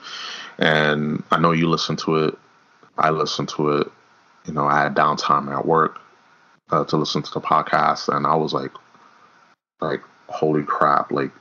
and 0.59 1.23
I 1.31 1.39
know 1.39 1.53
you 1.53 1.69
listened 1.69 1.99
to 2.01 2.17
it. 2.17 2.39
I 2.97 3.11
listened 3.11 3.49
to 3.51 3.79
it. 3.79 3.93
You 4.47 4.55
know, 4.55 4.67
I 4.67 4.83
had 4.83 4.95
downtime 4.95 5.53
at 5.53 5.67
work 5.67 6.01
uh, 6.71 6.85
to 6.85 6.97
listen 6.97 7.23
to 7.23 7.33
the 7.33 7.41
podcast, 7.41 8.15
and 8.15 8.27
I 8.27 8.37
was 8.37 8.53
like, 8.53 8.73
like, 9.81 10.03
holy 10.29 10.63
crap! 10.63 11.11
Like, 11.11 11.33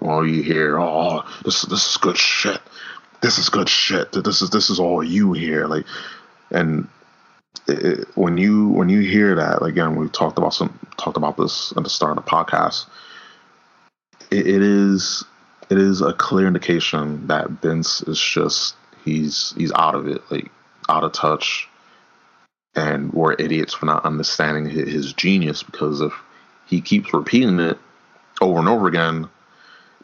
all 0.00 0.26
you 0.26 0.42
hear, 0.42 0.78
oh, 0.78 1.22
this 1.44 1.62
this 1.62 1.90
is 1.90 1.96
good 1.96 2.18
shit. 2.18 2.60
This 3.22 3.38
is 3.38 3.48
good 3.48 3.68
shit. 3.68 4.12
This 4.12 4.42
is 4.42 4.50
this 4.50 4.68
is 4.68 4.78
all 4.78 5.02
you 5.02 5.32
hear. 5.32 5.66
Like, 5.66 5.86
and 6.54 6.88
it, 7.68 8.08
when 8.16 8.36
you 8.38 8.68
when 8.68 8.88
you 8.88 9.00
hear 9.00 9.34
that 9.34 9.62
again, 9.62 9.96
we 9.96 10.08
talked 10.08 10.38
about 10.38 10.54
some 10.54 10.78
talked 10.96 11.16
about 11.16 11.36
this 11.36 11.72
at 11.76 11.84
the 11.84 11.90
start 11.90 12.16
of 12.16 12.24
the 12.24 12.30
podcast. 12.30 12.86
It, 14.30 14.46
it 14.46 14.62
is 14.62 15.24
it 15.70 15.78
is 15.78 16.00
a 16.00 16.12
clear 16.12 16.46
indication 16.46 17.26
that 17.26 17.50
Vince 17.50 18.02
is 18.02 18.20
just 18.20 18.74
he's 19.04 19.54
he's 19.56 19.72
out 19.72 19.94
of 19.94 20.08
it, 20.08 20.22
like 20.30 20.50
out 20.88 21.04
of 21.04 21.12
touch, 21.12 21.68
and 22.74 23.12
we're 23.12 23.34
idiots 23.34 23.74
for 23.74 23.86
not 23.86 24.04
understanding 24.04 24.66
his, 24.66 24.92
his 24.92 25.12
genius. 25.12 25.62
Because 25.62 26.00
if 26.00 26.12
he 26.66 26.80
keeps 26.80 27.14
repeating 27.14 27.60
it 27.60 27.78
over 28.40 28.58
and 28.58 28.68
over 28.68 28.88
again, 28.88 29.28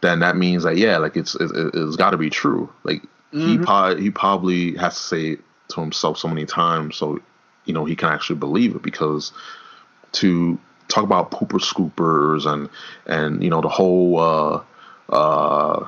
then 0.01 0.21
that 0.21 0.37
means 0.37 0.63
that 0.63 0.77
yeah, 0.77 0.97
like 0.97 1.17
it's 1.17 1.35
it, 1.35 1.51
it's 1.55 1.97
got 1.97 2.11
to 2.11 2.17
be 2.17 2.31
true. 2.31 2.73
Like 2.85 3.03
he 3.33 3.39
mm-hmm. 3.39 3.65
probably 3.65 4.03
he 4.03 4.11
probably 4.11 4.77
has 4.77 4.95
to 4.97 5.03
say 5.03 5.39
to 5.71 5.81
himself 5.81 6.19
so 6.19 6.29
many 6.29 6.47
times, 6.47 6.97
so 6.97 7.21
you 7.65 7.75
know 7.75 7.85
he 7.85 7.97
can 7.97 8.09
actually 8.09 8.39
believe 8.39 8.75
it. 8.75 8.83
Because 8.83 9.33
to 10.13 10.59
talk 10.89 11.05
about 11.05 11.31
pooper 11.31 11.61
scoopers 11.61 12.47
and 12.47 12.69
and 13.07 13.43
you 13.43 13.51
know 13.51 13.61
the 13.61 13.69
whole 13.69 14.19
uh 14.19 14.63
uh 15.09 15.87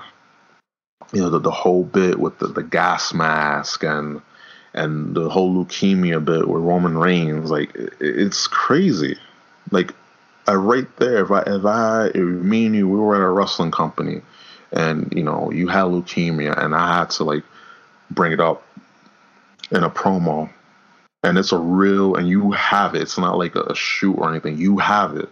you 1.12 1.20
know 1.20 1.30
the, 1.30 1.40
the 1.40 1.50
whole 1.50 1.84
bit 1.84 2.18
with 2.18 2.38
the, 2.38 2.46
the 2.46 2.62
gas 2.62 3.12
mask 3.12 3.84
and 3.84 4.22
and 4.74 5.14
the 5.14 5.28
whole 5.28 5.52
leukemia 5.52 6.24
bit 6.24 6.48
with 6.48 6.62
Roman 6.62 6.96
Reigns, 6.96 7.50
like 7.50 7.74
it, 7.74 7.92
it's 8.00 8.46
crazy. 8.46 9.18
Like 9.70 9.94
I 10.46 10.54
right 10.54 10.88
there, 10.96 11.22
if 11.24 11.30
I 11.30 11.42
if 11.42 11.64
I 11.64 12.06
if 12.06 12.16
me 12.16 12.66
and 12.66 12.74
you 12.74 12.88
we 12.88 12.98
were 12.98 13.14
at 13.14 13.20
a 13.20 13.28
wrestling 13.28 13.70
company 13.70 14.22
and 14.72 15.12
you 15.14 15.22
know 15.22 15.50
you 15.50 15.68
had 15.68 15.84
leukemia 15.84 16.56
and 16.56 16.74
I 16.74 16.98
had 16.98 17.10
to 17.10 17.24
like 17.24 17.44
bring 18.10 18.32
it 18.32 18.40
up 18.40 18.64
in 19.72 19.82
a 19.84 19.90
promo 19.90 20.50
and 21.22 21.38
it's 21.38 21.52
a 21.52 21.58
real 21.58 22.16
and 22.16 22.28
you 22.28 22.50
have 22.52 22.94
it. 22.94 23.02
It's 23.02 23.18
not 23.18 23.38
like 23.38 23.54
a 23.54 23.74
shoot 23.74 24.14
or 24.14 24.30
anything. 24.30 24.58
You 24.58 24.78
have 24.78 25.16
it. 25.16 25.28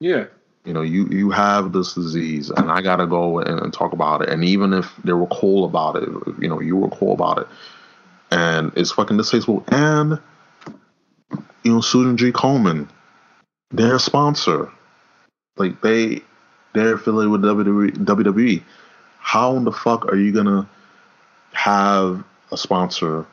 Yeah. 0.00 0.26
You 0.64 0.74
know, 0.74 0.82
you 0.82 1.06
you 1.06 1.30
have 1.30 1.72
this 1.72 1.94
disease, 1.94 2.50
and 2.50 2.70
I 2.70 2.82
gotta 2.82 3.06
go 3.06 3.38
and, 3.38 3.60
and 3.60 3.72
talk 3.72 3.92
about 3.92 4.22
it. 4.22 4.28
And 4.28 4.44
even 4.44 4.74
if 4.74 4.94
they 5.04 5.14
were 5.14 5.26
cool 5.28 5.64
about 5.64 5.96
it, 5.96 6.08
you 6.38 6.48
know, 6.48 6.60
you 6.60 6.76
were 6.76 6.90
cool 6.90 7.14
about 7.14 7.38
it, 7.38 7.46
and 8.30 8.70
it's 8.76 8.92
fucking 8.92 9.16
distasteful. 9.16 9.64
And 9.68 10.18
you 11.64 11.72
know, 11.72 11.80
Susan 11.80 12.18
G. 12.18 12.30
Komen, 12.30 12.88
their 13.70 13.98
sponsor, 13.98 14.70
like 15.56 15.80
they 15.80 16.20
they're 16.74 16.94
affiliated 16.94 17.32
with 17.32 17.42
WWE. 17.42 17.92
WWE. 18.04 18.62
How 19.18 19.56
in 19.56 19.64
the 19.64 19.72
fuck 19.72 20.12
are 20.12 20.16
you 20.16 20.30
gonna 20.30 20.68
have 21.52 22.22
a 22.52 22.58
sponsor 22.58 23.26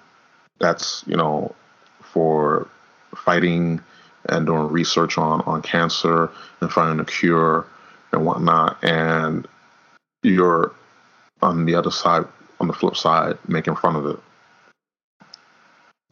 that's 0.60 1.04
you 1.08 1.16
know 1.16 1.54
for 2.02 2.68
fighting 3.16 3.82
and 4.30 4.46
doing 4.46 4.68
research 4.68 5.18
on 5.18 5.42
on 5.42 5.62
cancer 5.62 6.30
and 6.62 6.72
finding 6.72 7.00
a 7.00 7.06
cure 7.06 7.66
and 8.12 8.26
whatnot, 8.26 8.84
and 8.84 9.48
you're 10.24 10.72
on 11.42 11.66
the 11.66 11.76
other 11.76 11.92
side, 11.92 12.26
on 12.60 12.68
the 12.68 12.74
flip 12.74 12.96
side, 12.96 13.38
making 13.48 13.76
fun 13.76 13.96
of 13.96 14.06
it. 14.06 14.20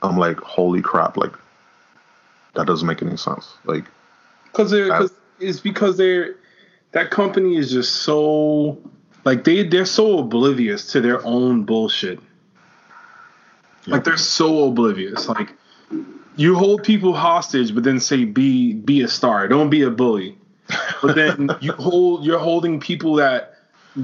I'm 0.02 0.18
like, 0.18 0.40
holy 0.40 0.82
crap! 0.82 1.18
Like 1.18 1.34
that 2.54 2.68
doesn't 2.68 2.88
make 2.88 3.02
any 3.02 3.18
sense. 3.18 3.54
Like, 3.66 3.86
Because 4.46 4.72
they're 4.72 4.90
cause 4.90 5.14
it's 5.40 5.60
because 5.60 5.98
they're 5.98 6.36
that 6.92 7.12
company 7.12 7.58
is 7.58 7.72
just 7.72 7.98
so 7.98 8.78
like 9.26 9.44
they 9.44 9.64
they're 9.64 9.86
so 9.86 10.20
oblivious 10.20 10.92
to 10.92 11.02
their 11.02 11.26
own 11.26 11.64
bullshit. 11.64 12.20
Like 13.88 14.04
they're 14.04 14.18
so 14.18 14.68
oblivious. 14.68 15.28
Like 15.28 15.54
you 16.36 16.56
hold 16.56 16.84
people 16.84 17.14
hostage, 17.14 17.74
but 17.74 17.84
then 17.84 18.00
say 18.00 18.26
be 18.26 18.74
be 18.74 19.02
a 19.02 19.08
star. 19.08 19.48
Don't 19.48 19.70
be 19.70 19.82
a 19.84 19.90
bully. 19.90 20.38
But 21.02 21.16
then 21.16 21.50
you 21.62 21.74
hold 21.74 22.26
you're 22.26 22.40
holding 22.40 22.80
people 22.80 23.16
that 23.16 23.56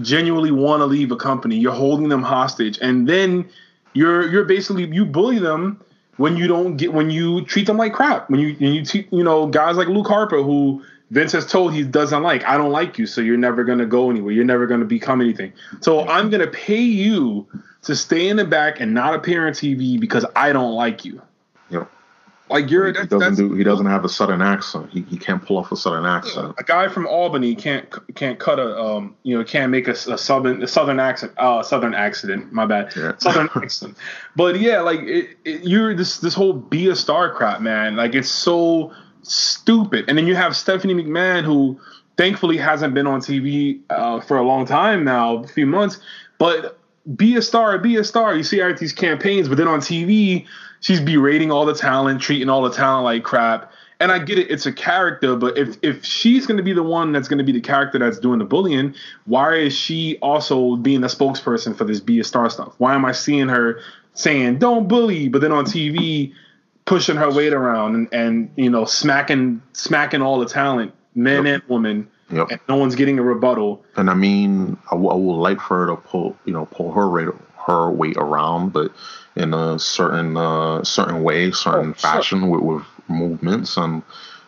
genuinely 0.01 0.51
want 0.51 0.81
to 0.81 0.85
leave 0.85 1.11
a 1.11 1.17
company. 1.17 1.57
You're 1.57 1.73
holding 1.73 2.09
them 2.09 2.23
hostage, 2.23 2.79
and 2.81 3.07
then 3.07 3.49
you're 3.93 4.29
you're 4.29 4.45
basically 4.45 4.85
you 4.85 5.05
bully 5.05 5.39
them 5.39 5.81
when 6.17 6.37
you 6.37 6.47
don't 6.47 6.77
get 6.77 6.93
when 6.93 7.09
you 7.09 7.43
treat 7.45 7.67
them 7.67 7.77
like 7.77 7.93
crap. 7.93 8.29
When 8.29 8.39
you 8.39 8.55
when 8.55 8.73
you 8.73 8.85
te- 8.85 9.07
you 9.11 9.23
know 9.23 9.47
guys 9.47 9.77
like 9.77 9.87
Luke 9.87 10.07
Harper 10.07 10.41
who 10.41 10.83
Vince 11.09 11.33
has 11.33 11.45
told 11.45 11.73
he 11.73 11.83
doesn't 11.83 12.23
like. 12.23 12.45
I 12.47 12.57
don't 12.57 12.71
like 12.71 12.97
you, 12.97 13.05
so 13.05 13.19
you're 13.19 13.37
never 13.37 13.63
gonna 13.65 13.85
go 13.85 14.09
anywhere. 14.09 14.31
You're 14.31 14.45
never 14.45 14.65
gonna 14.65 14.85
become 14.85 15.19
anything. 15.19 15.51
So 15.81 16.07
I'm 16.07 16.29
gonna 16.29 16.47
pay 16.47 16.81
you 16.81 17.47
to 17.83 17.95
stay 17.95 18.27
in 18.29 18.37
the 18.37 18.45
back 18.45 18.79
and 18.79 18.93
not 18.93 19.13
appear 19.15 19.47
on 19.47 19.53
TV 19.53 19.99
because 19.99 20.25
I 20.35 20.53
don't 20.53 20.73
like 20.73 21.03
you. 21.05 21.21
Yep. 21.69 21.89
Like 22.49 22.69
you're 22.69 22.87
He 22.87 22.91
that's, 22.91 23.07
doesn't 23.07 23.19
that's 23.19 23.37
do. 23.37 23.53
He 23.53 23.63
doesn't 23.63 23.85
have 23.85 24.03
a 24.03 24.09
southern 24.09 24.41
accent. 24.41 24.89
He, 24.91 25.03
he 25.03 25.17
can't 25.17 25.41
pull 25.43 25.57
off 25.57 25.71
a 25.71 25.77
southern 25.77 26.05
accent. 26.05 26.53
a 26.57 26.63
guy 26.63 26.89
from 26.89 27.07
Albany 27.07 27.55
can't 27.55 27.87
can't 28.15 28.39
cut 28.39 28.59
a 28.59 28.77
um 28.77 29.15
you 29.23 29.37
know 29.37 29.43
can't 29.43 29.71
make 29.71 29.87
a, 29.87 29.91
a 29.91 30.17
southern 30.17 30.61
a 30.61 30.67
southern 30.67 30.99
accent 30.99 31.31
uh 31.37 31.63
southern 31.63 31.93
accident 31.93 32.51
my 32.51 32.65
bad 32.65 32.93
Yeah. 32.95 33.13
southern 33.19 33.49
accent 33.55 33.95
but 34.35 34.59
yeah 34.59 34.81
like 34.81 34.99
it, 34.99 35.37
it, 35.45 35.63
you're 35.63 35.95
this 35.95 36.17
this 36.17 36.33
whole 36.33 36.51
be 36.51 36.89
a 36.89 36.95
star 36.95 37.33
crap 37.33 37.61
man 37.61 37.95
like 37.95 38.13
it's 38.15 38.29
so 38.29 38.91
stupid 39.23 40.03
and 40.09 40.17
then 40.17 40.27
you 40.27 40.35
have 40.35 40.53
Stephanie 40.55 40.93
McMahon 40.93 41.43
who 41.45 41.79
thankfully 42.17 42.57
hasn't 42.57 42.93
been 42.93 43.07
on 43.07 43.21
TV 43.21 43.79
uh, 43.89 44.19
for 44.19 44.37
a 44.37 44.43
long 44.43 44.65
time 44.65 45.05
now 45.05 45.37
a 45.37 45.47
few 45.47 45.65
months 45.65 45.99
but 46.37 46.77
be 47.15 47.35
a 47.35 47.41
star 47.41 47.77
be 47.77 47.95
a 47.97 48.03
star. 48.03 48.35
You 48.35 48.43
see 48.43 48.59
her 48.59 48.69
at 48.69 48.77
these 48.77 48.93
campaigns 48.93 49.47
but 49.47 49.57
then 49.57 49.67
on 49.67 49.79
TV 49.79 50.45
she's 50.79 50.99
berating 50.99 51.51
all 51.51 51.65
the 51.65 51.75
talent 51.75 52.21
treating 52.21 52.49
all 52.49 52.61
the 52.61 52.71
talent 52.71 53.05
like 53.05 53.23
crap. 53.23 53.71
And 53.99 54.11
I 54.11 54.17
get 54.17 54.39
it, 54.39 54.49
it's 54.49 54.65
a 54.65 54.73
character, 54.73 55.35
but 55.35 55.57
if 55.57 55.77
if 55.83 56.03
she's 56.03 56.47
going 56.47 56.57
to 56.57 56.63
be 56.63 56.73
the 56.73 56.81
one 56.81 57.11
that's 57.11 57.27
going 57.27 57.37
to 57.37 57.43
be 57.43 57.51
the 57.51 57.61
character 57.61 57.99
that's 57.99 58.19
doing 58.19 58.39
the 58.39 58.45
bullying, 58.45 58.95
why 59.25 59.55
is 59.55 59.75
she 59.75 60.17
also 60.23 60.75
being 60.75 61.03
a 61.03 61.07
spokesperson 61.07 61.75
for 61.75 61.83
this 61.83 61.99
be 61.99 62.19
a 62.19 62.23
star 62.23 62.49
stuff? 62.49 62.73
Why 62.79 62.95
am 62.95 63.05
I 63.05 63.11
seeing 63.11 63.47
her 63.47 63.79
saying 64.13 64.57
don't 64.57 64.87
bully, 64.87 65.27
but 65.27 65.41
then 65.41 65.51
on 65.51 65.65
TV 65.65 66.33
pushing 66.85 67.15
her 67.15 67.31
weight 67.31 67.53
around 67.53 67.95
and, 67.95 68.13
and 68.13 68.51
you 68.55 68.69
know 68.69 68.85
smacking 68.85 69.61
smacking 69.73 70.21
all 70.21 70.39
the 70.39 70.45
talent, 70.45 70.93
men 71.15 71.45
and 71.45 71.63
women, 71.67 72.09
Yep. 72.31 72.47
and 72.51 72.59
no 72.69 72.75
one's 72.77 72.95
getting 72.95 73.19
a 73.19 73.23
rebuttal. 73.23 73.83
And 73.95 74.09
I 74.09 74.13
mean, 74.13 74.77
I, 74.87 74.91
w- 74.95 75.09
I 75.09 75.15
would 75.15 75.41
like 75.41 75.59
for 75.59 75.79
her 75.85 75.95
to 75.95 76.01
pull, 76.01 76.35
you 76.45 76.53
know, 76.53 76.65
pull 76.67 76.91
her 76.93 77.09
rate, 77.09 77.29
her 77.67 77.89
weight 77.91 78.17
around, 78.17 78.73
but 78.73 78.91
in 79.35 79.53
a 79.53 79.77
certain, 79.79 80.37
uh, 80.37 80.83
certain 80.83 81.23
way, 81.23 81.51
certain 81.51 81.91
Oh, 81.91 81.93
sure. 81.93 82.11
fashion 82.11 82.49
with, 82.49 82.61
with 82.61 82.83
movements 83.07 83.77
and, 83.77 84.01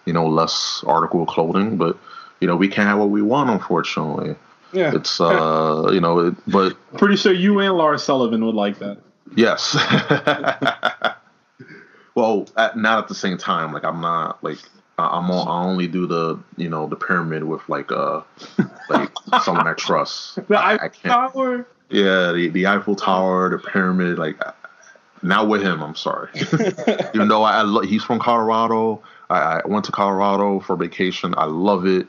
you 0.05 0.13
know, 0.13 0.27
less 0.27 0.83
article 0.87 1.25
clothing. 1.25 1.77
But 1.77 1.97
you 2.39 2.47
know, 2.47 2.55
we 2.55 2.67
can't 2.67 2.87
have 2.89 2.99
what 2.99 3.09
we 3.09 3.21
want, 3.21 3.49
unfortunately. 3.49 4.35
Yeah, 4.73 4.93
It's, 4.95 5.21
uh, 5.21 5.89
you 5.93 6.01
know, 6.01 6.19
it, 6.19 6.35
but 6.47 6.75
pretty 6.97 7.15
sure 7.15 7.31
you 7.31 7.59
and 7.59 7.75
Lars 7.77 8.03
Sullivan 8.03 8.43
would 8.45 8.55
like 8.55 8.79
that. 8.79 8.97
yes. 9.35 9.75
well, 12.15 12.47
at, 12.57 12.77
not 12.77 12.99
at 12.99 13.07
the 13.07 13.15
same 13.15 13.37
time. 13.37 13.71
Like 13.73 13.83
I'm 13.83 14.01
not 14.01 14.43
like. 14.43 14.57
I- 15.03 15.17
I'm 15.17 15.29
on, 15.31 15.47
I 15.47 15.69
only 15.69 15.87
do 15.87 16.07
the 16.07 16.39
you 16.57 16.69
know 16.69 16.87
the 16.87 16.95
pyramid 16.95 17.43
with 17.43 17.67
like 17.69 17.91
uh 17.91 18.21
like 18.89 19.09
someone 19.43 19.67
I 19.67 19.73
trust. 19.73 20.35
The 20.47 20.57
I, 20.57 20.71
I 20.71 20.75
Eiffel 20.75 20.89
can't. 20.89 21.33
Tower. 21.33 21.67
Yeah, 21.89 22.31
the, 22.31 22.49
the 22.49 22.67
Eiffel 22.67 22.95
Tower, 22.95 23.49
the 23.49 23.59
pyramid, 23.59 24.17
like 24.17 24.37
not 25.21 25.47
with 25.47 25.61
him. 25.61 25.81
I'm 25.83 25.95
sorry. 25.95 26.29
Even 27.13 27.27
though 27.27 27.43
I, 27.43 27.59
I 27.59 27.61
lo- 27.61 27.81
he's 27.81 28.03
from 28.03 28.19
Colorado, 28.19 29.01
I, 29.29 29.61
I 29.63 29.67
went 29.67 29.85
to 29.85 29.91
Colorado 29.91 30.59
for 30.59 30.75
vacation. 30.75 31.33
I 31.37 31.45
love 31.45 31.85
it. 31.85 32.07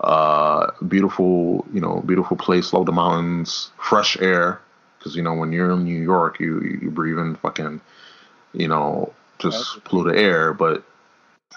Uh, 0.00 0.70
beautiful, 0.86 1.66
you 1.72 1.80
know, 1.80 2.00
beautiful 2.06 2.36
place. 2.36 2.72
Love 2.72 2.86
the 2.86 2.92
mountains, 2.92 3.70
fresh 3.78 4.16
air. 4.20 4.60
Because 4.98 5.14
you 5.14 5.22
know 5.22 5.34
when 5.34 5.52
you're 5.52 5.70
in 5.72 5.84
New 5.84 6.00
York, 6.00 6.40
you 6.40 6.60
you 6.60 6.90
breathe 6.90 7.18
in 7.18 7.34
fucking, 7.36 7.80
you 8.54 8.66
know, 8.68 9.12
just 9.38 9.82
polluted 9.84 10.16
air. 10.16 10.52
But 10.52 10.82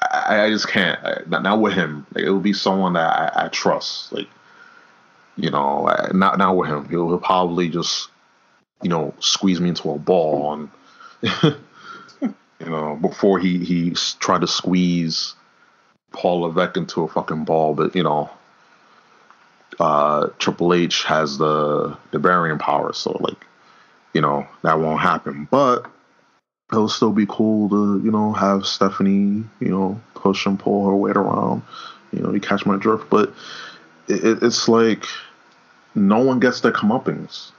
I, 0.02 0.46
I 0.46 0.50
just 0.50 0.68
can't. 0.68 1.00
I, 1.04 1.22
not, 1.28 1.44
not 1.44 1.62
with 1.62 1.74
him. 1.74 2.06
Like, 2.14 2.24
it 2.24 2.30
will 2.30 2.40
be 2.40 2.54
someone 2.54 2.94
that 2.94 3.36
I, 3.36 3.46
I 3.46 3.48
trust. 3.50 4.12
Like 4.14 4.28
you 5.38 5.50
know, 5.50 5.86
not 6.14 6.38
not 6.38 6.56
with 6.56 6.70
him. 6.70 6.88
He'll, 6.90 7.08
he'll 7.08 7.18
probably 7.18 7.70
just, 7.70 8.10
you 8.82 8.90
know, 8.90 9.14
squeeze 9.20 9.60
me 9.60 9.70
into 9.70 9.92
a 9.92 9.98
ball 9.98 10.54
and, 10.54 10.70
you 12.22 12.70
know, 12.70 12.96
before 13.02 13.40
he 13.40 13.64
he 13.64 13.92
tried 14.20 14.42
to 14.42 14.48
squeeze 14.48 15.36
Paul 16.12 16.42
Levesque 16.42 16.78
into 16.78 17.04
a 17.04 17.08
fucking 17.08 17.46
ball. 17.46 17.74
But 17.74 17.96
you 17.96 18.04
know, 18.04 18.30
uh, 19.80 20.28
Triple 20.38 20.74
H 20.74 21.04
has 21.04 21.38
the 21.38 21.98
the 22.12 22.20
burying 22.20 22.60
power, 22.60 22.94
so 22.94 23.18
like, 23.20 23.46
you 24.14 24.22
know, 24.22 24.48
that 24.64 24.80
won't 24.80 25.02
happen. 25.02 25.48
But 25.50 25.90
it'll 26.72 26.90
still 26.90 27.12
be 27.12 27.26
cool 27.28 27.70
to 27.70 28.02
you 28.04 28.12
know 28.12 28.34
have 28.34 28.66
Stephanie, 28.66 29.44
you 29.60 29.70
know, 29.70 30.00
push 30.16 30.46
and 30.46 30.60
pull 30.60 30.88
her 30.88 30.96
weight 30.96 31.18
around. 31.18 31.64
You 32.12 32.20
know, 32.22 32.34
you 32.34 32.40
catch 32.42 32.66
my 32.66 32.78
drift, 32.78 33.10
but 33.10 33.34
it, 34.08 34.24
it- 34.24 34.44
it's 34.44 34.68
like 34.68 35.06
no 35.96 36.20
one 36.24 36.40
gets 36.40 36.62
their 36.62 36.72
comeuppance. 36.72 37.52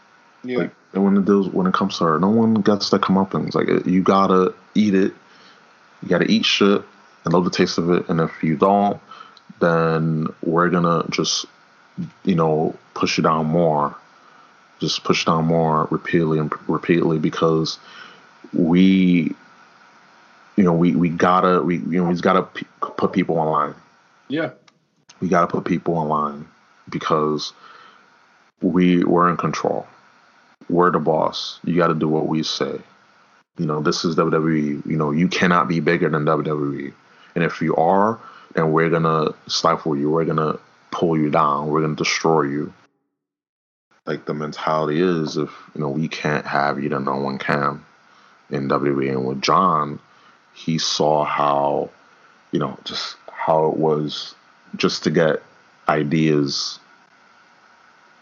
Yeah. 0.44 0.58
Like 0.58 0.72
when 0.92 1.16
it 1.16 1.24
deals 1.24 1.48
when 1.48 1.66
it 1.66 1.74
comes 1.74 1.98
to 1.98 2.04
her, 2.04 2.18
no 2.18 2.28
one 2.30 2.54
gets 2.54 2.90
their 2.90 2.98
comeuppance. 3.00 3.54
Like 3.54 3.86
you 3.86 4.02
gotta 4.02 4.54
eat 4.74 4.94
it. 4.94 5.14
You 6.02 6.08
gotta 6.08 6.30
eat 6.30 6.44
shit 6.44 6.82
and 7.24 7.32
love 7.32 7.44
the 7.44 7.50
taste 7.50 7.78
of 7.78 7.90
it. 7.90 8.08
And 8.08 8.20
if 8.20 8.42
you 8.42 8.56
don't, 8.56 9.00
then 9.60 10.26
we're 10.42 10.68
gonna 10.68 11.04
just 11.10 11.46
you 12.24 12.34
know 12.34 12.74
push 12.94 13.16
you 13.18 13.22
down 13.22 13.46
more. 13.46 13.94
Just 14.80 15.04
push 15.04 15.24
down 15.24 15.44
more 15.44 15.86
repeatedly 15.90 16.38
and 16.40 16.52
repeatedly 16.68 17.18
because 17.18 17.78
we, 18.52 19.34
you 20.56 20.64
know, 20.64 20.72
we 20.72 20.94
we 20.94 21.08
gotta 21.08 21.62
we 21.62 21.76
you 21.76 22.02
know 22.02 22.10
we 22.10 22.20
gotta 22.20 22.42
p- 22.42 22.66
put 22.80 23.12
people 23.12 23.38
online 23.38 23.74
yeah. 24.32 24.50
we 25.20 25.28
got 25.28 25.42
to 25.42 25.46
put 25.46 25.64
people 25.66 25.94
online 25.94 26.48
because 26.88 27.52
we 28.62 29.04
we're 29.04 29.28
in 29.28 29.36
control. 29.36 29.86
We're 30.70 30.90
the 30.90 31.00
boss. 31.00 31.60
You 31.64 31.76
got 31.76 31.88
to 31.88 31.94
do 31.94 32.08
what 32.08 32.28
we 32.28 32.42
say. 32.42 32.80
You 33.58 33.66
know, 33.66 33.82
this 33.82 34.06
is 34.06 34.16
WWE. 34.16 34.86
You 34.86 34.96
know, 34.96 35.10
you 35.10 35.28
cannot 35.28 35.68
be 35.68 35.80
bigger 35.80 36.08
than 36.08 36.24
WWE. 36.24 36.94
And 37.34 37.44
if 37.44 37.60
you 37.60 37.76
are, 37.76 38.18
then 38.54 38.72
we're 38.72 38.88
gonna 38.88 39.34
stifle 39.48 39.96
you. 39.96 40.10
We're 40.10 40.24
gonna 40.24 40.58
pull 40.90 41.18
you 41.18 41.28
down. 41.28 41.68
We're 41.68 41.82
gonna 41.82 41.94
destroy 41.94 42.42
you. 42.42 42.72
Like 44.06 44.24
the 44.24 44.34
mentality 44.34 45.00
is, 45.00 45.36
if 45.36 45.50
you 45.74 45.82
know 45.82 45.90
we 45.90 46.08
can't 46.08 46.46
have 46.46 46.82
you, 46.82 46.88
then 46.88 47.04
no 47.04 47.16
one 47.16 47.38
can. 47.38 47.84
In 48.52 48.68
WWE, 48.68 49.10
and 49.10 49.24
with 49.24 49.40
John, 49.40 49.98
he 50.52 50.78
saw 50.78 51.24
how, 51.24 51.90
you 52.50 52.60
know, 52.60 52.78
just 52.84 53.16
how 53.32 53.66
it 53.66 53.76
was 53.76 54.34
just 54.76 55.04
to 55.04 55.10
get 55.10 55.42
ideas 55.88 56.78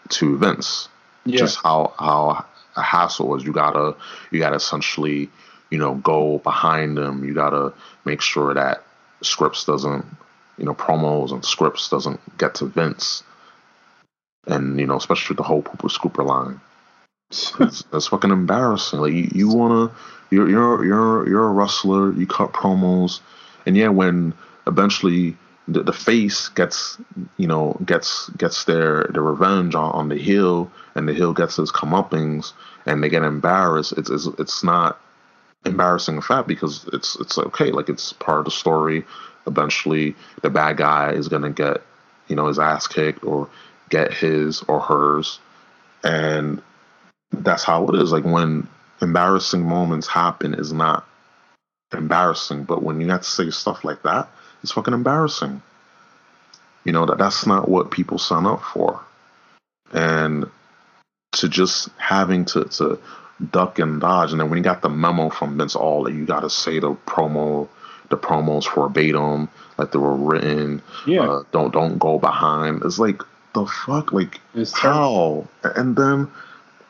to 0.09 0.37
Vince. 0.37 0.89
Yeah. 1.25 1.37
Just 1.37 1.59
how 1.61 1.93
how 1.99 2.45
a 2.75 2.81
hassle 2.81 3.27
was. 3.27 3.43
You 3.43 3.53
gotta 3.53 3.95
you 4.31 4.39
gotta 4.39 4.55
essentially 4.55 5.29
you 5.69 5.77
know 5.77 5.95
go 5.95 6.39
behind 6.39 6.97
them. 6.97 7.23
You 7.23 7.33
gotta 7.33 7.73
make 8.05 8.21
sure 8.21 8.53
that 8.53 8.83
scripts 9.21 9.65
doesn't 9.65 10.05
you 10.57 10.65
know 10.65 10.73
promos 10.73 11.31
and 11.31 11.45
scripts 11.45 11.89
doesn't 11.89 12.19
get 12.37 12.55
to 12.55 12.65
Vince. 12.65 13.23
And 14.47 14.79
you 14.79 14.87
know 14.87 14.97
especially 14.97 15.33
with 15.33 15.37
the 15.37 15.43
whole 15.43 15.61
pooper 15.61 15.89
scooper 15.89 16.25
line. 16.25 16.59
It's 17.31 18.07
fucking 18.07 18.31
embarrassing. 18.31 18.99
Like 18.99 19.13
you, 19.13 19.29
you 19.33 19.47
wanna 19.49 19.91
you're 20.29 20.49
you're 20.49 20.85
you're 20.85 21.29
you're 21.29 21.47
a 21.47 21.51
wrestler. 21.51 22.11
You 22.13 22.27
cut 22.27 22.53
promos, 22.53 23.19
and 23.65 23.77
yeah, 23.77 23.89
when 23.89 24.33
eventually 24.67 25.37
the, 25.67 25.83
the 25.83 25.93
face 25.93 26.49
gets 26.49 26.97
you 27.37 27.47
know 27.47 27.77
gets 27.85 28.29
gets 28.31 28.65
their 28.65 29.05
their 29.11 29.23
revenge 29.23 29.75
on, 29.75 29.91
on 29.91 30.09
the 30.09 30.17
heel, 30.17 30.71
and 30.95 31.07
the 31.07 31.13
heel 31.13 31.33
gets 31.33 31.57
his 31.57 31.71
comeuppings, 31.71 32.53
and 32.85 33.03
they 33.03 33.09
get 33.09 33.23
embarrassed. 33.23 33.93
It's 33.97 34.09
it's, 34.09 34.27
it's 34.39 34.63
not 34.63 34.99
embarrassing 35.65 36.15
in 36.15 36.21
fact 36.21 36.47
because 36.47 36.87
it's 36.93 37.15
it's 37.19 37.37
okay. 37.37 37.71
Like 37.71 37.89
it's 37.89 38.13
part 38.13 38.39
of 38.39 38.45
the 38.45 38.51
story. 38.51 39.05
Eventually, 39.47 40.15
the 40.41 40.49
bad 40.49 40.77
guy 40.77 41.11
is 41.13 41.27
gonna 41.27 41.51
get 41.51 41.81
you 42.27 42.35
know 42.35 42.47
his 42.47 42.59
ass 42.59 42.87
kicked 42.87 43.23
or 43.23 43.49
get 43.89 44.13
his 44.13 44.61
or 44.63 44.79
hers, 44.79 45.39
and 46.03 46.61
that's 47.31 47.63
how 47.63 47.87
it 47.87 47.95
is. 48.01 48.11
Like 48.11 48.23
when 48.23 48.67
embarrassing 49.01 49.63
moments 49.63 50.07
happen, 50.07 50.53
is 50.53 50.73
not 50.73 51.07
embarrassing, 51.93 52.63
but 52.63 52.83
when 52.83 53.01
you 53.01 53.09
have 53.09 53.21
to 53.21 53.27
say 53.27 53.49
stuff 53.49 53.83
like 53.83 54.03
that, 54.03 54.29
it's 54.63 54.71
fucking 54.71 54.93
embarrassing. 54.93 55.61
You 56.83 56.91
know 56.91 57.05
that 57.05 57.17
that's 57.17 57.45
not 57.45 57.69
what 57.69 57.91
people 57.91 58.17
sign 58.17 58.45
up 58.45 58.63
for, 58.63 59.01
and 59.93 60.49
to 61.33 61.49
just 61.49 61.89
having 61.97 62.45
to 62.45 62.65
to 62.65 62.99
duck 63.51 63.79
and 63.79 64.01
dodge, 64.01 64.31
and 64.31 64.39
then 64.39 64.49
when 64.49 64.57
you 64.57 64.63
got 64.63 64.81
the 64.81 64.89
memo 64.89 65.29
from 65.29 65.57
Vince 65.57 65.75
All 65.75 66.03
that 66.03 66.13
you 66.13 66.25
got 66.25 66.41
to 66.41 66.49
say 66.49 66.79
the 66.79 66.93
promo, 66.93 67.67
the 68.09 68.17
promos 68.17 68.73
verbatim, 68.73 69.49
like 69.77 69.91
they 69.91 69.99
were 69.99 70.15
written. 70.15 70.81
Yeah. 71.05 71.21
Uh, 71.21 71.43
don't 71.51 71.71
don't 71.71 71.99
go 71.99 72.17
behind. 72.17 72.81
It's 72.83 72.99
like 72.99 73.21
the 73.53 73.65
fuck, 73.65 74.11
like 74.11 74.39
It's 74.55 74.71
how? 74.71 75.47
And 75.63 75.95
then 75.95 76.31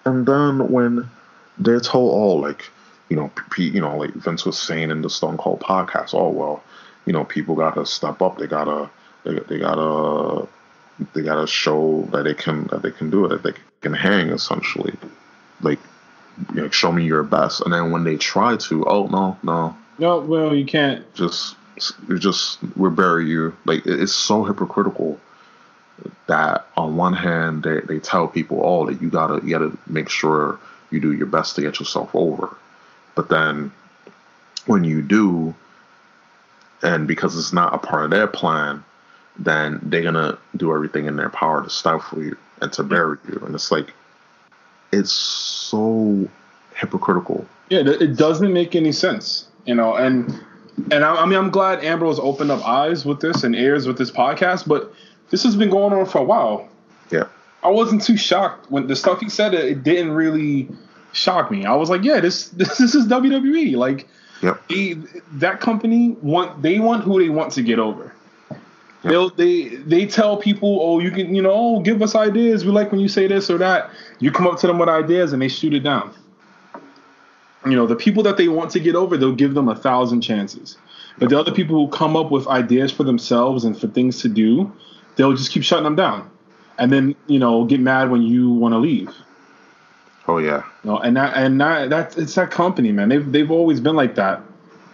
and 0.05 0.25
then 0.25 0.69
when 0.71 1.09
they're 1.57 1.79
told, 1.79 2.13
oh, 2.13 2.35
like 2.35 2.69
you 3.09 3.17
know, 3.17 3.29
P- 3.51 3.69
you 3.69 3.81
know, 3.81 3.97
like 3.97 4.13
Vince 4.13 4.45
was 4.45 4.57
saying 4.57 4.89
in 4.89 5.01
the 5.01 5.09
Stone 5.09 5.37
Cold 5.37 5.59
podcast, 5.59 6.13
oh 6.13 6.29
well, 6.29 6.63
you 7.05 7.13
know, 7.13 7.25
people 7.25 7.55
gotta 7.55 7.85
step 7.85 8.21
up. 8.21 8.37
They 8.37 8.47
gotta 8.47 8.89
they, 9.23 9.39
they 9.39 9.59
gotta 9.59 10.47
they 11.13 11.21
gotta 11.21 11.47
show 11.47 12.07
that 12.11 12.23
they 12.23 12.33
can 12.33 12.67
that 12.67 12.81
they 12.81 12.91
can 12.91 13.09
do 13.09 13.25
it, 13.25 13.29
that 13.29 13.43
they 13.43 13.53
can 13.81 13.93
hang 13.93 14.29
essentially. 14.29 14.93
Like, 15.61 15.79
you 16.55 16.61
know, 16.61 16.69
show 16.69 16.91
me 16.91 17.03
your 17.05 17.23
best, 17.23 17.61
and 17.61 17.73
then 17.73 17.91
when 17.91 18.03
they 18.03 18.17
try 18.17 18.55
to, 18.55 18.85
oh 18.87 19.07
no, 19.07 19.37
no, 19.43 19.75
No, 19.99 20.19
well, 20.19 20.55
you 20.55 20.65
can't. 20.65 21.11
just 21.13 21.55
you 22.07 22.17
just 22.17 22.59
we 22.75 22.89
bury 22.89 23.27
you. 23.29 23.55
Like 23.65 23.85
it's 23.85 24.13
so 24.13 24.43
hypocritical 24.43 25.19
that 26.27 26.67
on 26.77 26.95
one 26.95 27.13
hand 27.13 27.63
they, 27.63 27.81
they 27.81 27.99
tell 27.99 28.27
people, 28.27 28.61
oh, 28.63 28.85
that 28.85 29.01
you 29.01 29.09
gotta 29.09 29.45
you 29.45 29.51
gotta 29.51 29.77
make 29.87 30.09
sure 30.09 30.59
you 30.89 30.99
do 30.99 31.13
your 31.13 31.27
best 31.27 31.55
to 31.55 31.61
get 31.61 31.79
yourself 31.79 32.09
over, 32.13 32.55
but 33.15 33.29
then 33.29 33.71
when 34.65 34.83
you 34.83 35.01
do, 35.01 35.55
and 36.81 37.07
because 37.07 37.37
it's 37.37 37.53
not 37.53 37.73
a 37.73 37.77
part 37.77 38.05
of 38.05 38.11
their 38.11 38.27
plan, 38.27 38.83
then 39.37 39.79
they're 39.83 40.03
gonna 40.03 40.37
do 40.55 40.73
everything 40.73 41.05
in 41.05 41.15
their 41.15 41.29
power 41.29 41.63
to 41.63 41.69
stifle 41.69 42.21
you 42.23 42.37
and 42.61 42.71
to 42.73 42.83
bury 42.83 43.17
you, 43.27 43.41
and 43.45 43.55
it's 43.55 43.71
like 43.71 43.93
it's 44.91 45.11
so 45.11 46.27
hypocritical. 46.75 47.45
Yeah, 47.69 47.79
it 47.79 48.01
it 48.01 48.17
doesn't 48.17 48.51
make 48.51 48.75
any 48.75 48.91
sense, 48.91 49.47
you 49.65 49.75
know. 49.75 49.95
And 49.95 50.33
and 50.91 51.03
I, 51.03 51.15
I 51.15 51.25
mean, 51.25 51.37
I'm 51.37 51.49
glad 51.49 51.83
Ambrose 51.83 52.19
opened 52.19 52.51
up 52.51 52.65
eyes 52.67 53.05
with 53.05 53.19
this 53.19 53.43
and 53.43 53.55
ears 53.55 53.87
with 53.87 53.97
this 53.97 54.11
podcast, 54.11 54.67
but 54.67 54.93
this 55.31 55.43
has 55.43 55.55
been 55.55 55.69
going 55.69 55.93
on 55.93 56.05
for 56.05 56.19
a 56.19 56.23
while. 56.23 56.69
Yeah. 57.09 57.25
I 57.63 57.69
wasn't 57.69 58.03
too 58.03 58.17
shocked 58.17 58.69
when 58.69 58.87
the 58.87 58.95
stuff 58.95 59.19
he 59.19 59.29
said. 59.29 59.53
It 59.53 59.83
didn't 59.83 60.11
really 60.11 60.69
shock 61.13 61.51
me. 61.51 61.65
I 61.65 61.75
was 61.75 61.89
like, 61.89 62.03
yeah, 62.03 62.19
this 62.19 62.49
this, 62.49 62.77
this 62.77 62.93
is 62.95 63.07
WWE. 63.07 63.75
Like, 63.75 64.07
Yep. 64.41 64.59
they, 64.69 64.93
that 65.33 65.59
company 65.59 66.17
want 66.21 66.63
they 66.63 66.79
want 66.79 67.03
who 67.03 67.19
they 67.21 67.29
want 67.29 67.51
to 67.53 67.61
get 67.61 67.77
over. 67.77 68.11
They'll 69.03 69.29
they 69.29 69.67
they 69.67 70.05
tell 70.07 70.37
people, 70.37 70.79
oh, 70.81 70.99
you 70.99 71.11
can 71.11 71.35
you 71.35 71.41
know, 71.43 71.51
oh, 71.51 71.79
give 71.79 72.01
us 72.01 72.15
ideas. 72.15 72.65
We 72.65 72.71
like 72.71 72.91
when 72.91 72.99
you 72.99 73.07
say 73.07 73.27
this 73.27 73.49
or 73.51 73.57
that. 73.59 73.91
You 74.19 74.31
come 74.31 74.47
up 74.47 74.59
to 74.59 74.67
them 74.67 74.79
with 74.79 74.89
ideas 74.89 75.33
and 75.33 75.41
they 75.41 75.47
shoot 75.47 75.73
it 75.73 75.81
down. 75.81 76.13
You 77.65 77.75
know, 77.75 77.85
the 77.85 77.95
people 77.95 78.23
that 78.23 78.37
they 78.37 78.47
want 78.47 78.71
to 78.71 78.79
get 78.79 78.95
over, 78.95 79.17
they'll 79.17 79.35
give 79.35 79.53
them 79.53 79.69
a 79.69 79.75
thousand 79.75 80.21
chances. 80.21 80.77
But 81.19 81.29
the 81.29 81.39
other 81.39 81.51
people 81.51 81.75
who 81.75 81.91
come 81.91 82.15
up 82.15 82.31
with 82.31 82.47
ideas 82.47 82.91
for 82.91 83.03
themselves 83.03 83.63
and 83.63 83.79
for 83.79 83.87
things 83.87 84.21
to 84.21 84.29
do, 84.29 84.71
they'll 85.21 85.35
just 85.35 85.51
keep 85.51 85.63
shutting 85.63 85.83
them 85.83 85.95
down. 85.95 86.29
And 86.79 86.91
then, 86.91 87.15
you 87.27 87.37
know, 87.37 87.63
get 87.65 87.79
mad 87.79 88.09
when 88.09 88.23
you 88.23 88.49
want 88.49 88.73
to 88.73 88.79
leave. 88.79 89.13
Oh 90.27 90.39
yeah. 90.39 90.63
You 90.83 90.91
know, 90.91 90.97
and 90.97 91.15
that 91.15 91.35
and 91.35 91.61
that 91.61 91.91
that's 91.91 92.17
it's 92.17 92.33
that 92.35 92.49
company, 92.49 92.91
man. 92.91 93.09
They've 93.09 93.31
they've 93.31 93.51
always 93.51 93.79
been 93.79 93.95
like 93.95 94.15
that, 94.15 94.41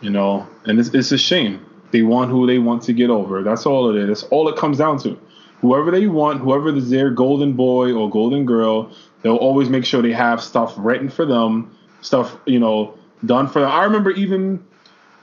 you 0.02 0.10
know. 0.10 0.45
And 0.66 0.80
it's 0.80 0.90
it's 0.94 1.14
a 1.14 1.18
shame. 1.18 1.66
They 1.91 2.02
want 2.02 2.30
who 2.30 2.45
they 2.45 2.60
want 2.60 2.84
to 2.84 2.94
get 2.94 3.10
over. 3.10 3.41
That's 3.41 3.66
all 3.66 3.90
it 3.90 3.95
is. 3.95 4.08
That's 4.08 4.24
all 4.24 4.49
it 4.49 4.58
comes 4.58 4.80
down 4.80 4.99
to. 4.99 5.18
Whoever 5.62 5.91
they 5.91 6.08
want, 6.08 6.41
whoever 6.41 6.76
is 6.76 6.90
their 6.90 7.10
golden 7.10 7.54
boy 7.54 7.94
or 7.94 8.10
golden 8.10 8.45
girl, 8.45 8.91
they'll 9.22 9.38
always 9.38 9.70
make 9.70 9.86
sure 9.86 10.02
they 10.02 10.12
have 10.12 10.44
stuff 10.44 10.74
written 10.78 11.10
for 11.10 11.26
them, 11.26 11.76
stuff 12.02 12.38
you 12.45 12.60
know 12.60 12.95
done 13.26 13.48
for 13.48 13.62
them. 13.62 13.72
I 13.72 13.86
remember 13.86 14.12
even 14.12 14.66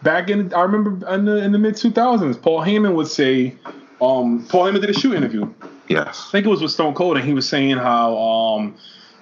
back 0.02 0.31
in 0.31 0.55
I 0.55 0.62
remember 0.62 1.06
in 1.12 1.24
the 1.24 1.36
in 1.39 1.52
the 1.52 1.59
mid 1.59 1.76
two 1.76 1.90
thousands, 1.90 2.36
Paul 2.36 2.60
Heyman 2.60 2.94
would 2.94 3.09
say, 3.09 3.56
um, 4.00 4.46
Paul 4.48 4.64
Heyman 4.64 4.80
did 4.80 4.90
a 4.90 4.94
shoot 4.98 5.14
interview 5.14 5.52
Yes. 5.88 6.24
I 6.28 6.32
think 6.32 6.46
it 6.46 6.48
was 6.48 6.62
with 6.62 6.70
Stone 6.70 6.94
Cold, 6.94 7.16
and 7.18 7.26
he 7.26 7.34
was 7.34 7.46
saying 7.48 7.76
how, 7.76 8.16
um, 8.16 8.74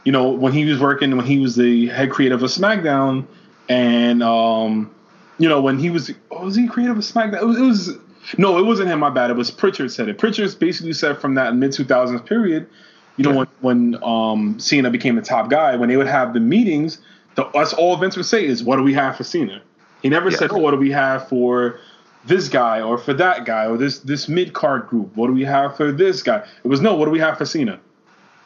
you 0.05 0.13
know, 0.13 0.31
when 0.31 0.53
he 0.53 0.65
was 0.65 0.79
working, 0.79 1.17
when 1.17 1.27
he 1.27 1.39
was 1.41 1.57
the 1.57 1.89
head 1.89 2.11
creative 2.11 2.41
of 2.43 2.51
SmackDown, 2.51 3.27
and 3.69 4.23
um, 4.23 4.95
you 5.39 5.49
know, 5.49 5.61
when 5.61 5.79
he 5.79 5.91
was, 5.91 6.13
oh, 6.31 6.45
was 6.45 6.55
he 6.55 6.69
creative 6.69 6.97
of 6.97 7.03
SmackDown? 7.03 7.43
It 7.43 7.47
was, 7.47 7.57
it 7.59 7.63
was, 7.63 7.91
no, 8.39 8.59
it 8.59 8.63
wasn't 8.65 8.91
him. 8.91 9.01
My 9.01 9.11
bad. 9.11 9.31
It 9.31 9.37
was 9.37 9.51
Prichard 9.51 9.91
said 9.91 10.09
it. 10.09 10.19
Prichard 10.19 10.57
basically 10.61 10.93
said 10.93 11.19
from 11.19 11.35
that 11.35 11.57
mid 11.57 11.73
2000s 11.73 12.25
period, 12.25 12.69
you 13.17 13.25
know, 13.25 13.33
Yeah. 13.33 13.45
when 13.61 13.93
when 13.93 14.03
um, 14.05 14.61
Cena 14.61 14.89
became 14.91 15.17
the 15.17 15.23
top 15.23 15.51
guy, 15.51 15.75
when 15.75 15.89
they 15.89 15.97
would 15.97 16.07
have 16.07 16.33
the 16.33 16.41
meetings, 16.41 16.99
the, 17.35 17.49
that's 17.53 17.73
all 17.73 17.97
Vince 17.97 18.17
would 18.17 18.27
say 18.27 18.47
is, 18.47 18.63
"What 18.63 18.77
do 18.77 18.85
we 18.85 18.95
have 18.95 19.17
for 19.17 19.25
Cena?" 19.25 19.63
He 20.01 20.09
never 20.09 20.31
Yeah. 20.31 20.37
said, 20.37 20.51
"Oh, 20.53 20.59
what 20.59 20.71
do 20.71 20.77
we 20.77 20.93
have 20.93 21.29
for." 21.29 21.81
This 22.25 22.49
guy 22.49 22.81
or 22.81 22.99
for 22.99 23.15
that 23.15 23.45
guy 23.45 23.67
or 23.67 23.77
this 23.77 23.99
this 24.01 24.29
mid 24.29 24.53
card 24.53 24.87
group. 24.87 25.17
What 25.17 25.27
do 25.27 25.33
we 25.33 25.45
have 25.45 25.77
for 25.77 25.91
this 25.91 26.23
guy? 26.23 26.47
It 26.65 26.69
was 26.69 26.81
no. 26.81 26.95
What 26.95 27.07
do 27.07 27.11
we 27.11 27.19
have 27.19 27.39
for 27.39 27.45
Cena? 27.45 27.81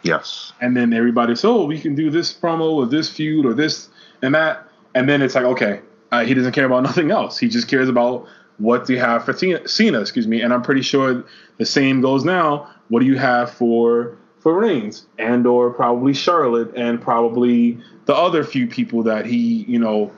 Yes. 0.03 0.53
and 0.61 0.77
then 0.77 0.93
everybody 0.93 1.35
says, 1.35 1.45
"Oh, 1.45 1.65
we 1.65 1.81
can 1.81 1.95
do 1.95 2.11
this 2.11 2.33
promo 2.33 2.73
or 2.73 2.87
this 2.87 3.11
feud 3.11 3.45
or 3.45 3.55
this 3.55 3.89
and 4.23 4.35
that," 4.35 4.67
and 4.95 5.09
then 5.09 5.21
it's 5.21 5.35
like, 5.35 5.45
okay, 5.45 5.81
uh, 6.13 6.25
he 6.25 6.33
doesn't 6.35 6.53
care 6.53 6.65
about 6.65 6.83
nothing 6.91 7.11
else. 7.11 7.39
He 7.39 7.49
just 7.49 7.69
cares 7.69 7.89
about 7.89 8.27
what 8.59 8.87
do 8.87 8.95
you 8.95 9.01
have 9.01 9.25
for 9.25 9.33
Cena, 9.33 9.67
Cena, 9.69 10.01
excuse 10.01 10.27
me. 10.27 10.41
And 10.41 10.53
I'm 10.53 10.63
pretty 10.63 10.83
sure 10.83 11.25
the 11.59 11.67
same 11.67 12.01
goes 12.01 12.25
now. 12.25 12.71
What 12.89 13.01
do 13.01 13.07
you 13.07 13.19
have 13.19 13.51
for 13.51 14.17
for 14.39 14.55
Reigns 14.55 15.07
and 15.19 15.47
or 15.47 15.71
probably 15.71 16.15
Charlotte 16.15 16.73
and 16.77 17.03
probably 17.03 17.79
the 18.05 18.15
other 18.15 18.45
few 18.45 18.67
people 18.69 19.03
that 19.03 19.27
he, 19.27 19.65
you 19.65 19.79
know, 19.79 20.13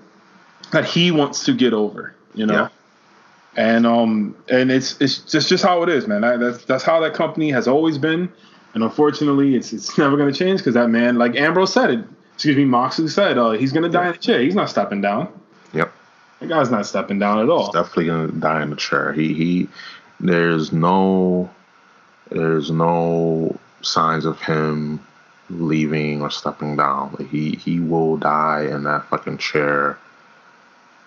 that 0.71 0.85
he 0.85 1.11
wants 1.11 1.45
to 1.47 1.55
get 1.55 1.73
over, 1.73 2.15
you 2.35 2.45
know. 2.45 2.55
Yeah. 2.55 2.69
And 3.59 3.89
um 3.89 4.37
and 4.49 4.71
it's 4.71 4.99
it's 5.01 5.19
just 5.19 5.49
just 5.49 5.65
how 5.65 5.83
it 5.83 5.89
is, 5.89 6.07
man. 6.07 6.21
That, 6.21 6.39
that's 6.39 6.65
that's 6.65 6.85
how 6.85 7.01
that 7.01 7.13
company 7.13 7.51
has 7.51 7.67
always 7.67 7.99
been, 7.99 8.33
and 8.73 8.85
unfortunately, 8.85 9.57
it's 9.57 9.73
it's 9.73 9.99
never 9.99 10.17
going 10.17 10.33
to 10.33 10.39
change 10.39 10.61
because 10.61 10.75
that 10.75 10.91
man, 10.91 11.17
like 11.17 11.35
Ambrose 11.35 11.73
said 11.73 11.91
it, 11.91 12.05
excuse 12.35 12.57
me, 12.57 12.65
Moxley 12.65 13.09
said, 13.09 13.37
uh, 13.37 13.51
he's 13.51 13.73
going 13.73 13.83
to 13.83 13.89
die 13.89 14.07
in 14.07 14.13
the 14.13 14.19
chair. 14.19 14.41
He's 14.41 14.55
not 14.55 14.71
stepping 14.71 15.01
down. 15.01 15.29
Yep. 15.75 15.93
That 16.39 16.49
guy's 16.49 16.71
not 16.71 16.87
stepping 16.87 17.19
down 17.19 17.41
at 17.41 17.51
all. 17.51 17.73
Definitely 17.73 18.07
gonna 18.07 18.29
die 18.29 18.63
in 18.63 18.71
the 18.71 18.77
chair. 18.77 19.13
He 19.13 19.35
he. 19.35 19.69
There's 20.21 20.73
no. 20.73 21.51
There's 22.31 22.71
no 22.71 23.59
signs 23.83 24.25
of 24.25 24.41
him 24.41 25.05
leaving 25.51 26.23
or 26.23 26.31
stepping 26.31 26.77
down. 26.77 27.17
Like 27.19 27.29
he 27.29 27.57
he 27.57 27.81
will 27.81 28.19
die 28.19 28.69
in 28.71 28.85
that 28.85 29.07
fucking 29.07 29.39
chair 29.39 29.99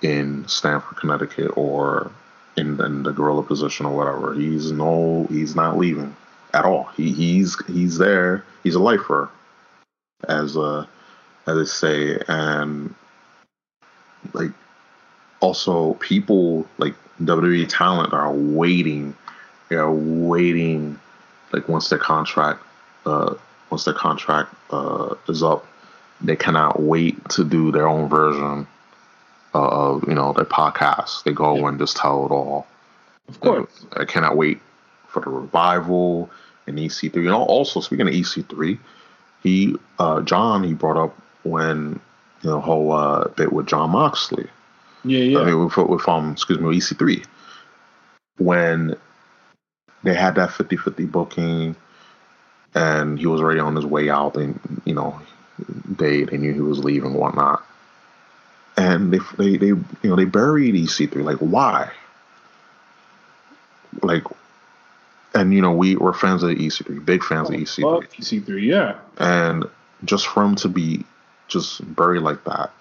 in 0.01 0.45
Stamford, 0.49 0.97
Connecticut, 0.97 1.51
or 1.55 2.11
in, 2.57 2.79
in 2.81 3.03
the 3.03 3.11
gorilla 3.11 3.43
position 3.43 3.85
or 3.85 3.95
whatever. 3.95 4.33
He's 4.33 4.71
no. 4.71 5.27
He's 5.29 5.55
not 5.55 5.77
leaving 5.77 6.15
at 6.53 6.65
all. 6.65 6.85
He 6.95 7.11
he's 7.11 7.57
he's 7.65 7.97
there. 7.97 8.43
He's 8.63 8.75
a 8.75 8.79
lifer, 8.79 9.29
as 10.27 10.57
uh 10.57 10.85
as 11.47 11.57
they 11.57 11.65
say, 11.65 12.23
and 12.27 12.93
like 14.33 14.51
also 15.39 15.95
people 15.95 16.67
like 16.77 16.95
WWE 17.21 17.67
talent 17.69 18.13
are 18.13 18.31
waiting. 18.31 19.15
They 19.69 19.77
are 19.77 19.91
waiting, 19.91 20.99
like 21.53 21.69
once 21.69 21.89
their 21.89 21.99
contract, 21.99 22.61
uh, 23.05 23.35
once 23.69 23.85
their 23.85 23.93
contract 23.93 24.53
uh, 24.69 25.15
is 25.29 25.41
up, 25.41 25.65
they 26.19 26.35
cannot 26.35 26.81
wait 26.81 27.17
to 27.29 27.45
do 27.45 27.71
their 27.71 27.87
own 27.87 28.09
version 28.09 28.67
of 29.53 30.07
you 30.07 30.13
know 30.13 30.33
their 30.33 30.45
podcast. 30.45 31.23
They 31.23 31.33
go 31.33 31.67
and 31.67 31.79
just 31.79 31.97
tell 31.97 32.25
it 32.25 32.31
all. 32.31 32.67
Of 33.27 33.39
course. 33.39 33.85
I 33.93 34.05
cannot 34.05 34.37
wait 34.37 34.59
for 35.07 35.21
the 35.21 35.29
revival 35.29 36.29
and 36.67 36.77
EC3. 36.77 37.15
And 37.15 37.29
al- 37.29 37.43
also 37.43 37.79
speaking 37.79 38.07
of 38.07 38.13
EC3, 38.13 38.79
he 39.43 39.75
uh, 39.99 40.21
Jon 40.21 40.63
he 40.63 40.73
brought 40.73 40.97
up 40.97 41.17
when 41.43 41.99
you 42.41 42.49
know 42.49 42.59
whole 42.59 42.91
uh, 42.91 43.27
bit 43.29 43.53
with 43.53 43.67
Jon 43.67 43.91
Moxley. 43.91 44.47
Yeah, 45.03 45.19
yeah. 45.19 45.39
I 45.39 45.45
mean, 45.45 45.65
with, 45.65 45.77
with 45.77 46.07
um, 46.07 46.31
excuse 46.33 46.59
me, 46.59 46.67
with 46.67 46.77
EC3, 46.77 47.25
when 48.37 48.95
they 50.03 50.13
had 50.13 50.35
that 50.35 50.49
50-50 50.49 51.11
booking, 51.11 51.75
and 52.75 53.17
he 53.17 53.25
was 53.25 53.41
already 53.41 53.59
on 53.59 53.75
his 53.75 53.85
way 53.85 54.09
out, 54.09 54.35
and 54.35 54.59
you 54.85 54.93
know, 54.93 55.19
they 55.87 56.23
they 56.23 56.37
knew 56.37 56.53
he 56.53 56.61
was 56.61 56.83
leaving, 56.83 57.11
and 57.11 57.19
whatnot, 57.19 57.65
and 58.91 59.13
they 59.13 59.19
they 59.37 59.57
they 59.57 59.67
you 59.67 59.87
know 60.03 60.15
they 60.15 60.25
buried 60.25 60.75
EC3. 60.75 61.23
Like, 61.23 61.37
why? 61.37 61.91
Like, 64.01 64.23
and 65.33 65.53
you 65.53 65.61
know, 65.61 65.71
we 65.71 65.95
were 65.95 66.13
fans 66.13 66.43
of 66.43 66.51
EC3, 66.51 67.03
big 67.05 67.23
fans 67.23 67.49
of 67.49 67.55
EC3 67.55 68.01
Fuck 68.01 68.11
EC3, 68.11 68.63
yeah. 68.63 68.99
and 69.17 69.65
just 70.03 70.27
for 70.27 70.43
him 70.43 70.55
to 70.55 70.69
be 70.69 71.05
just 71.47 71.95
buried 71.95 72.21
like 72.21 72.43
that, 72.45 72.71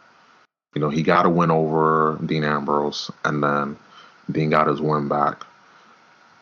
you 0.74 0.81
know, 0.81 0.89
he 0.89 1.03
got 1.03 1.27
a 1.27 1.31
win 1.31 1.51
over 1.51 2.19
Dean 2.24 2.45
Ambrose, 2.45 3.11
and 3.24 3.43
then 3.43 3.77
Dean 4.31 4.51
got 4.51 4.69
his 4.69 4.81
win 4.81 5.09
back, 5.09 5.45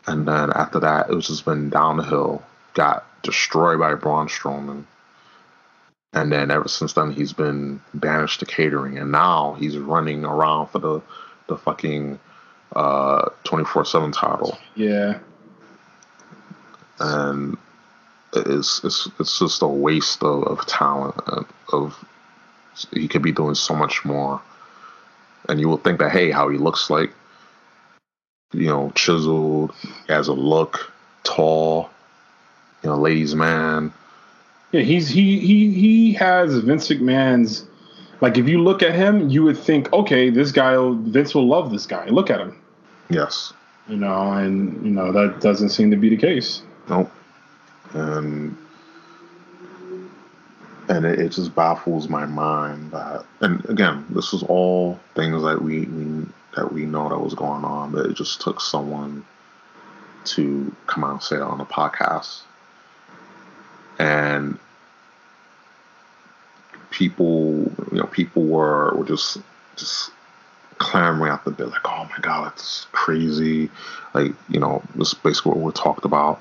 and 0.07 0.27
then 0.27 0.51
after 0.55 0.81
that, 0.81 1.11
it 1.11 1.15
was 1.15 1.27
just 1.27 1.45
been 1.45 1.71
down 1.71 1.97
the 1.99 2.05
hill. 2.05 2.43
Got 2.75 3.05
destroyed 3.23 3.81
by 3.81 3.95
Braun 3.95 4.29
Strowman, 4.29 4.85
and 6.13 6.33
then 6.33 6.51
ever 6.51 6.69
since 6.69 6.93
then, 6.95 7.13
he's 7.13 7.33
been 7.33 7.81
banished 7.95 8.41
to 8.41 8.47
catering, 8.47 8.99
and 8.99 9.13
now 9.13 9.57
he's 9.59 9.77
running 9.79 10.25
around 10.25 10.69
for 10.69 10.79
the 10.79 11.03
the 11.49 11.57
fucking 11.57 12.19
uh 12.77 13.31
24/7 13.45 14.13
title 14.13 14.59
Yeah. 14.75 15.19
and 17.01 17.57
it's 18.35 18.85
it's 18.85 19.09
it's 19.19 19.39
just 19.39 19.63
a 19.63 19.67
waste 19.67 20.23
of, 20.23 20.45
of 20.45 20.67
talent 20.67 21.15
of 21.73 22.05
he 22.93 23.09
could 23.09 23.23
be 23.23 23.33
doing 23.33 23.55
so 23.55 23.75
much 23.75 24.05
more 24.05 24.43
and 25.49 25.59
you 25.59 25.67
will 25.67 25.79
think 25.79 25.99
that 26.01 26.13
hey 26.13 26.31
how 26.31 26.51
he 26.51 26.59
looks 26.59 26.91
like 26.91 27.11
you 28.53 28.67
know, 28.67 28.91
chiseled, 28.95 29.75
has 30.09 30.29
a 30.29 30.33
look, 30.33 30.93
tall, 31.23 31.91
you 32.83 32.91
know, 32.91 32.97
ladies' 32.97 33.35
man. 33.35 33.93
Yeah, 34.73 34.83
he's 34.83 35.09
he 35.09 35.39
he 35.41 35.73
he 35.73 36.13
has 36.15 36.57
Vince 36.59 36.89
McMahon's. 36.89 37.65
Like, 38.21 38.37
if 38.37 38.49
you 38.49 38.61
look 38.61 38.83
at 38.83 38.95
him, 38.95 39.29
you 39.31 39.45
would 39.45 39.57
think, 39.57 39.93
okay, 39.93 40.29
this 40.29 40.51
guy, 40.51 40.75
Vince 41.05 41.35
will 41.37 41.47
love 41.47 41.71
this 41.71 41.87
guy. 41.87 42.07
Look 42.07 42.31
at 42.31 42.41
him, 42.41 42.61
Yes. 43.09 43.53
you 43.89 43.97
know, 43.97 44.33
and 44.33 44.85
you 44.85 44.91
know 44.91 45.13
that 45.13 45.41
doesn't 45.41 45.69
seem 45.71 45.93
to 45.93 45.97
be 45.97 46.09
the 46.11 46.17
case. 46.17 46.63
Nope. 46.89 47.11
And 47.95 48.57
and 50.89 51.05
it, 51.05 51.19
it 51.21 51.29
just 51.33 51.55
baffles 51.55 52.09
my 52.09 52.27
mind 52.27 52.91
that 52.93 53.25
and 53.41 53.65
again, 53.71 54.05
this 54.11 54.33
is 54.33 54.43
all 54.43 54.99
things 55.15 55.43
that 55.43 55.63
we, 55.63 55.83
we 55.87 56.27
that 56.57 56.73
we 56.73 56.85
know 56.87 57.09
that 57.09 57.19
was 57.19 57.35
going 57.35 57.65
on, 57.65 57.93
but 57.93 58.07
it 58.07 58.15
just 58.15 58.41
took 58.41 58.61
someone 58.61 59.25
to 60.25 60.75
come 60.87 61.05
out 61.05 61.13
and 61.13 61.23
say 61.23 61.37
it 61.37 61.43
on 61.43 61.59
the 61.59 61.65
podcast. 61.65 62.41
And 63.99 64.59
people 66.91 67.71
you 67.93 67.99
know, 67.99 68.07
people 68.07 68.45
were 68.45 68.95
were 68.95 69.05
just 69.05 69.39
just 69.77 70.11
clamoring 70.79 71.33
out 71.33 71.45
the 71.45 71.51
bit 71.51 71.69
like, 71.69 71.85
oh 71.85 72.05
my 72.05 72.19
god, 72.21 72.47
that's 72.47 72.87
crazy. 72.93 73.71
Like, 74.15 74.33
you 74.49 74.61
know, 74.61 74.83
this 74.95 75.09
is 75.09 75.15
basically 75.15 75.53
what 75.53 75.61
we 75.61 75.73
talked 75.73 76.05
about. 76.05 76.41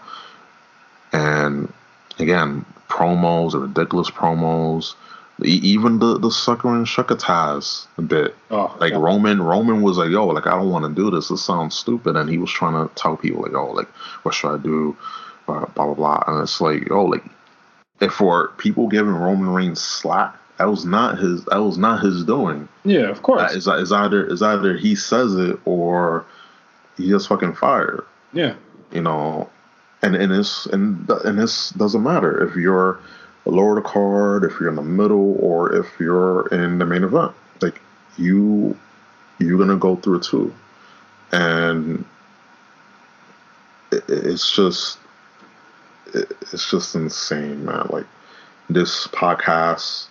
And 1.12 1.72
again, 2.20 2.66
promos 2.90 3.54
are 3.54 3.60
ridiculous 3.60 4.10
promos. 4.10 4.96
Even 5.44 6.00
the 6.00 6.18
the 6.18 6.32
sufferin' 6.32 6.88
succotash 6.88 7.86
a 8.00 8.02
bit. 8.02 8.36
Oh, 8.50 8.76
Like 8.80 8.94
yeah. 8.94 8.98
Roman, 9.00 9.40
Roman 9.40 9.84
was 9.84 9.98
like, 9.98 10.10
"Yo, 10.10 10.26
like 10.26 10.48
I 10.48 10.52
don't 10.58 10.72
want 10.72 10.86
to 10.86 11.02
do 11.02 11.12
this. 11.12 11.28
This 11.28 11.44
sounds 11.44 11.76
stupid," 11.76 12.16
and 12.16 12.28
he 12.28 12.40
was 12.40 12.52
trying 12.52 12.74
to 12.74 12.94
tell 12.96 13.18
people 13.18 13.44
like, 13.44 13.54
"Oh, 13.54 13.72
like 13.72 13.88
what 14.24 14.34
should 14.34 14.52
I 14.56 14.58
do?" 14.58 14.98
Blah 15.46 15.66
blah 15.66 15.86
blah. 15.86 15.94
blah. 15.94 16.24
And 16.26 16.42
it's 16.42 16.60
like, 16.60 16.90
"Oh, 16.90 17.06
like 17.06 17.24
if 18.00 18.12
for 18.14 18.50
people 18.58 18.88
giving 18.88 19.14
Roman 19.14 19.50
Reigns 19.50 19.82
slack, 19.82 20.36
that 20.58 20.70
was 20.70 20.86
not 20.86 21.18
his. 21.20 21.46
That 21.46 21.58
was 21.58 21.78
not 21.78 22.02
his 22.02 22.24
doing. 22.24 22.68
yeah, 22.84 23.10
of 23.10 23.22
course, 23.24 23.54
Is 23.54 23.68
is 23.68 23.92
either 23.92 24.26
is 24.26 24.42
either 24.42 24.76
he 24.76 24.96
says 24.96 25.36
it 25.36 25.60
or 25.66 26.26
he 26.98 27.08
just 27.10 27.28
fucking 27.28 27.54
fired. 27.54 28.04
yeah, 28.34 28.56
You 28.92 29.02
know, 29.02 29.50
and 30.02 30.16
and 30.16 30.32
this 30.32 30.66
and 30.68 31.08
and 31.10 31.38
this 31.40 31.70
doesn't 31.72 32.02
matter 32.04 32.44
if 32.48 32.56
you're 32.56 33.00
lower 33.46 33.76
the 33.76 33.82
card, 33.82 34.44
if 34.44 34.60
you're 34.60 34.70
in 34.70 34.76
the 34.76 34.82
middle, 34.82 35.38
or 35.40 35.74
if 35.74 35.86
you're 36.00 36.48
in 36.48 36.80
the 36.80 36.86
main 36.86 37.04
event. 37.04 37.34
Like 37.62 37.80
you, 38.18 38.76
you're 39.40 39.58
gonna 39.60 39.78
go 39.78 39.96
through 39.96 40.18
it 40.18 40.24
too, 40.24 40.54
and 41.32 42.04
it, 43.92 44.04
it's 44.08 44.52
just 44.56 44.98
it, 46.14 46.38
it's 46.42 46.70
just 46.70 46.96
insane, 46.96 47.66
man. 47.66 47.88
Like 47.90 48.06
this 48.70 49.08
podcast 49.08 50.08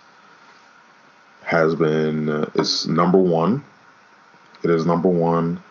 has 1.43 1.75
been 1.75 2.29
uh, 2.29 2.49
it's 2.55 2.85
number 2.87 3.17
one. 3.17 3.63
It 4.63 4.69
is 4.69 4.85
number 4.85 5.09
one, 5.09 5.61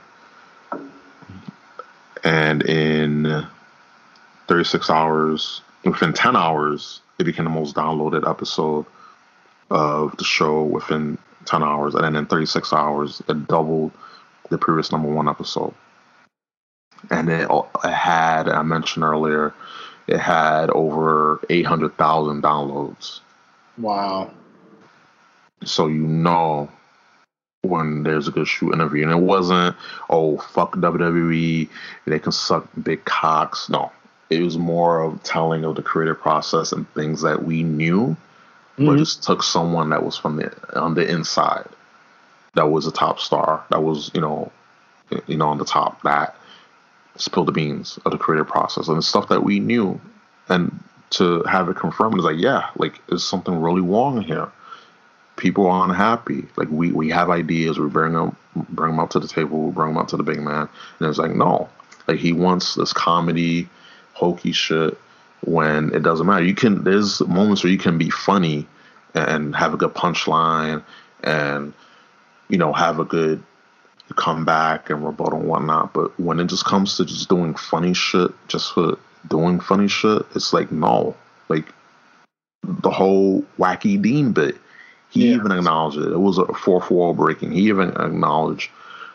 and 2.24 2.62
in 2.62 3.46
36 4.48 4.90
hours, 4.90 5.62
within 5.84 6.12
10 6.12 6.36
hours, 6.36 7.00
it 7.18 7.24
became 7.24 7.44
the 7.44 7.50
most 7.50 7.74
downloaded 7.74 8.28
episode 8.28 8.86
of 9.70 10.16
the 10.16 10.24
show 10.24 10.62
within 10.62 11.18
10 11.46 11.62
hours. 11.62 11.94
And 11.94 12.04
then 12.04 12.16
in 12.16 12.26
36 12.26 12.72
hours, 12.72 13.22
it 13.28 13.48
doubled 13.48 13.92
the 14.50 14.58
previous 14.58 14.92
number 14.92 15.08
one 15.08 15.28
episode. 15.28 15.74
And 17.10 17.28
it, 17.28 17.48
it 17.50 17.92
had, 17.92 18.48
I 18.48 18.62
mentioned 18.62 19.04
earlier, 19.04 19.54
it 20.06 20.18
had 20.18 20.70
over 20.70 21.40
800,000 21.50 22.42
downloads. 22.42 23.20
wow, 23.78 24.30
So 25.64 25.86
you 25.86 26.06
know 26.06 26.68
when 27.62 28.02
there's 28.04 28.28
a 28.28 28.30
good 28.30 28.46
shoot 28.46 28.72
interview. 28.72 29.02
And 29.02 29.12
it 29.12 29.24
wasn't, 29.24 29.74
oh, 30.08 30.38
fuck 30.38 30.76
WWE, 30.76 31.68
they 32.06 32.18
can 32.18 32.32
suck 32.32 32.68
big 32.82 33.04
cocks. 33.04 33.68
No, 33.68 33.90
it 34.30 34.40
was 34.42 34.56
more 34.56 35.02
of 35.02 35.22
telling 35.22 35.64
of 35.64 35.74
the 35.76 35.82
creative 35.82 36.20
process 36.20 36.72
and 36.72 36.88
things 36.94 37.22
that 37.22 37.44
we 37.44 37.62
knew, 37.62 38.16
but 38.78 38.84
Mhm. 38.84 38.98
just 38.98 39.22
took 39.22 39.42
someone 39.42 39.90
that 39.90 40.04
was 40.04 40.16
from 40.16 40.36
the 40.36 40.80
on 40.80 40.94
the 40.94 41.08
inside, 41.08 41.66
that 42.54 42.70
was 42.70 42.86
a 42.86 42.92
top 42.92 43.18
star, 43.18 43.64
that 43.70 43.82
was 43.82 44.10
you 44.14 44.20
know, 44.20 44.52
you 45.26 45.36
know 45.36 45.48
on 45.48 45.58
the 45.58 45.64
top 45.64 46.00
that 46.02 46.36
spilled 47.20 47.48
the 47.48 47.52
beans 47.52 47.98
of 48.04 48.12
the 48.12 48.18
creative 48.18 48.48
process 48.48 48.88
and 48.88 48.98
the 48.98 49.02
stuff 49.02 49.28
that 49.28 49.42
we 49.42 49.60
knew, 49.60 50.00
and 50.48 50.78
to 51.10 51.42
have 51.44 51.68
it 51.68 51.76
confirmed 51.76 52.18
is 52.18 52.24
like 52.24 52.38
yeah, 52.38 52.70
like 52.76 53.04
there's 53.06 53.26
something 53.26 53.60
really 53.60 53.80
wrong 53.80 54.22
here. 54.22 54.50
People 55.36 55.66
are 55.66 55.84
unhappy. 55.84 56.46
Like 56.56 56.68
we 56.70 56.92
we 56.92 57.10
have 57.10 57.30
ideas, 57.30 57.78
we 57.78 57.88
bring 57.88 58.12
them 58.12 58.36
bring 58.54 58.92
them 58.92 59.00
up 59.00 59.10
to 59.10 59.20
the 59.20 59.28
table, 59.28 59.66
we 59.66 59.72
bring 59.72 59.88
them 59.88 59.98
up 59.98 60.08
to 60.08 60.16
the 60.16 60.22
big 60.22 60.40
man, 60.40 60.68
and 60.98 61.08
it's 61.08 61.18
like 61.18 61.34
no, 61.34 61.68
like 62.06 62.18
he 62.18 62.32
wants 62.32 62.74
this 62.74 62.92
comedy, 62.92 63.68
hokey 64.14 64.52
shit 64.52 64.98
when 65.42 65.94
it 65.94 66.02
doesn't 66.02 66.26
matter. 66.26 66.44
You 66.44 66.54
can 66.54 66.84
there's 66.84 67.20
moments 67.20 67.62
where 67.62 67.72
you 67.72 67.78
can 67.78 67.98
be 67.98 68.10
funny 68.10 68.66
and 69.14 69.54
have 69.54 69.74
a 69.74 69.76
good 69.76 69.94
punchline 69.94 70.82
and 71.22 71.72
you 72.48 72.58
know 72.58 72.72
have 72.72 72.98
a 72.98 73.04
good 73.04 73.42
comeback 74.14 74.90
and 74.90 75.04
rebuttal 75.04 75.40
and 75.40 75.48
whatnot. 75.48 75.92
But 75.92 76.18
when 76.20 76.40
it 76.40 76.46
just 76.46 76.64
comes 76.64 76.96
to 76.96 77.04
just 77.04 77.28
doing 77.28 77.54
funny 77.54 77.94
shit 77.94 78.30
just 78.48 78.72
for 78.72 78.98
doing 79.28 79.60
funny 79.60 79.88
shit, 79.88 80.22
it's 80.34 80.52
like 80.52 80.70
no, 80.70 81.16
like 81.48 81.66
the 82.62 82.90
whole 82.90 83.44
wacky 83.58 84.00
Dean 84.00 84.32
bit. 84.32 84.56
He 85.10 85.28
Yeah. 85.28 85.36
even 85.36 85.52
acknowledged 85.52 85.98
it. 85.98 86.12
It 86.12 86.18
was 86.20 86.38
a 86.38 86.46
fourth 86.52 86.90
wall 86.90 87.14
breaking. 87.14 87.52
He 87.52 87.62
even 87.68 87.90
acknowledged 87.90 88.70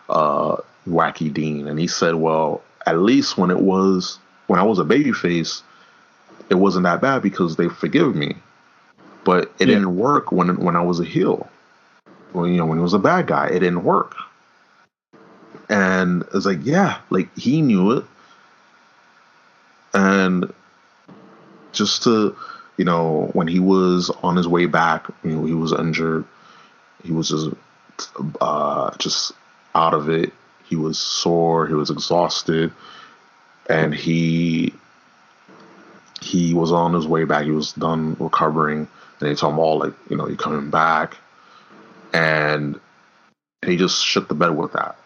uh, 0.09 0.57
Wacky 0.87 1.31
Dean, 1.33 1.67
and 1.67 1.79
he 1.79 1.87
said, 1.87 2.15
"Well, 2.15 2.61
at 2.85 2.99
least 2.99 3.37
when 3.37 3.51
it 3.51 3.59
was 3.59 4.17
when 4.47 4.59
I 4.59 4.63
was 4.63 4.79
a 4.79 4.83
babyface, 4.83 5.61
it 6.49 6.55
wasn't 6.55 6.83
that 6.83 7.01
bad 7.01 7.21
because 7.21 7.55
they 7.55 7.69
forgive 7.69 8.15
me. 8.15 8.35
But 9.23 9.51
it 9.59 9.67
Yeah. 9.67 9.75
didn't 9.75 9.95
work 9.95 10.31
when 10.31 10.57
when 10.57 10.75
I 10.75 10.81
was 10.81 10.99
a 10.99 11.05
heel. 11.05 11.49
When 12.33 12.51
you 12.51 12.57
know 12.57 12.65
when 12.65 12.77
he 12.77 12.81
was 12.83 12.93
a 12.93 12.99
bad 12.99 13.27
guy, 13.27 13.47
it 13.47 13.59
didn't 13.59 13.83
work. 13.83 14.15
And 15.71 16.23
it's 16.33 16.45
like, 16.45 16.59
yeah, 16.63 16.99
like 17.09 17.35
he 17.37 17.61
knew 17.61 17.91
it, 17.91 18.05
and 19.93 20.53
just 21.71 22.03
to 22.03 22.35
you 22.75 22.83
know 22.83 23.29
when 23.31 23.47
he 23.47 23.59
was 23.59 24.09
on 24.21 24.35
his 24.35 24.49
way 24.49 24.65
back, 24.65 25.07
you 25.23 25.31
know 25.31 25.45
he 25.45 25.53
was 25.53 25.71
injured, 25.71 26.25
he 27.05 27.13
was 27.13 27.29
just 27.29 27.51
uh, 28.41 28.93
just 28.97 29.31
out 29.73 29.93
of 29.93 30.09
it. 30.09 30.33
He 30.65 30.75
was 30.75 30.99
sore, 30.99 31.67
he 31.67 31.73
was 31.73 31.89
exhausted, 31.89 32.73
and 33.69 33.95
he 33.95 34.73
he 36.21 36.53
was 36.53 36.73
on 36.73 36.93
his 36.93 37.07
way 37.07 37.23
back. 37.23 37.45
He 37.45 37.51
was 37.51 37.71
done 37.71 38.17
recovering, 38.19 38.79
and 38.79 38.89
they 39.29 39.35
told 39.35 39.53
him 39.53 39.59
all 39.59 39.79
like, 39.79 39.93
you 40.09 40.17
know, 40.17 40.27
you're 40.27 40.35
coming 40.35 40.69
back, 40.69 41.15
and 42.13 42.77
he 43.65 43.77
just 43.77 44.03
shook 44.03 44.27
the 44.27 44.35
bed 44.35 44.49
with 44.49 44.73
that. 44.73 44.97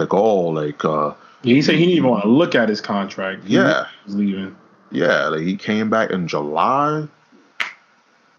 Like, 0.00 0.14
oh, 0.14 0.46
like, 0.48 0.82
uh, 0.82 1.12
he 1.42 1.60
said 1.60 1.74
he 1.74 1.82
didn't 1.84 1.96
even 1.98 2.08
want 2.10 2.22
to 2.22 2.28
look 2.30 2.54
at 2.54 2.68
his 2.70 2.80
contract. 2.80 3.44
He 3.44 3.56
Yeah. 3.56 3.84
was 4.06 4.14
leaving. 4.16 4.56
yeah, 4.90 5.28
like 5.28 5.42
he 5.42 5.56
came 5.56 5.90
back 5.90 6.10
in 6.10 6.26
July. 6.26 7.06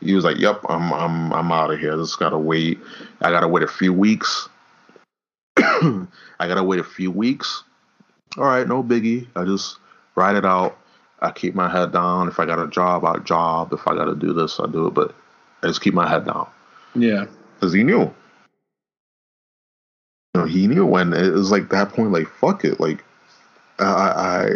He 0.02 0.16
was 0.16 0.24
like, 0.26 0.38
"Yep, 0.40 0.62
I'm 0.68 0.92
I'm 0.92 1.32
I'm 1.32 1.52
out 1.52 1.72
of 1.72 1.80
here. 1.80 1.96
Just 1.96 2.18
gotta 2.18 2.38
wait. 2.38 2.80
I 3.22 3.30
gotta 3.30 3.48
wait 3.48 3.62
a 3.62 3.68
few 3.68 3.94
weeks. 3.94 4.50
I 5.58 6.08
gotta 6.40 6.64
wait 6.64 6.80
a 6.80 6.84
few 6.84 7.12
weeks. 7.12 7.64
All 8.38 8.46
right, 8.46 8.68
no 8.68 8.82
biggie. 8.84 9.28
I 9.36 9.44
just 9.46 9.78
ride 10.16 10.36
it 10.36 10.46
out. 10.46 10.76
I 11.22 11.30
keep 11.30 11.54
my 11.54 11.70
head 11.70 11.92
down. 11.92 12.28
If 12.28 12.40
I 12.40 12.46
got 12.48 12.58
a 12.58 12.68
job, 12.68 13.06
I 13.06 13.20
job. 13.20 13.72
If 13.74 13.88
I 13.88 13.94
gotta 13.96 14.16
do 14.16 14.34
this, 14.34 14.60
I 14.60 14.66
do 14.66 14.88
it. 14.88 14.96
But 14.96 15.14
I 15.62 15.68
just 15.68 15.82
keep 15.82 15.94
my 15.94 16.10
head 16.10 16.26
down 16.26 16.48
Yeah, 16.96 17.26
because 17.60 17.72
he 17.74 17.84
knew. 17.84 18.12
Know, 20.42 20.48
he 20.48 20.68
knew 20.68 20.86
when 20.86 21.14
it 21.14 21.32
was 21.32 21.52
like 21.52 21.70
that 21.70 21.90
point. 21.90 22.12
Like 22.12 22.28
fuck 22.28 22.66
it. 22.66 22.80
Like 22.80 23.04
I, 23.80 23.86
I 23.86 24.50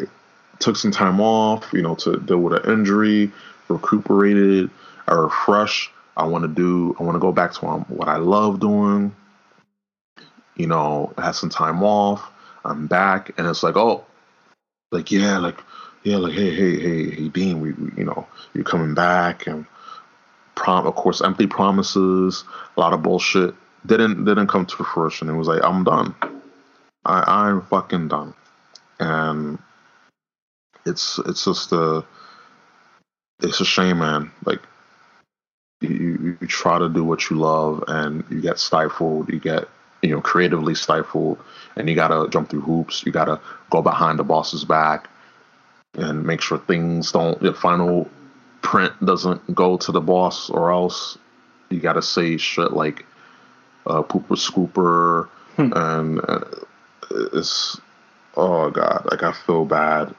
took 0.60 0.76
some 0.76 0.92
time 0.92 1.22
off. 1.22 1.72
You 1.74 1.82
know, 1.82 1.96
to 1.96 2.18
deal 2.18 2.40
with 2.40 2.66
an 2.66 2.72
injury, 2.72 3.32
recuperated, 3.68 4.70
I 5.08 5.14
refresh. 5.14 5.92
I 6.18 6.26
want 6.26 6.44
to 6.44 6.48
do. 6.48 6.96
I 7.00 7.04
want 7.04 7.16
to 7.16 7.20
go 7.20 7.32
back 7.32 7.54
to 7.54 7.66
what 7.66 8.08
I 8.08 8.18
love 8.18 8.60
doing. 8.60 9.16
You 10.56 10.68
know, 10.68 11.14
I 11.18 11.26
had 11.26 11.36
some 11.36 11.50
time 11.50 11.84
off. 11.84 12.32
I'm 12.64 12.88
back, 12.88 13.32
and 13.38 13.46
it's 13.46 13.62
like, 13.62 13.76
oh, 13.76 14.06
like 14.92 15.12
yeah, 15.12 15.38
like 15.38 15.60
yeah, 16.04 16.18
like 16.18 16.34
hey, 16.34 16.50
hey, 16.56 16.80
hey, 16.80 17.10
hey, 17.12 17.28
Dean, 17.28 17.60
we, 17.60 17.74
we 17.74 17.92
you 17.98 18.06
know, 18.06 18.26
you're 18.54 18.64
coming 18.64 18.96
back, 18.96 19.46
and 19.46 19.68
prom, 20.56 20.88
of 20.88 20.96
course, 20.96 21.22
empty 21.22 21.46
promises, 21.46 22.44
a 22.76 22.80
lot 22.80 22.94
of 22.94 23.04
bullshit 23.04 23.54
didn't 23.86 24.26
didn't 24.26 24.48
come 24.48 24.66
to 24.66 24.84
fruition. 24.84 25.30
It 25.30 25.34
was 25.34 25.48
like 25.48 25.64
I'm 25.64 25.84
done. 25.84 26.16
I, 27.06 27.48
I'm 27.48 27.62
fucking 27.64 28.08
done. 28.08 28.34
And 29.00 29.60
it's 30.86 31.20
it's 31.20 31.46
just 31.46 31.72
a 31.72 32.06
it's 33.42 33.60
a 33.60 33.66
shame, 33.66 34.00
man. 34.00 34.32
Like 34.46 34.62
you, 35.82 36.38
you 36.40 36.48
try 36.48 36.80
to 36.80 36.90
do 36.90 37.04
what 37.04 37.30
you 37.30 37.38
love 37.38 37.84
and 37.88 38.24
you 38.30 38.42
get 38.42 38.60
stifled, 38.60 39.30
you 39.30 39.40
get 39.40 39.68
you 40.02 40.12
know 40.12 40.22
creatively 40.22 40.76
stifled, 40.76 41.38
and 41.76 41.90
you 41.90 41.96
gotta 41.96 42.30
jump 42.30 42.50
through 42.50 42.62
hoops. 42.62 43.06
You 43.06 43.12
gotta 43.12 43.40
go 43.70 43.82
behind 43.82 44.20
the 44.20 44.24
boss's 44.24 44.66
back 44.66 45.10
and 45.96 46.26
make 46.26 46.42
sure 46.42 46.58
things 46.58 47.12
don't 47.12 47.40
the 47.42 47.54
final 47.54 48.10
print 48.62 48.94
doesn't 49.06 49.54
go 49.54 49.78
to 49.78 49.92
the 49.92 50.02
boss, 50.02 50.50
or 50.50 50.72
else 50.72 51.18
you 51.70 51.80
gotta 51.80 52.02
say 52.02 52.38
shit 52.38 52.72
like 52.72 53.06
uh, 53.88 54.02
pooper 54.04 54.36
scooper, 54.38 55.28
and 55.58 56.20
uh, 56.28 56.40
it's 57.34 57.80
oh 58.38 58.70
god, 58.72 59.08
like 59.12 59.24
I 59.24 59.32
feel 59.32 59.66
bad. 59.66 60.14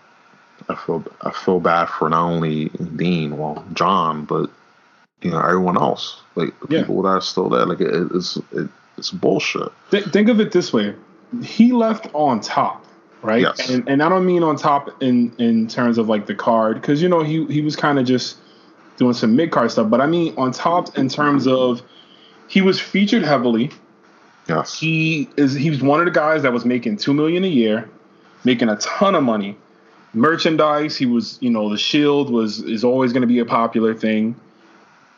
I 0.69 0.75
feel 0.75 1.05
I 1.23 1.31
feel 1.31 1.61
bad 1.61 1.87
for 1.87 2.09
not 2.09 2.23
only 2.25 2.67
Dean, 2.97 3.37
well 3.37 3.65
Jon, 3.75 4.25
but 4.25 4.51
you 5.23 5.31
know 5.31 5.41
everyone 5.41 5.77
else, 5.77 6.21
like 6.35 6.59
the 6.61 6.67
Yeah. 6.77 6.81
people 6.83 7.03
that 7.03 7.09
are 7.11 7.21
still 7.21 7.49
there. 7.49 7.67
Like 7.67 7.81
it, 7.81 7.93
it's 8.15 8.37
it, 8.53 8.69
it's 8.97 9.11
bullshit. 9.11 9.71
Th- 9.91 10.05
think 10.05 10.29
of 10.29 10.41
it 10.41 10.53
this 10.53 10.73
way: 10.73 10.95
he 11.43 11.73
left 11.73 12.09
on 12.15 12.41
top, 12.41 12.85
right? 13.23 13.43
Yes. 13.43 13.69
And 13.69 13.87
and 13.89 14.03
I 14.03 14.09
don't 14.09 14.25
mean 14.27 14.43
on 14.43 14.57
top 14.57 14.91
in 15.03 15.33
in 15.39 15.69
terms 15.69 15.99
of 15.99 16.09
like 16.09 16.27
the 16.27 16.35
card, 16.35 16.81
because 16.81 17.03
you 17.03 17.09
know 17.09 17.23
he 17.23 17.45
he 17.47 17.61
was 17.61 17.77
kind 17.77 17.99
of 17.99 18.07
just 18.07 18.39
doing 18.97 19.13
some 19.13 19.37
mid 19.37 19.51
card 19.51 19.71
stuff, 19.71 19.91
but 19.91 20.01
I 20.01 20.07
mean 20.07 20.33
on 20.39 20.53
top 20.53 20.97
in 20.97 21.09
terms 21.11 21.47
of 21.47 21.83
he 22.49 22.63
was 22.63 22.81
featured 22.81 23.23
heavily. 23.23 23.71
Yes. 24.49 24.79
He 24.79 25.29
is 25.37 25.55
he 25.55 25.71
was 25.71 25.83
one 25.83 26.01
of 26.01 26.07
the 26.07 26.13
guys 26.13 26.43
that 26.43 26.53
was 26.53 26.65
making 26.65 26.99
two 26.99 27.13
million 27.13 27.45
a 27.45 27.49
year, 27.49 27.89
making 28.45 28.69
a 28.69 28.77
ton 28.77 29.15
of 29.15 29.23
money. 29.23 29.57
Merchandise, 30.15 30.97
he 30.97 31.05
was, 31.05 31.37
you 31.43 31.51
know, 31.51 31.69
the 31.69 31.77
shield 31.77 32.31
was 32.31 32.61
is 32.63 32.85
always 32.85 33.13
going 33.13 33.23
to 33.23 33.27
be 33.27 33.39
a 33.41 33.45
popular 33.45 33.95
thing. 33.95 34.37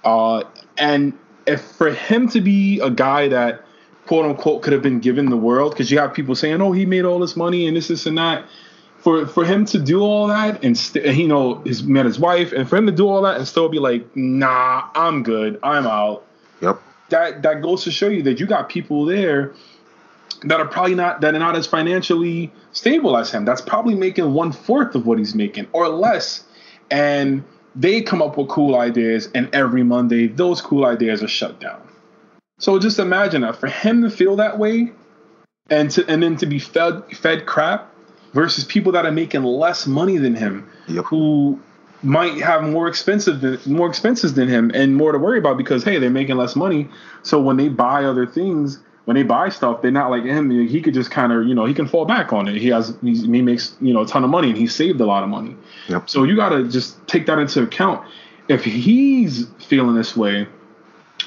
Uh, 0.03 0.43
and 0.79 1.13
if 1.47 1.61
for 1.63 1.91
him 1.91 2.29
to 2.31 2.41
be 2.41 2.81
a 2.81 2.91
guy 2.91 3.29
that 3.29 3.65
quote 4.07 4.25
unquote 4.25 4.63
could 4.63 4.73
have 4.73 4.83
been 4.83 5.01
given 5.01 5.29
the 5.29 5.37
world, 5.37 5.73
because 5.73 5.91
you 5.91 5.99
have 5.99 6.15
people 6.15 6.35
saying, 6.35 6.61
"Oh, 6.63 6.73
he 6.73 6.87
made 6.87 7.05
all 7.05 7.19
this 7.19 7.37
money 7.37 7.67
and 7.67 7.77
this, 7.77 7.89
this, 7.89 8.07
and 8.07 8.17
that." 8.19 8.45
For 9.01 9.27
for 9.27 9.45
him 9.45 9.65
to 9.67 9.79
do 9.79 10.01
all 10.01 10.27
that 10.27 10.65
and 10.65 10.77
st- 10.77 11.15
you 11.15 11.29
know 11.29 11.61
his 11.65 11.85
met 11.85 12.07
his 12.07 12.19
wife, 12.19 12.53
and 12.53 12.69
for 12.69 12.77
him 12.77 12.87
to 12.87 12.93
do 12.93 13.09
all 13.09 13.23
that 13.23 13.37
and 13.37 13.47
still 13.47 13.69
be 13.69 13.79
like, 13.79 14.05
"Nah, 14.17 14.85
I'm 14.95 15.23
good, 15.23 15.61
I'm 15.63 15.87
out." 15.87 16.25
Yep. 16.61 16.81
That 17.11 17.43
that 17.43 17.63
goes 17.63 17.85
to 17.85 17.91
show 17.91 18.09
you 18.09 18.23
that 18.25 18.41
you 18.41 18.47
got 18.47 18.69
people 18.69 19.05
there 19.05 19.53
that 20.43 20.61
are 20.61 20.67
probably 20.67 20.95
not 20.95 21.21
that 21.21 21.35
are 21.35 21.39
not 21.39 21.57
as 21.57 21.67
financially 21.67 22.53
stable 22.73 23.17
as 23.17 23.31
him. 23.31 23.45
That's 23.45 23.61
probably 23.61 23.95
making 23.95 24.33
one 24.33 24.53
fourth 24.53 24.95
of 24.95 25.07
what 25.07 25.19
he's 25.19 25.35
making 25.35 25.67
or 25.73 25.89
less, 25.89 26.45
and 26.91 27.43
they 27.75 28.03
come 28.03 28.23
up 28.23 28.37
with 28.37 28.49
cool 28.49 28.77
ideas, 28.77 29.29
and 29.35 29.53
every 29.55 29.83
Monday 29.83 30.27
those 30.27 30.61
cool 30.61 30.85
ideas 30.85 31.23
are 31.23 31.29
shut 31.29 31.61
down. 31.61 31.81
So 32.59 32.79
just 32.79 32.99
imagine 32.99 33.43
that 33.43 33.57
for 33.57 33.69
him 33.69 34.03
to 34.03 34.11
feel 34.11 34.37
that 34.37 34.59
way, 34.59 34.93
and 35.71 35.91
to 35.93 36.07
and 36.09 36.23
then 36.23 36.37
to 36.37 36.47
be 36.47 36.59
fed 36.59 37.05
fed 37.17 37.47
crap 37.47 37.93
versus 38.35 38.65
people 38.65 38.93
that 38.93 39.07
are 39.07 39.13
making 39.13 39.43
less 39.43 39.87
money 39.87 40.19
than 40.19 40.35
him, 40.35 40.69
Yep. 40.87 41.05
who 41.07 41.59
might 42.03 42.41
have 42.41 42.63
more 42.63 42.89
expensive 42.89 43.41
than, 43.41 43.59
more 43.67 43.89
expenses 43.89 44.35
than 44.35 44.49
him 44.49 44.71
and 44.75 44.97
more 44.97 45.13
to 45.13 45.19
worry 45.19 45.39
about 45.39 45.57
because 45.57 45.85
hey 45.85 45.99
they're 45.99 46.11
making 46.11 46.37
less 46.37 46.57
money. 46.57 46.89
So 47.23 47.41
when 47.41 47.57
they 47.57 47.69
buy 47.69 48.05
other 48.05 48.27
things 48.27 48.81
when 49.05 49.15
they 49.17 49.23
buy 49.23 49.49
stuff 49.49 49.81
they're 49.83 49.91
not 49.91 50.11
like 50.11 50.25
him. 50.25 50.51
He 50.51 50.81
could 50.81 50.95
just 50.95 51.11
kind 51.11 51.33
of 51.33 51.47
you 51.47 51.55
know 51.55 51.65
he 51.65 51.75
can 51.75 51.89
fall 51.89 52.05
back 52.05 52.33
on 52.33 52.47
it. 52.49 52.57
He 52.57 52.69
has 52.69 52.97
he's, 53.03 53.23
he 53.23 53.43
makes 53.43 53.77
you 53.81 53.93
know 53.93 54.03
a 54.03 54.07
ton 54.07 54.25
of 54.25 54.31
money 54.31 54.49
and 54.49 54.57
he 54.57 54.67
saved 54.67 55.01
a 55.01 55.07
lot 55.07 55.23
of 55.23 55.29
money. 55.29 55.57
Yep. 55.89 56.09
so 56.09 56.25
you 56.25 56.37
got 56.37 56.51
to 56.51 56.69
just 56.69 57.07
take 57.07 57.27
that 57.27 57.39
into 57.39 57.63
account. 57.63 58.07
If 58.49 58.65
he's 58.65 59.47
feeling 59.59 59.95
this 59.95 60.17
way 60.17 60.49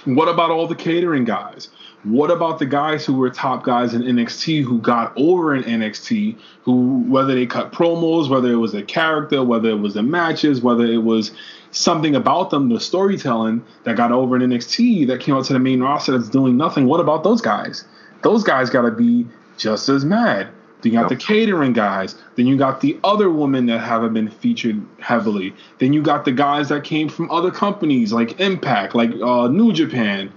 what 0.06 0.28
about 0.28 0.52
all 0.52 0.68
the 0.68 0.76
catering 0.76 1.26
guys? 1.26 1.70
What 2.04 2.32
about 2.32 2.58
the 2.58 2.66
guys 2.66 3.06
who 3.06 3.14
were 3.14 3.30
top 3.30 3.64
guys 3.64 3.94
in 3.94 4.02
NXT 4.02 4.64
who 4.64 4.80
got 4.80 5.14
over 5.16 5.54
in 5.54 5.64
NXT, 5.64 6.36
who 6.64 7.04
whether 7.08 7.36
they 7.36 7.46
cut 7.46 7.72
promos, 7.72 8.28
whether 8.28 8.52
it 8.52 8.56
was 8.56 8.74
a 8.74 8.82
character, 8.82 9.44
whether 9.44 9.70
it 9.70 9.80
was 9.80 9.94
the 9.94 10.02
matches, 10.02 10.62
whether 10.62 10.84
it 10.86 11.04
was 11.04 11.32
something 11.70 12.16
about 12.16 12.50
them, 12.50 12.70
the 12.70 12.80
storytelling 12.80 13.64
that 13.84 13.98
got 13.98 14.12
over 14.12 14.36
in 14.36 14.42
NXT 14.50 15.08
that 15.08 15.20
came 15.22 15.36
out 15.36 15.46
to 15.46 15.54
the 15.54 15.60
main 15.60 15.82
roster 15.82 16.18
that's 16.18 16.30
doing 16.30 16.58
nothing. 16.58 16.86
What 16.88 17.00
about 17.00 17.24
those 17.24 17.40
guys? 17.40 17.86
Those 18.24 18.44
guys 18.44 18.70
got 18.72 18.82
to 18.82 18.92
be 18.92 19.28
just 19.58 19.88
as 19.88 20.04
mad. 20.04 20.48
Then 20.82 20.94
you 20.94 20.98
got 21.00 21.12
Yep. 21.12 21.20
the 21.20 21.26
catering 21.26 21.74
guys. 21.74 22.16
Then 22.36 22.48
you 22.48 22.58
got 22.58 22.82
the 22.82 22.98
other 23.04 23.30
women 23.30 23.68
that 23.68 23.80
haven't 23.80 24.14
been 24.14 24.30
featured 24.30 24.82
heavily. 25.00 25.54
Then 25.78 25.94
you 25.94 26.02
got 26.02 26.26
the 26.26 26.32
guys 26.32 26.70
that 26.70 26.84
came 26.84 27.08
from 27.10 27.30
other 27.30 27.52
companies 27.52 28.12
like 28.12 28.40
Impact, 28.40 28.96
like 28.96 29.12
uh, 29.22 29.48
New 29.48 29.72
Japan, 29.74 30.32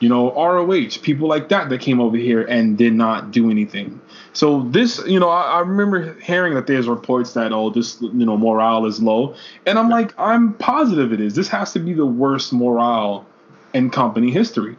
you 0.00 0.08
know, 0.08 0.32
ROH, 0.32 0.98
people 1.02 1.28
like 1.28 1.50
that 1.50 1.68
that 1.68 1.80
came 1.80 2.00
over 2.00 2.16
here 2.16 2.42
and 2.42 2.76
did 2.76 2.94
not 2.94 3.30
do 3.30 3.50
anything. 3.50 4.00
So 4.32 4.62
this, 4.62 5.00
you 5.06 5.20
know, 5.20 5.28
I, 5.28 5.42
I 5.42 5.60
remember 5.60 6.14
hearing 6.20 6.54
that 6.54 6.66
there's 6.66 6.88
reports 6.88 7.34
that 7.34 7.52
oh, 7.52 7.70
this, 7.70 8.00
you 8.00 8.24
know, 8.24 8.36
morale 8.36 8.86
is 8.86 9.00
low, 9.02 9.34
and 9.66 9.78
I'm 9.78 9.90
like, 9.90 10.18
I'm 10.18 10.54
positive 10.54 11.12
it 11.12 11.20
is. 11.20 11.34
This 11.34 11.48
has 11.48 11.72
to 11.74 11.78
be 11.78 11.92
the 11.92 12.06
worst 12.06 12.52
morale 12.52 13.26
in 13.74 13.90
company 13.90 14.30
history. 14.30 14.76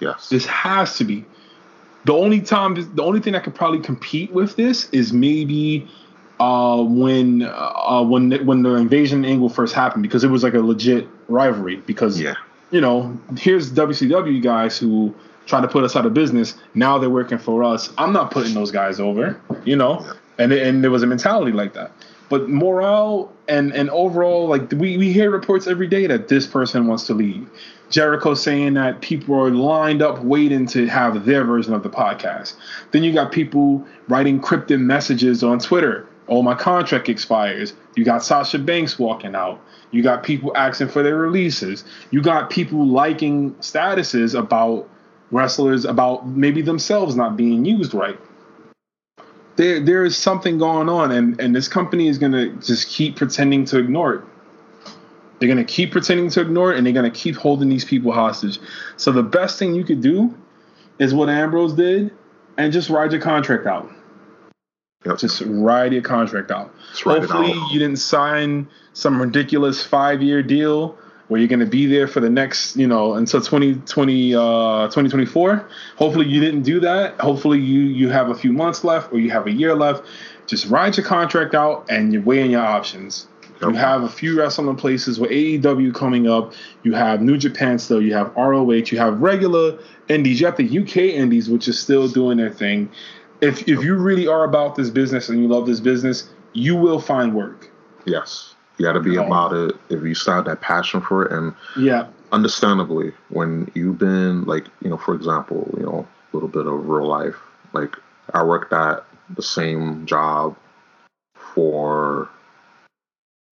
Yes. 0.00 0.28
This 0.28 0.46
has 0.46 0.96
to 0.98 1.04
be. 1.04 1.24
The 2.04 2.12
only 2.14 2.40
time, 2.40 2.74
the 2.94 3.02
only 3.02 3.20
thing 3.20 3.32
that 3.32 3.42
could 3.42 3.54
probably 3.54 3.80
compete 3.80 4.32
with 4.32 4.56
this 4.56 4.88
is 4.90 5.12
maybe 5.12 5.88
uh, 6.38 6.80
when 6.82 7.42
uh, 7.42 8.02
when 8.02 8.46
when 8.46 8.62
the 8.62 8.76
invasion 8.76 9.24
angle 9.24 9.48
first 9.48 9.74
happened 9.74 10.04
because 10.04 10.22
it 10.22 10.28
was 10.28 10.44
like 10.44 10.54
a 10.54 10.60
legit 10.60 11.08
rivalry. 11.26 11.76
Because 11.76 12.20
yeah. 12.20 12.36
You 12.70 12.80
know, 12.80 13.18
here's 13.36 13.72
WCW 13.72 14.42
guys 14.42 14.78
who 14.78 15.14
try 15.46 15.60
to 15.60 15.68
put 15.68 15.84
us 15.84 15.96
out 15.96 16.06
of 16.06 16.14
business. 16.14 16.54
Now 16.74 16.98
they're 16.98 17.10
working 17.10 17.38
for 17.38 17.64
us. 17.64 17.90
I'm 17.98 18.12
not 18.12 18.30
putting 18.30 18.54
those 18.54 18.70
guys 18.70 19.00
over. 19.00 19.40
You 19.64 19.76
know, 19.76 20.06
and 20.38 20.52
and 20.52 20.82
there 20.84 20.90
was 20.90 21.02
a 21.02 21.06
mentality 21.06 21.52
like 21.52 21.74
that. 21.74 21.92
But 22.28 22.48
morale 22.48 23.32
and 23.48 23.72
and 23.72 23.88
overall, 23.90 24.46
like 24.46 24.70
we 24.72 24.98
we 24.98 25.12
hear 25.12 25.30
reports 25.30 25.66
every 25.66 25.86
day 25.86 26.06
that 26.06 26.28
this 26.28 26.46
person 26.46 26.86
wants 26.86 27.06
to 27.06 27.14
leave. 27.14 27.48
Jericho 27.90 28.34
saying 28.34 28.74
that 28.74 29.00
people 29.00 29.34
are 29.34 29.50
lined 29.50 30.02
up 30.02 30.22
waiting 30.22 30.66
to 30.66 30.86
have 30.86 31.24
their 31.24 31.44
version 31.44 31.72
of 31.72 31.82
the 31.82 31.88
podcast. 31.88 32.54
Then 32.90 33.02
you 33.02 33.14
got 33.14 33.32
people 33.32 33.86
writing 34.08 34.40
cryptic 34.40 34.78
messages 34.78 35.42
on 35.42 35.58
Twitter. 35.58 36.06
Oh, 36.28 36.42
my 36.42 36.54
contract 36.54 37.08
expires. 37.08 37.74
You 37.96 38.04
got 38.04 38.22
Sasha 38.22 38.58
Banks 38.58 38.98
walking 38.98 39.34
out. 39.34 39.60
You 39.90 40.02
got 40.02 40.22
people 40.22 40.54
asking 40.56 40.88
for 40.88 41.02
their 41.02 41.16
releases. 41.16 41.84
You 42.10 42.20
got 42.20 42.50
people 42.50 42.86
liking 42.86 43.54
statuses 43.56 44.38
about 44.38 44.88
wrestlers, 45.30 45.84
about 45.84 46.26
maybe 46.26 46.60
themselves 46.62 47.16
not 47.16 47.36
being 47.36 47.64
used 47.64 47.94
right. 47.94 48.18
There, 49.56 49.80
there 49.80 50.04
is 50.04 50.16
something 50.16 50.58
going 50.58 50.88
on, 50.88 51.10
and, 51.10 51.40
and 51.40 51.54
this 51.54 51.66
company 51.66 52.08
is 52.08 52.18
going 52.18 52.32
to 52.32 52.50
just 52.64 52.88
keep 52.88 53.16
pretending 53.16 53.64
to 53.66 53.78
ignore 53.78 54.14
it. 54.14 54.24
They're 55.38 55.48
going 55.48 55.64
to 55.64 55.72
keep 55.72 55.92
pretending 55.92 56.30
to 56.30 56.40
ignore 56.40 56.72
it 56.72 56.78
and 56.78 56.86
they're 56.86 56.94
going 56.94 57.10
to 57.10 57.16
keep 57.16 57.36
holding 57.36 57.68
these 57.68 57.84
people 57.84 58.12
hostage. 58.12 58.58
So 58.96 59.12
the 59.12 59.22
best 59.22 59.58
thing 59.58 59.74
you 59.74 59.84
could 59.84 60.00
do 60.00 60.36
is 60.98 61.14
what 61.14 61.28
Ambrose 61.28 61.74
did 61.74 62.12
and 62.56 62.72
just 62.72 62.90
ride 62.90 63.12
your 63.12 63.20
contract 63.20 63.66
out. 63.66 63.88
Yep. 65.04 65.18
Just 65.18 65.42
ride 65.46 65.92
your 65.92 66.02
contract 66.02 66.50
out. 66.50 66.74
Just 66.90 67.06
ride 67.06 67.18
it 67.18 67.20
Hopefully 67.30 67.52
out. 67.52 67.72
you 67.72 67.78
didn't 67.78 67.98
sign 67.98 68.68
some 68.94 69.20
ridiculous 69.20 69.84
five 69.84 70.22
year 70.22 70.42
deal 70.42 70.98
where 71.28 71.38
you're 71.38 71.48
going 71.48 71.60
to 71.60 71.66
be 71.66 71.86
there 71.86 72.08
for 72.08 72.20
the 72.20 72.30
next, 72.30 72.74
you 72.76 72.86
know, 72.86 73.14
until 73.14 73.40
2020, 73.40 74.34
uh, 74.34 74.38
2024. 74.86 75.68
Hopefully 75.96 76.26
you 76.26 76.40
didn't 76.40 76.62
do 76.62 76.80
that. 76.80 77.20
Hopefully 77.20 77.60
you, 77.60 77.82
you 77.82 78.08
have 78.08 78.30
a 78.30 78.34
few 78.34 78.52
months 78.52 78.82
left 78.82 79.12
or 79.12 79.18
you 79.18 79.30
have 79.30 79.46
a 79.46 79.52
year 79.52 79.74
left. 79.74 80.04
Just 80.46 80.66
ride 80.66 80.96
your 80.96 81.04
contract 81.04 81.54
out 81.54 81.86
and 81.90 82.12
you're 82.12 82.22
weighing 82.22 82.50
your 82.50 82.62
options. 82.62 83.28
You 83.60 83.70
have 83.70 84.04
a 84.04 84.08
few 84.08 84.38
wrestling 84.38 84.76
places 84.76 85.18
with 85.18 85.30
AEW 85.30 85.92
coming 85.92 86.28
up. 86.28 86.54
You 86.84 86.92
have 86.92 87.20
New 87.20 87.36
Japan 87.36 87.78
still. 87.78 88.00
You 88.00 88.14
have 88.14 88.32
ROH. 88.36 88.70
You 88.70 88.98
have 88.98 89.20
regular 89.20 89.78
indies. 90.08 90.40
You 90.40 90.46
have 90.46 90.56
the 90.56 90.78
UK 90.78 90.96
indies, 90.96 91.50
which 91.50 91.66
is 91.66 91.78
still 91.78 92.08
doing 92.08 92.38
their 92.38 92.50
thing. 92.50 92.88
If 93.40 93.68
if 93.68 93.82
you 93.84 93.94
really 93.94 94.26
are 94.26 94.44
about 94.44 94.74
this 94.76 94.90
business 94.90 95.28
and 95.28 95.40
you 95.40 95.48
love 95.48 95.66
this 95.66 95.80
business, 95.80 96.28
you 96.52 96.76
will 96.76 97.00
find 97.00 97.34
work. 97.34 97.70
Yes. 98.04 98.54
You 98.78 98.84
got 98.84 98.92
to 98.92 99.00
be 99.00 99.16
about 99.16 99.52
it 99.52 99.76
if 99.90 100.02
you 100.02 100.14
still 100.14 100.34
have 100.34 100.44
that 100.46 100.60
passion 100.60 101.00
for 101.00 101.24
it. 101.24 101.32
And 101.32 101.52
Yeah. 101.76 102.06
understandably, 102.32 103.12
when 103.28 103.70
you've 103.74 103.98
been, 103.98 104.44
like, 104.44 104.66
you 104.82 104.88
know, 104.88 104.96
for 104.96 105.14
example, 105.14 105.72
you 105.76 105.84
know, 105.84 106.06
a 106.32 106.36
little 106.36 106.48
bit 106.48 106.66
of 106.66 106.88
real 106.88 107.06
life, 107.06 107.36
like, 107.72 107.96
I 108.34 108.42
worked 108.44 108.72
at 108.72 109.04
the 109.34 109.42
same 109.42 110.06
job 110.06 110.56
for 111.34 112.28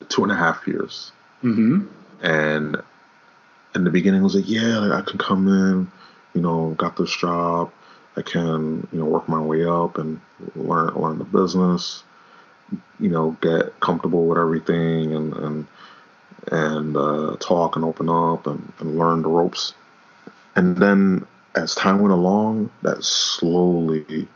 two 0.08 0.22
and 0.22 0.30
a 0.30 0.36
half 0.36 0.66
years. 0.66 1.10
Mm-hmm. 1.42 1.86
And 2.22 2.82
in 3.74 3.84
the 3.84 3.90
beginning, 3.90 4.22
was 4.22 4.34
like, 4.34 4.48
yeah, 4.48 4.78
like, 4.78 4.92
I 4.92 5.02
can 5.08 5.18
come 5.18 5.48
in, 5.48 5.90
you 6.34 6.40
know, 6.40 6.74
got 6.78 6.96
this 6.96 7.14
job. 7.14 7.70
I 8.16 8.22
can, 8.22 8.86
you 8.92 8.98
know, 8.98 9.04
work 9.04 9.28
my 9.28 9.40
way 9.40 9.64
up 9.64 9.98
and 9.98 10.20
learn 10.54 10.94
learn 10.94 11.18
the 11.18 11.24
business, 11.24 12.02
you 12.98 13.10
know, 13.10 13.36
get 13.40 13.78
comfortable 13.80 14.26
with 14.26 14.38
everything 14.38 15.14
and 15.14 15.34
and 15.34 15.66
and 16.50 16.96
uh, 16.96 17.36
talk 17.40 17.76
and 17.76 17.84
open 17.84 18.08
up 18.08 18.46
and, 18.46 18.72
and 18.78 18.98
learn 18.98 19.22
the 19.22 19.28
ropes. 19.28 19.74
And 20.54 20.76
then 20.76 21.26
as 21.54 21.74
time 21.74 22.00
went 22.00 22.12
along, 22.12 22.70
that 22.82 23.02
slowly, 23.02 24.28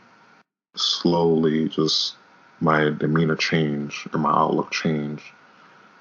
slowly 0.75 1.69
just 1.69 2.15
my 2.59 2.89
demeanor 2.89 3.35
changed 3.35 4.09
and 4.13 4.21
my 4.21 4.31
outlook 4.31 4.71
changed. 4.71 5.23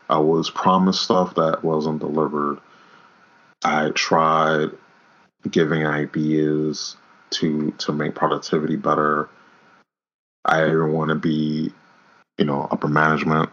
I 0.08 0.18
was 0.18 0.50
promised 0.50 1.02
stuff 1.02 1.36
that 1.36 1.62
wasn't 1.62 2.00
delivered. 2.00 2.58
I 3.62 3.90
tried 3.90 4.70
giving 5.50 5.86
ideas 5.86 6.96
to 7.30 7.70
to 7.78 7.92
make 7.92 8.14
productivity 8.14 8.76
better. 8.76 9.28
I 10.44 10.60
didn't 10.64 10.92
want 10.92 11.10
to 11.10 11.14
be, 11.14 11.72
you 12.38 12.44
know, 12.44 12.68
upper 12.70 12.88
management. 12.88 13.50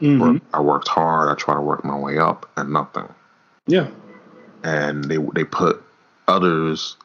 Mhm. 0.00 0.40
I 0.52 0.60
worked 0.60 0.88
hard. 0.88 1.28
I 1.28 1.34
tried 1.34 1.54
to 1.56 1.60
work 1.60 1.84
my 1.84 1.96
way 1.96 2.18
up, 2.18 2.48
and 2.56 2.72
nothing. 2.72 3.08
Yeah. 3.66 3.88
And 4.62 5.04
they 5.04 5.18
they 5.34 5.44
put 5.44 5.82
others 6.26 6.96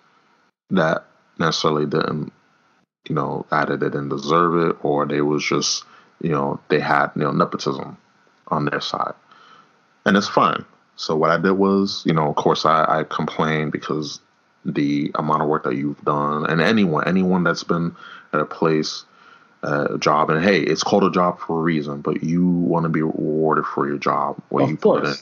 that 0.69 1.06
necessarily 1.38 1.86
didn't, 1.86 2.31
you 3.07 3.15
know, 3.15 3.45
either 3.52 3.77
they 3.77 3.88
didn't 3.90 4.10
deserve 4.10 4.56
it 4.69 4.77
or 4.84 5.06
they 5.06 5.22
was 5.22 5.44
just, 5.44 5.84
you 6.22 6.30
know, 6.30 6.60
they 6.69 6.80
had 6.80 7.11
you 7.15 7.23
know 7.23 7.31
nepotism 7.31 7.98
on 8.48 8.65
their 8.65 8.81
side, 8.81 9.14
and 10.06 10.18
it's 10.18 10.27
fine. 10.27 10.65
So 10.95 11.15
what 11.15 11.30
I 11.30 11.38
did 11.38 11.52
was, 11.52 12.03
you 12.06 12.14
know, 12.14 12.27
of 12.30 12.36
course, 12.36 12.65
I, 12.65 12.99
I 12.99 13.03
complained 13.03 13.72
because 13.72 14.19
the 14.65 15.11
amount 15.15 15.41
of 15.41 15.48
work 15.48 15.64
that 15.64 15.76
you've 15.76 16.03
done, 16.03 16.45
and 16.45 16.61
anyone, 16.61 17.07
anyone 17.07 17.44
that's 17.44 17.64
been 17.64 17.95
at 18.34 18.40
a 18.40 18.45
place, 18.45 19.06
uh, 19.64 19.98
job, 19.98 20.30
and 20.30 20.44
hey, 20.44 20.60
it's 20.61 20.84
called 20.84 21.03
a 21.03 21.11
job 21.11 21.40
for 21.40 21.60
a 21.60 21.61
reason, 21.61 22.02
but 22.02 22.23
you 22.23 22.48
want 22.48 22.84
to 22.84 22.90
be 22.90 23.02
rewarded 23.02 23.65
for 23.65 23.88
your 23.88 23.98
job, 23.98 24.41
what 24.49 24.64
Of 24.64 24.69
you 24.69 24.77
put 24.77 25.06
in, 25.06 25.15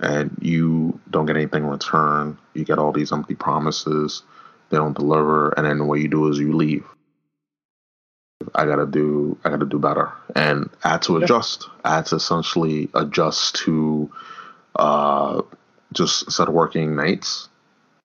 and 0.00 0.36
you 0.40 0.98
don't 1.10 1.26
get 1.26 1.36
anything 1.36 1.64
in 1.64 1.70
return. 1.70 2.38
You 2.54 2.64
get 2.64 2.78
all 2.78 2.92
these 2.92 3.12
empty 3.12 3.34
promises, 3.34 4.22
they 4.70 4.76
don't 4.76 4.96
deliver, 4.96 5.50
and 5.50 5.66
then 5.66 5.86
what 5.86 6.00
you 6.00 6.08
do 6.08 6.28
is 6.28 6.38
you 6.38 6.52
leave. 6.52 6.84
I 8.54 8.66
gotta 8.66 8.86
do 8.86 9.38
I 9.44 9.50
gotta 9.50 9.66
do 9.66 9.78
better. 9.78 10.12
And 10.34 10.68
I 10.82 10.90
had 10.90 11.02
to 11.02 11.16
adjust. 11.16 11.68
I 11.84 11.96
had 11.96 12.06
to 12.06 12.16
essentially 12.16 12.88
adjust 12.94 13.56
to 13.64 14.10
uh 14.76 15.42
just 15.92 16.24
instead 16.24 16.48
of 16.48 16.54
working 16.54 16.96
nights, 16.96 17.48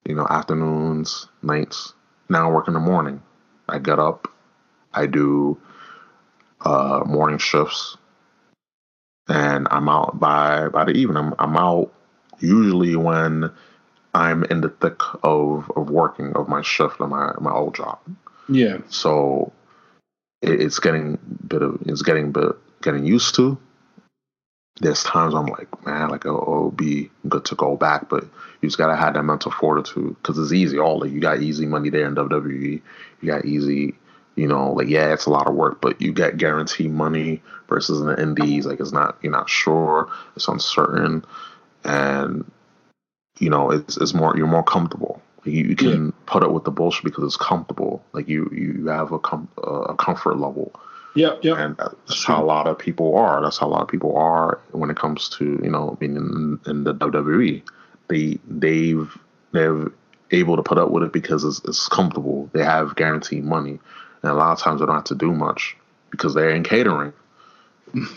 you 0.10 0.16
know, 0.16 0.28
afternoons, 0.28 1.28
nights, 1.44 1.94
now 2.30 2.50
I 2.50 2.52
work 2.52 2.68
in 2.68 2.74
the 2.74 2.80
morning. 2.80 3.22
I 3.70 3.78
get 3.78 4.00
up, 4.00 4.28
I 4.94 5.06
do 5.06 5.58
uh 6.62 7.04
morning 7.06 7.38
shifts 7.38 7.96
and 9.30 9.68
I'm 9.70 9.88
out 9.88 10.20
by 10.20 10.68
by 10.70 10.84
the 10.84 10.92
evening. 10.92 11.18
I'm, 11.18 11.34
I'm 11.38 11.56
out 11.56 11.94
usually 12.40 12.96
when 12.96 13.52
I'm 14.14 14.44
in 14.46 14.62
the 14.62 14.70
thick 14.70 15.00
of, 15.24 15.72
of 15.76 15.90
working 15.90 16.34
of 16.34 16.50
my 16.50 16.64
shift 16.64 17.00
and 17.00 17.12
my 17.12 17.34
my 17.40 17.52
old 17.52 17.76
job. 17.76 18.00
Yeah. 18.50 18.80
So 18.90 19.54
it, 20.42 20.60
it's 20.60 20.80
getting 20.80 21.20
bit 21.48 21.62
of 21.62 21.80
it's 21.86 22.02
getting 22.02 22.32
bit 22.32 22.56
getting 22.82 23.06
used 23.06 23.36
to. 23.36 23.58
There's 24.80 25.04
times 25.04 25.34
I'm 25.34 25.48
like, 25.48 25.86
man, 25.86 26.10
like 26.10 26.26
oh, 26.26 26.42
it'll 26.42 26.72
be 26.72 27.12
good 27.28 27.46
to 27.46 27.56
go 27.56 27.76
back, 27.76 28.10
but 28.10 28.24
you 28.62 28.70
just 28.70 28.78
gotta 28.78 28.96
have 28.96 29.14
that 29.14 29.24
mental 29.24 29.52
fortitude 29.52 30.16
because 30.22 30.38
it's 30.38 30.54
easy. 30.54 30.80
All 30.80 31.00
like 31.00 31.12
you 31.12 31.20
got 31.20 31.42
easy 31.42 31.66
money 31.66 31.90
there 31.90 32.08
in 32.08 32.16
WWE, 32.16 32.82
you 33.22 33.28
got 33.32 33.46
easy, 33.46 33.96
you 34.36 34.48
know, 34.48 34.72
like 34.72 34.88
yeah, 34.88 35.14
it's 35.14 35.26
a 35.26 35.30
lot 35.30 35.48
of 35.48 35.56
work, 35.56 35.82
but 35.82 36.02
you 36.02 36.14
get 36.14 36.38
guaranteed 36.38 36.92
money 36.92 37.42
versus 37.68 38.00
in 38.00 38.08
the 38.08 38.22
indies, 38.22 38.66
like 38.66 38.80
it's 38.80 38.94
not 38.94 39.18
you're 39.22 39.32
not 39.32 39.50
sure, 39.50 40.10
it's 40.36 40.48
uncertain, 40.48 41.26
and 41.84 42.50
you 43.38 43.50
know 43.50 43.72
it's 43.72 43.98
it's 43.98 44.14
more 44.14 44.36
you're 44.38 44.48
more 44.48 44.64
comfortable. 44.64 45.22
You, 45.46 45.66
you 45.66 45.76
can 45.76 46.12
put 46.26 46.44
up 46.44 46.52
with 46.52 46.66
the 46.66 46.72
bullshit 46.72 47.06
because 47.06 47.24
it's 47.24 47.38
comfortable. 47.38 48.04
Like 48.12 48.28
you 48.28 48.50
you 48.54 48.88
have 48.88 49.12
a 49.12 49.20
com- 49.20 49.50
a 49.58 49.96
comfort 49.96 50.38
level, 50.38 50.74
Yep. 51.16 51.40
Yep. 51.44 51.58
and 51.58 51.76
that's 51.78 52.24
how 52.24 52.42
a 52.42 52.46
lot 52.46 52.68
of 52.68 52.78
people 52.78 53.18
are. 53.18 53.42
That's 53.42 53.58
how 53.58 53.68
a 53.68 53.70
lot 53.70 53.82
of 53.82 53.88
people 53.88 54.16
are 54.16 54.60
when 54.72 54.90
it 54.90 54.98
comes 54.98 55.30
to 55.30 55.60
you 55.64 55.70
know 55.70 55.98
being 56.00 56.16
in, 56.16 56.60
in 56.68 56.84
the 56.84 56.94
WWE. 56.94 57.64
They 58.08 58.40
they've 58.48 59.18
they're 59.52 59.88
able 60.32 60.56
to 60.56 60.64
put 60.64 60.78
up 60.78 60.92
with 60.92 61.04
it 61.04 61.14
because 61.14 61.44
it's, 61.44 61.62
it's 61.66 61.88
comfortable. 61.88 62.50
They 62.54 62.64
have 62.64 62.96
guaranteed 62.96 63.44
money, 63.44 63.80
and 64.22 64.32
a 64.32 64.36
lot 64.36 64.52
of 64.52 64.60
times 64.60 64.80
they 64.80 64.86
don't 64.86 64.96
have 64.96 65.04
to 65.06 65.16
do 65.16 65.32
much 65.32 65.76
because 66.12 66.34
they're 66.34 66.50
in 66.52 66.64
catering. 66.64 67.14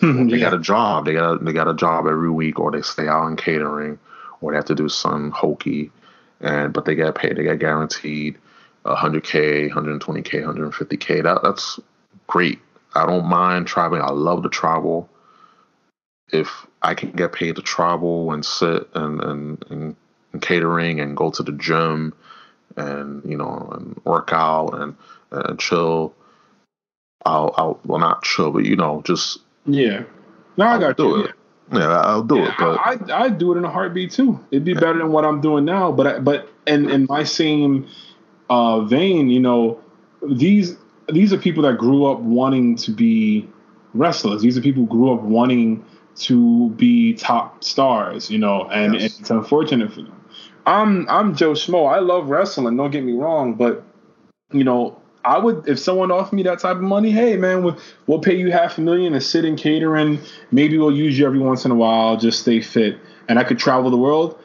They 0.02 0.38
got 0.38 0.52
a 0.52 0.58
job. 0.58 1.06
They 1.06 1.14
got 1.14 1.42
they 1.44 1.52
got 1.52 1.68
a 1.68 1.74
job 1.74 2.06
every 2.06 2.30
week, 2.30 2.58
or 2.58 2.70
they 2.70 2.82
stay 2.82 3.08
out 3.08 3.28
in 3.28 3.36
catering, 3.36 3.98
or 4.40 4.52
they 4.52 4.56
have 4.56 4.66
to 4.66 4.74
do 4.74 4.90
some 4.90 5.30
hokey, 5.30 5.90
and 6.40 6.74
but 6.74 6.84
they 6.84 6.94
get 6.94 7.14
paid. 7.14 7.36
They 7.36 7.44
get 7.44 7.58
guaranteed 7.58 8.36
100k, 8.84 9.70
120k, 9.70 10.44
150k. 10.44 11.22
That 11.22 11.42
that's 11.42 11.80
great. 12.26 12.58
I 12.94 13.06
don't 13.06 13.26
mind 13.26 13.66
traveling. 13.66 14.02
I 14.02 14.10
love 14.10 14.42
to 14.42 14.48
travel. 14.48 15.08
If 16.32 16.66
I 16.82 16.94
can 16.94 17.12
get 17.12 17.32
paid 17.32 17.56
to 17.56 17.62
travel 17.62 18.32
and 18.32 18.44
sit 18.44 18.88
and 18.94 19.20
and, 19.22 19.64
and, 19.70 19.96
and 20.32 20.42
catering 20.42 21.00
and 21.00 21.16
go 21.16 21.30
to 21.30 21.42
the 21.42 21.52
gym 21.52 22.14
and 22.76 23.22
you 23.24 23.36
know 23.36 23.70
and 23.74 24.00
work 24.04 24.30
out 24.32 24.70
and 24.70 24.96
and 25.30 25.58
chill. 25.58 26.14
I'll 27.24 27.54
I'll 27.56 27.80
well 27.84 28.00
not 28.00 28.22
chill, 28.22 28.50
but 28.50 28.64
you 28.64 28.76
know 28.76 29.02
just 29.04 29.38
Yeah. 29.66 30.04
No, 30.56 30.66
I 30.66 30.78
got 30.78 30.96
do 30.96 31.04
you. 31.04 31.24
it. 31.24 31.34
Yeah, 31.72 32.00
I'll 32.00 32.22
do 32.22 32.44
it. 32.44 32.52
But 32.58 32.78
I 32.80 32.98
I 33.24 33.28
do 33.28 33.52
it 33.52 33.58
in 33.58 33.64
a 33.64 33.70
heartbeat 33.70 34.10
too. 34.10 34.38
It'd 34.50 34.64
be 34.64 34.74
better 34.74 34.98
than 34.98 35.12
what 35.12 35.24
I'm 35.24 35.40
doing 35.40 35.64
now. 35.64 35.92
But 35.92 36.06
I, 36.06 36.18
but 36.18 36.48
in 36.66 36.90
in 36.90 37.06
my 37.08 37.24
same 37.24 37.88
uh, 38.50 38.80
vein, 38.80 39.30
you 39.30 39.40
know, 39.40 39.80
these 40.22 40.76
these 41.10 41.32
are 41.32 41.38
people 41.38 41.62
that 41.64 41.78
grew 41.78 42.06
up 42.06 42.20
wanting 42.20 42.76
to 42.76 42.90
be 42.90 43.48
wrestlers. 43.94 44.42
These 44.42 44.56
are 44.56 44.60
people 44.60 44.84
who 44.84 44.88
grew 44.88 45.12
up 45.12 45.22
wanting 45.22 45.84
to 46.16 46.70
be 46.70 47.14
top 47.14 47.64
stars. 47.64 48.30
You 48.30 48.38
know, 48.38 48.68
and 48.70 48.94
Yes. 48.94 49.18
it's 49.20 49.30
unfortunate 49.30 49.92
for 49.92 50.02
them. 50.02 50.12
I'm 50.66 51.08
I'm 51.08 51.34
Joe 51.34 51.52
Schmo. 51.52 51.92
I 51.92 51.98
love 51.98 52.28
wrestling. 52.28 52.76
Don't 52.76 52.90
get 52.90 53.02
me 53.04 53.12
wrong, 53.12 53.54
but 53.54 53.82
you 54.52 54.64
know, 54.64 54.98
I 55.24 55.38
would 55.38 55.66
if 55.68 55.78
someone 55.78 56.10
offered 56.10 56.36
me 56.36 56.42
that 56.44 56.60
type 56.60 56.76
of 56.76 56.82
money, 56.82 57.10
hey 57.10 57.36
man, 57.36 57.64
we'll, 57.64 57.76
we'll 58.06 58.20
pay 58.20 58.36
you 58.36 58.52
half 58.52 58.78
a 58.78 58.80
million 58.80 59.12
to 59.14 59.20
sit 59.20 59.44
in 59.44 59.56
catering. 59.56 60.20
Maybe 60.50 60.78
we'll 60.78 60.96
use 60.96 61.18
you 61.18 61.26
every 61.26 61.38
once 61.40 61.64
in 61.64 61.70
a 61.70 61.74
while, 61.74 62.16
just 62.16 62.40
stay 62.40 62.60
fit, 62.60 62.98
and 63.28 63.38
I 63.38 63.44
could 63.44 63.58
travel 63.58 63.90
the 63.90 63.96
world. 63.96 64.38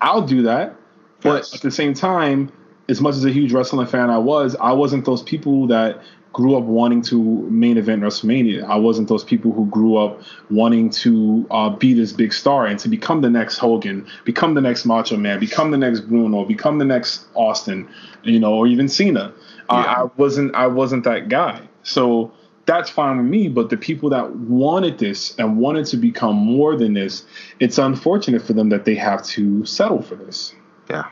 I'll 0.00 0.22
do 0.26 0.42
that. 0.42 0.76
But 1.22 1.36
Yes. 1.36 1.54
at 1.54 1.60
the 1.62 1.70
same 1.70 1.94
time, 1.94 2.50
as 2.88 3.00
much 3.00 3.14
as 3.14 3.24
a 3.24 3.30
huge 3.30 3.52
wrestling 3.52 3.86
fan 3.86 4.10
I 4.10 4.18
was, 4.18 4.56
I 4.60 4.72
wasn't 4.72 5.04
those 5.04 5.22
people 5.22 5.66
that 5.68 6.02
grew 6.32 6.56
up 6.56 6.64
wanting 6.64 7.02
to 7.02 7.20
main 7.50 7.76
event 7.76 8.02
WrestleMania. 8.02 8.64
I 8.64 8.76
wasn't 8.76 9.08
those 9.08 9.24
people 9.24 9.52
who 9.52 9.66
grew 9.66 9.96
up 9.96 10.22
wanting 10.50 10.90
to 10.90 11.46
uh, 11.50 11.70
be 11.70 11.92
this 11.94 12.12
big 12.12 12.32
star 12.32 12.66
and 12.66 12.78
to 12.80 12.88
become 12.88 13.20
the 13.20 13.30
next 13.30 13.58
Hogan, 13.58 14.06
become 14.24 14.54
the 14.54 14.60
next 14.60 14.84
Macho 14.84 15.16
Man, 15.16 15.38
become 15.38 15.70
the 15.70 15.76
next 15.76 16.00
Bruno, 16.00 16.44
become 16.44 16.78
the 16.78 16.84
next 16.84 17.26
Austin, 17.34 17.88
you 18.22 18.40
know, 18.40 18.54
or 18.54 18.66
even 18.66 18.88
Cena. 18.88 19.32
I, 19.68 19.82
I 19.84 20.04
wasn't. 20.16 20.54
I 20.54 20.66
wasn't 20.66 21.04
that 21.04 21.28
guy. 21.28 21.60
So 21.82 22.32
that's 22.66 22.90
fine 22.90 23.16
with 23.18 23.26
me. 23.26 23.48
But 23.48 23.70
the 23.70 23.76
people 23.76 24.10
that 24.10 24.34
wanted 24.36 24.98
this 24.98 25.34
and 25.38 25.58
wanted 25.58 25.86
to 25.86 25.96
become 25.96 26.36
more 26.36 26.76
than 26.76 26.94
this, 26.94 27.24
it's 27.60 27.78
unfortunate 27.78 28.42
for 28.42 28.52
them 28.52 28.68
that 28.70 28.84
they 28.84 28.94
have 28.96 29.22
to 29.28 29.64
settle 29.64 30.02
for 30.02 30.14
this. 30.16 30.54
yeah, 30.90 31.04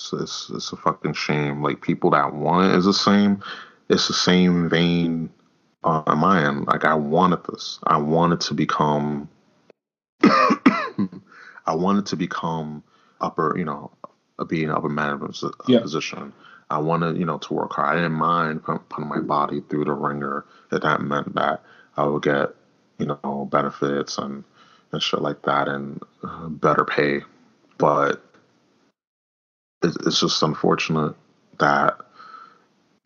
it's, 0.00 0.12
it's 0.12 0.50
it's 0.50 0.72
a 0.72 0.76
fucking 0.76 1.12
shame. 1.14 1.62
Like 1.62 1.82
people 1.82 2.10
that 2.10 2.34
want 2.34 2.72
it 2.72 2.78
is 2.78 2.84
the 2.86 2.92
same. 2.94 3.42
It's 3.88 4.08
the 4.08 4.14
same 4.14 4.68
vein 4.68 5.30
on 5.84 6.18
my 6.18 6.44
end. 6.46 6.66
Like 6.66 6.84
I 6.84 6.94
wanted 6.94 7.44
this. 7.44 7.78
I 7.84 7.98
wanted 7.98 8.40
to 8.42 8.54
become. 8.54 9.28
I 10.22 11.74
wanted 11.74 12.06
to 12.06 12.16
become 12.16 12.82
upper. 13.20 13.54
You 13.56 13.64
know, 13.64 13.90
be 14.48 14.64
an 14.64 14.70
upper 14.70 14.88
management 14.88 15.38
Yeah. 15.66 15.80
position. 15.80 16.32
I 16.70 16.78
wanted, 16.78 17.16
you 17.16 17.24
know, 17.24 17.38
to 17.38 17.52
work 17.54 17.72
hard. 17.72 17.90
I 17.90 17.94
didn't 17.96 18.12
mind 18.12 18.62
putting 18.62 19.08
my 19.08 19.18
body 19.18 19.60
through 19.68 19.86
the 19.86 19.92
ringer. 19.92 20.44
That 20.70 20.82
that 20.82 21.00
meant 21.02 21.34
that 21.34 21.62
I 21.96 22.04
would 22.04 22.22
get, 22.22 22.54
you 22.98 23.06
know, 23.06 23.48
benefits 23.50 24.18
and 24.18 24.44
and 24.92 25.02
shit 25.02 25.20
like 25.20 25.42
that 25.42 25.68
and 25.68 26.00
uh, 26.22 26.48
better 26.48 26.84
pay. 26.84 27.22
But 27.78 28.24
it's, 29.82 29.96
it's 30.06 30.20
just 30.20 30.42
unfortunate 30.42 31.14
that 31.58 31.98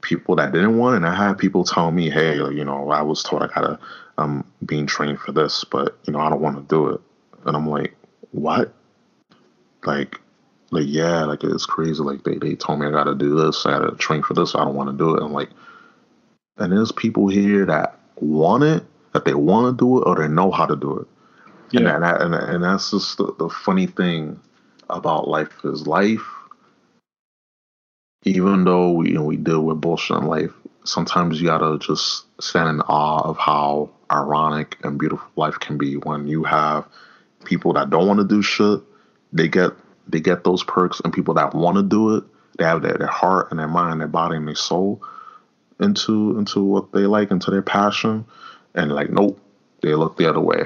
people 0.03 0.37
that 0.37 0.53
didn't 0.53 0.79
want 0.79 0.95
it, 0.95 0.97
and 0.99 1.07
I 1.07 1.15
had 1.15 1.39
people 1.39 1.65
tell 1.65 1.91
me, 1.91 2.11
hey, 2.11 2.37
you 2.37 2.65
know, 2.65 2.91
I 2.91 3.03
was 3.03 3.23
told 3.23 3.43
I 3.43 3.47
gotta, 3.49 3.79
I'm 4.19 4.45
being 4.65 4.87
trained 4.87 5.21
for 5.21 5.33
this, 5.33 5.65
but, 5.65 5.99
you 6.05 6.13
know, 6.13 6.21
I 6.21 6.29
don't 6.29 6.41
want 6.41 6.57
to 6.57 6.75
do 6.75 6.89
it. 6.91 7.01
And 7.47 7.57
I'm 7.57 7.69
like, 7.69 7.95
what? 8.33 8.73
Like, 9.85 10.21
like 10.75 10.87
yeah, 10.89 11.25
like 11.25 11.45
it's 11.45 11.67
crazy. 11.67 12.03
Like 12.03 12.25
they, 12.25 12.37
they 12.37 12.57
told 12.57 12.81
me 12.81 12.87
I 12.87 12.91
gotta 12.91 13.15
do 13.15 13.37
this, 13.37 13.65
I 13.65 13.79
gotta 13.79 13.97
train 13.97 14.23
for 14.23 14.35
this, 14.35 14.55
I 14.55 14.65
don't 14.65 14.75
wanna 14.75 14.93
do 14.93 15.15
it. 15.15 15.23
I'm 15.23 15.33
like 15.33 15.51
and 16.57 16.73
there's 16.73 16.93
people 16.93 17.29
here 17.29 17.65
that 17.67 17.99
want 18.17 18.65
it, 18.65 18.85
that 19.13 19.25
they 19.25 19.35
wanna 19.35 19.73
do 19.73 20.01
it 20.01 20.07
or 20.07 20.17
they 20.17 20.29
know 20.29 20.51
how 20.51 20.67
to 20.67 20.77
do 20.77 20.99
it. 20.99 21.07
Yeah. 21.71 21.95
And 21.95 22.05
that, 22.05 22.23
and, 22.23 22.35
and 22.35 22.65
that's 22.65 22.91
just 22.91 23.19
the, 23.19 23.35
the 23.39 23.49
funny 23.49 23.87
thing 23.87 24.41
about 24.91 25.29
life 25.29 25.65
is 25.65 25.87
life 25.87 26.27
even 28.25 28.65
though 28.65 28.91
we 28.93 29.09
you 29.09 29.15
know 29.15 29.25
we 29.25 29.37
deal 29.37 29.63
with 29.63 29.81
bullshit 29.81 30.17
in 30.19 30.27
life, 30.27 30.53
sometimes 30.85 31.41
you 31.41 31.47
gotta 31.47 31.79
just 31.79 32.25
stand 32.43 32.69
in 32.69 32.81
awe 32.83 33.23
of 33.29 33.39
how 33.39 33.91
ironic 34.11 34.77
and 34.83 34.99
beautiful 34.99 35.29
life 35.37 35.59
can 35.61 35.79
be 35.79 35.97
when 35.97 36.27
you 36.27 36.45
have 36.45 36.87
people 37.45 37.73
that 37.75 37.91
don't 37.91 38.07
want 38.07 38.19
to 38.19 38.27
do 38.27 38.43
shit, 38.43 38.81
they 39.33 39.49
get 39.49 39.73
they 40.09 40.21
get 40.21 40.45
those 40.45 40.63
perks, 40.65 41.01
and 41.01 41.13
people 41.13 41.35
that 41.35 41.55
want 41.55 41.77
to 41.77 41.83
do 41.83 42.17
it, 42.17 42.25
they 42.59 42.65
have 42.65 42.83
their, 42.83 42.95
their 42.95 43.07
heart 43.07 43.51
and 43.51 43.59
their 43.59 43.69
mind, 43.69 44.01
their 44.01 44.09
body 44.09 44.37
and 44.37 44.47
their 44.47 44.55
soul 44.55 45.03
into 45.81 46.39
into 46.39 46.63
what 46.63 46.93
they 46.93 47.07
like, 47.07 47.31
into 47.31 47.51
their 47.51 47.63
passion, 47.63 48.25
and 48.75 48.93
like 48.93 49.11
nope, 49.11 49.39
they 49.83 49.95
look 49.95 50.17
the 50.17 50.29
other 50.29 50.41
way. 50.41 50.65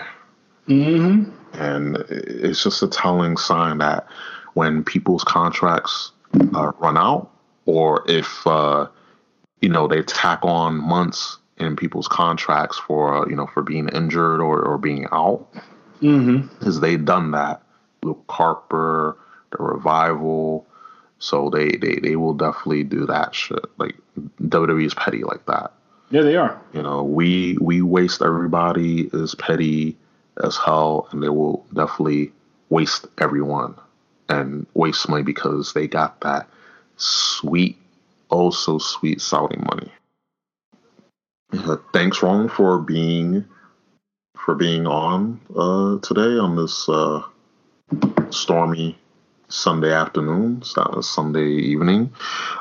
Mm-hmm. 0.69 1.33
And 1.55 1.97
it's 2.09 2.63
just 2.63 2.83
a 2.83 2.89
telling 2.89 3.37
sign 3.37 3.79
that 3.79 4.07
when 4.55 4.85
people's 4.85 5.25
contracts 5.25 6.13
uh, 6.55 6.73
run 6.79 6.99
out, 6.99 7.31
or 7.69 8.03
if 8.09 8.47
uh, 8.47 8.87
you 9.61 9.69
know 9.69 9.87
they 9.87 10.03
tack 10.03 10.41
on 10.43 10.77
months 10.77 11.37
in 11.59 11.77
people's 11.77 12.09
contracts 12.09 12.79
for 12.79 13.15
uh, 13.15 13.29
you 13.29 13.37
know 13.37 13.47
for 13.47 13.63
being 13.63 13.89
injured 13.91 14.41
or, 14.41 14.61
or 14.63 14.79
being 14.79 15.07
out, 15.13 15.47
Mm-hmm. 16.01 16.65
is 16.67 16.81
they 16.81 16.97
done 16.97 17.33
that. 17.33 17.61
Luke 18.05 18.25
Harper, 18.31 19.19
the 19.51 19.63
revival, 19.63 20.65
so 21.19 21.51
they 21.51 21.73
they 21.73 21.97
they 21.97 22.17
will 22.17 22.35
definitely 22.35 22.85
do 22.85 23.05
that 23.07 23.35
shit. 23.35 23.65
Like 23.77 23.97
WWE 24.43 24.87
is 24.87 24.95
petty 24.95 25.25
like 25.25 25.45
that. 25.47 25.73
Yeah, 26.11 26.23
they 26.23 26.37
are. 26.37 26.59
You 26.73 26.83
know, 26.83 27.03
we 27.03 27.59
we 27.61 27.83
waste 27.83 28.23
everybody 28.23 29.11
is 29.13 29.35
petty 29.35 29.97
as 30.43 30.57
hell, 30.57 31.09
and 31.11 31.23
they 31.23 31.29
will 31.29 31.67
definitely 31.75 32.33
waste 32.71 33.07
everyone 33.19 33.75
and 34.31 34.67
waste 34.75 35.09
money 35.09 35.23
because 35.25 35.73
they 35.75 35.87
got 35.89 36.21
that 36.21 36.49
sweet, 36.99 37.79
oh 38.31 38.51
so 38.51 38.79
sweet 38.79 39.21
Saudi 39.21 39.57
money. 39.57 39.91
Uh, 41.53 41.77
thanks, 41.93 42.23
Rome, 42.23 42.49
for 42.49 42.79
being 42.79 43.45
for 44.37 44.55
being 44.55 44.87
on 44.87 45.41
uh, 45.57 45.99
today 46.07 46.39
on 46.39 46.57
this 46.57 46.89
uh, 46.89 47.23
stormy 48.31 48.99
Sunday 49.49 49.93
afternoon, 49.93 50.63
Sunday 50.63 51.49
evening. 51.49 52.13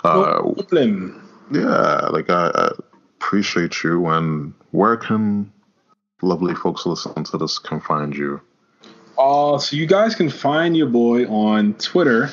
Uh, 0.04 0.42
No 0.42 0.54
problem. 0.54 1.22
yeah, 1.52 2.08
like 2.12 2.30
I, 2.30 2.52
I 2.54 2.72
appreciate 3.20 3.84
you. 3.84 4.08
And 4.08 4.54
where 4.72 4.96
can 4.98 5.52
lovely 6.22 6.56
folks 6.56 6.86
listen 6.86 7.24
to 7.26 7.38
this 7.38 7.60
can 7.60 7.82
find 7.82 8.16
you? 8.16 8.40
Uh, 9.18 9.58
so 9.58 9.76
you 9.76 9.86
guys 9.86 10.16
can 10.16 10.30
find 10.30 10.78
your 10.78 10.88
boy 10.88 11.26
on 11.26 11.74
Twitter 11.76 12.30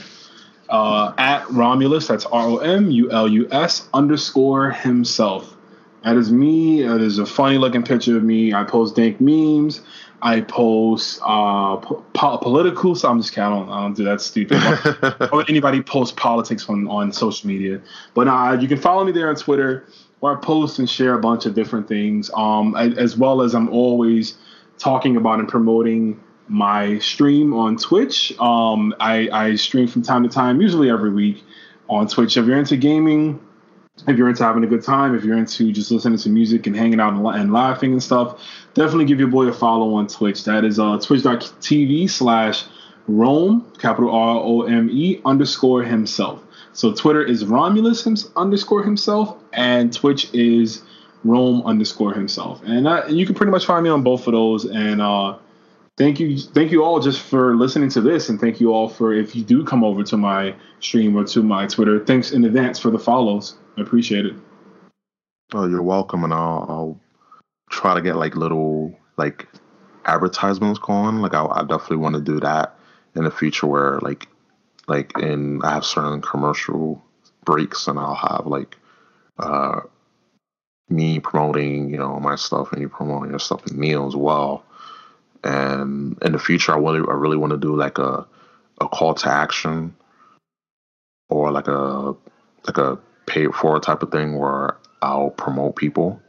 uh, 0.75 1.15
at 1.19 1.49
Romulus. 1.51 2.09
That's 2.09 2.27
R 2.27 2.49
O 2.49 2.57
M 2.59 2.91
U 2.91 3.11
L 3.13 3.29
U 3.29 3.49
S 3.53 3.89
underscore 3.95 4.73
himself. 4.73 5.57
That 6.03 6.17
is 6.17 6.33
me. 6.33 6.83
That 6.83 7.01
is 7.01 7.19
a 7.19 7.27
funny 7.27 7.59
looking 7.59 7.85
picture 7.85 8.17
of 8.17 8.25
me. 8.25 8.53
I 8.53 8.65
post 8.65 8.97
dank 8.97 9.21
memes. 9.21 9.83
I 10.21 10.41
post 10.41 11.21
uh, 11.23 11.77
po- 11.77 12.05
po- 12.13 12.39
political. 12.39 12.97
So 12.97 13.09
I'm 13.09 13.21
just 13.21 13.33
kidding. 13.33 13.45
I 13.45 13.51
don't, 13.51 13.69
I 13.69 13.83
don't 13.83 13.95
do 13.95 14.05
that 14.05 14.21
stupid. 14.21 14.61
or 15.33 15.45
anybody 15.49 15.81
post 15.81 16.17
politics 16.17 16.69
on, 16.69 16.89
on 16.89 17.13
social 17.13 17.47
media. 17.47 17.81
But 18.15 18.27
uh, 18.27 18.59
you 18.61 18.67
can 18.67 18.79
follow 18.79 19.05
me 19.05 19.13
there 19.13 19.29
on 19.29 19.37
Twitter, 19.37 19.87
where 20.21 20.37
I 20.37 20.41
post 20.41 20.79
and 20.81 20.91
share 20.91 21.15
a 21.15 21.21
bunch 21.21 21.47
of 21.47 21.55
different 21.55 21.87
things. 21.87 22.31
Um, 22.35 22.75
as 22.75 23.17
well 23.17 23.43
as 23.43 23.55
I'm 23.55 23.69
always 23.69 24.37
talking 24.79 25.17
about 25.17 25.39
and 25.39 25.49
promoting 25.49 26.21
my 26.49 26.99
stream 26.99 27.55
on 27.55 27.77
Twitch. 27.77 28.39
Um, 28.39 28.95
I, 29.01 29.29
I 29.33 29.55
stream 29.57 29.89
from 29.89 30.03
time 30.03 30.23
to 30.23 30.29
time, 30.29 30.61
usually 30.61 30.91
every 30.91 31.11
week 31.11 31.43
on 31.89 32.07
Twitch. 32.07 32.37
If 32.37 32.47
you're 32.47 32.59
into 32.59 32.77
gaming, 32.77 33.41
if 34.09 34.19
you're 34.19 34.29
into 34.29 34.45
having 34.45 34.65
a 34.65 34.67
good 34.67 34.83
time, 34.83 35.15
if 35.15 35.25
you're 35.25 35.39
into 35.39 35.73
just 35.73 35.91
listening 35.91 36.19
to 36.19 36.29
music 36.29 36.67
and 36.67 36.77
hanging 36.77 37.01
out 37.01 37.15
and, 37.15 37.27
and 37.27 37.53
laughing 37.53 37.93
and 37.93 38.03
stuff, 38.03 38.41
definitely 38.75 39.05
give 39.07 39.19
your 39.19 39.29
boy 39.29 39.47
a 39.47 39.53
follow 39.53 39.95
on 39.95 40.07
Twitch. 40.07 40.45
That 40.45 40.65
is 40.65 40.79
uh, 40.79 40.99
twitch.tv 40.99 42.11
slash 42.11 42.65
Rome, 43.07 43.71
capital 43.79 44.11
R 44.11 44.37
O 44.37 44.63
M 44.63 44.89
E 44.91 45.21
underscore 45.25 45.83
himself. 45.83 46.43
So 46.73 46.93
Twitter 46.93 47.23
is 47.23 47.45
Romulus 47.45 48.03
hims- 48.03 48.31
underscore 48.35 48.83
himself, 48.83 49.37
and 49.53 49.93
Twitch 49.93 50.33
is 50.35 50.83
Rome 51.23 51.63
underscore 51.65 52.15
himself. 52.15 52.63
And 52.65 52.89
uh, 52.89 53.05
you 53.09 53.27
can 53.27 53.35
pretty 53.35 53.53
much 53.53 53.65
find 53.65 53.85
me 53.85 53.91
on 53.91 54.03
both 54.03 54.27
of 54.27 54.33
those. 54.33 54.65
And 54.65 55.01
uh, 55.01 55.39
thank 55.97 56.21
you 56.21 56.39
thank 56.39 56.73
you 56.73 56.83
all 56.83 57.01
just 57.01 57.21
for 57.21 57.57
listening 57.57 57.89
to 57.89 58.01
this 58.01 58.29
and 58.29 58.41
thank 58.41 58.61
you 58.61 58.73
all 58.73 58.89
for 58.89 59.13
if 59.13 59.35
you 59.37 59.45
do 59.45 59.65
come 59.65 59.85
over 59.85 60.03
to 60.03 60.17
my 60.17 60.55
stream 60.81 61.17
or 61.17 61.25
to 61.25 61.43
my 61.43 61.67
twitter 61.67 62.05
thanks 62.05 62.33
in 62.33 62.45
advance 62.45 62.79
for 62.79 62.91
the 62.91 62.99
follows 62.99 63.57
i 63.77 63.81
appreciate 63.81 64.27
it 64.27 64.35
Oh, 65.53 65.69
you're 65.69 65.83
welcome, 65.83 66.25
and 66.25 66.33
I'll, 66.33 66.67
I'll 66.69 67.01
try 67.71 67.95
to 67.95 68.01
get 68.01 68.17
like 68.17 68.35
little 68.35 68.99
like 69.17 69.47
advertisements 70.05 70.81
going. 70.81 71.21
Like 71.21 71.35
I, 71.35 71.45
I 71.47 71.61
definitely 71.61 71.99
want 71.99 72.17
to 72.17 72.21
do 72.21 72.41
that 72.41 72.77
in 73.15 73.25
the 73.25 73.31
future, 73.31 73.67
where 73.67 74.01
like 74.01 74.27
like 74.89 75.17
in 75.19 75.63
I 75.63 75.75
have 75.75 75.85
certain 75.85 76.23
commercial 76.23 77.03
breaks, 77.45 77.87
and 77.87 77.99
I'll 77.99 78.15
have 78.17 78.47
like 78.47 78.77
uh 79.39 79.81
me 80.89 81.21
promoting 81.21 81.91
you 81.91 81.99
know 81.99 82.19
my 82.19 82.37
stuff 82.37 82.73
and 82.73 82.81
you 82.81 82.89
promoting 82.89 83.31
your 83.31 83.39
stuff 83.39 83.65
and 83.67 83.79
me 83.79 83.95
as 83.95 84.17
well. 84.17 84.65
And 85.45 86.19
in 86.23 86.33
the 86.33 86.39
future, 86.39 86.73
I 86.73 86.79
really 86.79 87.01
I 87.07 87.13
really 87.13 87.37
want 87.37 87.53
to 87.53 87.59
do 87.59 87.77
like 87.77 87.99
a 87.99 88.27
a 88.81 88.89
call 88.89 89.15
to 89.15 89.29
action 89.29 89.95
or 91.29 91.53
like 91.53 91.69
a 91.69 92.15
like 92.67 92.79
a 92.79 92.99
pay 93.27 93.45
it 93.45 93.55
forward 93.55 93.83
type 93.83 94.03
of 94.03 94.11
thing 94.11 94.39
where 94.39 94.77
I'll 95.03 95.31
promote 95.31 95.77
people 95.77 96.21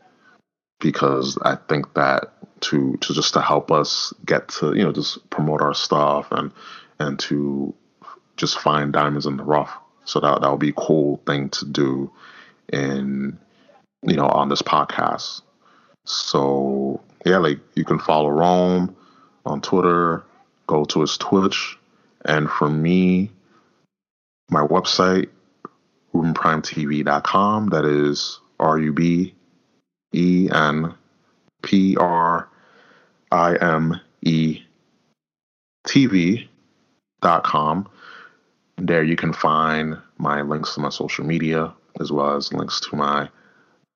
because 0.79 1.37
I 1.41 1.55
think 1.55 1.93
that 1.93 2.33
to 2.61 2.97
to 2.97 3.13
just 3.13 3.33
to 3.33 3.41
help 3.41 3.71
us 3.71 4.13
get 4.25 4.49
to 4.49 4.75
you 4.75 4.83
know 4.83 4.91
just 4.91 5.29
promote 5.29 5.61
our 5.61 5.73
stuff 5.73 6.27
and 6.31 6.51
and 6.99 7.17
to 7.19 7.73
just 8.35 8.59
find 8.59 8.91
diamonds 8.91 9.25
in 9.25 9.37
the 9.37 9.43
rough. 9.43 9.77
So 10.03 10.19
that 10.19 10.41
that 10.41 10.51
would 10.51 10.59
be 10.59 10.69
a 10.69 10.73
cool 10.73 11.21
thing 11.25 11.49
to 11.49 11.65
do 11.65 12.11
in 12.71 13.39
you 14.01 14.15
know 14.15 14.27
on 14.27 14.49
this 14.49 14.61
podcast. 14.61 15.41
So 16.05 17.01
yeah, 17.25 17.37
like 17.37 17.59
you 17.75 17.85
can 17.85 17.99
follow 17.99 18.29
Rome 18.29 18.95
on 19.45 19.61
Twitter, 19.61 20.23
go 20.67 20.85
to 20.85 21.01
his 21.01 21.17
Twitch, 21.17 21.77
and 22.23 22.49
for 22.49 22.69
me, 22.69 23.31
my 24.49 24.61
website 24.61 25.29
RubenPrimeTV.com. 26.13 27.69
That 27.69 27.85
is 27.85 28.39
R 28.59 28.79
U 28.79 28.93
B 28.93 29.33
E 30.13 30.49
N 30.51 30.93
P 31.61 31.97
R 31.97 32.49
I 33.31 33.55
M 33.55 33.99
E 34.21 34.61
TV.com. 35.87 36.49
There 38.77 39.03
you 39.03 39.15
can 39.15 39.33
find 39.33 39.97
my 40.17 40.41
links 40.41 40.75
to 40.75 40.81
my 40.81 40.89
social 40.89 41.25
media 41.25 41.73
as 41.99 42.11
well 42.11 42.35
as 42.35 42.51
links 42.51 42.79
to 42.81 42.95
my 42.95 43.29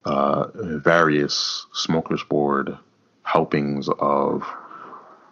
uh, 0.05 0.47
various 0.55 1.65
Smokers 1.73 2.23
Board 2.23 2.77
helpings 3.23 3.89
of 3.99 4.43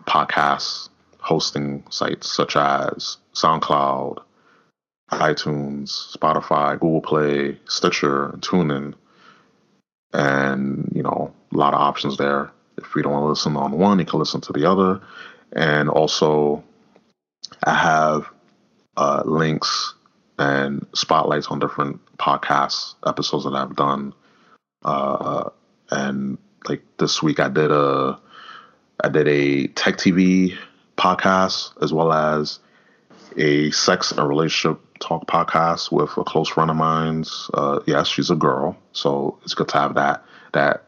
podcasts 0.07 0.89
hosting 1.19 1.84
sites 1.89 2.34
such 2.34 2.55
as 2.55 3.17
SoundCloud, 3.34 4.19
iTunes, 5.11 6.17
Spotify, 6.17 6.79
Google 6.79 7.01
Play, 7.01 7.59
Stitcher, 7.65 8.29
TuneIn, 8.39 8.93
and 10.13 10.91
you 10.95 11.03
know 11.03 11.34
a 11.53 11.57
lot 11.57 11.73
of 11.73 11.81
options 11.81 12.17
there. 12.17 12.51
If 12.77 12.95
you 12.95 13.01
don't 13.01 13.11
want 13.11 13.23
to 13.23 13.29
listen 13.29 13.55
on 13.57 13.71
one, 13.77 13.99
you 13.99 14.05
can 14.05 14.19
listen 14.19 14.41
to 14.41 14.53
the 14.53 14.69
other, 14.69 15.01
and 15.53 15.89
also 15.89 16.63
I 17.63 17.73
have 17.73 18.29
uh, 18.95 19.23
links 19.25 19.95
and 20.39 20.85
spotlights 20.93 21.47
on 21.47 21.59
different 21.59 21.99
podcast 22.17 22.95
episodes 23.05 23.45
that 23.45 23.53
I've 23.53 23.75
done. 23.75 24.13
Uh, 24.84 25.49
and 25.89 26.38
like 26.67 26.84
this 26.97 27.23
week, 27.23 27.39
I 27.39 27.49
did 27.49 27.71
a 27.71 28.19
I 29.01 29.09
did 29.09 29.27
a 29.27 29.67
tech 29.67 29.97
TV 29.97 30.57
podcast 30.97 31.71
as 31.81 31.93
well 31.93 32.11
as 32.11 32.59
a 33.37 33.71
sex 33.71 34.11
and 34.11 34.27
relationship 34.27 34.79
talk 34.99 35.27
podcast 35.27 35.91
with 35.91 36.15
a 36.17 36.23
close 36.23 36.49
friend 36.49 36.71
of 36.71 36.77
mine's. 36.77 37.49
Uh, 37.53 37.79
yes, 37.85 38.07
she's 38.07 38.31
a 38.31 38.35
girl, 38.35 38.77
so 38.93 39.37
it's 39.43 39.53
good 39.53 39.67
to 39.69 39.77
have 39.77 39.95
that 39.95 40.23
that 40.53 40.83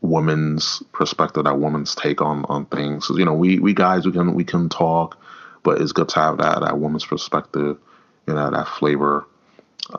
woman's 0.00 0.82
perspective, 0.92 1.44
that 1.44 1.58
woman's 1.58 1.94
take 1.94 2.20
on 2.20 2.44
on 2.46 2.66
things. 2.66 3.08
You 3.10 3.24
know, 3.24 3.34
we 3.34 3.58
we 3.58 3.74
guys 3.74 4.06
we 4.06 4.12
can 4.12 4.34
we 4.34 4.44
can 4.44 4.68
talk, 4.68 5.18
but 5.62 5.80
it's 5.80 5.92
good 5.92 6.08
to 6.10 6.20
have 6.20 6.38
that 6.38 6.60
that 6.60 6.78
woman's 6.78 7.04
perspective 7.04 7.78
you 8.26 8.34
know, 8.34 8.50
that 8.50 8.68
flavor. 8.68 9.26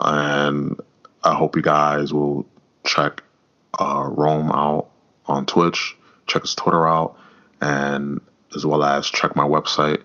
And 0.00 0.78
I 1.24 1.34
hope 1.34 1.56
you 1.56 1.62
guys 1.62 2.12
will 2.12 2.46
check 2.84 3.22
uh, 3.78 4.08
Rome 4.10 4.50
out 4.50 4.90
on 5.26 5.46
Twitch, 5.46 5.96
check 6.26 6.42
his 6.42 6.54
Twitter 6.54 6.86
out, 6.86 7.18
and 7.60 8.20
as 8.54 8.64
well 8.64 8.82
as 8.82 9.06
check 9.08 9.36
my 9.36 9.44
website, 9.44 10.02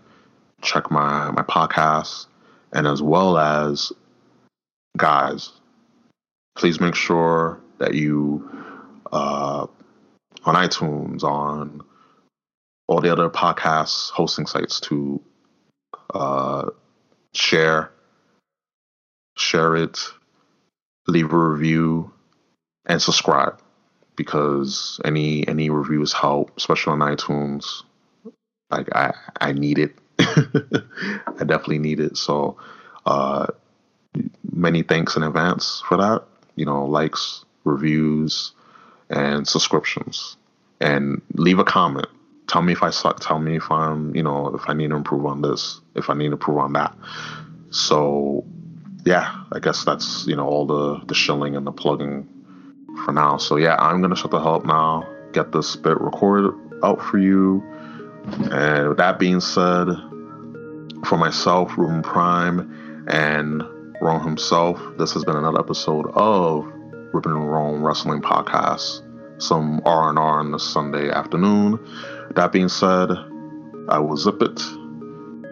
check 0.61 0.91
my 0.91 1.31
my 1.31 1.43
podcast, 1.43 2.27
and 2.71 2.87
as 2.87 3.01
well 3.01 3.37
as 3.37 3.91
guys, 4.97 5.51
please 6.55 6.79
make 6.79 6.95
sure 6.95 7.59
that 7.79 7.93
you 7.93 8.49
uh, 9.11 9.67
on 10.45 10.55
iTunes, 10.55 11.23
on 11.23 11.81
all 12.87 12.99
the 12.99 13.11
other 13.11 13.29
podcast 13.29 14.09
hosting 14.11 14.45
sites 14.45 14.79
to 14.81 15.21
uh, 16.13 16.69
share, 17.33 17.91
share 19.37 19.75
it, 19.75 19.99
leave 21.07 21.31
a 21.31 21.37
review, 21.37 22.11
and 22.85 23.01
subscribe 23.01 23.62
because 24.15 24.99
any 25.05 25.47
any 25.47 25.69
reviews 25.69 26.13
help, 26.13 26.51
especially 26.57 26.93
on 26.93 26.99
iTunes. 26.99 27.83
Like 28.69 28.93
I 28.95 29.13
I 29.39 29.53
need 29.53 29.79
it. 29.79 29.95
I 30.19 31.43
definitely 31.45 31.79
need 31.79 31.99
it. 31.99 32.17
So 32.17 32.57
uh, 33.05 33.47
many 34.51 34.83
thanks 34.83 35.15
in 35.15 35.23
advance 35.23 35.83
for 35.87 35.97
that. 35.97 36.23
You 36.55 36.65
know, 36.65 36.85
likes, 36.85 37.45
reviews, 37.63 38.51
and 39.09 39.47
subscriptions. 39.47 40.37
And 40.79 41.21
leave 41.33 41.59
a 41.59 41.63
comment. 41.63 42.07
Tell 42.47 42.61
me 42.61 42.73
if 42.73 42.83
I 42.83 42.89
suck. 42.89 43.19
Tell 43.19 43.39
me 43.39 43.55
if 43.57 43.71
I'm, 43.71 44.15
you 44.15 44.23
know, 44.23 44.53
if 44.53 44.63
I 44.67 44.73
need 44.73 44.89
to 44.89 44.95
improve 44.95 45.25
on 45.25 45.41
this, 45.41 45.79
if 45.95 46.09
I 46.09 46.13
need 46.13 46.27
to 46.27 46.33
improve 46.33 46.57
on 46.57 46.73
that. 46.73 46.95
So, 47.69 48.45
yeah, 49.05 49.43
I 49.51 49.59
guess 49.59 49.85
that's, 49.85 50.27
you 50.27 50.35
know, 50.35 50.45
all 50.45 50.65
the, 50.65 51.01
the 51.05 51.15
shilling 51.15 51.55
and 51.55 51.65
the 51.65 51.71
plugging 51.71 52.27
for 53.05 53.11
now. 53.11 53.37
So, 53.37 53.57
yeah, 53.57 53.75
I'm 53.79 54.01
to 54.09 54.15
shut 54.15 54.31
the 54.31 54.39
hell 54.39 54.55
up 54.55 54.65
now, 54.65 55.07
get 55.31 55.51
this 55.51 55.75
bit 55.75 55.99
recorded 55.99 56.53
out 56.83 57.01
for 57.01 57.17
you. 57.17 57.63
And 58.51 58.89
with 58.89 58.97
that 58.97 59.19
being 59.19 59.39
said, 59.39 59.87
for 61.05 61.17
myself, 61.17 61.77
Ruben 61.77 62.01
Prime, 62.01 63.05
and 63.07 63.63
Rome 64.01 64.23
himself, 64.23 64.81
this 64.97 65.13
has 65.13 65.23
been 65.23 65.35
another 65.35 65.59
episode 65.59 66.09
of 66.13 66.65
Ruben 67.13 67.33
and 67.33 67.51
Rome 67.51 67.83
Wrestling 67.83 68.21
Podcast. 68.21 69.01
Some 69.41 69.81
R 69.85 70.09
and 70.09 70.17
R 70.17 70.39
on 70.39 70.51
this 70.51 70.63
Sunday 70.63 71.09
afternoon. 71.09 71.79
That 72.35 72.51
being 72.51 72.69
said, 72.69 73.09
I 73.89 73.99
will 73.99 74.15
zip 74.15 74.41
it 74.41 74.61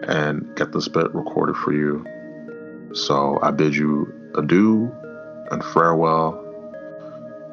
and 0.08 0.56
get 0.56 0.72
this 0.72 0.88
bit 0.88 1.14
recorded 1.14 1.56
for 1.56 1.72
you. 1.72 2.06
So 2.94 3.38
I 3.42 3.50
bid 3.50 3.74
you 3.74 4.12
adieu 4.34 4.90
and 5.50 5.62
farewell. 5.62 6.41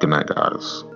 Good 0.00 0.08
night, 0.08 0.28
guys. 0.28 0.89